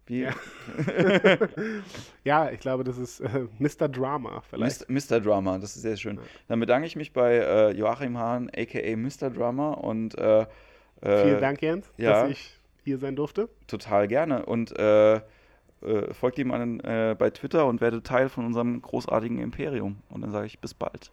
Ja. 0.09 0.31
Ja, 2.23 2.49
ich 2.51 2.59
glaube, 2.59 2.83
das 2.83 2.97
ist 2.97 3.21
äh, 3.21 3.47
Mr. 3.59 3.87
Drama 3.87 4.41
vielleicht. 4.49 4.89
Mr. 4.89 5.15
Mr. 5.15 5.19
Drama, 5.21 5.57
das 5.59 5.75
ist 5.77 5.81
sehr 5.83 5.95
schön. 5.95 6.19
Dann 6.49 6.59
bedanke 6.59 6.85
ich 6.87 6.97
mich 6.97 7.13
bei 7.13 7.35
äh, 7.35 7.71
Joachim 7.71 8.17
Hahn, 8.17 8.49
a.k.a. 8.49 8.95
Mr. 8.97 9.29
Drama 9.29 9.71
und 9.73 10.17
äh, 10.17 10.45
Vielen 11.01 11.39
Dank, 11.39 11.61
Jens, 11.61 11.89
ja. 11.97 12.23
dass 12.23 12.31
ich 12.31 12.56
hier 12.87 12.97
sein 12.97 13.15
durfte. 13.15 13.49
Total 13.67 14.07
gerne 14.07 14.45
und 14.45 14.77
äh, 14.77 15.15
äh, 15.15 16.13
folgt 16.13 16.39
ihm 16.39 16.51
an, 16.51 16.79
äh, 16.79 17.15
bei 17.17 17.29
Twitter 17.29 17.67
und 17.67 17.81
werdet 17.81 18.05
Teil 18.05 18.29
von 18.29 18.45
unserem 18.45 18.81
großartigen 18.81 19.39
Imperium. 19.39 19.97
Und 20.09 20.21
dann 20.21 20.31
sage 20.31 20.47
ich 20.47 20.59
bis 20.59 20.73
bald. 20.73 21.11